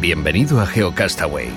Bienvenido 0.00 0.58
a 0.58 0.66
GeoCastaway. 0.66 1.50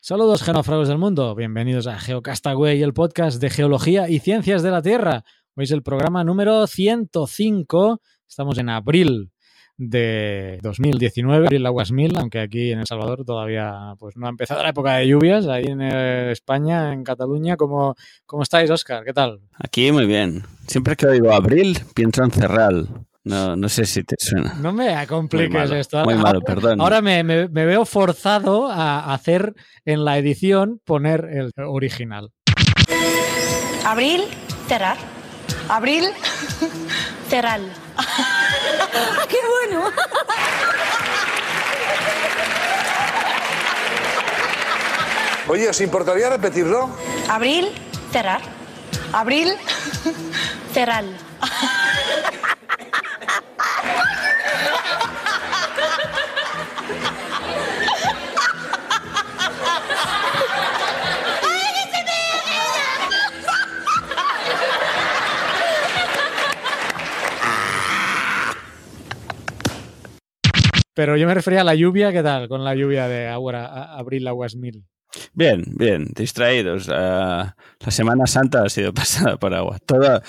Saludos 0.00 0.42
genófragos 0.42 0.88
del 0.88 0.96
mundo, 0.96 1.34
bienvenidos 1.34 1.86
a 1.86 1.98
GeoCastaway, 1.98 2.82
el 2.82 2.94
podcast 2.94 3.38
de 3.42 3.50
geología 3.50 4.08
y 4.08 4.20
ciencias 4.20 4.62
de 4.62 4.70
la 4.70 4.80
Tierra. 4.80 5.24
Hoy 5.56 5.64
es 5.64 5.72
el 5.72 5.82
programa 5.82 6.24
número 6.24 6.66
105, 6.66 8.00
estamos 8.26 8.56
en 8.56 8.70
abril 8.70 9.30
de 9.78 10.58
2019, 10.62 11.46
abril 11.46 11.64
aguas 11.64 11.92
mil, 11.92 12.16
aunque 12.18 12.40
aquí 12.40 12.72
en 12.72 12.80
El 12.80 12.86
Salvador 12.86 13.24
todavía 13.24 13.94
pues, 13.98 14.16
no 14.16 14.26
ha 14.26 14.30
empezado 14.30 14.62
la 14.62 14.70
época 14.70 14.96
de 14.96 15.06
lluvias, 15.06 15.46
ahí 15.46 15.64
en 15.66 15.80
eh, 15.80 16.32
España, 16.32 16.92
en 16.92 17.04
Cataluña. 17.04 17.56
¿Cómo, 17.56 17.94
¿Cómo 18.26 18.42
estáis, 18.42 18.70
Oscar? 18.70 19.04
¿Qué 19.04 19.12
tal? 19.12 19.40
Aquí 19.54 19.90
muy 19.92 20.06
bien. 20.06 20.42
Siempre 20.66 20.96
que 20.96 21.06
oigo 21.06 21.32
abril, 21.32 21.78
pienso 21.94 22.24
en 22.24 22.32
Cerral. 22.32 22.88
No, 23.24 23.56
no 23.56 23.68
sé 23.68 23.84
si 23.84 24.02
te 24.04 24.16
suena. 24.18 24.54
No 24.54 24.72
me 24.72 25.06
compliques 25.06 25.70
esto. 25.70 26.02
Muy 26.04 26.14
malo, 26.14 26.40
perdón. 26.40 26.80
Ahora 26.80 27.00
me, 27.00 27.22
me, 27.22 27.48
me, 27.48 27.66
veo 27.66 27.84
forzado 27.84 28.68
a 28.70 29.12
hacer 29.12 29.54
en 29.84 30.04
la 30.04 30.18
edición 30.18 30.80
poner 30.84 31.28
el 31.30 31.52
original. 31.56 32.32
Abril, 33.84 34.22
cerrar. 34.66 34.96
Abril, 35.68 36.04
cerral. 37.28 37.62
¡Qué 39.28 39.38
bueno! 39.46 39.90
Oye, 45.48 45.68
¿os 45.68 45.80
importaría 45.80 46.28
repetirlo? 46.28 46.90
Abril, 47.28 47.72
cerrar. 48.12 48.42
Abril, 49.12 49.54
cerral. 50.74 51.16
Pero 70.98 71.16
yo 71.16 71.28
me 71.28 71.34
refería 71.34 71.60
a 71.60 71.64
la 71.64 71.76
lluvia, 71.76 72.10
¿qué 72.10 72.24
tal 72.24 72.48
con 72.48 72.64
la 72.64 72.74
lluvia 72.74 73.06
de 73.06 73.28
agua, 73.28 73.96
abril 73.96 74.26
aguas 74.26 74.56
mil? 74.56 74.84
Bien, 75.32 75.62
bien, 75.76 76.08
distraídos. 76.12 76.88
Uh, 76.88 76.90
la 76.90 77.90
Semana 77.90 78.26
Santa 78.26 78.64
ha 78.64 78.68
sido 78.68 78.92
pasada 78.94 79.36
por 79.36 79.54
agua. 79.54 79.78
Todas 79.86 80.22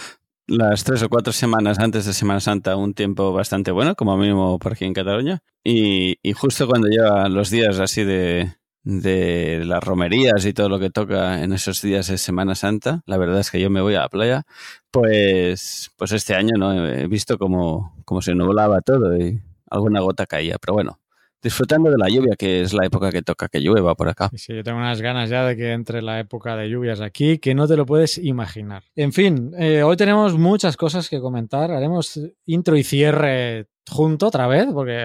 las 0.46 0.84
tres 0.84 1.02
o 1.02 1.10
cuatro 1.10 1.34
semanas 1.34 1.80
antes 1.80 2.06
de 2.06 2.14
Semana 2.14 2.40
Santa, 2.40 2.76
un 2.76 2.94
tiempo 2.94 3.34
bastante 3.34 3.72
bueno, 3.72 3.96
como 3.96 4.16
mínimo 4.16 4.60
por 4.60 4.74
aquí 4.74 4.86
en 4.86 4.94
Cataluña. 4.94 5.40
Y, 5.64 6.20
justo 6.36 6.68
cuando 6.68 6.88
llegan 6.88 7.34
los 7.34 7.50
días 7.50 7.80
así 7.80 8.04
de, 8.04 8.54
de 8.84 9.64
las 9.66 9.84
romerías 9.84 10.46
y 10.46 10.54
todo 10.54 10.70
lo 10.70 10.78
que 10.78 10.92
toca 10.92 11.44
en 11.44 11.52
esos 11.52 11.82
días 11.82 12.10
de 12.10 12.20
Semana 12.20 12.54
Santa, 12.54 13.02
la 13.08 13.18
verdad 13.18 13.40
es 13.40 13.50
que 13.50 13.60
yo 13.60 13.72
me 13.72 13.82
voy 13.82 13.96
a 13.96 14.02
la 14.02 14.10
playa, 14.10 14.44
pues, 14.92 15.90
pues 15.98 16.12
este 16.12 16.36
año 16.36 16.52
no 16.60 16.86
he 16.86 17.08
visto 17.08 17.40
como, 17.40 18.00
como 18.06 18.22
se 18.22 18.36
nublaba 18.36 18.82
todo 18.82 19.18
y 19.18 19.42
alguna 19.70 20.02
gota 20.02 20.26
caía, 20.26 20.58
pero 20.60 20.74
bueno, 20.74 21.00
disfrutando 21.42 21.90
de 21.90 21.98
la 21.98 22.10
lluvia, 22.10 22.36
que 22.38 22.62
es 22.62 22.74
la 22.74 22.86
época 22.86 23.12
que 23.12 23.22
toca 23.22 23.48
que 23.48 23.60
llueva 23.60 23.96
por 23.96 24.10
acá. 24.10 24.30
Sí, 24.36 24.54
yo 24.54 24.64
tengo 24.64 24.78
unas 24.78 25.02
ganas 25.02 25.30
ya 25.30 25.46
de 25.46 25.56
que 25.56 25.72
entre 25.72 26.02
la 26.02 26.20
época 26.20 26.56
de 26.56 26.70
lluvias 26.70 27.02
aquí, 27.02 27.40
que 27.40 27.56
no 27.56 27.68
te 27.68 27.78
lo 27.78 27.86
puedes 27.86 28.18
imaginar. 28.18 28.84
En 28.96 29.14
fin, 29.14 29.54
eh, 29.58 29.84
hoy 29.84 29.96
tenemos 29.98 30.38
muchas 30.38 30.76
cosas 30.76 31.10
que 31.10 31.20
comentar. 31.20 31.72
Haremos 31.72 32.20
intro 32.46 32.76
y 32.76 32.84
cierre 32.84 33.68
junto 33.90 34.28
otra 34.28 34.48
vez, 34.48 34.68
porque 34.72 35.04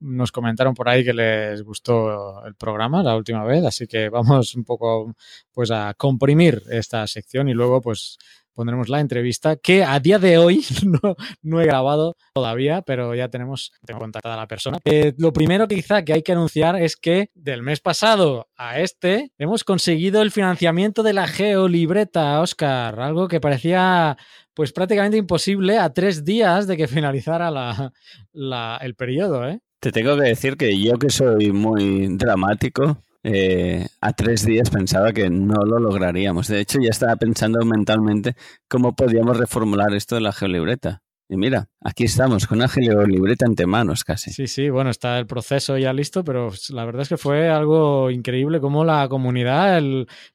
nos 0.00 0.32
comentaron 0.32 0.74
por 0.74 0.88
ahí 0.88 1.04
que 1.04 1.12
les 1.12 1.62
gustó 1.62 2.44
el 2.46 2.54
programa 2.54 3.02
la 3.02 3.16
última 3.16 3.44
vez, 3.44 3.64
así 3.64 3.86
que 3.86 4.08
vamos 4.10 4.54
un 4.54 4.64
poco 4.64 5.14
pues 5.52 5.70
a 5.70 5.94
comprimir 5.94 6.62
esta 6.70 7.06
sección 7.06 7.48
y 7.48 7.54
luego 7.54 7.80
pues 7.80 8.18
pondremos 8.54 8.88
la 8.88 9.00
entrevista 9.00 9.56
que 9.56 9.84
a 9.84 9.98
día 10.00 10.18
de 10.18 10.38
hoy 10.38 10.64
no, 10.84 11.16
no 11.42 11.60
he 11.60 11.66
grabado 11.66 12.16
todavía, 12.34 12.82
pero 12.82 13.14
ya 13.14 13.28
tenemos 13.28 13.72
tengo 13.84 14.00
contactada 14.00 14.34
a 14.34 14.38
la 14.38 14.48
persona. 14.48 14.78
Eh, 14.84 15.14
lo 15.18 15.32
primero 15.32 15.68
quizá 15.68 16.04
que 16.04 16.12
hay 16.12 16.22
que 16.22 16.32
anunciar 16.32 16.76
es 16.80 16.96
que 16.96 17.30
del 17.34 17.62
mes 17.62 17.80
pasado 17.80 18.48
a 18.56 18.80
este 18.80 19.32
hemos 19.38 19.64
conseguido 19.64 20.22
el 20.22 20.30
financiamiento 20.30 21.02
de 21.02 21.12
la 21.12 21.26
geolibreta, 21.26 22.40
Oscar, 22.40 23.00
algo 23.00 23.28
que 23.28 23.40
parecía 23.40 24.16
pues 24.54 24.72
prácticamente 24.72 25.16
imposible 25.16 25.78
a 25.78 25.92
tres 25.92 26.24
días 26.24 26.66
de 26.66 26.76
que 26.76 26.86
finalizara 26.86 27.50
la, 27.50 28.78
el 28.80 28.94
periodo. 28.94 29.48
¿eh? 29.48 29.60
Te 29.80 29.90
tengo 29.90 30.16
que 30.16 30.22
decir 30.22 30.56
que 30.56 30.80
yo 30.80 30.98
que 30.98 31.10
soy 31.10 31.52
muy 31.52 32.16
dramático, 32.16 32.98
eh, 33.24 33.86
a 34.02 34.12
tres 34.12 34.44
días 34.44 34.68
pensaba 34.68 35.12
que 35.12 35.30
no 35.30 35.64
lo 35.64 35.78
lograríamos. 35.78 36.46
De 36.48 36.60
hecho, 36.60 36.78
ya 36.78 36.90
estaba 36.90 37.16
pensando 37.16 37.64
mentalmente 37.64 38.36
cómo 38.68 38.94
podíamos 38.94 39.38
reformular 39.38 39.94
esto 39.94 40.14
de 40.14 40.20
la 40.20 40.32
geolibreta. 40.32 41.02
Y 41.26 41.38
mira, 41.38 41.70
aquí 41.80 42.04
estamos 42.04 42.46
con 42.46 42.58
una 42.58 42.68
geolibreta 42.68 43.46
ante 43.46 43.64
manos 43.66 44.04
casi. 44.04 44.30
Sí, 44.30 44.46
sí, 44.46 44.68
bueno, 44.68 44.90
está 44.90 45.18
el 45.18 45.26
proceso 45.26 45.78
ya 45.78 45.94
listo, 45.94 46.22
pero 46.22 46.50
la 46.68 46.84
verdad 46.84 47.00
es 47.00 47.08
que 47.08 47.16
fue 47.16 47.48
algo 47.48 48.10
increíble 48.10 48.60
cómo 48.60 48.84
la 48.84 49.08
comunidad, 49.08 49.82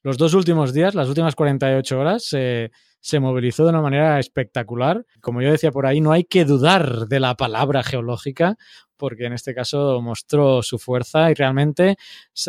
los 0.02 0.18
dos 0.18 0.34
últimos 0.34 0.74
días, 0.74 0.96
las 0.96 1.08
últimas 1.08 1.36
48 1.36 2.00
horas, 2.00 2.24
se 2.24 3.20
movilizó 3.20 3.66
de 3.66 3.70
una 3.70 3.84
manera 3.84 4.20
espectacular. 4.20 5.06
Como 5.22 5.44
yo 5.44 5.52
decía 5.52 5.72
por 5.72 5.86
ahí, 5.86 6.02
no 6.02 6.12
hay 6.12 6.24
que 6.24 6.44
dudar 6.44 7.08
de 7.08 7.20
la 7.20 7.36
palabra 7.36 7.84
geológica 7.84 8.58
porque 9.00 9.26
en 9.26 9.34
este 9.34 9.56
caso 9.56 10.02
mostró 10.02 10.62
su 10.62 10.78
fuerza 10.78 11.32
y 11.32 11.34
realmente 11.34 11.98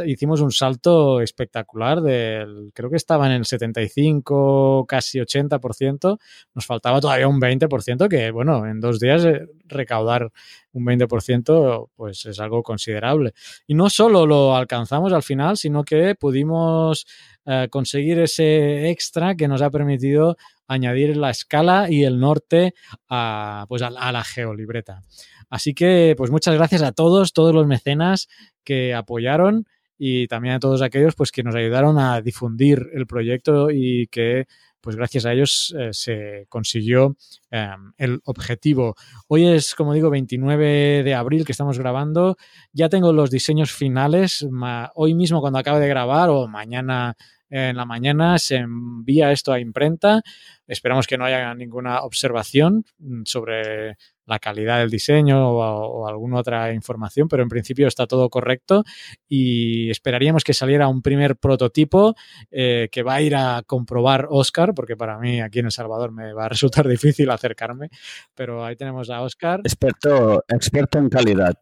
hicimos 0.05 0.41
un 0.41 0.51
salto 0.51 1.21
espectacular 1.21 2.03
del, 2.03 2.73
creo 2.75 2.91
que 2.91 2.97
estaba 2.97 3.27
en 3.27 3.33
el 3.33 3.47
75, 3.47 4.85
casi 4.87 5.21
80%, 5.21 6.19
nos 6.55 6.67
faltaba 6.67 7.01
todavía 7.01 7.29
un 7.29 7.41
20%, 7.41 8.09
que 8.09 8.31
bueno, 8.33 8.67
en 8.67 8.81
dos 8.81 8.99
días 8.99 9.25
eh, 9.25 9.47
recaudar 9.67 10.31
un 10.73 10.85
20% 10.85 11.89
pues 11.95 12.27
es 12.27 12.41
algo 12.41 12.63
considerable. 12.63 13.33
Y 13.67 13.75
no 13.75 13.89
solo 13.89 14.27
lo 14.27 14.57
alcanzamos 14.57 15.13
al 15.13 15.23
final, 15.23 15.57
sino 15.57 15.85
que 15.85 16.15
pudimos 16.17 17.07
eh, 17.47 17.69
conseguir 17.71 18.19
ese 18.19 18.91
extra 18.91 19.35
que 19.35 19.49
nos 19.49 19.63
ha 19.63 19.71
permitido 19.71 20.37
añadir 20.67 21.17
la 21.17 21.31
escala 21.31 21.91
y 21.91 22.05
el 22.05 22.21
norte 22.21 22.75
a, 23.09 23.67
pues 23.69 23.83
a, 23.83 23.89
a 23.89 24.13
la 24.13 24.23
geolibreta. 24.23 25.03
Así 25.51 25.75
que, 25.75 26.15
pues 26.17 26.31
muchas 26.31 26.55
gracias 26.55 26.83
a 26.83 26.93
todos, 26.93 27.33
todos 27.33 27.55
los 27.55 27.67
mecenas 27.67 28.29
que 28.65 28.95
apoyaron 28.95 29.67
y 29.99 30.29
también 30.29 30.55
a 30.55 30.61
todos 30.61 30.81
aquellos 30.81 31.15
pues 31.15 31.31
que 31.31 31.43
nos 31.43 31.55
ayudaron 31.55 31.99
a 31.99 32.23
difundir 32.23 32.89
el 32.95 33.07
proyecto 33.07 33.71
y 33.71 34.07
que 34.07 34.47
pues 34.81 34.97
gracias 34.97 35.27
a 35.27 35.33
ellos 35.35 35.75
eh, 35.79 35.91
se 35.93 36.47
consiguió 36.49 37.17
eh, 37.51 37.69
el 37.99 38.21
objetivo. 38.25 38.95
Hoy 39.29 39.47
es, 39.47 39.75
como 39.75 39.93
digo, 39.93 40.09
29 40.09 41.03
de 41.03 41.15
abril 41.15 41.45
que 41.45 41.53
estamos 41.53 41.79
grabando. 41.79 42.37
Ya 42.73 42.89
tengo 42.89 43.13
los 43.13 43.31
diseños 43.31 43.73
finales. 43.73 44.47
hoy 44.95 45.15
mismo 45.15 45.43
cuando 45.43 45.59
acabe 45.59 45.81
de 45.81 45.89
grabar 45.89 46.31
o 46.31 46.49
mañana 46.49 47.15
en 47.51 47.77
la 47.77 47.85
mañana 47.85 48.39
se 48.39 48.57
envía 48.57 49.33
esto 49.33 49.53
a 49.53 49.61
imprenta. 49.61 50.23
Esperamos 50.67 51.07
que 51.07 51.19
no 51.19 51.25
haya 51.25 51.53
ninguna 51.55 52.03
observación 52.03 52.85
sobre 53.25 53.97
la 54.31 54.39
calidad 54.39 54.79
del 54.79 54.91
diseño 54.91 55.51
o, 55.51 55.59
o, 55.59 56.09
alguna 56.09 56.39
otra 56.39 56.73
información, 56.73 57.29
pero 57.29 57.43
en 57.43 57.49
principio 57.49 57.89
está 57.89 58.07
todo 58.07 58.31
correcto 58.31 58.85
y 59.29 59.91
esperaríamos 59.91 60.45
que 60.45 60.55
saliera 60.55 60.89
un 60.89 61.03
primer 61.03 61.37
prototipo 61.37 62.15
eh, 62.51 62.89
que 62.93 63.03
va 63.03 63.15
a 63.15 63.23
ir 63.23 63.35
a 63.35 63.63
comprobar 63.67 64.29
Oscar, 64.31 64.73
porque 64.73 64.97
para 64.97 65.19
mí 65.19 65.41
aquí 65.41 65.59
en 65.59 65.67
El 65.67 65.73
Salvador 65.73 66.13
me 66.13 66.33
va 66.33 66.47
a 66.47 66.49
resultar 66.49 66.87
difícil 66.89 67.29
acercarme, 67.31 67.91
pero 68.35 68.65
ahí 68.65 68.77
tenemos 68.77 69.11
a 69.11 69.21
Oscar. 69.23 69.61
Experto, 69.65 70.45
experto 70.49 70.99
en 70.99 71.09
calidad 71.09 71.55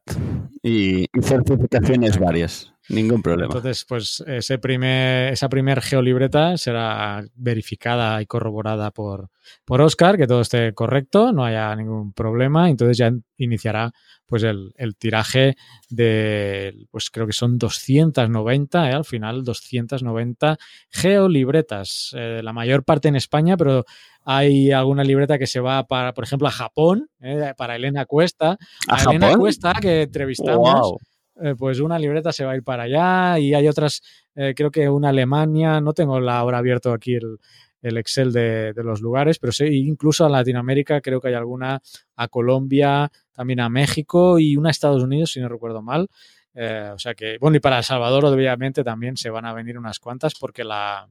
y, 0.62 1.05
y 1.05 1.23
certificaciones 1.23 2.19
varias. 2.19 2.73
Ningún 2.88 3.21
problema. 3.23 3.55
Entonces, 3.55 3.85
pues 3.87 4.25
ese 4.26 4.59
primer, 4.59 5.32
esa 5.32 5.50
primer 5.50 5.82
geolibreta 5.82 6.56
será 6.56 7.23
verificada 7.35 8.23
y 8.23 8.26
corroborada 8.26 8.91
por, 8.93 9.29
por 9.67 9.82
Oscar, 9.82 10.17
que 10.17 10.26
todo 10.26 10.41
esté 10.41 10.73
correcto, 10.73 11.32
no 11.32 11.44
haya 11.44 11.75
ningún 11.76 12.14
problema. 12.14 12.57
Entonces 12.66 12.96
ya 12.96 13.12
iniciará 13.37 13.93
pues 14.26 14.43
el, 14.43 14.72
el 14.76 14.96
tiraje 14.96 15.56
de, 15.88 16.87
pues 16.90 17.10
creo 17.10 17.26
que 17.26 17.32
son 17.32 17.58
290, 17.58 18.90
¿eh? 18.90 18.93
al 18.93 19.05
final 19.05 19.43
290 19.44 20.58
geolibretas, 20.90 22.14
eh, 22.16 22.40
la 22.43 22.52
mayor 22.52 22.84
parte 22.84 23.08
en 23.08 23.16
España, 23.16 23.56
pero 23.56 23.84
hay 24.25 24.70
alguna 24.70 25.05
libreta 25.05 25.38
que 25.38 25.46
se 25.46 25.60
va 25.60 25.87
para, 25.87 26.12
por 26.12 26.25
ejemplo, 26.25 26.49
a 26.49 26.50
Japón, 26.50 27.08
¿eh? 27.20 27.55
para 27.56 27.76
Elena 27.76 28.05
Cuesta. 28.05 28.58
¿A 28.87 29.02
Elena 29.02 29.28
Japón? 29.28 29.40
Cuesta, 29.40 29.72
que 29.81 30.02
entrevistamos, 30.02 30.96
eh, 31.40 31.54
pues 31.56 31.81
una 31.81 31.99
libreta 31.99 32.32
se 32.32 32.44
va 32.44 32.52
a 32.52 32.56
ir 32.56 32.64
para 32.64 32.82
allá 32.82 33.38
y 33.38 33.54
hay 33.54 33.69
otras, 33.69 34.02
eh, 34.34 34.54
creo 34.56 34.70
que 34.70 34.88
una 34.88 35.11
Alemania, 35.11 35.81
no 35.81 35.93
tengo 35.93 36.20
la 36.20 36.44
hora 36.44 36.58
abierto 36.58 36.93
aquí 36.93 37.14
el, 37.14 37.38
el 37.82 37.96
Excel 37.98 38.32
de, 38.32 38.72
de 38.72 38.84
los 38.84 39.00
lugares, 39.00 39.38
pero 39.38 39.52
sí, 39.52 39.64
incluso 39.64 40.25
a 40.25 40.28
Latinoamérica 40.28 41.00
creo 41.00 41.20
que 41.20 41.28
hay 41.28 41.34
alguna, 41.34 41.80
a 42.16 42.28
Colombia, 42.28 43.10
también 43.32 43.60
a 43.60 43.69
México 43.69 44.38
y 44.38 44.56
una 44.56 44.69
a 44.69 44.72
Estados 44.72 45.02
Unidos, 45.02 45.32
si 45.32 45.40
no 45.40 45.48
recuerdo 45.48 45.82
mal. 45.82 46.08
Eh, 46.60 46.90
o 46.92 46.98
sea 46.98 47.14
que, 47.14 47.38
bueno, 47.38 47.56
y 47.56 47.60
para 47.60 47.78
El 47.78 47.84
Salvador, 47.84 48.25
obviamente, 48.25 48.82
también 48.82 49.16
se 49.16 49.30
van 49.30 49.44
a 49.44 49.52
venir 49.52 49.78
unas 49.78 50.00
cuantas 50.00 50.34
porque 50.34 50.64
la, 50.64 51.08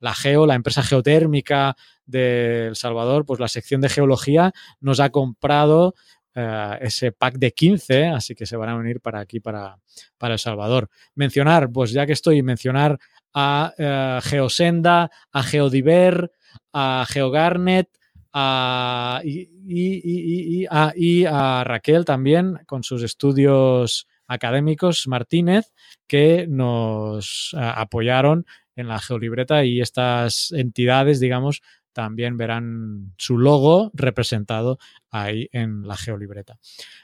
la 0.00 0.12
Geo, 0.12 0.44
la 0.44 0.56
empresa 0.56 0.82
geotérmica 0.82 1.76
de 2.04 2.66
El 2.66 2.74
Salvador, 2.74 3.24
pues 3.24 3.38
la 3.38 3.46
sección 3.46 3.80
de 3.80 3.90
geología 3.90 4.52
nos 4.80 4.98
ha 4.98 5.10
comprado 5.10 5.94
eh, 6.34 6.78
ese 6.80 7.12
pack 7.12 7.34
de 7.34 7.52
15, 7.52 8.06
así 8.08 8.34
que 8.34 8.44
se 8.44 8.56
van 8.56 8.70
a 8.70 8.76
venir 8.76 9.00
para 9.00 9.20
aquí, 9.20 9.38
para, 9.38 9.78
para 10.16 10.34
El 10.34 10.40
Salvador. 10.40 10.88
Mencionar, 11.14 11.70
pues 11.70 11.92
ya 11.92 12.04
que 12.04 12.12
estoy, 12.12 12.42
mencionar 12.42 12.98
a 13.40 13.72
eh, 13.78 14.18
Geosenda, 14.24 15.12
a 15.32 15.42
Geodiver, 15.44 16.32
a 16.72 17.06
GeoGarnet, 17.08 17.88
a, 18.32 19.22
y, 19.24 20.66
a 20.66 21.64
Raquel 21.64 22.04
también 22.04 22.58
con 22.66 22.82
sus 22.82 23.04
estudios 23.04 24.08
académicos 24.26 25.06
Martínez 25.06 25.72
que 26.08 26.46
nos 26.48 27.54
eh, 27.56 27.60
apoyaron 27.60 28.44
en 28.74 28.88
la 28.88 28.98
geolibreta 28.98 29.64
y 29.64 29.80
estas 29.80 30.50
entidades, 30.52 31.20
digamos, 31.20 31.62
también 31.92 32.36
verán 32.36 33.14
su 33.18 33.38
logo 33.38 33.90
representado 33.94 34.78
ahí 35.10 35.48
en 35.52 35.86
la 35.86 35.96
geolibreta. 35.96 36.58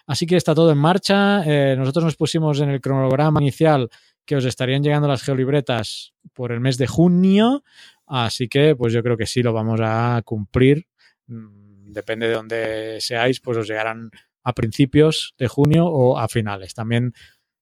Así 0.06 0.26
que 0.26 0.36
está 0.36 0.54
todo 0.54 0.70
en 0.72 0.78
marcha. 0.78 1.42
Eh, 1.44 1.74
nosotros 1.76 2.04
nos 2.04 2.16
pusimos 2.16 2.60
en 2.60 2.70
el 2.70 2.80
cronograma 2.80 3.40
inicial 3.40 3.88
que 4.24 4.36
os 4.36 4.44
estarían 4.44 4.82
llegando 4.82 5.08
las 5.08 5.22
geolibretas 5.22 6.14
por 6.32 6.52
el 6.52 6.60
mes 6.60 6.78
de 6.78 6.86
junio. 6.86 7.62
Así 8.06 8.48
que, 8.48 8.76
pues 8.76 8.92
yo 8.92 9.02
creo 9.02 9.16
que 9.16 9.26
sí 9.26 9.42
lo 9.42 9.52
vamos 9.52 9.80
a 9.82 10.20
cumplir. 10.24 10.86
Mm, 11.26 11.92
Depende 11.92 12.26
de 12.28 12.34
dónde 12.34 12.96
seáis, 13.00 13.40
pues 13.40 13.56
os 13.58 13.68
llegarán 13.68 14.10
a 14.42 14.52
principios 14.52 15.34
de 15.38 15.48
junio 15.48 15.86
o 15.86 16.18
a 16.18 16.28
finales. 16.28 16.74
También 16.74 17.12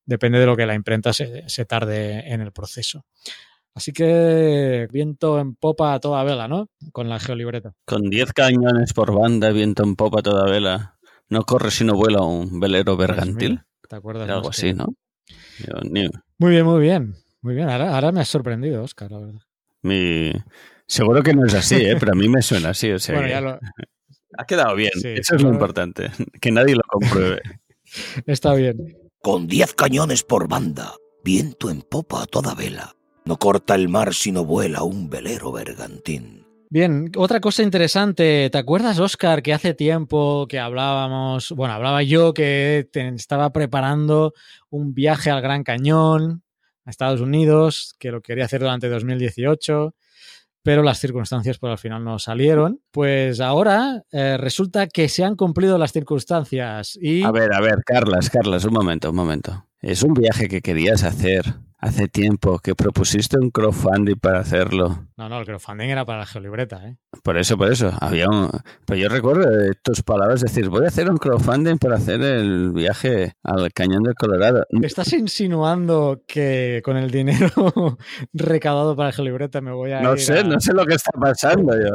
depende 0.07 0.39
de 0.39 0.47
lo 0.47 0.57
que 0.57 0.65
la 0.67 0.75
imprenta 0.75 1.13
se, 1.13 1.49
se 1.49 1.65
tarde 1.65 2.33
en 2.33 2.41
el 2.41 2.51
proceso. 2.53 3.05
Así 3.75 3.93
que 3.93 4.87
viento 4.91 5.39
en 5.39 5.55
popa 5.55 5.95
a 5.95 6.01
toda 6.01 6.25
vela, 6.25 6.47
¿no? 6.49 6.69
Con 6.93 7.09
la 7.09 7.19
geolibreta. 7.19 7.73
Con 7.87 8.11
10 8.11 8.33
cañones 8.33 8.93
por 8.93 9.13
banda, 9.15 9.51
viento 9.51 9.83
en 9.83 9.97
popa 9.97 10.21
a 10.21 10.23
toda 10.23 10.45
vela. 10.51 10.99
No 11.29 11.45
corre 11.45 11.71
si 11.71 11.85
no 11.85 11.95
vuela 11.95 12.21
un 12.23 12.61
velero 12.61 12.97
Pues 12.97 13.09
bergantil. 13.09 13.51
mira, 13.51 13.67
¿Te 13.89 13.97
acuerdas? 13.97 14.29
Algo 14.29 14.43
que 14.51 14.57
así. 14.57 14.73
¿no? 14.75 14.95
Yo 15.59 15.75
ni- 15.91 16.09
Muy 16.39 16.51
bien, 16.51 16.65
muy 16.67 16.81
bien. 16.81 17.15
Muy 17.41 17.55
bien. 17.55 17.69
Ahora, 17.69 17.95
ahora 17.95 18.13
me 18.13 18.21
has 18.21 18.29
sorprendido, 18.29 18.83
Oscar, 18.83 19.11
la 19.11 19.19
verdad. 19.19 19.41
mi- 19.83 20.33
Seguro 20.87 21.23
que 21.23 21.33
no 21.35 21.47
es 21.47 21.55
así, 21.55 21.77
¿eh? 21.77 21.97
pero 21.99 22.13
a 22.13 22.15
mí 22.15 22.29
me 22.29 22.43
suena 22.43 22.71
así. 22.71 22.91
O 22.93 22.99
sea 22.99 23.15
bueno, 23.15 23.29
que 23.29 23.33
ya 23.33 23.41
lo, 23.41 23.59
Ha 24.39 24.45
quedado 24.47 24.75
bien. 24.77 24.91
Sí, 24.95 25.09
Eso 25.17 25.37
es 25.37 25.43
lo 25.43 25.51
importante. 25.51 26.11
Que 26.41 26.51
nadie 26.51 26.75
lo 26.75 26.83
compruebe. 26.83 27.41
está 28.27 28.55
bien. 28.55 28.77
Con 29.23 29.47
diez 29.47 29.73
cañones 29.75 30.23
por 30.23 30.49
banda, 30.49 30.95
viento 31.25 31.71
en 31.71 31.83
popa 31.83 32.23
a 32.23 32.27
toda 32.27 32.55
vela. 32.55 32.95
No 33.25 33.39
corta 33.39 33.75
el 33.75 33.89
mar 33.89 34.15
si 34.15 34.33
no 34.33 34.45
vuela 34.45 34.83
un 34.83 35.09
velero 35.09 35.53
bergantín. 35.53 36.42
Bien, 36.73 37.13
otra 37.19 37.39
cosa 37.41 37.63
interesante, 37.63 38.49
¿te 38.51 38.57
acuerdas, 38.57 38.99
Oscar, 38.99 39.43
que 39.43 39.53
hace 39.53 39.75
tiempo 39.75 40.47
que 40.49 40.59
hablábamos, 40.59 41.53
bueno, 41.53 41.75
hablaba 41.75 42.03
yo 42.03 42.33
que 42.33 42.89
te- 42.91 43.09
estaba 43.09 43.53
preparando 43.53 44.33
un 44.71 44.95
viaje 44.95 45.31
al 45.31 45.43
Gran 45.43 45.65
Cañón, 45.65 46.45
a 46.87 46.91
Estados 46.91 47.21
Unidos, 47.21 47.95
que 47.99 48.11
lo 48.11 48.23
quería 48.23 48.47
hacer 48.47 48.63
durante 48.63 48.89
2018, 48.89 49.95
pero 50.63 50.83
las 50.83 50.99
circunstancias 50.99 51.59
pues 51.59 51.73
al 51.73 51.77
final 51.77 52.05
no 52.05 52.19
salieron. 52.19 52.81
Pues 52.91 53.41
ahora 53.41 54.05
eh, 54.11 54.39
resulta 54.39 54.87
que 54.87 55.11
se 55.11 55.25
han 55.25 55.37
cumplido 55.37 55.77
las 55.77 55.93
circunstancias 55.93 56.99
y... 56.99 57.23
A 57.23 57.33
ver, 57.33 57.53
a 57.53 57.61
ver, 57.61 57.83
Carlas, 57.85 58.31
Carlas, 58.31 58.65
un 58.65 58.73
momento, 58.73 59.11
un 59.11 59.17
momento. 59.17 59.67
Es 59.83 60.03
un 60.03 60.15
viaje 60.15 60.49
que 60.49 60.63
querías 60.63 61.03
hacer 61.03 61.45
hace 61.83 62.09
tiempo, 62.09 62.59
que 62.61 62.75
propusiste 62.75 63.37
un 63.39 63.51
crowdfunding 63.51 64.15
para 64.17 64.39
hacerlo. 64.41 65.07
No, 65.17 65.29
no, 65.29 65.39
el 65.41 65.45
crowdfunding 65.45 65.89
era 65.91 66.05
para 66.07 66.21
la 66.21 66.27
geolibreta, 66.27 66.89
¿eh? 66.89 66.97
Por 67.23 67.37
eso, 67.37 67.59
por 67.59 67.71
eso. 67.71 67.93
Había 68.01 68.29
un... 68.29 68.49
Pero 68.87 68.99
yo 69.01 69.09
recuerdo 69.09 69.51
de 69.51 69.75
tus 69.83 70.03
palabras 70.03 70.41
decir, 70.41 70.69
voy 70.69 70.85
a 70.85 70.89
hacer 70.89 71.11
un 71.11 71.19
crowdfunding 71.19 71.77
para 71.79 71.97
hacer 71.97 72.23
el 72.23 72.71
viaje 72.73 73.35
al 73.43 73.73
Cañón 73.73 74.05
del 74.05 74.15
Colorado. 74.15 74.65
¿Estás 74.81 75.13
insinuando 75.13 76.23
que 76.27 76.81
con 76.85 76.97
el 76.97 77.11
dinero 77.11 77.51
recaudado 78.33 78.97
para 78.97 79.09
la 79.09 79.13
geolibreta 79.13 79.61
me 79.61 79.73
voy 79.73 79.93
a 79.93 80.01
No 80.01 80.13
ir 80.13 80.21
sé, 80.21 80.39
a- 80.39 80.45
no 80.45 80.61
sé 80.61 80.73
lo 80.73 80.87
que 80.87 80.95
está 80.95 81.11
pasando. 81.13 81.75
Yo, 81.77 81.93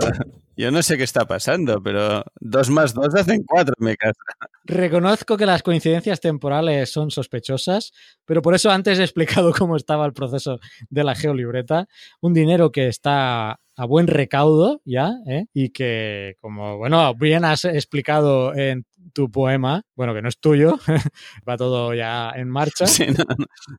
yo 0.57 0.71
no 0.71 0.81
sé 0.81 0.98
qué 0.98 1.04
está 1.04 1.25
pasando, 1.25 1.81
pero 1.81 2.24
dos 2.39 2.69
más 2.69 2.94
dos 2.94 3.13
hacen 3.15 3.44
cuatro 3.44 3.75
en 3.80 3.88
mi 3.88 3.95
casa. 3.95 4.19
Reconozco 4.65 5.38
que 5.38 5.45
las 5.45 5.62
coincidencias 5.62 6.19
temporales 6.19 6.92
son 6.92 7.12
sospechosas, 7.12 7.94
pero 8.25 8.42
por 8.42 8.56
eso 8.56 8.71
antes 8.71 9.00
he 9.00 9.04
explicado 9.04 9.54
cómo 9.57 9.75
estaba 9.75 10.06
el 10.06 10.13
proceso 10.13 10.59
de 10.89 11.04
la 11.04 11.15
geolibreta. 11.15 11.88
Un 12.21 12.33
dinero 12.33 12.71
que 12.71 12.88
está 12.88 13.59
a 13.77 13.86
buen 13.86 14.07
recaudo 14.07 14.81
ya, 14.83 15.13
¿eh? 15.27 15.45
y 15.54 15.69
que, 15.69 16.36
como 16.42 16.77
bueno, 16.77 17.13
bien 17.13 17.45
has 17.45 17.63
explicado 17.63 18.56
en 18.56 18.86
tu 19.13 19.30
poema, 19.31 19.83
bueno, 19.95 20.13
que 20.13 20.21
no 20.21 20.30
es 20.30 20.39
tuyo, 20.39 20.77
va 21.48 21.57
todo 21.57 21.94
ya 21.94 22.31
en 22.36 22.50
marcha, 22.50 22.87
Sí, 22.87 23.06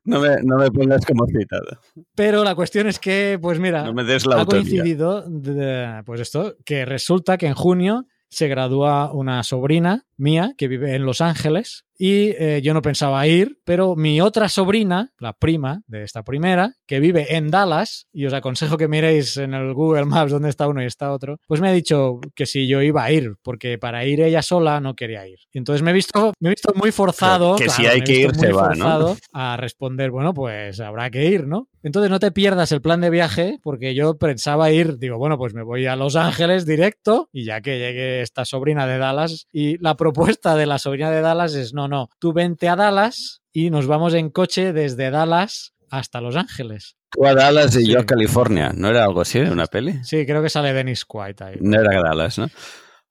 no, 0.05 0.19
me, 0.19 0.37
no 0.43 0.57
me 0.57 0.71
pongas 0.71 1.05
como 1.05 1.25
citado. 1.27 1.79
pero 2.15 2.43
la 2.43 2.55
cuestión 2.55 2.87
es 2.87 2.99
que, 2.99 3.37
pues 3.41 3.59
mira, 3.59 3.83
No 3.83 3.93
me 3.93 4.03
des 4.03 4.25
la 4.25 4.35
ha 4.35 4.39
autoría. 4.41 4.61
coincidido, 4.63 5.23
de- 5.27 6.01
pues 6.05 6.21
esto, 6.21 6.55
que 6.65 6.85
resulta 6.85 7.37
que 7.37 7.47
en 7.47 7.53
junio 7.53 8.05
se 8.29 8.47
gradúa 8.47 9.11
una 9.11 9.41
sobrina 9.43 10.05
mía 10.17 10.53
que 10.57 10.67
vive 10.67 10.93
en 10.95 11.05
Los 11.05 11.19
Ángeles 11.21 11.85
y 12.01 12.29
eh, 12.29 12.61
yo 12.63 12.73
no 12.73 12.81
pensaba 12.81 13.27
ir, 13.27 13.59
pero 13.65 13.97
mi 13.97 14.21
otra 14.21 14.47
sobrina, 14.47 15.11
la 15.19 15.33
prima 15.33 15.83
de 15.85 16.03
esta 16.03 16.23
primera, 16.23 16.73
que 16.87 17.01
vive 17.01 17.35
en 17.35 17.51
Dallas, 17.51 18.07
y 18.13 18.25
os 18.25 18.31
aconsejo 18.33 18.77
que 18.77 18.87
miréis 18.87 19.35
en 19.35 19.53
el 19.53 19.73
Google 19.73 20.05
Maps 20.05 20.31
dónde 20.31 20.47
está 20.47 20.69
uno 20.69 20.81
y 20.81 20.85
está 20.85 21.11
otro, 21.11 21.41
pues 21.45 21.59
me 21.59 21.67
ha 21.67 21.73
dicho 21.73 22.21
que 22.35 22.45
si 22.45 22.69
yo 22.69 22.81
iba 22.81 23.03
a 23.03 23.11
ir, 23.11 23.35
porque 23.43 23.77
para 23.77 24.05
ir 24.05 24.21
ella 24.21 24.41
sola 24.41 24.79
no 24.79 24.95
quería 24.95 25.27
ir. 25.27 25.39
Y 25.51 25.57
entonces 25.57 25.81
me 25.81 25.91
he 25.91 25.93
visto, 25.93 26.33
me 26.39 26.49
he 26.49 26.51
visto 26.51 26.71
muy 26.73 26.93
forzado, 26.93 27.57
Que 27.57 27.69
si 27.69 27.81
claro, 27.81 27.95
hay 27.95 28.01
que 28.01 28.13
ir, 28.13 28.33
se 28.33 28.53
va, 28.53 28.73
¿no? 28.75 29.17
a 29.33 29.57
responder, 29.57 30.09
bueno, 30.09 30.33
pues 30.33 30.79
habrá 30.79 31.09
que 31.09 31.25
ir, 31.25 31.47
¿no? 31.47 31.67
Entonces 31.83 32.09
no 32.09 32.19
te 32.19 32.31
pierdas 32.31 32.71
el 32.71 32.81
plan 32.81 33.01
de 33.01 33.09
viaje, 33.09 33.59
porque 33.61 33.93
yo 33.93 34.17
pensaba 34.17 34.71
ir, 34.71 34.97
digo, 34.99 35.17
bueno, 35.17 35.37
pues 35.37 35.53
me 35.53 35.63
voy 35.63 35.85
a 35.85 35.97
Los 35.97 36.15
Ángeles 36.15 36.65
directo 36.65 37.29
y 37.33 37.43
ya 37.43 37.59
que 37.59 37.77
llegue 37.77 38.21
esta 38.21 38.45
sobrina 38.45 38.87
de 38.87 38.97
Dallas 38.97 39.47
y 39.51 39.77
la 39.79 39.95
propuesta 39.95 40.55
de 40.55 40.65
la 40.65 40.79
sobrina 40.79 41.11
de 41.11 41.21
Dallas 41.21 41.55
es, 41.55 41.73
no, 41.73 41.88
no, 41.89 42.09
tú 42.19 42.31
vente 42.33 42.69
a 42.69 42.75
Dallas 42.75 43.41
y 43.51 43.69
nos 43.69 43.87
vamos 43.87 44.13
en 44.13 44.29
coche 44.29 44.71
desde 44.73 45.09
Dallas 45.11 45.73
hasta 45.89 46.21
Los 46.21 46.35
Ángeles. 46.35 46.95
Tú 47.11 47.25
a 47.25 47.33
Dallas 47.33 47.75
y 47.75 47.85
Sí. 47.85 47.91
yo 47.91 47.99
a 47.99 48.05
California. 48.05 48.71
¿No 48.75 48.89
era 48.89 49.03
algo 49.03 49.21
así 49.21 49.39
una 49.39 49.65
peli? 49.65 49.99
Sí, 50.03 50.25
creo 50.25 50.43
que 50.43 50.49
sale 50.49 50.71
Dennis 50.73 51.05
Quaid 51.05 51.41
ahí. 51.41 51.57
No 51.59 51.79
era 51.81 51.99
Dallas, 52.01 52.37
¿no? 52.37 52.47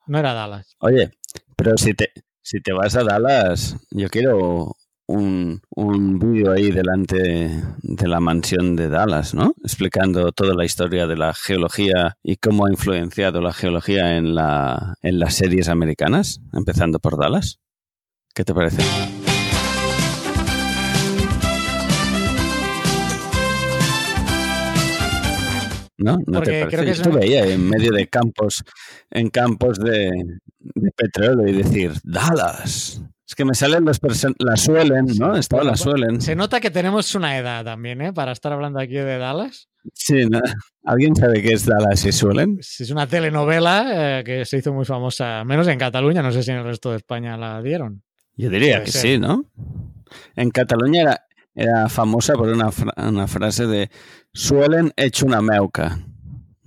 No 0.06 0.18
era 0.18 0.32
Dallas. 0.32 0.76
Oye, 0.78 1.11
pero 1.56 1.76
si 1.76 1.94
te, 1.94 2.12
si 2.40 2.61
te 2.61 2.73
vas 2.73 2.94
a 2.97 3.02
Dallas, 3.02 3.76
yo 3.90 4.08
quiero 4.08 4.76
un, 5.08 5.61
un 5.70 6.18
vídeo 6.18 6.52
ahí 6.52 6.70
delante 6.70 7.61
de 7.82 8.08
la 8.08 8.20
mansión 8.20 8.76
de 8.76 8.88
Dallas, 8.88 9.35
¿no? 9.35 9.54
Explicando 9.64 10.30
toda 10.32 10.54
la 10.54 10.64
historia 10.64 11.06
de 11.06 11.16
la 11.16 11.35
geología 11.35 12.16
y 12.23 12.37
cómo 12.37 12.66
ha 12.66 12.70
influenciado 12.70 13.40
la 13.40 13.52
geología 13.52 14.16
en, 14.16 14.35
la, 14.35 14.94
en 15.02 15.18
las 15.18 15.35
series 15.35 15.68
americanas, 15.68 16.40
empezando 16.52 17.00
por 17.00 17.18
Dallas. 17.18 17.58
¿Qué 18.35 18.44
te 18.44 18.54
parece? 18.54 18.82
¿No? 26.00 26.16
¿No 26.18 26.25
Porque 26.38 26.50
te 26.52 26.66
creo 26.68 26.85
parece? 26.85 27.02
que 27.02 27.04
Yo 27.04 27.11
una- 27.11 27.18
veía 27.20 27.47
en 27.47 27.68
medio 27.68 27.90
de 27.90 28.06
campos, 28.06 28.62
en 29.11 29.30
campos 29.30 29.78
de, 29.80 30.11
de 30.61 30.90
petróleo 30.92 31.49
y 31.49 31.52
decir, 31.61 31.92
Dallas. 32.04 33.02
Es 33.26 33.35
que 33.35 33.44
me 33.44 33.54
salen 33.54 33.85
los 33.85 34.00
person- 34.00 34.37
la 34.38 34.56
suelen, 34.56 35.06
¿no? 35.18 35.37
Estaba 35.37 35.64
la 35.64 35.76
suelen. 35.76 36.20
Se 36.20 36.37
nota 36.37 36.61
que 36.61 36.70
tenemos 36.70 37.14
una 37.16 37.37
edad 37.37 37.64
también, 37.64 38.00
¿eh? 38.00 38.12
Para 38.12 38.30
estar 38.32 38.52
hablando 38.52 38.78
aquí 38.78 38.94
de 38.94 39.18
Dallas. 39.18 39.68
Sí, 39.92 40.25
¿no? 40.26 40.40
¿Alguien 40.85 41.14
sabe 41.16 41.42
qué 41.42 41.52
es 41.52 41.66
Dallas 41.66 42.04
y 42.06 42.12
suelen? 42.12 42.54
Pues 42.56 42.80
Es 42.80 42.90
una 42.90 43.06
telenovela 43.08 44.20
eh, 44.20 44.25
que 44.25 44.44
se 44.44 44.58
hizo 44.58 44.73
muy 44.73 44.85
famosa, 44.85 45.44
menos 45.44 45.66
en 45.66 45.78
Cataluña, 45.78 46.23
no 46.23 46.30
sé 46.30 46.42
si 46.44 46.52
en 46.52 46.58
el 46.58 46.64
resto 46.64 46.90
de 46.92 46.99
España 46.99 47.37
la 47.37 47.61
dieron. 47.61 48.02
Yo 48.38 48.49
diría 48.50 48.83
que 48.83 48.90
ser. 48.92 49.02
sí, 49.02 49.18
¿no? 49.18 49.45
En 50.37 50.50
Cataluña 50.50 51.02
era, 51.02 51.26
era 51.54 51.88
famosa 51.90 52.33
por 52.35 52.49
una, 52.49 52.73
fra- 52.73 52.95
una 53.09 53.26
frase 53.26 53.66
de 53.66 53.90
suelen 54.33 54.92
hecho 54.97 55.26
una 55.26 55.42
meuca, 55.42 55.99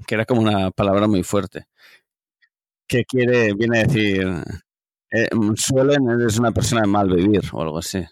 que 0.05 0.15
era 0.15 0.25
como 0.25 0.41
una 0.41 0.69
palabra 0.71 1.07
muy 1.07 1.23
fuerte, 1.23 1.65
que 2.87 3.05
quiere, 3.05 3.53
viene 3.53 3.79
a 3.79 3.83
decir, 3.83 4.27
eh, 5.11 5.29
suelen 5.55 6.09
eres 6.09 6.37
una 6.37 6.51
persona 6.51 6.81
de 6.81 6.87
mal 6.87 7.09
vivir 7.09 7.41
o 7.53 7.61
algo 7.61 7.77
así. 7.77 8.03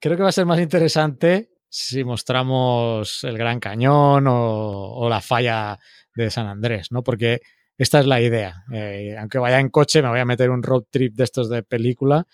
Creo 0.00 0.16
que 0.16 0.22
va 0.22 0.28
a 0.28 0.32
ser 0.32 0.46
más 0.46 0.60
interesante 0.60 1.50
si 1.68 2.04
mostramos 2.04 3.24
el 3.24 3.36
Gran 3.36 3.58
Cañón 3.60 4.26
o, 4.28 4.92
o 4.94 5.08
la 5.08 5.20
falla 5.20 5.78
de 6.14 6.30
San 6.30 6.46
Andrés, 6.46 6.92
¿no? 6.92 7.02
Porque 7.02 7.40
esta 7.76 8.00
es 8.00 8.06
la 8.06 8.20
idea. 8.20 8.64
Eh, 8.72 9.16
aunque 9.18 9.38
vaya 9.38 9.60
en 9.60 9.68
coche, 9.70 10.02
me 10.02 10.08
voy 10.08 10.20
a 10.20 10.24
meter 10.24 10.50
un 10.50 10.62
road 10.62 10.84
trip 10.90 11.14
de 11.14 11.24
estos 11.24 11.48
de 11.50 11.62
película, 11.62 12.26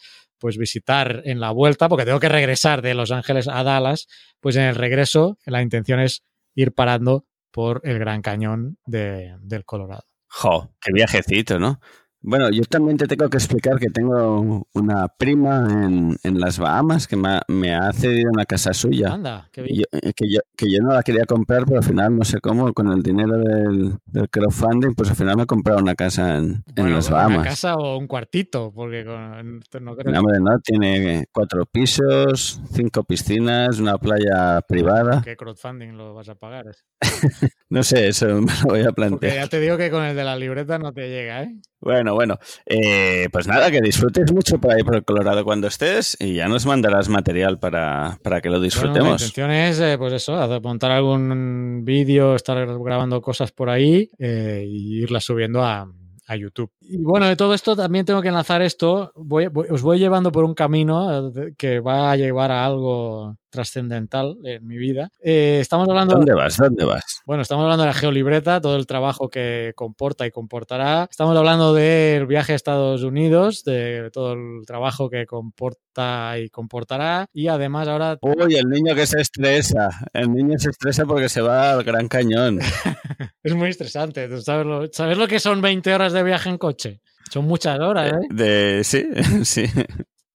pues 0.45 0.59
visitar 0.59 1.23
en 1.25 1.41
la 1.41 1.53
vuelta, 1.53 1.89
porque 1.89 2.05
tengo 2.05 2.21
que 2.21 2.29
regresar 2.29 2.83
de 2.83 2.93
Los 2.93 3.11
Ángeles 3.11 3.49
a 3.49 3.63
Dallas, 3.63 4.09
pues 4.41 4.57
en 4.57 4.65
el 4.65 4.75
regreso 4.75 5.39
la 5.47 5.63
intención 5.63 6.01
es 6.01 6.23
ir 6.55 6.75
parando 6.75 7.25
por 7.51 7.81
el 7.83 7.99
Gran 7.99 8.21
Cañón 8.21 8.77
de- 8.85 9.35
del 9.41 9.65
Colorado. 9.65 10.03
Jo, 10.29 10.75
qué 10.83 10.93
viajecito, 10.93 11.59
¿no? 11.59 11.81
Bueno, 12.27 12.49
yo 12.51 12.63
también 12.63 12.97
te 12.97 13.07
tengo 13.07 13.29
que 13.29 13.37
explicar 13.37 13.79
que 13.79 13.91
tengo 13.91 14.67
una 14.73 15.09
prima 15.09 15.67
en, 15.85 16.17
en 16.23 16.41
las 16.41 16.59
Bahamas 16.59 17.07
que 17.07 17.17
me 17.17 17.29
ha, 17.29 17.43
me 17.49 17.75
ha 17.75 17.93
cedido 17.93 18.31
una 18.33 18.47
casa 18.47 18.73
suya. 18.73 19.13
Anda, 19.13 19.47
qué 19.53 19.61
bien. 19.61 19.81
yo- 19.81 19.85
eh, 19.93 20.13
que, 20.17 20.31
yo, 20.33 20.41
que 20.57 20.71
yo 20.73 20.79
no 20.81 20.95
la 20.95 21.03
quería 21.03 21.27
comprar, 21.27 21.67
pero 21.67 21.79
al 21.81 21.85
final 21.85 22.17
no 22.17 22.25
sé 22.25 22.41
cómo, 22.41 22.73
con 22.73 22.91
el 22.91 23.03
dinero 23.03 23.37
del, 23.37 23.99
del 24.07 24.31
crowdfunding, 24.31 24.95
pues 24.95 25.11
al 25.11 25.17
final 25.17 25.37
me 25.37 25.43
he 25.43 25.47
comprado 25.47 25.81
una 25.81 25.95
casa 25.95 26.39
en, 26.39 26.65
en 26.77 26.95
las 26.95 27.09
una 27.09 27.17
Bahamas. 27.19 27.47
casa 27.47 27.75
o 27.75 27.99
un 27.99 28.07
cuartito, 28.07 28.73
porque 28.75 29.05
con- 29.05 29.61
no 29.85 29.95
creo 29.95 30.11
No, 30.13 30.21
hombre, 30.21 30.41
no, 30.41 30.59
tiene 30.61 31.27
cuatro 31.31 31.67
pisos, 31.67 32.59
cinco 32.73 33.05
piscinas, 33.05 33.79
una 33.81 33.99
playa 33.99 34.63
privada. 34.67 35.21
que 35.21 35.37
crowdfunding 35.37 35.97
lo 35.99 36.15
vas 36.15 36.31
a 36.31 36.35
pagar. 36.37 36.65
No 37.71 37.83
sé, 37.83 38.07
eso 38.09 38.27
me 38.41 38.53
lo 38.63 38.69
voy 38.69 38.81
a 38.81 38.85
Porque 38.85 38.95
plantear. 38.95 39.35
ya 39.35 39.47
te 39.49 39.59
digo 39.59 39.77
que 39.77 39.91
con 39.91 40.05
el 40.05 40.15
de 40.15 40.23
la 40.23 40.37
libreta 40.37 40.79
no 40.79 40.93
te 40.93 41.09
llega, 41.09 41.43
¿eh? 41.43 41.57
Bueno, 41.85 42.15
bueno, 42.15 42.39
eh, 42.67 43.29
pues 43.31 43.47
nada, 43.47 43.71
que 43.71 43.81
disfrutes 43.83 44.33
mucho 44.33 44.59
por 44.59 44.73
ahí 44.73 44.83
por 44.83 44.97
el 44.97 45.05
Colorado 45.05 45.45
cuando 45.45 45.67
estés 45.67 46.17
y 46.19 46.35
ya 46.35 46.49
nos 46.49 46.65
mandarás 46.65 47.09
material 47.11 47.59
para, 47.59 48.19
para 48.23 48.41
que 48.41 48.49
lo 48.49 48.55
Bueno, 48.55 48.61
la 48.61 48.65
disfrutemos. 48.65 49.13
intención 49.21 49.51
es, 49.51 49.79
eh, 49.81 49.97
pues 49.99 50.15
eso, 50.15 50.35
hacer- 50.41 50.63
montar 50.63 50.91
algún 50.93 51.83
vídeo, 51.85 52.35
estar 52.35 52.67
grabando 52.83 53.21
cosas 53.21 53.53
por 53.53 53.69
ahí 53.69 54.11
eh, 54.19 54.65
y 54.67 55.03
irlas 55.03 55.25
subiendo 55.25 55.63
a, 55.63 55.87
a 56.27 56.37
YouTube. 56.37 56.71
Y 56.81 56.97
bueno, 57.03 57.27
de 57.29 57.37
todo 57.37 57.53
esto 57.53 57.77
también 57.77 58.07
tengo 58.07 58.23
que 58.23 58.29
enlazar 58.29 58.63
esto. 58.63 59.13
Voy, 59.15 59.49
voy- 59.49 59.67
os 59.69 59.83
voy 59.83 59.99
llevando 59.99 60.33
por 60.33 60.45
un 60.45 60.55
camino 60.55 61.29
eh, 61.37 61.53
que 61.59 61.81
va 61.81 62.11
a 62.13 62.17
llevar 62.17 62.51
a 62.51 62.65
algo 62.65 63.37
trascendental 63.55 64.37
en 64.43 64.67
mi 64.67 64.77
vida. 64.77 65.11
Eh, 65.21 65.59
estamos 65.61 65.89
hablando... 65.89 66.17
¿Dónde 66.17 66.35
vas? 66.35 66.57
¿Dónde 66.57 66.85
vas? 66.85 67.23
Bueno, 67.25 67.43
estamos 67.43 67.63
hablando 67.63 67.85
de 67.85 67.91
la 67.91 67.95
geolibreta, 67.95 68.61
todo 68.61 68.77
el 68.77 68.87
trabajo 68.87 69.31
que 69.31 69.73
comporta 69.77 70.27
y 70.27 70.33
comportará. 70.33 71.07
Estamos 71.09 71.37
hablando 71.37 71.73
del 71.73 72.27
viaje 72.27 72.53
a 72.53 72.57
Estados 72.57 73.05
Unidos, 73.05 73.63
de 73.63 74.11
todo 74.13 74.33
el 74.33 74.67
trabajo 74.67 75.09
que 75.09 75.25
comporta 75.25 76.37
y 76.39 76.51
comportará. 76.51 77.27
Y 77.33 77.47
además 77.47 77.87
ahora 77.87 78.19
Uy, 78.21 78.57
el 78.57 78.69
niño 78.69 78.95
que 78.95 79.07
se 79.07 79.21
estresa. 79.21 79.89
El 80.13 80.33
niño 80.33 80.59
se 80.59 80.71
estresa 80.71 81.07
porque 81.07 81.29
se 81.29 81.41
va 81.41 81.73
al 81.73 81.85
Gran 81.85 82.09
Cañón. 82.09 82.59
es 83.45 83.55
muy 83.55 83.71
estresante. 83.71 84.29
¿Tú 84.29 84.41
sabes, 84.41 84.67
lo, 84.67 84.89
sabes 84.93 85.17
lo 85.17 85.29
que 85.29 85.39
son 85.39 85.61
20 85.61 85.95
horas 85.95 86.13
de 86.13 86.25
viaje 86.25 86.49
en 86.49 86.59
coche? 86.59 87.01
Son 87.31 87.45
muchas 87.45 87.79
horas, 87.79 88.13
¿eh? 88.13 88.27
De, 88.31 88.85
sí, 88.85 89.07
sí. 89.45 89.67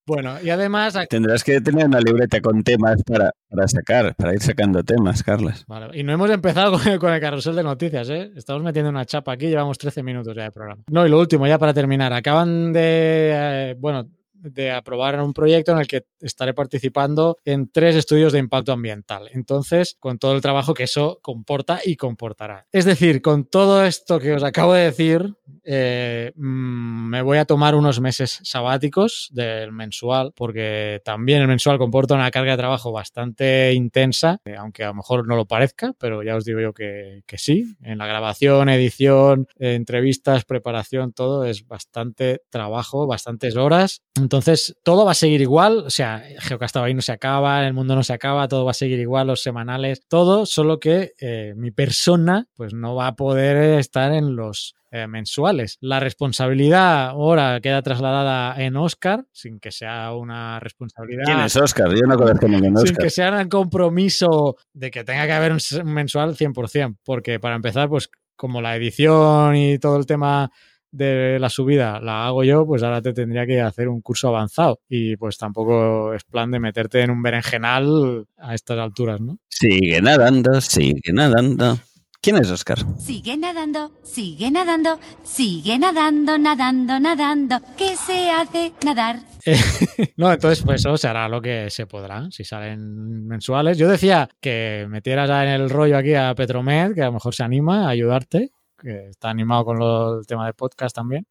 Bueno, 0.09 0.37
y 0.43 0.49
además... 0.49 0.97
Tendrás 1.07 1.43
que 1.43 1.61
tener 1.61 1.85
una 1.85 1.99
libreta 1.99 2.41
con 2.41 2.63
temas 2.63 3.03
para, 3.03 3.31
para 3.47 3.67
sacar, 3.67 4.15
para 4.15 4.33
ir 4.33 4.41
sacando 4.41 4.83
temas, 4.83 5.21
Carlos. 5.23 5.63
Vale, 5.67 5.97
y 5.97 6.03
no 6.03 6.13
hemos 6.13 6.29
empezado 6.31 6.71
con 6.79 6.87
el, 6.87 6.99
con 6.99 7.13
el 7.13 7.21
carrusel 7.21 7.55
de 7.55 7.63
noticias, 7.63 8.09
¿eh? 8.09 8.31
Estamos 8.35 8.63
metiendo 8.63 8.89
una 8.89 9.05
chapa 9.05 9.33
aquí, 9.33 9.47
llevamos 9.47 9.77
13 9.77 10.01
minutos 10.01 10.35
ya 10.35 10.43
de 10.43 10.51
programa. 10.51 10.83
No, 10.89 11.05
y 11.05 11.09
lo 11.09 11.19
último, 11.19 11.45
ya 11.45 11.59
para 11.59 11.73
terminar, 11.73 12.11
acaban 12.11 12.73
de, 12.73 13.31
eh, 13.33 13.75
bueno, 13.77 14.09
de 14.41 14.71
aprobar 14.71 15.19
un 15.21 15.33
proyecto 15.33 15.71
en 15.71 15.79
el 15.79 15.87
que 15.87 16.05
estaré 16.21 16.53
participando 16.53 17.37
en 17.45 17.69
tres 17.71 17.95
estudios 17.95 18.33
de 18.33 18.39
impacto 18.39 18.71
ambiental. 18.71 19.29
Entonces, 19.33 19.95
con 19.99 20.17
todo 20.17 20.35
el 20.35 20.41
trabajo 20.41 20.73
que 20.73 20.83
eso 20.83 21.19
comporta 21.21 21.81
y 21.83 21.95
comportará. 21.95 22.65
Es 22.71 22.85
decir, 22.85 23.21
con 23.21 23.45
todo 23.45 23.85
esto 23.85 24.19
que 24.19 24.33
os 24.33 24.43
acabo 24.43 24.73
de 24.73 24.85
decir, 24.85 25.35
eh, 25.63 26.31
mm, 26.35 27.09
me 27.09 27.21
voy 27.21 27.37
a 27.37 27.45
tomar 27.45 27.75
unos 27.75 27.99
meses 27.99 28.39
sabáticos 28.43 29.29
del 29.31 29.71
mensual, 29.71 30.33
porque 30.35 31.01
también 31.03 31.41
el 31.41 31.47
mensual 31.47 31.77
comporta 31.77 32.15
una 32.15 32.31
carga 32.31 32.51
de 32.51 32.57
trabajo 32.57 32.91
bastante 32.91 33.73
intensa, 33.73 34.39
eh, 34.45 34.55
aunque 34.55 34.83
a 34.83 34.87
lo 34.87 34.95
mejor 34.95 35.27
no 35.27 35.35
lo 35.35 35.45
parezca, 35.45 35.93
pero 35.99 36.23
ya 36.23 36.35
os 36.35 36.45
digo 36.45 36.59
yo 36.59 36.73
que, 36.73 37.23
que 37.25 37.37
sí. 37.37 37.75
En 37.81 37.97
la 37.97 38.07
grabación, 38.07 38.69
edición, 38.69 39.47
eh, 39.57 39.75
entrevistas, 39.75 40.45
preparación, 40.45 41.13
todo 41.13 41.45
es 41.45 41.67
bastante 41.67 42.41
trabajo, 42.49 43.07
bastantes 43.07 43.55
horas. 43.55 44.01
Entonces, 44.29 44.77
todo 44.83 45.05
va 45.05 45.13
a 45.13 45.15
seguir 45.15 45.41
igual, 45.41 45.79
o 45.87 45.89
sea, 45.89 46.23
Geocastaway 46.37 46.93
no 46.93 47.01
se 47.01 47.11
acaba, 47.11 47.65
el 47.65 47.73
mundo 47.73 47.95
no 47.95 48.03
se 48.03 48.13
acaba, 48.13 48.47
todo 48.47 48.63
va 48.63 48.69
a 48.69 48.75
seguir 48.75 48.99
igual, 48.99 49.25
los 49.25 49.41
semanales, 49.41 50.05
todo, 50.07 50.45
solo 50.45 50.79
que 50.79 51.13
eh, 51.19 51.55
mi 51.57 51.71
persona 51.71 52.47
pues 52.53 52.75
no 52.75 52.93
va 52.93 53.07
a 53.07 53.15
poder 53.15 53.79
estar 53.79 54.13
en 54.13 54.35
los 54.35 54.75
eh, 54.91 55.07
mensuales. 55.07 55.79
La 55.81 55.99
responsabilidad 55.99 57.07
ahora 57.07 57.59
queda 57.59 57.81
trasladada 57.81 58.53
en 58.63 58.77
Oscar, 58.77 59.25
sin 59.31 59.59
que 59.59 59.71
sea 59.71 60.13
una 60.13 60.59
responsabilidad. 60.59 61.23
¿Quién 61.25 61.39
es 61.39 61.55
Oscar? 61.55 61.89
Yo 61.89 62.05
no 62.07 62.15
conozco 62.15 62.47
ningún 62.47 62.77
Sin 62.77 62.89
Oscar. 62.89 63.03
que 63.03 63.09
sea 63.09 63.31
un 63.31 63.49
compromiso 63.49 64.57
de 64.73 64.91
que 64.91 65.03
tenga 65.03 65.25
que 65.25 65.33
haber 65.33 65.53
un 65.53 65.59
mensual 65.91 66.35
100%, 66.35 66.97
porque 67.03 67.39
para 67.39 67.55
empezar, 67.55 67.89
pues 67.89 68.11
como 68.35 68.61
la 68.61 68.75
edición 68.75 69.55
y 69.55 69.79
todo 69.79 69.97
el 69.97 70.05
tema 70.05 70.51
de 70.91 71.37
la 71.39 71.49
subida 71.49 71.99
la 71.99 72.27
hago 72.27 72.43
yo, 72.43 72.65
pues 72.65 72.83
ahora 72.83 73.01
te 73.01 73.13
tendría 73.13 73.45
que 73.45 73.61
hacer 73.61 73.89
un 73.89 74.01
curso 74.01 74.29
avanzado 74.29 74.79
y 74.89 75.15
pues 75.17 75.37
tampoco 75.37 76.13
es 76.13 76.23
plan 76.23 76.51
de 76.51 76.59
meterte 76.59 77.01
en 77.01 77.11
un 77.11 77.21
berenjenal 77.21 78.25
a 78.37 78.55
estas 78.55 78.79
alturas, 78.79 79.21
¿no? 79.21 79.37
Sigue 79.47 80.01
nadando, 80.01 80.61
sigue 80.61 81.13
nadando. 81.13 81.77
¿Quién 82.21 82.35
es 82.35 82.51
Oscar? 82.51 82.79
Sigue 82.97 83.37
nadando, 83.37 83.93
sigue 84.03 84.51
nadando, 84.51 84.99
sigue 85.23 85.79
nadando, 85.79 86.37
nadando, 86.37 86.99
nadando. 86.99 87.61
¿Qué 87.77 87.95
se 87.95 88.29
hace? 88.29 88.73
Nadar. 88.83 89.21
no, 90.17 90.33
entonces 90.33 90.61
pues 90.65 90.81
eso 90.81 90.97
se 90.97 91.07
hará 91.07 91.29
lo 91.29 91.41
que 91.41 91.69
se 91.69 91.87
podrá, 91.87 92.29
si 92.29 92.43
salen 92.43 93.25
mensuales. 93.25 93.77
Yo 93.77 93.87
decía 93.87 94.27
que 94.41 94.85
metieras 94.89 95.29
en 95.29 95.47
el 95.47 95.69
rollo 95.69 95.97
aquí 95.97 96.13
a 96.13 96.35
Petromed, 96.35 96.93
que 96.93 97.03
a 97.03 97.05
lo 97.05 97.13
mejor 97.13 97.33
se 97.33 97.43
anima 97.43 97.85
a 97.85 97.89
ayudarte, 97.89 98.51
que 98.81 99.09
está 99.09 99.29
animado 99.29 99.65
con 99.65 99.77
lo- 99.79 100.19
el 100.19 100.25
tema 100.27 100.45
de 100.45 100.53
podcast 100.53 100.95
también. 100.95 101.27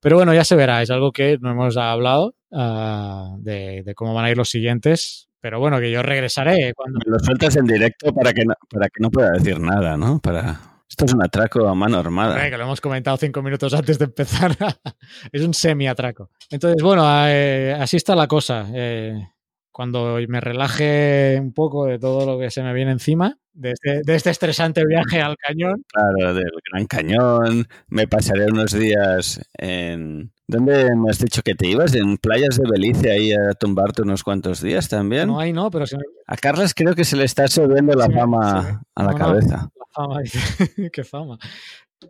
Pero 0.00 0.16
bueno, 0.16 0.32
ya 0.34 0.44
se 0.44 0.56
verá, 0.56 0.82
es 0.82 0.90
algo 0.90 1.12
que 1.12 1.38
no 1.40 1.50
hemos 1.50 1.76
hablado 1.76 2.34
ah, 2.52 3.34
de, 3.38 3.82
de 3.84 3.94
cómo 3.94 4.14
van 4.14 4.24
a 4.26 4.30
ir 4.30 4.36
los 4.36 4.48
siguientes. 4.50 5.28
Pero 5.40 5.58
bueno, 5.58 5.80
que 5.80 5.90
yo 5.90 6.02
regresaré 6.02 6.72
cuando... 6.74 7.00
Me 7.04 7.12
lo 7.12 7.18
sueltas 7.18 7.56
en 7.56 7.66
directo 7.66 8.14
para 8.14 8.32
que 8.32 8.44
no, 8.44 8.54
para 8.70 8.86
que 8.86 9.00
no 9.00 9.10
pueda 9.10 9.32
decir 9.32 9.58
nada, 9.58 9.96
¿no? 9.96 10.20
Para... 10.20 10.60
Esto 10.88 11.06
es 11.06 11.14
un 11.14 11.24
atraco 11.24 11.66
a 11.66 11.74
mano 11.74 11.98
armada. 11.98 12.34
Hombre, 12.34 12.50
que 12.50 12.56
lo 12.58 12.64
hemos 12.64 12.80
comentado 12.80 13.16
cinco 13.16 13.42
minutos 13.42 13.72
antes 13.74 13.98
de 13.98 14.04
empezar. 14.04 14.54
es 15.32 15.42
un 15.42 15.54
semi-atraco. 15.54 16.30
Entonces, 16.50 16.80
bueno, 16.82 17.02
eh, 17.26 17.74
así 17.80 17.96
está 17.96 18.14
la 18.14 18.26
cosa. 18.28 18.66
Eh, 18.74 19.14
cuando 19.72 20.18
me 20.28 20.40
relaje 20.40 21.38
un 21.40 21.52
poco 21.52 21.86
de 21.86 21.98
todo 21.98 22.26
lo 22.26 22.38
que 22.38 22.50
se 22.50 22.62
me 22.62 22.72
viene 22.74 22.92
encima, 22.92 23.36
de 23.54 23.72
este, 23.72 24.00
de 24.04 24.14
este 24.14 24.30
estresante 24.30 24.82
viaje 24.86 25.20
al 25.20 25.36
cañón, 25.36 25.82
Claro, 25.92 26.34
del 26.34 26.50
Gran 26.70 26.86
Cañón. 26.86 27.66
Me 27.88 28.06
pasaré 28.06 28.46
unos 28.46 28.72
días 28.72 29.40
en... 29.58 30.32
¿Dónde 30.46 30.94
me 30.96 31.10
has 31.10 31.18
dicho 31.18 31.42
que 31.42 31.54
te 31.54 31.66
ibas? 31.68 31.94
En 31.94 32.18
playas 32.18 32.56
de 32.58 32.68
Belice 32.70 33.10
ahí 33.10 33.32
a 33.32 33.54
tumbarte 33.54 34.02
unos 34.02 34.22
cuantos 34.22 34.60
días 34.60 34.88
también. 34.88 35.28
no 35.28 35.40
hay 35.40 35.52
no, 35.52 35.70
pero 35.70 35.86
se 35.86 35.96
me, 35.96 36.02
A 36.26 36.36
Carlos 36.36 36.74
creo 36.74 36.94
que 36.94 37.04
se 37.04 37.16
le 37.16 37.24
está 37.24 37.48
subiendo 37.48 37.94
la 37.94 38.06
Sí, 38.06 38.12
fama 38.12 38.62
sí. 38.62 38.76
a 38.96 39.02
la 39.04 39.12
No, 39.12 39.18
no. 39.18 39.24
cabeza. 39.24 39.56
la 39.56 39.86
fama, 39.92 40.20
dice, 40.22 40.90
qué 40.92 41.04
fama. 41.04 41.38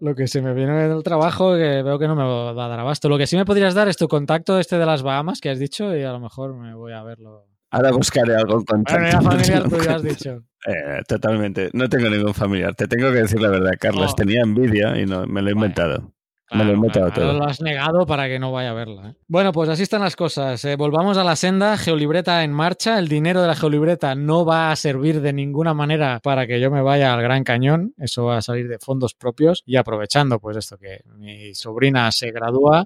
Lo 0.00 0.14
que 0.14 0.26
se 0.26 0.40
me 0.42 0.54
viene 0.54 0.88
del 0.88 1.02
trabajo, 1.02 1.54
que 1.54 1.82
veo 1.82 1.98
que 1.98 2.08
no 2.08 2.16
me 2.16 2.24
va 2.24 2.50
a 2.50 2.68
dar 2.68 2.80
abasto. 2.80 3.08
Lo 3.08 3.18
que 3.18 3.26
sí 3.26 3.36
me 3.36 3.44
podrías 3.44 3.74
dar 3.74 3.88
es 3.88 3.96
tu 3.96 4.08
contacto 4.08 4.58
este 4.58 4.78
de 4.78 4.86
las 4.86 5.02
Bahamas 5.02 5.40
que 5.40 5.50
has 5.50 5.58
dicho 5.58 5.94
y 5.96 6.02
a 6.02 6.12
lo 6.12 6.18
mejor 6.20 6.54
me 6.56 6.74
voy 6.74 6.92
a 6.94 7.02
verlo. 7.02 7.46
Ahora 7.72 7.90
buscaré 7.90 8.36
algo 8.36 8.58
en 8.60 8.64
contacto. 8.64 8.92
Bueno, 9.00 9.08
era 9.08 9.20
No 9.20 9.30
familiar 9.30 9.62
tengo- 9.64 9.76
tuyo, 9.78 9.94
has 9.96 10.02
dicho. 10.02 10.42
Eh, 10.66 11.02
totalmente. 11.08 11.70
No 11.72 11.88
tengo 11.88 12.08
ningún 12.08 12.34
familiar. 12.34 12.74
Te 12.74 12.86
tengo 12.86 13.10
que 13.10 13.22
decir 13.22 13.40
la 13.40 13.48
verdad, 13.48 13.72
Carlos. 13.80 14.12
Oh. 14.12 14.14
Tenía 14.14 14.42
envidia 14.42 14.96
y 15.00 15.06
no, 15.06 15.26
me 15.26 15.42
lo 15.42 15.48
he 15.48 15.52
inventado. 15.52 16.12
Me 16.54 16.64
lo 16.66 16.72
he 16.72 16.74
inventado 16.74 17.06
Claro, 17.06 17.22
ahora 17.22 17.32
todo. 17.38 17.46
lo 17.46 17.50
has 17.50 17.60
negado 17.62 18.04
para 18.06 18.28
que 18.28 18.38
no 18.38 18.52
vaya 18.52 18.72
a 18.72 18.74
verla. 18.74 19.08
¿eh? 19.08 19.14
Bueno, 19.26 19.52
pues 19.52 19.70
así 19.70 19.84
están 19.84 20.02
las 20.02 20.16
cosas. 20.16 20.62
Eh, 20.66 20.76
volvamos 20.76 21.16
a 21.16 21.24
la 21.24 21.34
senda. 21.34 21.78
Geolibreta 21.78 22.44
en 22.44 22.52
marcha. 22.52 22.98
El 22.98 23.08
dinero 23.08 23.40
de 23.40 23.48
la 23.48 23.54
geolibreta 23.54 24.14
no 24.14 24.44
va 24.44 24.70
a 24.70 24.76
servir 24.76 25.22
de 25.22 25.32
ninguna 25.32 25.72
manera 25.72 26.20
para 26.22 26.46
que 26.46 26.60
yo 26.60 26.70
me 26.70 26.82
vaya 26.82 27.14
al 27.14 27.22
Gran 27.22 27.42
Cañón. 27.42 27.94
Eso 27.96 28.26
va 28.26 28.36
a 28.36 28.42
salir 28.42 28.68
de 28.68 28.78
fondos 28.78 29.14
propios. 29.14 29.62
Y 29.64 29.76
aprovechando, 29.76 30.38
pues 30.40 30.58
esto, 30.58 30.76
que 30.76 31.00
mi 31.16 31.54
sobrina 31.54 32.12
se 32.12 32.30
gradúa, 32.32 32.84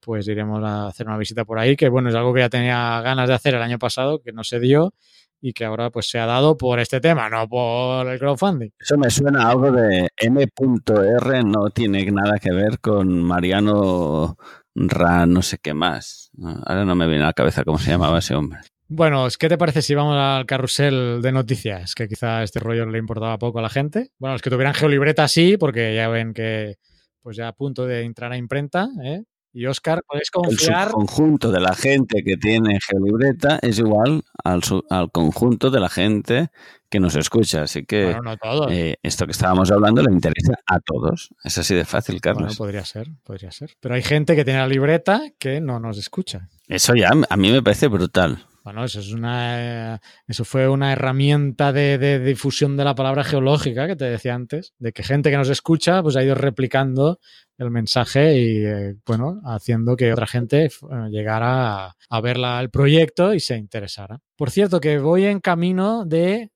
pues 0.00 0.26
iremos 0.28 0.62
a 0.64 0.88
hacer 0.88 1.06
una 1.06 1.18
visita 1.18 1.44
por 1.44 1.58
ahí, 1.58 1.76
que 1.76 1.88
bueno, 1.88 2.08
es 2.08 2.14
algo 2.14 2.32
que 2.34 2.40
ya 2.40 2.48
tenía 2.48 3.00
ganas 3.02 3.28
de 3.28 3.34
hacer 3.34 3.54
el 3.54 3.62
año 3.62 3.78
pasado, 3.78 4.20
que 4.20 4.32
no 4.32 4.44
se 4.44 4.58
dio 4.60 4.94
y 5.40 5.52
que 5.52 5.64
ahora 5.64 5.90
pues 5.90 6.08
se 6.08 6.18
ha 6.18 6.26
dado 6.26 6.56
por 6.56 6.80
este 6.80 7.00
tema, 7.00 7.28
no 7.30 7.48
por 7.48 8.06
el 8.08 8.18
crowdfunding. 8.18 8.70
Eso 8.78 8.98
me 8.98 9.10
suena 9.10 9.44
a 9.44 9.50
algo 9.50 9.72
de 9.72 10.08
M.R. 10.16 11.44
No 11.44 11.70
tiene 11.70 12.04
nada 12.10 12.38
que 12.38 12.52
ver 12.52 12.78
con 12.80 13.22
Mariano 13.22 14.36
Ra, 14.74 15.26
no 15.26 15.42
sé 15.42 15.58
qué 15.58 15.74
más. 15.74 16.30
Ahora 16.42 16.84
no 16.84 16.94
me 16.94 17.06
viene 17.06 17.24
a 17.24 17.28
la 17.28 17.32
cabeza 17.32 17.64
cómo 17.64 17.78
se 17.78 17.90
llamaba 17.90 18.18
ese 18.18 18.34
hombre. 18.34 18.60
Bueno, 18.88 19.28
¿qué 19.38 19.48
te 19.48 19.56
parece 19.56 19.82
si 19.82 19.94
vamos 19.94 20.16
al 20.18 20.46
carrusel 20.46 21.20
de 21.22 21.32
noticias? 21.32 21.94
Que 21.94 22.08
quizá 22.08 22.42
este 22.42 22.58
rollo 22.58 22.86
le 22.86 22.98
importaba 22.98 23.38
poco 23.38 23.60
a 23.60 23.62
la 23.62 23.68
gente. 23.68 24.10
Bueno, 24.18 24.34
los 24.34 24.42
que 24.42 24.50
tuvieran 24.50 24.74
geolibreta 24.74 25.28
sí, 25.28 25.56
porque 25.56 25.94
ya 25.94 26.08
ven 26.08 26.34
que 26.34 26.76
pues 27.22 27.36
ya 27.36 27.48
a 27.48 27.52
punto 27.52 27.86
de 27.86 28.02
entrar 28.02 28.32
a 28.32 28.36
imprenta, 28.36 28.88
¿eh? 29.04 29.22
Y 29.52 29.66
Oscar, 29.66 30.02
podéis 30.06 30.28
El 30.32 30.42
confiar. 30.42 30.90
subconjunto 30.90 31.50
de 31.50 31.60
la 31.60 31.74
gente 31.74 32.22
que 32.22 32.36
tiene 32.36 32.78
geolibreta 32.80 33.58
es 33.62 33.78
igual 33.80 34.22
al, 34.44 34.60
al 34.90 35.10
conjunto 35.10 35.70
de 35.70 35.80
la 35.80 35.88
gente 35.88 36.50
que 36.88 37.00
nos 37.00 37.16
escucha. 37.16 37.62
Así 37.62 37.84
que 37.84 38.04
Bueno, 38.04 38.22
no 38.22 38.36
todos. 38.36 38.70
eh, 38.70 38.96
esto 39.02 39.26
que 39.26 39.32
estábamos 39.32 39.70
hablando 39.72 40.02
le 40.02 40.12
interesa 40.12 40.54
a 40.66 40.78
todos. 40.80 41.30
Es 41.42 41.58
así 41.58 41.74
de 41.74 41.84
fácil, 41.84 42.20
Bueno, 42.22 42.38
Carlos. 42.38 42.56
podría 42.56 42.84
ser, 42.84 43.08
podría 43.24 43.50
ser. 43.50 43.74
Pero 43.80 43.94
hay 43.96 44.02
gente 44.02 44.36
que 44.36 44.44
tiene 44.44 44.60
la 44.60 44.68
libreta 44.68 45.20
que 45.38 45.60
no 45.60 45.80
nos 45.80 45.98
escucha. 45.98 46.48
Eso 46.68 46.94
ya 46.94 47.10
a 47.28 47.36
mí 47.36 47.50
me 47.50 47.62
parece 47.62 47.88
brutal. 47.88 48.44
Bueno, 48.62 48.84
eso 48.84 49.00
es 49.00 49.12
una 49.12 49.94
eh, 49.94 49.98
eso 50.28 50.44
fue 50.44 50.68
una 50.68 50.92
herramienta 50.92 51.72
de, 51.72 51.96
de 51.98 52.18
difusión 52.18 52.76
de 52.76 52.84
la 52.84 52.94
palabra 52.94 53.24
geológica 53.24 53.86
que 53.86 53.96
te 53.96 54.04
decía 54.04 54.34
antes, 54.34 54.74
de 54.78 54.92
que 54.92 55.02
gente 55.02 55.30
que 55.30 55.36
nos 55.38 55.48
escucha 55.48 56.02
pues 56.02 56.16
ha 56.16 56.22
ido 56.22 56.34
replicando 56.34 57.18
el 57.56 57.70
mensaje 57.70 58.38
y 58.38 58.64
eh, 58.64 58.94
bueno, 59.06 59.40
haciendo 59.44 59.96
que 59.96 60.12
otra 60.12 60.26
gente 60.26 60.64
eh, 60.66 60.70
llegara 61.10 61.86
a, 61.86 61.96
a 62.10 62.20
ver 62.20 62.36
la- 62.38 62.60
el 62.60 62.70
proyecto 62.70 63.32
y 63.34 63.40
se 63.40 63.56
interesara. 63.56 64.18
Por 64.36 64.50
cierto, 64.50 64.80
que 64.80 64.98
voy 64.98 65.24
en 65.24 65.40
camino 65.40 66.04
de 66.04 66.50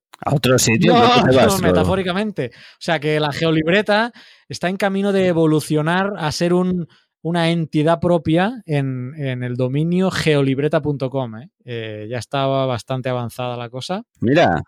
A 0.93 0.97
otro 1.25 1.37
sitio, 1.37 1.61
metafóricamente. 1.67 2.51
O 2.53 2.77
sea, 2.79 2.99
que 2.99 3.19
la 3.19 3.31
geolibreta 3.31 4.11
está 4.47 4.69
en 4.69 4.77
camino 4.77 5.11
de 5.11 5.27
evolucionar 5.27 6.11
a 6.17 6.31
ser 6.31 6.53
un- 6.53 6.87
una 7.25 7.49
entidad 7.49 7.99
propia 7.99 8.61
en, 8.67 9.15
en 9.17 9.41
el 9.41 9.55
dominio 9.55 10.11
geolibreta.com. 10.11 11.37
¿eh? 11.37 11.49
Eh, 11.65 12.07
ya 12.07 12.19
estaba 12.19 12.67
bastante 12.67 13.09
avanzada 13.09 13.57
la 13.57 13.67
cosa. 13.67 14.03
Mira, 14.21 14.61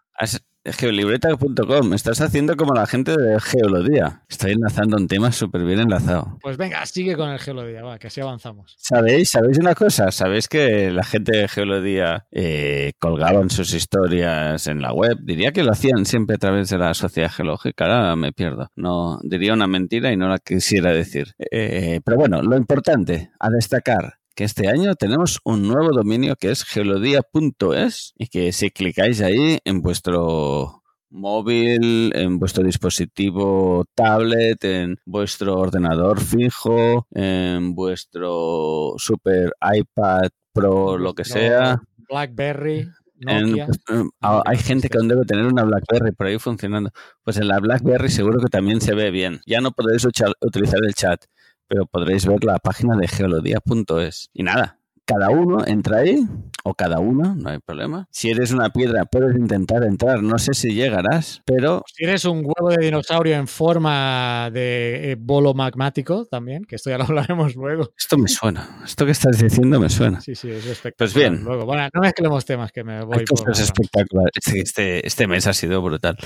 geolibreta.com, 0.71 1.93
estás 1.93 2.21
haciendo 2.21 2.55
como 2.55 2.73
la 2.73 2.85
gente 2.87 3.15
de 3.15 3.39
Geolodía. 3.39 4.23
Estoy 4.29 4.51
enlazando 4.51 4.97
un 4.97 5.07
tema 5.07 5.31
súper 5.31 5.63
bien 5.63 5.79
enlazado. 5.79 6.37
Pues 6.41 6.57
venga, 6.57 6.85
sigue 6.85 7.15
con 7.15 7.29
el 7.29 7.39
geolodía, 7.39 7.83
va, 7.83 7.97
que 7.97 8.07
así 8.07 8.21
avanzamos. 8.21 8.75
¿Sabéis? 8.77 9.29
¿Sabéis 9.29 9.59
una 9.59 9.75
cosa? 9.75 10.11
¿Sabéis 10.11 10.47
que 10.47 10.91
la 10.91 11.03
gente 11.03 11.37
de 11.37 11.47
Geolodía 11.47 12.27
eh, 12.31 12.93
colgaban 12.99 13.49
sus 13.49 13.73
historias 13.73 14.67
en 14.67 14.81
la 14.81 14.93
web? 14.93 15.17
Diría 15.23 15.51
que 15.51 15.63
lo 15.63 15.71
hacían 15.71 16.05
siempre 16.05 16.35
a 16.35 16.39
través 16.39 16.69
de 16.69 16.77
la 16.77 16.93
sociedad 16.93 17.31
geológica. 17.31 17.85
Ahora 17.85 18.15
me 18.15 18.33
pierdo. 18.33 18.69
No 18.75 19.19
diría 19.23 19.53
una 19.53 19.67
mentira 19.67 20.11
y 20.11 20.17
no 20.17 20.27
la 20.27 20.39
quisiera 20.39 20.91
decir. 20.91 21.33
Eh, 21.51 22.01
pero 22.03 22.17
bueno, 22.17 22.41
lo 22.41 22.57
importante 22.57 23.31
a 23.39 23.49
destacar 23.49 24.19
que 24.37 24.43
este 24.43 24.67
año 24.67 24.93
tenemos 24.93 25.39
un 25.43 25.67
nuevo 25.67 25.89
dominio 25.91 26.35
que 26.35 26.51
es 26.51 26.63
geolodía.es 26.63 28.13
y 28.19 28.27
que 28.27 28.51
si 28.53 28.69
clicáis 28.69 29.19
ahí 29.21 29.57
en 29.65 29.81
vuestro 29.81 30.83
móvil, 31.09 32.11
en 32.15 32.37
vuestro 32.37 32.63
dispositivo 32.63 33.85
tablet, 33.95 34.63
en 34.63 34.97
vuestro 35.07 35.57
ordenador 35.57 36.21
fijo, 36.21 37.07
en 37.15 37.73
vuestro 37.73 38.93
super 38.97 39.53
iPad 39.73 40.29
Pro, 40.53 40.97
lo 40.99 41.13
que 41.15 41.25
sea. 41.25 41.81
Blackberry, 42.07 42.87
Nokia. 43.19 43.65
pues, 43.65 43.77
eh, 43.89 44.03
ah, 44.21 44.43
hay 44.45 44.57
gente 44.57 44.87
que 44.89 44.97
aún 44.99 45.07
debe 45.07 45.25
tener 45.25 45.45
una 45.47 45.63
BlackBerry 45.63 46.11
por 46.11 46.27
ahí 46.27 46.37
funcionando. 46.37 46.91
Pues 47.23 47.37
en 47.37 47.47
la 47.47 47.59
BlackBerry 47.59 48.09
seguro 48.09 48.39
que 48.39 48.49
también 48.49 48.81
se 48.81 48.93
ve 48.93 49.09
bien. 49.09 49.41
Ya 49.47 49.61
no 49.61 49.71
podréis 49.71 50.05
ucha- 50.05 50.31
utilizar 50.41 50.79
el 50.85 50.93
chat, 50.93 51.23
pero 51.67 51.85
podréis 51.85 52.25
ver 52.25 52.43
la 52.43 52.59
página 52.59 52.95
de 52.97 53.07
geolodía.es. 53.07 54.29
Y 54.33 54.43
nada, 54.43 54.79
cada 55.07 55.29
uno 55.29 55.65
entra 55.65 55.99
ahí, 55.99 56.27
o 56.65 56.73
cada 56.73 56.99
uno, 56.99 57.33
no 57.33 57.49
hay 57.49 57.59
problema. 57.59 58.07
Si 58.11 58.29
eres 58.29 58.51
una 58.51 58.71
piedra, 58.71 59.05
puedes 59.05 59.37
intentar 59.37 59.83
entrar. 59.83 60.21
No 60.21 60.37
sé 60.37 60.53
si 60.53 60.73
llegarás, 60.73 61.41
pero 61.45 61.81
Si 61.87 62.03
eres 62.03 62.25
un 62.25 62.39
huevo 62.39 62.69
de 62.75 62.83
dinosaurio 62.83 63.35
en 63.35 63.47
forma 63.47 64.49
de 64.51 65.11
eh, 65.11 65.15
bolo 65.17 65.53
magmático 65.53 66.25
también, 66.25 66.65
que 66.65 66.75
esto 66.75 66.89
ya 66.89 66.97
lo 66.97 67.05
hablaremos 67.07 67.55
luego. 67.55 67.89
esto 67.97 68.17
me 68.17 68.27
suena. 68.27 68.81
Esto 68.83 69.05
que 69.05 69.11
estás 69.11 69.39
diciendo 69.39 69.79
me 69.79 69.89
suena. 69.89 70.19
Sí, 70.19 70.35
sí, 70.35 70.49
es 70.49 70.65
espectacular. 70.65 70.95
Pues 70.97 71.13
bien. 71.13 71.41
Luego, 71.45 71.65
bueno, 71.65 71.87
no 71.93 72.01
mezclemos 72.01 72.43
temas 72.43 72.73
que 72.73 72.83
me 72.83 73.05
voy 73.05 73.23
por 73.23 73.39
ramas. 73.39 73.61
espectaculares. 73.61 74.31
Este, 74.35 74.59
este, 74.59 75.07
este 75.07 75.27
mes 75.27 75.47
ha 75.47 75.53
sido 75.53 75.81
brutal. 75.81 76.17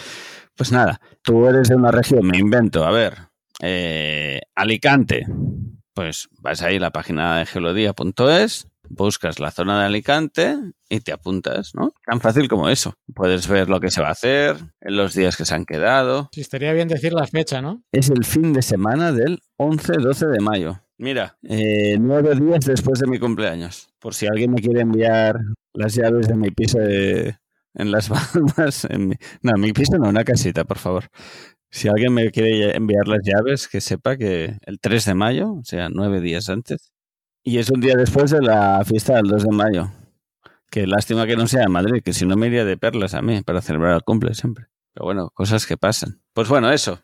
Pues 0.55 0.71
nada, 0.71 0.99
tú 1.21 1.45
eres 1.47 1.69
de 1.69 1.75
una 1.75 1.91
región, 1.91 2.25
me 2.25 2.37
invento, 2.37 2.83
a 2.83 2.91
ver, 2.91 3.30
eh, 3.61 4.41
Alicante. 4.55 5.25
Pues 5.93 6.29
vas 6.39 6.61
ahí 6.61 6.77
a 6.77 6.79
la 6.79 6.91
página 6.91 7.39
de 7.39 7.45
geolodía.es, 7.45 8.67
buscas 8.89 9.39
la 9.39 9.51
zona 9.51 9.79
de 9.81 9.85
Alicante 9.87 10.57
y 10.89 11.01
te 11.01 11.11
apuntas, 11.11 11.71
¿no? 11.75 11.93
Tan 12.05 12.21
fácil 12.21 12.47
como 12.47 12.69
eso. 12.69 12.93
Puedes 13.13 13.47
ver 13.47 13.69
lo 13.69 13.79
que 13.81 13.91
se 13.91 14.01
va 14.01 14.07
a 14.07 14.11
hacer, 14.11 14.55
en 14.79 14.95
los 14.95 15.13
días 15.13 15.35
que 15.35 15.43
se 15.45 15.53
han 15.53 15.65
quedado. 15.65 16.29
Sí, 16.33 16.41
estaría 16.41 16.71
bien 16.73 16.87
decir 16.87 17.11
la 17.13 17.27
fecha, 17.27 17.61
¿no? 17.61 17.83
Es 17.91 18.09
el 18.09 18.23
fin 18.23 18.53
de 18.53 18.61
semana 18.61 19.11
del 19.11 19.41
11-12 19.57 20.27
de 20.29 20.39
mayo. 20.39 20.79
Mira, 20.97 21.37
eh, 21.43 21.97
nueve 21.99 22.35
días 22.35 22.65
después 22.65 22.99
de 22.99 23.07
mi 23.07 23.19
cumpleaños. 23.19 23.89
Por 23.99 24.13
si 24.13 24.27
alguien 24.27 24.51
me 24.51 24.61
quiere 24.61 24.81
enviar 24.81 25.35
las 25.73 25.93
llaves 25.95 26.27
de 26.27 26.35
mi 26.35 26.51
piso 26.51 26.77
de- 26.79 27.37
en 27.73 27.91
Las 27.91 28.07
Palmas. 28.57 28.85
En 28.89 29.07
mi, 29.09 29.15
no, 29.41 29.53
mi 29.57 29.73
piso 29.73 29.97
no, 29.97 30.07
una 30.09 30.23
casita, 30.23 30.63
por 30.63 30.77
favor. 30.77 31.05
Si 31.71 31.87
alguien 31.87 32.13
me 32.13 32.29
quiere 32.31 32.75
enviar 32.75 33.07
las 33.07 33.21
llaves, 33.23 33.69
que 33.69 33.79
sepa 33.79 34.17
que 34.17 34.57
el 34.65 34.79
3 34.81 35.05
de 35.05 35.13
mayo, 35.15 35.53
o 35.53 35.63
sea, 35.63 35.87
nueve 35.89 36.19
días 36.19 36.49
antes. 36.49 36.91
Y 37.43 37.57
es 37.57 37.71
un 37.71 37.79
día 37.79 37.95
después 37.95 38.29
de 38.29 38.41
la 38.41 38.83
fiesta 38.85 39.15
del 39.15 39.27
2 39.27 39.43
de 39.43 39.51
mayo. 39.51 39.91
Que 40.69 40.85
lástima 40.85 41.25
que 41.25 41.37
no 41.37 41.47
sea 41.47 41.63
en 41.63 41.71
Madrid, 41.71 42.03
que 42.03 42.13
si 42.13 42.25
no 42.25 42.35
me 42.35 42.47
iría 42.47 42.65
de 42.65 42.77
perlas 42.77 43.13
a 43.13 43.21
mí 43.21 43.41
para 43.41 43.61
celebrar 43.61 43.95
el 43.95 44.03
cumple 44.03 44.33
siempre. 44.33 44.65
Pero 44.93 45.05
bueno, 45.05 45.29
cosas 45.33 45.65
que 45.65 45.77
pasan. 45.77 46.21
Pues 46.33 46.49
bueno, 46.49 46.71
eso. 46.71 46.99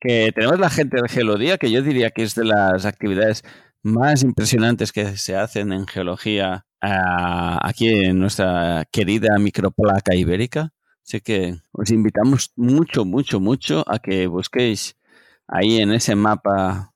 Que 0.00 0.30
tenemos 0.32 0.58
la 0.60 0.70
gente 0.70 0.96
del 0.96 1.08
Geolodía, 1.08 1.58
que 1.58 1.70
yo 1.70 1.82
diría 1.82 2.10
que 2.10 2.22
es 2.22 2.36
de 2.36 2.44
las 2.44 2.86
actividades 2.86 3.42
más 3.82 4.22
impresionantes 4.22 4.92
que 4.92 5.16
se 5.16 5.36
hacen 5.36 5.72
en 5.72 5.86
geología 5.86 6.66
ah, 6.80 7.58
aquí 7.62 7.88
en 7.88 8.20
nuestra 8.20 8.84
querida 8.92 9.36
microplaca 9.38 10.14
ibérica. 10.14 10.72
Así 11.04 11.20
que 11.20 11.56
os 11.72 11.90
invitamos 11.90 12.52
mucho, 12.56 13.04
mucho, 13.04 13.40
mucho 13.40 13.84
a 13.86 13.98
que 13.98 14.26
busquéis 14.26 14.96
ahí 15.48 15.78
en 15.78 15.92
ese 15.92 16.14
mapa 16.14 16.94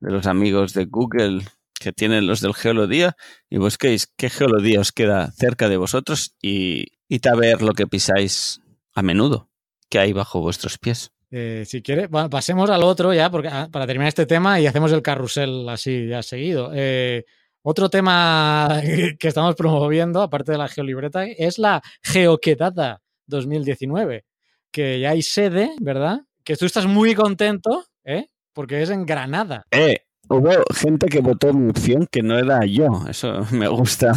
de 0.00 0.12
los 0.12 0.26
amigos 0.26 0.72
de 0.74 0.84
Google 0.86 1.44
que 1.78 1.92
tienen 1.92 2.26
los 2.26 2.40
del 2.40 2.54
Geolodía 2.54 3.16
y 3.50 3.58
busquéis 3.58 4.06
qué 4.16 4.30
geolodía 4.30 4.80
os 4.80 4.92
queda 4.92 5.30
cerca 5.32 5.68
de 5.68 5.76
vosotros 5.76 6.34
y, 6.40 6.86
y 7.08 7.20
a 7.28 7.34
ver 7.34 7.62
lo 7.62 7.72
que 7.72 7.86
pisáis 7.86 8.60
a 8.94 9.02
menudo, 9.02 9.50
que 9.90 9.98
hay 9.98 10.12
bajo 10.12 10.40
vuestros 10.40 10.78
pies. 10.78 11.10
Eh, 11.30 11.64
si 11.66 11.82
quiere, 11.82 12.06
bueno, 12.06 12.30
pasemos 12.30 12.70
al 12.70 12.84
otro 12.84 13.12
ya, 13.12 13.30
porque 13.30 13.48
ah, 13.48 13.68
para 13.70 13.86
terminar 13.86 14.08
este 14.08 14.24
tema 14.24 14.60
y 14.60 14.66
hacemos 14.66 14.92
el 14.92 15.02
carrusel 15.02 15.68
así 15.68 16.06
ya 16.06 16.22
seguido. 16.22 16.70
Eh, 16.72 17.24
otro 17.62 17.90
tema 17.90 18.80
que 19.18 19.28
estamos 19.28 19.54
promoviendo, 19.56 20.22
aparte 20.22 20.52
de 20.52 20.58
la 20.58 20.68
geolibreta, 20.68 21.26
es 21.26 21.58
la 21.58 21.82
Geoquedada 22.02 23.03
2019, 23.26 24.24
que 24.70 25.00
ya 25.00 25.10
hay 25.10 25.22
sede, 25.22 25.72
¿verdad? 25.80 26.20
Que 26.42 26.56
tú 26.56 26.66
estás 26.66 26.86
muy 26.86 27.14
contento, 27.14 27.84
¿eh? 28.04 28.28
Porque 28.52 28.82
es 28.82 28.90
en 28.90 29.06
Granada. 29.06 29.64
Eh, 29.70 29.98
hubo 30.28 30.50
gente 30.74 31.06
que 31.06 31.20
votó 31.20 31.52
mi 31.52 31.70
opción 31.70 32.06
que 32.10 32.22
no 32.22 32.38
era 32.38 32.64
yo. 32.66 33.04
Eso 33.08 33.40
me 33.52 33.68
gusta. 33.68 34.12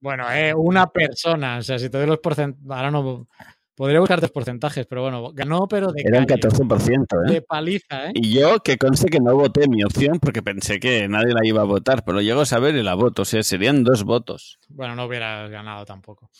Bueno, 0.00 0.30
eh, 0.32 0.54
una 0.54 0.86
persona, 0.86 1.58
o 1.58 1.62
sea, 1.62 1.78
si 1.78 1.90
te 1.90 1.98
doy 1.98 2.06
los 2.06 2.18
porcentajes, 2.18 2.70
ahora 2.70 2.90
no, 2.90 3.26
podría 3.80 4.00
buscarte 4.00 4.28
porcentajes, 4.28 4.86
pero 4.86 5.00
bueno, 5.00 5.32
ganó, 5.32 5.66
pero 5.66 5.90
de 5.90 6.02
Era 6.04 6.18
un 6.18 6.26
calle, 6.26 6.42
14%, 6.42 7.28
¿eh? 7.28 7.32
de 7.32 7.40
paliza, 7.40 8.08
¿eh? 8.08 8.12
Y 8.14 8.38
yo, 8.38 8.58
que 8.58 8.76
conste 8.76 9.08
que 9.08 9.20
no 9.20 9.34
voté 9.34 9.68
mi 9.68 9.82
opción 9.82 10.18
porque 10.20 10.42
pensé 10.42 10.78
que 10.78 11.08
nadie 11.08 11.32
la 11.32 11.46
iba 11.46 11.62
a 11.62 11.64
votar, 11.64 12.04
pero 12.04 12.20
llego 12.20 12.42
a 12.42 12.44
saber 12.44 12.74
y 12.74 12.82
la 12.82 12.94
voto. 12.94 13.22
O 13.22 13.24
sea, 13.24 13.42
serían 13.42 13.82
dos 13.82 14.04
votos. 14.04 14.58
Bueno, 14.68 14.94
no 14.94 15.06
hubieras 15.06 15.50
ganado 15.50 15.86
tampoco. 15.86 16.30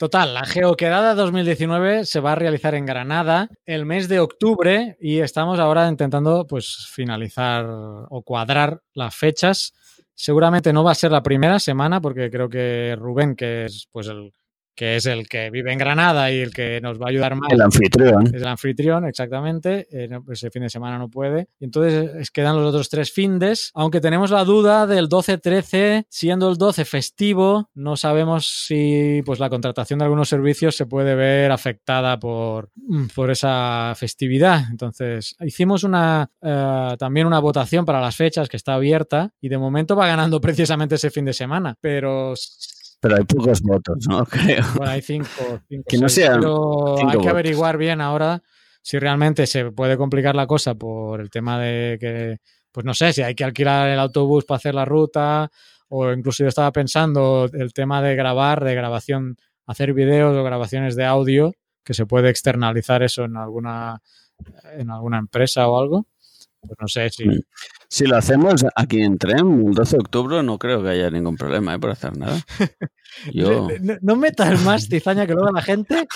Total, 0.00 0.32
la 0.32 0.46
Geoquedada 0.46 1.14
2019 1.14 2.06
se 2.06 2.20
va 2.20 2.32
a 2.32 2.34
realizar 2.34 2.74
en 2.74 2.86
Granada 2.86 3.50
el 3.66 3.84
mes 3.84 4.08
de 4.08 4.18
octubre 4.18 4.96
y 4.98 5.18
estamos 5.18 5.58
ahora 5.58 5.88
intentando 5.88 6.46
pues 6.46 6.88
finalizar 6.90 7.66
o 7.68 8.22
cuadrar 8.22 8.80
las 8.94 9.14
fechas. 9.14 9.74
Seguramente 10.14 10.72
no 10.72 10.82
va 10.82 10.92
a 10.92 10.94
ser 10.94 11.12
la 11.12 11.22
primera 11.22 11.58
semana 11.58 12.00
porque 12.00 12.30
creo 12.30 12.48
que 12.48 12.96
Rubén, 12.98 13.36
que 13.36 13.66
es 13.66 13.88
pues 13.92 14.06
el 14.06 14.32
que 14.80 14.96
es 14.96 15.04
el 15.04 15.28
que 15.28 15.50
vive 15.50 15.70
en 15.74 15.78
Granada 15.78 16.32
y 16.32 16.38
el 16.38 16.54
que 16.54 16.80
nos 16.80 16.98
va 16.98 17.04
a 17.04 17.08
ayudar 17.10 17.34
más. 17.36 17.52
El 17.52 17.60
anfitrión. 17.60 18.28
Es 18.28 18.40
el 18.40 18.46
anfitrión, 18.46 19.04
exactamente. 19.04 19.86
Eh, 19.90 20.08
no, 20.08 20.24
ese 20.32 20.50
fin 20.50 20.62
de 20.62 20.70
semana 20.70 20.96
no 20.96 21.10
puede. 21.10 21.48
Y 21.58 21.66
entonces 21.66 22.10
es, 22.14 22.30
quedan 22.30 22.56
los 22.56 22.66
otros 22.66 22.88
tres 22.88 23.12
findes, 23.12 23.72
aunque 23.74 24.00
tenemos 24.00 24.30
la 24.30 24.42
duda 24.42 24.86
del 24.86 25.10
12-13, 25.10 26.06
siendo 26.08 26.48
el 26.48 26.56
12 26.56 26.86
festivo, 26.86 27.68
no 27.74 27.98
sabemos 27.98 28.46
si 28.46 29.20
pues, 29.26 29.38
la 29.38 29.50
contratación 29.50 29.98
de 29.98 30.06
algunos 30.06 30.30
servicios 30.30 30.74
se 30.74 30.86
puede 30.86 31.14
ver 31.14 31.52
afectada 31.52 32.18
por, 32.18 32.70
por 33.14 33.30
esa 33.30 33.92
festividad. 33.96 34.62
Entonces, 34.70 35.36
hicimos 35.40 35.84
una, 35.84 36.30
eh, 36.40 36.96
también 36.98 37.26
una 37.26 37.38
votación 37.38 37.84
para 37.84 38.00
las 38.00 38.16
fechas 38.16 38.48
que 38.48 38.56
está 38.56 38.76
abierta 38.76 39.34
y 39.42 39.50
de 39.50 39.58
momento 39.58 39.94
va 39.94 40.06
ganando 40.06 40.40
precisamente 40.40 40.94
ese 40.94 41.10
fin 41.10 41.26
de 41.26 41.34
semana, 41.34 41.76
pero 41.82 42.34
pero 43.00 43.16
hay 43.16 43.24
pocos 43.24 43.62
votos, 43.62 44.06
¿no? 44.08 44.24
Creo. 44.26 44.64
Bueno, 44.76 44.92
hay 44.92 45.02
cinco. 45.02 45.60
cinco 45.68 45.84
Que 45.88 45.98
no 45.98 46.08
seis, 46.08 46.26
sean 46.26 46.40
pero 46.40 46.94
cinco 46.98 47.08
hay 47.08 47.12
que 47.12 47.16
votos. 47.16 47.32
averiguar 47.32 47.76
bien 47.78 48.00
ahora 48.00 48.42
si 48.82 48.98
realmente 48.98 49.46
se 49.46 49.70
puede 49.72 49.96
complicar 49.96 50.34
la 50.34 50.46
cosa 50.46 50.74
por 50.74 51.20
el 51.20 51.30
tema 51.30 51.58
de 51.60 51.98
que, 52.00 52.38
pues 52.72 52.84
no 52.86 52.94
sé, 52.94 53.12
si 53.12 53.22
hay 53.22 53.34
que 53.34 53.44
alquilar 53.44 53.88
el 53.88 53.98
autobús 53.98 54.44
para 54.44 54.56
hacer 54.56 54.74
la 54.74 54.84
ruta 54.84 55.50
o 55.88 56.12
incluso 56.12 56.44
yo 56.44 56.48
estaba 56.48 56.70
pensando 56.72 57.48
el 57.52 57.72
tema 57.72 58.00
de 58.00 58.14
grabar, 58.14 58.62
de 58.64 58.74
grabación, 58.74 59.36
hacer 59.66 59.92
videos 59.92 60.36
o 60.36 60.44
grabaciones 60.44 60.94
de 60.96 61.04
audio, 61.04 61.52
que 61.84 61.94
se 61.94 62.06
puede 62.06 62.30
externalizar 62.30 63.02
eso 63.02 63.24
en 63.24 63.36
alguna, 63.36 64.00
en 64.78 64.90
alguna 64.90 65.18
empresa 65.18 65.68
o 65.68 65.78
algo. 65.78 66.06
Pues 66.60 66.78
no 66.80 66.88
sé 66.88 67.10
si... 67.10 67.24
Si 67.92 68.06
lo 68.06 68.16
hacemos 68.16 68.64
aquí 68.76 69.02
en 69.02 69.18
Trem, 69.18 69.66
el 69.66 69.74
12 69.74 69.96
de 69.96 70.00
octubre, 70.00 70.42
no 70.44 70.58
creo 70.58 70.80
que 70.80 70.90
haya 70.90 71.10
ningún 71.10 71.36
problema 71.36 71.74
¿eh? 71.74 71.78
por 71.80 71.90
hacer 71.90 72.16
nada. 72.16 72.40
Yo, 73.34 73.66
No, 73.80 73.94
no 74.00 74.16
metas 74.16 74.62
más 74.64 74.86
cizaña 74.88 75.26
que 75.26 75.34
luego 75.34 75.50
la 75.50 75.60
gente, 75.60 76.06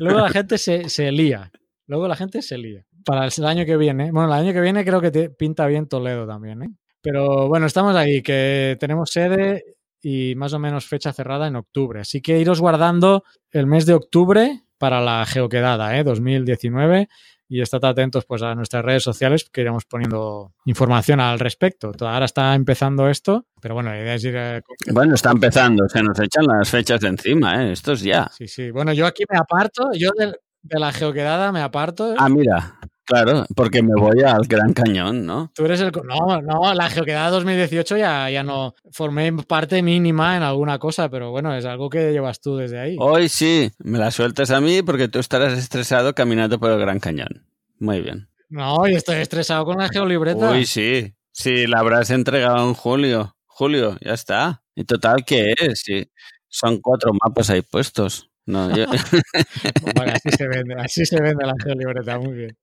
luego 0.00 0.20
la 0.20 0.28
gente 0.30 0.58
se, 0.58 0.88
se 0.88 1.10
lía. 1.10 1.50
Luego 1.88 2.06
la 2.06 2.14
gente 2.14 2.40
se 2.40 2.56
lía. 2.56 2.86
Para 3.04 3.26
el 3.26 3.44
año 3.44 3.66
que 3.66 3.76
viene. 3.76 4.12
Bueno, 4.12 4.32
el 4.32 4.40
año 4.40 4.52
que 4.52 4.60
viene 4.60 4.84
creo 4.84 5.00
que 5.00 5.10
te 5.10 5.28
pinta 5.28 5.66
bien 5.66 5.88
Toledo 5.88 6.24
también, 6.24 6.62
¿eh? 6.62 6.70
Pero 7.02 7.48
bueno, 7.48 7.66
estamos 7.66 7.96
ahí, 7.96 8.22
que 8.22 8.76
tenemos 8.78 9.10
sede 9.10 9.64
y 10.00 10.36
más 10.36 10.52
o 10.52 10.60
menos 10.60 10.86
fecha 10.86 11.12
cerrada 11.12 11.48
en 11.48 11.56
octubre. 11.56 12.00
Así 12.00 12.22
que 12.22 12.38
iros 12.38 12.60
guardando 12.60 13.24
el 13.50 13.66
mes 13.66 13.86
de 13.86 13.94
octubre 13.94 14.62
para 14.78 15.00
la 15.00 15.26
geoquedada, 15.26 15.98
¿eh? 15.98 16.04
2019. 16.04 17.08
Y 17.54 17.60
estad 17.60 17.84
atentos 17.84 18.24
pues, 18.24 18.42
a 18.42 18.56
nuestras 18.56 18.84
redes 18.84 19.04
sociales 19.04 19.48
que 19.48 19.60
iremos 19.60 19.84
poniendo 19.84 20.54
información 20.64 21.20
al 21.20 21.38
respecto. 21.38 21.92
Ahora 22.00 22.24
está 22.24 22.52
empezando 22.56 23.08
esto, 23.08 23.46
pero 23.60 23.74
bueno, 23.74 23.90
la 23.90 24.00
idea 24.00 24.14
es 24.14 24.24
ir 24.24 24.34
eh, 24.34 24.60
bueno, 24.92 25.14
está 25.14 25.30
empezando, 25.30 25.88
se 25.88 26.02
nos 26.02 26.18
echan 26.18 26.46
las 26.46 26.68
fechas 26.68 26.98
de 26.98 27.06
encima, 27.06 27.62
¿eh? 27.62 27.70
Esto 27.70 27.92
es 27.92 28.00
ya. 28.00 28.28
Sí, 28.36 28.48
sí. 28.48 28.72
Bueno, 28.72 28.92
yo 28.92 29.06
aquí 29.06 29.22
me 29.30 29.38
aparto, 29.38 29.90
yo 29.92 30.10
de, 30.18 30.32
de 30.62 30.80
la 30.80 30.90
geoquedada 30.90 31.52
me 31.52 31.60
aparto. 31.60 32.16
Ah, 32.18 32.28
mira, 32.28 32.76
claro, 33.04 33.44
porque 33.54 33.82
me 33.82 33.94
voy 33.94 34.22
al 34.22 34.46
Gran 34.46 34.72
Cañón, 34.72 35.26
¿no? 35.26 35.50
Tú 35.54 35.64
eres 35.64 35.80
el... 35.80 35.92
No, 35.92 36.40
no, 36.40 36.74
la 36.74 36.90
geoquedada 36.90 37.30
2018 37.30 37.96
ya, 37.96 38.30
ya 38.30 38.42
no 38.42 38.74
formé 38.90 39.32
parte 39.32 39.82
mínima 39.82 40.36
en 40.36 40.42
alguna 40.42 40.78
cosa, 40.78 41.08
pero 41.08 41.30
bueno, 41.30 41.54
es 41.54 41.64
algo 41.64 41.90
que 41.90 42.12
llevas 42.12 42.40
tú 42.40 42.56
desde 42.56 42.80
ahí. 42.80 42.96
Hoy 42.98 43.28
sí, 43.28 43.70
me 43.78 43.98
la 43.98 44.10
sueltas 44.10 44.50
a 44.50 44.60
mí 44.60 44.82
porque 44.82 45.08
tú 45.08 45.18
estarás 45.18 45.58
estresado 45.58 46.14
caminando 46.14 46.58
por 46.58 46.70
el 46.70 46.78
Gran 46.78 47.00
Cañón. 47.00 47.46
Muy 47.78 48.00
bien. 48.00 48.28
No, 48.48 48.86
y 48.86 48.94
estoy 48.94 49.16
estresado 49.16 49.64
con 49.64 49.78
la 49.78 49.88
geolibreta. 49.88 50.50
Uy, 50.50 50.66
sí, 50.66 51.14
sí, 51.32 51.66
la 51.66 51.80
habrás 51.80 52.10
entregado 52.10 52.66
en 52.68 52.74
julio. 52.74 53.36
Julio, 53.46 53.96
ya 54.00 54.12
está. 54.12 54.62
¿Y 54.74 54.84
total 54.84 55.24
qué 55.24 55.54
es? 55.56 55.80
Sí, 55.84 56.10
son 56.48 56.80
cuatro 56.80 57.12
mapas 57.12 57.50
ahí 57.50 57.62
puestos. 57.62 58.30
No, 58.46 58.74
yo... 58.76 58.86
Vale, 59.96 60.12
así 60.12 60.30
se 60.30 60.46
vende, 60.48 60.74
así 60.74 61.06
se 61.06 61.20
vende 61.20 61.46
la 61.46 61.54
geolibreta, 61.62 62.18
muy 62.18 62.34
bien. 62.34 62.56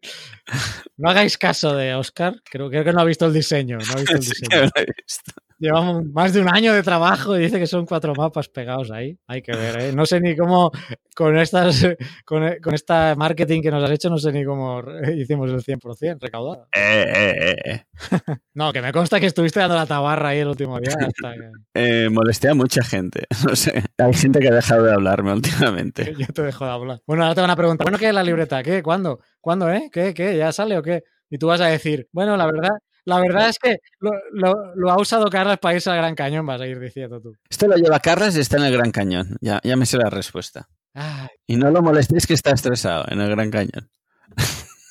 No 0.98 1.10
hagáis 1.10 1.38
caso 1.38 1.76
de 1.76 1.96
Oscar, 1.96 2.36
creo, 2.44 2.70
creo 2.70 2.84
que 2.84 2.94
no 2.94 3.02
ha 3.02 3.06
visto 3.06 3.26
el 3.26 3.34
diseño. 3.34 3.78
No 3.78 3.94
ha 3.94 4.00
visto 4.00 4.16
el 4.16 4.22
Sí 4.24 4.42
diseño. 4.42 4.70
visto. 5.06 5.32
Llevamos 5.62 6.06
más 6.06 6.34
de 6.34 6.42
un 6.42 6.50
año 6.50 6.74
de 6.74 6.82
trabajo 6.82 7.38
y 7.38 7.44
dice 7.44 7.60
que 7.60 7.68
son 7.68 7.86
cuatro 7.86 8.16
mapas 8.16 8.50
pegados 8.50 8.90
ahí. 8.90 9.16
Hay 9.28 9.44
que 9.44 9.56
ver, 9.56 9.80
¿eh? 9.80 9.94
No 9.94 10.08
sé 10.08 10.20
ni 10.20 10.36
cómo, 10.36 10.72
con 11.16 11.38
estas 11.38 11.88
con, 12.26 12.56
con 12.64 12.74
esta 12.74 13.14
marketing 13.16 13.62
que 13.62 13.70
nos 13.70 13.84
has 13.84 13.92
hecho, 13.92 14.10
no 14.10 14.18
sé 14.18 14.32
ni 14.32 14.44
cómo 14.44 14.82
hicimos 15.16 15.52
el 15.52 15.62
100% 15.62 16.18
recaudado. 16.20 16.68
Eh, 16.76 17.06
eh, 17.16 17.56
eh, 17.64 17.86
No, 18.56 18.74
que 18.74 18.82
me 18.82 18.92
consta 18.92 19.20
que 19.20 19.28
estuviste 19.28 19.60
dando 19.60 19.76
la 19.76 19.86
tabarra 19.86 20.30
ahí 20.30 20.40
el 20.40 20.48
último 20.48 20.80
día. 20.80 20.96
Hasta 21.00 21.36
que 21.36 21.52
eh. 21.76 22.10
molesté 22.10 22.50
a 22.50 22.56
mucha 22.56 22.84
gente. 22.84 23.28
No 23.48 23.56
sé, 23.56 23.84
hay 24.00 24.14
gente 24.16 24.40
que 24.40 24.48
ha 24.48 24.56
dejado 24.56 24.84
de 24.84 24.94
hablarme 24.94 25.32
últimamente. 25.34 26.16
yo 26.18 26.26
te 26.28 26.42
dejo 26.42 26.66
de 26.66 26.72
hablar. 26.72 27.02
Bueno, 27.06 27.22
ahora 27.22 27.36
te 27.36 27.42
van 27.42 27.52
a 27.52 27.56
preguntar, 27.56 27.86
bueno, 27.86 28.00
¿qué 28.00 28.08
es 28.08 28.16
la 28.16 28.24
libreta? 28.24 28.64
¿Qué? 28.64 28.82
¿Cuándo? 28.82 29.20
¿Cuándo, 29.40 29.72
eh? 29.72 29.92
¿Qué? 29.92 30.16
¿Qué? 30.16 30.36
¿Ya 30.38 30.52
sale 30.52 30.76
o 30.76 30.82
qué? 30.82 31.04
Y 31.30 31.38
tú 31.38 31.48
vas 31.48 31.62
a 31.62 31.68
decir, 31.68 32.08
bueno, 32.12 32.36
la 32.36 32.48
verdad... 32.48 32.72
La 33.06 33.20
verdad 33.20 33.50
es 33.50 33.58
que 33.60 33.78
lo, 34.00 34.12
lo- 34.32 34.76
lo 34.76 34.92
ha 34.92 35.00
usado 35.00 35.28
Carlos 35.30 35.58
para 35.60 35.76
irse 35.76 35.90
al 35.90 35.98
Gran 35.98 36.16
Cañón, 36.16 36.46
vas 36.46 36.62
a 36.62 36.68
ir 36.68 36.80
diciendo 36.80 37.20
tú. 37.22 37.34
Esto 37.50 37.68
lo 37.68 37.76
lleva 37.76 38.00
Carlas 38.00 38.36
y 38.38 38.40
está 38.42 38.58
en 38.58 38.64
el 38.66 38.74
Gran 38.74 38.92
Cañón. 38.92 39.38
Ya, 39.42 39.60
ya 39.64 39.76
me 39.76 39.86
sé 39.86 39.98
la 39.98 40.10
respuesta. 40.10 40.68
Ay, 40.94 41.28
Y 41.48 41.56
no 41.56 41.72
lo 41.72 41.82
molestéis 41.82 42.28
que 42.28 42.34
está 42.34 42.52
estresado 42.52 43.06
en 43.08 43.22
el 43.22 43.30
Gran 43.30 43.50
Cañón. 43.50 43.90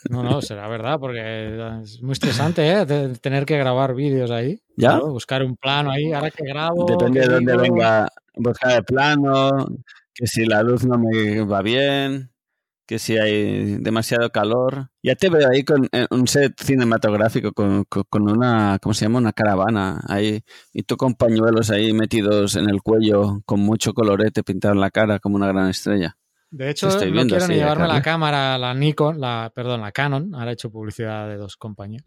No, 0.08 0.22
no, 0.22 0.40
será 0.40 0.66
verdad, 0.66 0.98
porque 0.98 1.80
es 1.82 2.00
muy 2.02 2.12
estresante, 2.12 2.66
¿eh? 2.66 2.86
De- 2.86 3.18
Tener 3.18 3.44
que 3.44 3.58
grabar 3.58 3.94
vídeos 3.94 4.30
ahí. 4.30 4.60
¿Ya? 4.76 4.98
Buscar 4.98 5.42
un 5.42 5.56
plano 5.56 5.90
ahí, 5.90 6.12
ahora 6.12 6.30
que 6.30 6.42
grabo. 6.44 6.86
Depende 6.86 7.20
¿qué 7.20 7.28
de 7.28 7.34
dónde 7.34 7.56
venga, 7.56 8.08
buscar 8.34 8.78
el 8.78 8.84
plano, 8.84 9.66
que 10.14 10.26
si 10.26 10.46
la 10.46 10.62
luz 10.62 10.86
no 10.86 10.96
me 10.98 11.42
va 11.42 11.60
bien, 11.60 12.30
que 12.90 12.98
si 12.98 13.16
hay 13.18 13.76
demasiado 13.78 14.30
calor. 14.30 14.90
Ya 15.00 15.14
te 15.14 15.28
veo 15.30 15.48
ahí 15.48 15.62
con 15.64 15.88
un 16.10 16.26
set 16.26 16.54
cinematográfico, 16.60 17.52
con, 17.52 17.84
con- 17.84 18.02
con 18.10 18.28
una, 18.28 18.80
¿cómo 18.82 18.94
se 18.94 19.04
llama? 19.04 19.18
Una 19.20 19.32
caravana 19.32 20.00
ahí, 20.08 20.42
y 20.72 20.82
tú 20.82 20.96
con 20.96 21.14
pañuelos 21.14 21.70
ahí 21.70 21.92
metidos 21.92 22.56
en 22.56 22.68
el 22.68 22.82
cuello, 22.82 23.42
con 23.46 23.60
mucho 23.60 23.94
colorete 23.94 24.42
pintado 24.42 24.74
en 24.74 24.80
la 24.80 24.90
cara, 24.90 25.20
como 25.20 25.36
una 25.36 25.46
gran 25.46 25.68
estrella. 25.70 26.16
De 26.52 26.68
hecho, 26.68 26.88
Estoy 26.88 27.12
no 27.12 27.24
quiero 27.26 27.46
ni 27.46 27.54
llevarme 27.54 27.86
la 27.86 28.02
cámara, 28.02 28.58
la 28.58 28.74
Nikon, 28.74 29.20
la, 29.20 29.52
perdón, 29.54 29.80
la 29.82 29.92
Canon. 29.92 30.34
Ahora 30.34 30.50
he 30.50 30.54
hecho 30.54 30.70
publicidad 30.70 31.28
de 31.28 31.36
dos 31.36 31.56
compañías. 31.56 32.02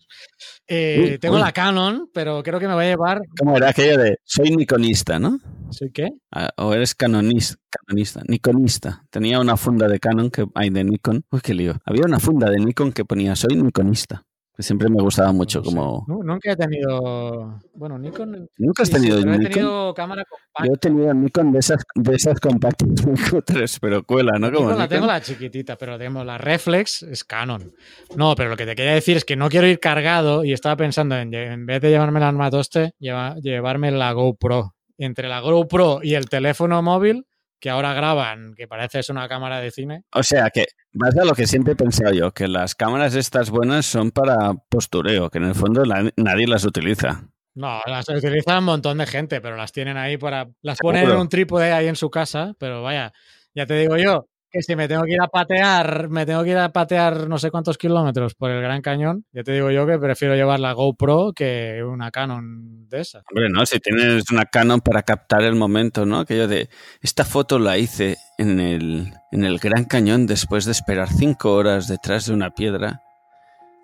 Eh, 0.68 1.12
Uy, 1.14 1.18
tengo 1.18 1.36
uy. 1.36 1.42
la 1.42 1.54
Canon, 1.54 2.10
pero 2.14 2.44
creo 2.44 2.60
que 2.60 2.68
me 2.68 2.74
voy 2.74 2.86
a 2.86 2.90
llevar. 2.90 3.22
¿Cómo 3.40 3.56
era 3.56 3.70
aquello 3.70 3.98
de 3.98 4.18
soy 4.26 4.52
niconista, 4.52 5.18
no? 5.18 5.40
¿Soy 5.70 5.92
qué? 5.92 6.10
Ah, 6.32 6.50
O 6.58 6.74
eres 6.74 6.94
canonista, 6.94 7.56
canonista, 7.70 8.22
niconista. 8.28 9.06
Tenía 9.10 9.40
una 9.40 9.56
funda 9.56 9.88
de 9.88 10.00
Canon 10.00 10.30
que 10.30 10.46
hay 10.56 10.70
de 10.70 10.84
Nikon. 10.84 11.24
Uy, 11.32 11.40
qué 11.42 11.54
lío. 11.54 11.76
Había 11.86 12.04
una 12.06 12.20
funda 12.20 12.50
de 12.50 12.58
Nikon 12.58 12.92
que 12.92 13.06
ponía 13.06 13.36
soy 13.38 13.56
niconista. 13.56 14.24
Siempre 14.60 14.88
me 14.88 15.02
gustaba 15.02 15.32
mucho 15.32 15.60
No 15.60 15.66
sé. 15.66 15.76
como... 15.76 16.06
Nu- 16.08 16.24
Nunca 16.24 16.52
he 16.52 16.56
tenido. 16.56 17.60
Bueno, 17.74 17.98
Nikon. 17.98 18.48
¿Nunca 18.60 18.84
has 18.84 18.90
sí, 18.90 18.96
sí, 18.96 19.02
tenido 19.02 19.18
pero 19.20 19.34
he 19.34 19.38
Nikon? 19.40 19.52
tenido 19.54 19.94
cámara 19.96 20.24
compacta. 20.30 20.68
Yo 20.68 20.74
he 20.74 20.78
tenido 20.78 21.14
Nikon 21.14 21.52
de 21.52 21.60
esas, 21.60 21.84
de 21.96 22.16
esas 22.16 22.40
compactas 22.40 22.88
muy 23.08 23.18
cutres, 23.30 23.80
pero 23.80 24.04
cuela, 24.04 24.34
¿no? 24.38 24.52
Como 24.52 24.66
Nikon 24.68 24.78
la 24.78 24.84
Nikon. 24.84 24.90
tengo 24.90 25.08
la 25.08 25.22
chiquitita, 25.22 25.76
pero 25.76 25.98
tengo 25.98 26.24
la 26.24 26.38
Reflex 26.38 27.02
es 27.04 27.24
Canon. 27.24 27.72
No, 28.16 28.36
pero 28.36 28.50
lo 28.52 28.56
que 28.56 28.66
te 28.68 28.76
quería 28.76 28.94
decir 28.94 29.18
es 29.18 29.26
que 29.26 29.36
no 29.36 29.50
quiero 29.50 29.66
ir 29.68 29.80
cargado 29.80 30.44
y 30.44 30.54
estaba 30.54 30.76
pensando 30.78 31.16
en, 31.18 31.34
en 31.34 31.66
vez 31.66 31.82
de 31.82 31.90
llevarme 31.90 32.20
el 32.20 32.26
armatoste, 32.26 32.92
lleva- 33.00 33.36
llevarme 33.42 33.90
la 33.92 34.12
GoPro. 34.14 34.76
Entre 35.00 35.28
la 35.28 35.40
GoPro 35.40 36.02
y 36.04 36.14
el 36.14 36.30
teléfono 36.30 36.82
móvil, 36.84 37.26
que 37.64 37.70
ahora 37.70 37.94
graban, 37.94 38.56
que 38.58 38.68
parece 38.68 39.00
es 39.00 39.10
una 39.10 39.30
cámara 39.30 39.62
de 39.62 39.72
cine. 39.72 40.04
O 40.14 40.22
sea 40.22 40.50
que 40.50 40.66
vas 40.92 41.16
a 41.18 41.24
lo 41.24 41.34
que 41.34 41.48
siempre 41.48 41.72
he 41.72 41.76
pensado 41.78 42.12
yo, 42.12 42.34
que 42.34 42.50
las 42.50 42.76
cámaras 42.76 43.16
estas 43.16 43.50
buenas 43.50 43.86
son 43.86 44.12
para 44.12 44.52
postureo, 44.68 45.30
que 45.30 45.38
en 45.38 45.46
el 45.46 45.56
fondo 45.56 45.86
la- 45.86 46.12
nadie 46.18 46.46
las 46.46 46.66
utiliza. 46.66 47.24
No, 47.56 47.80
las 47.86 48.10
utiliza 48.10 48.60
un 48.60 48.66
montón 48.66 48.98
de 48.98 49.06
gente, 49.06 49.40
pero 49.40 49.56
las 49.56 49.72
tienen 49.72 49.96
ahí 49.96 50.18
para. 50.18 50.50
Las 50.62 50.78
ponen 50.80 51.10
en 51.10 51.16
un 51.16 51.30
trípode 51.30 51.72
ahí 51.72 51.88
en 51.88 51.96
su 51.96 52.10
casa, 52.10 52.54
pero 52.60 52.84
vaya, 52.84 53.14
ya 53.56 53.66
te 53.66 53.76
digo 53.76 53.96
yo 53.96 54.28
que 54.54 54.62
si 54.62 54.76
me 54.76 54.88
tengo 54.88 55.04
que 55.04 55.14
ir 55.14 55.22
a 55.22 55.28
patear, 55.28 56.10
me 56.10 56.28
tengo 56.28 56.44
que 56.44 56.52
ir 56.52 56.58
a 56.58 56.70
patear 56.70 57.28
no 57.28 57.40
sé 57.40 57.50
cuántos 57.50 57.80
kilómetros 57.80 58.36
por 58.36 58.52
el 58.52 58.62
Gran 58.62 58.84
Cañón, 58.84 59.26
ya 59.34 59.42
te 59.42 59.52
digo 59.52 59.72
yo 59.72 59.88
que 59.88 59.98
prefiero 59.98 60.36
llevar 60.36 60.60
la 60.60 60.74
GoPro 60.74 61.34
que 61.34 61.84
una 61.84 62.12
Canon 62.12 62.88
de 62.88 63.02
esas. 63.02 63.24
Hombre, 63.32 63.50
¿no? 63.50 63.66
Si 63.66 63.80
tienes 63.80 64.30
una 64.32 64.46
Canon 64.46 64.80
para 64.80 65.02
captar 65.02 65.42
el 65.42 65.56
momento, 65.56 66.06
¿no? 66.06 66.20
Aquello 66.20 66.48
de, 66.48 66.70
esta 67.02 67.26
foto 67.26 67.58
la 67.58 67.80
hice 67.80 68.18
en 68.38 68.60
el, 68.60 69.14
en 69.32 69.44
el 69.44 69.58
Gran 69.58 69.86
Cañón 69.86 70.28
después 70.28 70.66
de 70.66 70.72
esperar 70.72 71.10
cinco 71.10 71.54
horas 71.54 71.88
detrás 71.88 72.28
de 72.28 72.34
una 72.34 72.52
piedra 72.52 73.02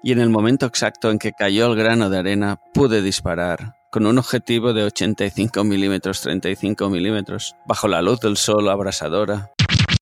y 0.04 0.12
en 0.12 0.20
el 0.20 0.30
momento 0.30 0.68
exacto 0.68 1.10
en 1.10 1.18
que 1.18 1.34
cayó 1.34 1.66
el 1.66 1.76
grano 1.76 2.12
de 2.12 2.20
arena 2.20 2.60
pude 2.76 3.02
disparar 3.02 3.76
con 3.90 4.06
un 4.06 4.20
objetivo 4.20 4.72
de 4.72 4.84
85 4.84 5.64
milímetros, 5.64 6.22
35 6.22 6.92
milímetros, 6.92 7.56
bajo 7.66 7.88
la 7.88 8.04
luz 8.04 8.20
del 8.20 8.38
sol 8.38 8.70
abrasadora. 8.70 9.52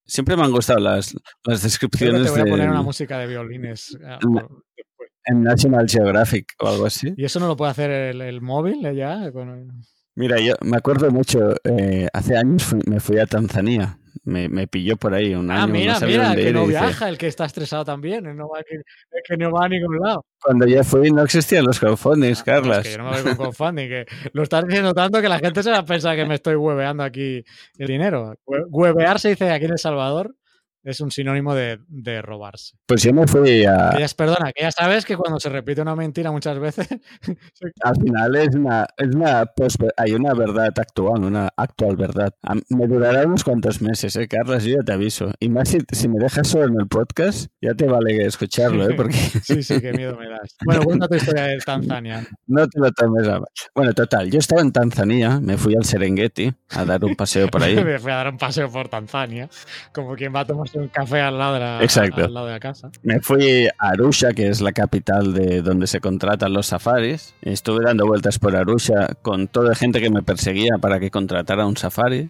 Siempre 0.08 0.36
me 0.38 0.44
han 0.44 0.52
gustado 0.52 0.80
las, 0.80 1.14
las 1.14 1.22
Creo 1.44 1.58
que 1.58 1.64
descripciones 1.64 2.24
te 2.24 2.30
voy 2.32 2.40
a 2.40 2.44
de, 2.46 2.50
poner 2.50 2.70
una 2.70 2.82
música 2.82 3.18
de 3.20 3.28
violines. 3.28 3.98
por- 4.22 4.64
después. 4.76 5.10
en 5.26 5.44
National 5.44 5.88
Geographic 5.90 6.54
o 6.60 6.68
algo 6.70 6.86
así. 6.86 7.14
Y 7.18 7.26
eso 7.26 7.40
no 7.40 7.48
lo 7.48 7.58
puede 7.58 7.72
hacer 7.72 7.92
el, 7.92 8.22
el 8.22 8.42
móvil 8.42 8.86
eh, 8.86 8.96
ya. 8.96 9.30
Mira, 10.16 10.40
yo 10.40 10.56
me 10.62 10.78
acuerdo 10.78 11.12
mucho, 11.12 11.56
eh, 11.64 12.08
hace 12.14 12.38
años 12.38 12.64
fui- 12.64 12.82
me 12.88 13.00
fui 13.00 13.20
a 13.20 13.26
Tanzania. 13.26 13.97
Me, 14.28 14.50
me 14.50 14.68
pilló 14.68 14.98
por 14.98 15.14
ahí 15.14 15.34
un 15.34 15.50
año. 15.50 15.62
Ah, 15.64 15.68
mira, 15.68 15.94
no 15.94 16.00
sabía 16.02 16.18
mira, 16.18 16.30
el 16.34 16.36
que 16.36 16.48
ir, 16.50 16.54
no 16.54 16.60
dice, 16.68 16.72
viaja, 16.72 17.08
el 17.08 17.18
que 17.18 17.28
está 17.28 17.46
estresado 17.46 17.86
también, 17.86 18.26
el, 18.26 18.36
no 18.36 18.50
va, 18.50 18.60
el 18.60 18.84
que 19.26 19.38
no 19.38 19.52
va 19.52 19.66
a 19.66 19.70
ningún 19.70 19.98
lado. 20.00 20.26
Cuando 20.42 20.68
yo 20.68 20.84
fui 20.84 21.10
no 21.12 21.24
existían 21.24 21.64
los 21.66 21.80
crowdfundings, 21.80 22.40
Ah, 22.40 22.44
no, 22.46 22.46
Carlas. 22.62 22.78
es 22.80 22.84
que 22.84 22.92
yo 22.92 22.98
no 23.04 23.10
me 23.12 23.12
voy 23.22 23.24
con 23.24 23.36
crowdfunding, 23.38 23.88
que 23.88 24.06
lo 24.34 24.44
estás 24.44 24.66
diciendo 24.68 24.94
tanto 24.94 25.22
que 25.22 25.30
la 25.30 25.40
gente 25.40 25.64
se 25.64 25.72
va 25.72 25.78
a 25.78 25.86
pensar 25.86 26.16
que 26.18 26.26
me 26.26 26.36
estoy 26.36 26.56
hueveando 26.56 27.04
aquí 27.04 27.42
el 27.78 27.88
dinero. 27.88 28.34
Hue- 28.46 28.66
Huevear 28.70 29.18
se 29.20 29.30
dice 29.30 29.50
aquí 29.50 29.64
en 29.66 29.72
El 29.72 29.80
Salvador, 29.80 30.36
es 30.90 31.02
un 31.02 31.12
sinónimo 31.12 31.54
de, 31.54 31.80
de 31.88 32.22
robarse. 32.22 32.76
Pues 32.86 33.04
yo 33.04 33.14
me 33.14 33.28
fui 33.28 33.66
a... 33.66 33.92
Que 33.96 34.00
ya, 34.00 34.08
perdona, 34.16 34.52
que 34.54 34.64
ya 34.64 34.72
sabes 34.72 35.06
que 35.06 35.18
cuando 35.18 35.40
se 35.40 35.50
repite 35.50 35.82
una 35.82 35.96
mentira 35.96 36.32
muchas 36.32 36.58
veces, 36.60 36.88
Al 37.84 37.96
final 38.02 38.36
es 38.36 38.56
una, 38.56 38.86
es 38.98 39.08
una 39.16 39.44
posve- 39.46 39.92
hay 39.98 40.14
una 40.14 40.34
verdad 40.34 40.74
actual, 40.78 41.24
una 41.24 41.50
actual 41.56 41.96
verdad. 41.96 42.34
Me 42.70 42.88
durará 42.88 43.26
unos 43.26 43.44
cuantos 43.44 43.82
meses, 43.82 44.16
¿eh, 44.16 44.28
Carlas? 44.28 44.64
Yo 44.64 44.78
ya 44.78 44.84
te 44.84 44.94
aviso. 44.94 45.32
Y 45.40 45.50
más 45.50 45.70
si, 45.70 45.80
si 45.92 46.08
me 46.08 46.20
dejas 46.20 46.48
solo 46.48 46.66
en 46.66 46.80
el 46.80 46.88
podcast, 46.88 47.48
ya 47.62 47.74
te 47.74 47.86
vale 47.86 48.26
escucharlo, 48.26 48.90
¿eh? 48.90 48.94
Porque 48.96 49.14
sí, 49.44 49.64
sí, 49.64 49.80
qué 49.82 49.92
miedo 49.94 50.16
me 50.18 50.30
das. 50.30 50.56
Bueno, 50.66 50.84
cuenta 50.84 51.08
tu 51.08 51.16
historia 51.16 51.44
de 51.44 51.58
Tanzania. 51.60 52.26
no 52.48 52.68
te 52.68 52.80
lo 52.80 52.92
tomes 52.92 53.28
a. 53.28 53.40
Bueno, 53.76 53.94
total, 53.94 54.30
yo 54.32 54.40
estaba 54.40 54.62
en 54.62 54.72
Tanzania, 54.72 55.40
me 55.40 55.58
fui 55.58 55.76
al 55.76 55.86
Serengeti 55.86 56.54
a 56.72 56.86
dar 56.86 57.04
un 57.04 57.16
paseo 57.16 57.48
por 57.48 57.64
ahí. 57.64 57.76
Me 57.88 58.00
fui 58.00 58.12
a 58.12 58.16
dar 58.16 58.30
un 58.30 58.38
paseo 58.38 58.70
por 58.70 58.90
Tanzania, 58.90 59.50
como 59.94 60.16
quien 60.16 60.34
va 60.36 60.42
a 60.42 60.46
tomarse 60.46 60.77
un 60.80 60.88
café 60.88 61.22
al 61.22 61.38
lado 61.38 61.54
de 61.56 61.60
la, 61.60 61.84
Exacto. 61.84 62.26
al 62.26 62.34
lado 62.34 62.48
de 62.48 62.54
la 62.54 62.60
casa. 62.60 62.90
Me 63.04 63.20
fui 63.20 63.68
a 63.68 63.90
Arusha, 63.90 64.34
que 64.34 64.48
es 64.48 64.62
la 64.62 64.72
capital 64.72 65.34
de 65.34 65.62
donde 65.62 65.88
se 65.88 66.00
contratan 66.00 66.54
los 66.54 66.68
safaris. 66.68 67.36
Estuve 67.42 67.86
dando 67.86 68.06
vueltas 68.06 68.40
por 68.40 68.56
Arusha 68.56 69.08
con 69.22 69.48
toda 69.48 69.76
gente 69.76 70.02
que 70.02 70.10
me 70.10 70.24
perseguía 70.24 70.78
para 70.80 71.00
que 71.00 71.12
contratara 71.12 71.66
un 71.66 71.78
safari, 71.78 72.30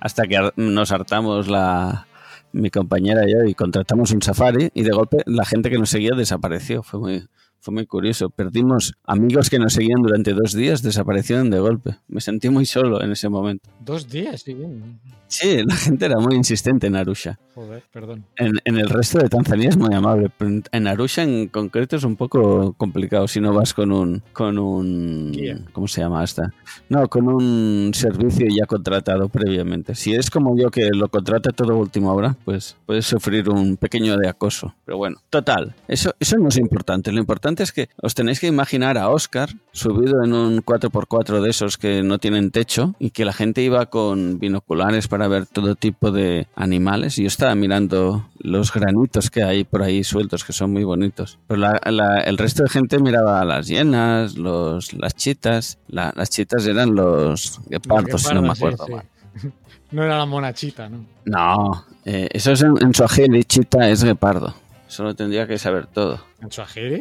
hasta 0.00 0.24
que 0.24 0.50
nos 0.56 0.92
hartamos 0.92 1.48
la 1.48 2.06
mi 2.52 2.70
compañera 2.70 3.28
y 3.28 3.32
yo 3.32 3.44
y 3.44 3.54
contratamos 3.54 4.12
un 4.12 4.22
safari 4.22 4.70
y 4.72 4.82
de 4.82 4.90
golpe 4.90 5.18
la 5.26 5.44
gente 5.44 5.70
que 5.70 5.78
nos 5.78 5.90
seguía 5.90 6.12
desapareció. 6.16 6.82
Fue 6.82 6.98
muy 7.00 7.28
fue 7.60 7.74
muy 7.74 7.86
curioso. 7.86 8.30
Perdimos 8.30 8.94
amigos 9.04 9.50
que 9.50 9.58
nos 9.58 9.72
seguían 9.72 10.02
durante 10.02 10.32
dos 10.32 10.52
días, 10.52 10.82
desaparecieron 10.82 11.50
de 11.50 11.58
golpe. 11.58 11.96
Me 12.08 12.20
sentí 12.20 12.48
muy 12.48 12.66
solo 12.66 13.02
en 13.02 13.12
ese 13.12 13.28
momento. 13.28 13.68
Dos 13.80 14.08
días, 14.08 14.42
sí. 14.42 14.54
bien. 14.54 15.00
Sí, 15.28 15.60
la 15.66 15.74
gente 15.74 16.06
era 16.06 16.20
muy 16.20 16.36
insistente 16.36 16.86
en 16.86 16.94
Arusha. 16.94 17.36
Joder, 17.54 17.82
perdón. 17.92 18.24
En, 18.36 18.52
en 18.64 18.76
el 18.78 18.88
resto 18.88 19.18
de 19.18 19.28
Tanzania 19.28 19.68
es 19.70 19.76
muy 19.76 19.92
amable, 19.92 20.30
pero 20.36 20.60
en- 20.70 20.86
Arusha 20.86 21.24
en 21.24 21.48
concreto 21.48 21.96
es 21.96 22.04
un 22.04 22.14
poco 22.14 22.74
complicado 22.74 23.26
si 23.26 23.40
no 23.40 23.52
vas 23.52 23.74
con 23.74 23.90
un 23.90 24.22
con 24.32 24.56
un 24.58 25.32
Guía. 25.32 25.58
¿cómo 25.72 25.88
se 25.88 26.00
llama 26.02 26.22
esta? 26.22 26.52
No, 26.88 27.08
con 27.08 27.26
un 27.28 27.90
servicio 27.92 28.46
ya 28.48 28.66
contratado 28.66 29.28
previamente. 29.28 29.96
Si 29.96 30.14
es 30.14 30.30
como 30.30 30.56
yo 30.56 30.70
que 30.70 30.90
lo 30.90 31.08
contrata 31.08 31.50
todo 31.50 31.72
a 31.72 31.76
última 31.76 32.12
hora, 32.12 32.36
pues 32.44 32.76
puedes 32.86 33.06
sufrir 33.06 33.48
un 33.48 33.76
pequeño 33.76 34.16
de 34.18 34.28
acoso. 34.28 34.74
Pero 34.84 34.98
bueno, 34.98 35.16
total, 35.28 35.74
eso 35.88 36.14
eso 36.20 36.36
no 36.38 36.48
es 36.48 36.56
importante. 36.58 37.10
Lo 37.10 37.18
importante 37.18 37.55
es 37.62 37.72
que 37.72 37.88
os 38.02 38.14
tenéis 38.14 38.40
que 38.40 38.46
imaginar 38.46 38.98
a 38.98 39.08
Oscar 39.08 39.50
subido 39.72 40.22
en 40.24 40.32
un 40.32 40.62
4x4 40.64 41.40
de 41.40 41.50
esos 41.50 41.76
que 41.76 42.02
no 42.02 42.18
tienen 42.18 42.50
techo 42.50 42.94
y 42.98 43.10
que 43.10 43.24
la 43.24 43.32
gente 43.32 43.62
iba 43.62 43.86
con 43.86 44.38
binoculares 44.38 45.08
para 45.08 45.28
ver 45.28 45.46
todo 45.46 45.74
tipo 45.74 46.10
de 46.10 46.46
animales. 46.56 47.18
Y 47.18 47.22
yo 47.22 47.28
estaba 47.28 47.54
mirando 47.54 48.26
los 48.38 48.72
granitos 48.72 49.30
que 49.30 49.42
hay 49.42 49.64
por 49.64 49.82
ahí 49.82 50.04
sueltos, 50.04 50.44
que 50.44 50.52
son 50.52 50.72
muy 50.72 50.84
bonitos. 50.84 51.38
Pero 51.46 51.60
la- 51.60 51.80
la- 51.90 52.20
el 52.20 52.38
resto 52.38 52.62
de 52.62 52.68
gente 52.70 52.98
miraba 52.98 53.44
las 53.44 53.66
hienas, 53.66 54.36
los, 54.36 54.92
las 54.94 55.14
chitas. 55.14 55.78
La- 55.88 56.12
las 56.16 56.30
chitas 56.30 56.66
eran 56.66 56.94
los 56.94 57.60
guepardos, 57.68 58.22
si 58.22 58.34
no 58.34 58.42
me 58.42 58.54
sí, 58.54 58.60
acuerdo 58.64 58.86
sí. 58.86 58.92
mal. 58.92 59.04
No 59.92 60.02
era 60.02 60.18
la 60.18 60.26
monachita, 60.26 60.88
¿no? 60.88 61.04
No, 61.26 61.84
eh, 62.04 62.28
eso 62.32 62.50
es 62.50 62.60
en, 62.62 62.74
en 62.82 62.92
Swahili, 62.92 63.44
chita 63.44 63.88
es 63.88 64.02
guepardo. 64.02 64.52
Eso 64.96 65.04
lo 65.04 65.14
tendría 65.14 65.46
que 65.46 65.58
saber 65.58 65.88
todo. 65.88 66.18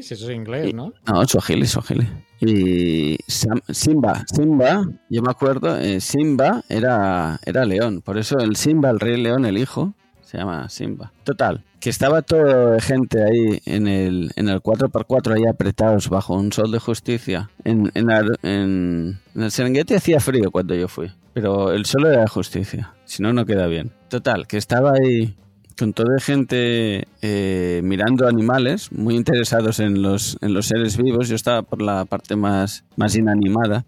Si 0.02 0.16
eso 0.16 0.30
es 0.30 0.36
inglés, 0.36 0.74
¿no? 0.74 0.92
No, 1.08 1.26
Swahili, 1.26 1.66
Swahili. 1.66 2.06
Y 2.42 3.16
Sam- 3.26 3.62
Simba, 3.70 4.26
Simba, 4.28 4.86
yo 5.10 5.22
me 5.22 5.32
acuerdo, 5.32 5.78
eh, 5.80 6.02
Simba 6.02 6.62
era, 6.68 7.40
era 7.46 7.64
león. 7.64 8.02
Por 8.02 8.18
eso 8.18 8.38
el 8.40 8.58
Simba, 8.58 8.90
el 8.90 9.00
rey 9.00 9.16
león, 9.22 9.46
el 9.46 9.58
hijo, 9.58 9.94
se 10.22 10.38
llama 10.38 10.68
Simba. 10.68 11.14
Total, 11.24 11.64
que 11.80 11.90
estaba 11.90 12.22
todo 12.22 12.72
de 12.72 12.82
gente 12.82 13.24
ahí 13.24 13.62
en 13.66 13.88
el, 13.88 14.32
en 14.36 14.50
el 14.50 14.60
4x4 14.62 15.34
ahí 15.38 15.46
apretados 15.50 16.10
bajo 16.10 16.36
un 16.36 16.52
sol 16.52 16.72
de 16.74 16.80
justicia. 16.80 17.50
En, 17.64 17.92
en, 17.94 18.12
Ar- 18.12 18.40
en- 18.44 19.20
en 19.36 19.42
el 19.42 19.52
Serengeti 19.52 19.94
hacía 19.94 20.20
frío 20.20 20.52
cuando 20.52 20.76
yo 20.76 20.90
fui, 20.90 21.10
pero 21.34 21.72
el 21.72 21.86
sol 21.86 22.08
era 22.08 22.20
de 22.20 22.28
justicia. 22.28 22.94
Si 23.06 23.24
no, 23.24 23.32
no 23.32 23.46
queda 23.46 23.68
bien. 23.68 23.94
Total, 24.10 24.48
que 24.48 24.58
estaba 24.58 24.92
ahí 25.02 25.34
con 25.78 25.94
toda 25.94 26.20
gente 26.20 27.08
eh, 27.22 27.82
mirando 27.84 28.28
animales, 28.28 28.92
muy 28.92 29.16
interesados 29.16 29.80
en 29.80 30.02
los, 30.02 30.38
en 30.42 30.54
los 30.54 30.68
seres 30.68 30.98
vivos. 30.98 31.28
Yo 31.28 31.36
estaba 31.36 31.62
por 31.62 31.82
la 31.82 32.06
parte 32.06 32.36
más, 32.36 32.84
más 32.96 33.16
inanimada. 33.16 33.86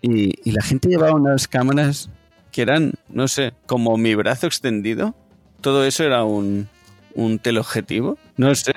Y, 0.00 0.32
y 0.48 0.52
la 0.52 0.62
gente 0.62 0.88
llevaba 0.88 1.14
unas 1.14 1.48
cámaras 1.48 2.10
que 2.50 2.62
eran, 2.62 2.92
no 3.08 3.28
sé, 3.28 3.54
como 3.66 3.96
mi 3.96 4.14
brazo 4.14 4.46
extendido. 4.46 5.14
Todo 5.60 5.84
eso 5.84 6.04
era 6.04 6.24
un, 6.24 6.68
un 7.14 7.38
teleobjetivo. 7.38 8.18
No 8.36 8.54
sé. 8.54 8.72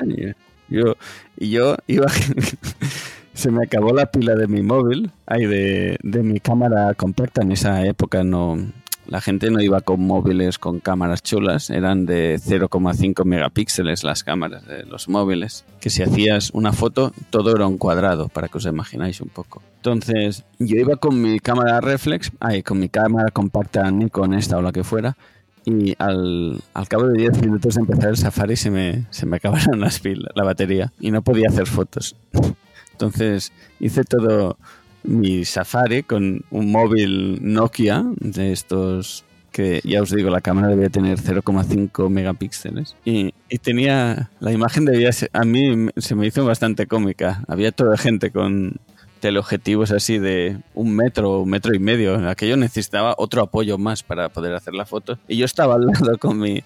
Yo, 0.70 0.96
yo 1.38 1.76
iba. 1.88 2.08
se 3.34 3.52
me 3.52 3.66
acabó 3.66 3.94
la 3.94 4.06
pila 4.08 4.34
de 4.36 4.48
mi 4.48 4.62
móvil, 4.62 5.12
ay, 5.26 5.46
de, 5.46 5.98
de 6.02 6.24
mi 6.24 6.40
cámara 6.40 6.94
compacta. 6.94 7.42
En 7.42 7.52
esa 7.52 7.86
época 7.86 8.24
no, 8.24 8.58
la 9.08 9.22
gente 9.22 9.52
no 9.52 9.62
iba 9.62 9.82
con 9.82 10.02
móviles 10.02 10.58
con 10.58 10.80
cámaras 10.80 11.22
chulas, 11.22 11.70
eran 11.70 12.06
de 12.06 12.40
0,5 12.40 13.24
megapíxeles 13.26 14.04
las 14.04 14.24
cámaras 14.24 14.66
de 14.68 14.84
los 14.86 15.08
móviles, 15.08 15.66
que 15.80 15.90
si 15.90 16.04
hacías 16.04 16.52
una 16.54 16.74
foto 16.74 17.14
todo 17.30 17.56
era 17.56 17.68
un 17.68 17.78
cuadrado, 17.78 18.30
para 18.30 18.48
que 18.48 18.58
os 18.58 18.66
imagináis 18.66 19.22
un 19.22 19.30
poco. 19.30 19.62
Entonces, 19.78 20.44
yo 20.60 20.78
iba 20.78 20.96
con 20.96 21.22
mi 21.22 21.40
cámara 21.40 21.82
reflex, 21.82 22.32
ay, 22.40 22.64
con 22.64 22.80
mi 22.80 22.90
cámara 22.90 23.32
compacta 23.32 23.90
Nikon 23.92 24.34
esta 24.34 24.58
o 24.58 24.62
la 24.62 24.72
que 24.72 24.84
fuera, 24.84 25.16
y 25.66 25.96
al, 25.98 26.62
al 26.74 26.88
cabo 26.88 27.08
de 27.08 27.18
10 27.20 27.42
minutos 27.42 27.76
de 27.76 27.82
empezar 27.82 28.10
el 28.10 28.18
safari 28.18 28.56
se 28.56 28.70
me, 28.70 29.06
se 29.10 29.26
me 29.26 29.38
acabaron 29.38 29.80
las 29.80 30.00
pilas, 30.00 30.32
la 30.36 30.44
batería, 30.44 30.94
y 31.00 31.12
no 31.12 31.24
podía 31.24 31.50
hacer 31.50 31.68
fotos. 31.68 32.16
Entonces 32.92 33.52
hice 33.80 34.04
todo 34.04 34.58
mi 35.08 35.46
Safari 35.46 36.04
con 36.04 36.44
un 36.52 36.72
móvil 36.72 37.40
Nokia 37.42 38.04
de 38.20 38.52
estos 38.52 39.26
que 39.56 39.80
ya 39.86 40.02
os 40.02 40.12
digo, 40.14 40.30
la 40.30 40.42
cámara 40.42 40.68
debía 40.68 40.90
tener 40.90 41.18
0,5 41.18 42.10
megapíxeles. 42.10 42.98
Y, 43.06 43.32
tenía, 43.60 44.30
la 44.42 44.52
imagen 44.52 44.84
debía 44.84 45.14
ser, 45.14 45.30
a 45.32 45.46
mí 45.46 45.88
se 45.96 46.14
me 46.14 46.28
hizo 46.28 46.44
bastante 46.44 46.88
cómica, 46.88 47.42
había 47.48 47.72
toda 47.72 47.96
gente 47.96 48.32
con 48.32 48.76
teleobjetivos 49.22 49.92
así 49.92 50.20
de 50.20 50.58
un 50.74 50.94
metro, 50.94 51.40
un 51.44 51.50
metro 51.50 51.74
y 51.74 51.80
medio, 51.80 52.28
aquello 52.28 52.58
necesitaba 52.58 53.16
otro 53.18 53.42
apoyo 53.42 53.78
más 53.78 54.04
para 54.04 54.28
poder 54.28 54.54
hacer 54.56 54.74
la 54.74 54.86
foto. 54.86 55.20
Y 55.26 55.38
yo 55.38 55.46
estaba 55.46 55.76
al 55.76 55.86
lado 55.86 56.18
con 56.18 56.38
mi, 56.38 56.62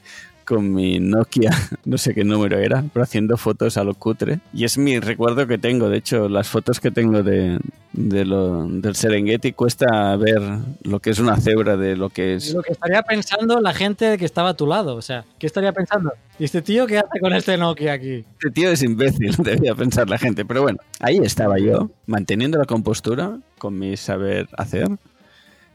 con 0.50 0.74
mi 0.74 1.00
Nokia, 1.00 1.52
no 1.86 2.00
sé 2.00 2.16
qué 2.16 2.24
número 2.24 2.58
era, 2.58 2.84
pero 2.92 3.04
haciendo 3.04 3.38
fotos 3.38 3.78
a 3.78 3.84
lo 3.84 3.94
cutre. 3.94 4.40
Y 4.52 4.64
es 4.64 4.80
mi 4.80 5.00
recuerdo 5.00 5.46
que 5.46 5.60
tengo. 5.60 5.90
De 5.90 5.98
hecho, 5.98 6.28
las 6.28 6.50
fotos 6.50 6.80
que 6.80 6.90
tengo 6.90 7.22
de, 7.22 7.60
de 7.94 8.26
lo, 8.26 8.68
del 8.68 8.96
Serengeti 8.96 9.54
cuesta 9.54 10.16
ver 10.16 10.42
lo 10.82 11.00
que 11.00 11.12
es 11.12 11.20
una 11.20 11.38
cebra 11.38 11.78
de 11.78 11.96
lo 11.96 12.10
que 12.10 12.34
Es 12.34 12.48
es. 12.48 12.56
lo 12.56 12.64
que 12.64 12.72
estaría 12.72 13.04
pensando 13.04 13.62
la 13.62 13.76
gente 13.76 14.18
que 14.18 14.26
estaba 14.26 14.50
a 14.50 14.54
tu 14.56 14.66
lado. 14.66 14.96
O 14.96 15.04
sea, 15.04 15.24
¿qué 15.38 15.46
estaría 15.46 15.72
pensando? 15.72 16.12
¿Y 16.40 16.46
este 16.46 16.64
tío 16.64 16.88
qué 16.88 16.98
hace 16.98 17.20
con 17.22 17.32
este 17.34 17.56
Nokia 17.56 17.94
aquí? 17.94 18.26
Este 18.34 18.50
tío 18.50 18.72
es 18.72 18.82
imbécil, 18.82 19.36
debía 19.44 19.76
pensar 19.76 20.10
la 20.10 20.18
gente. 20.18 20.46
Pero 20.46 20.64
bueno, 20.64 20.80
ahí 21.00 21.20
estaba 21.20 21.60
yo, 21.60 21.92
manteniendo 22.08 22.58
la 22.58 22.66
compostura 22.66 23.38
con 23.60 23.78
mi 23.78 23.96
saber 23.98 24.48
hacer 24.58 24.88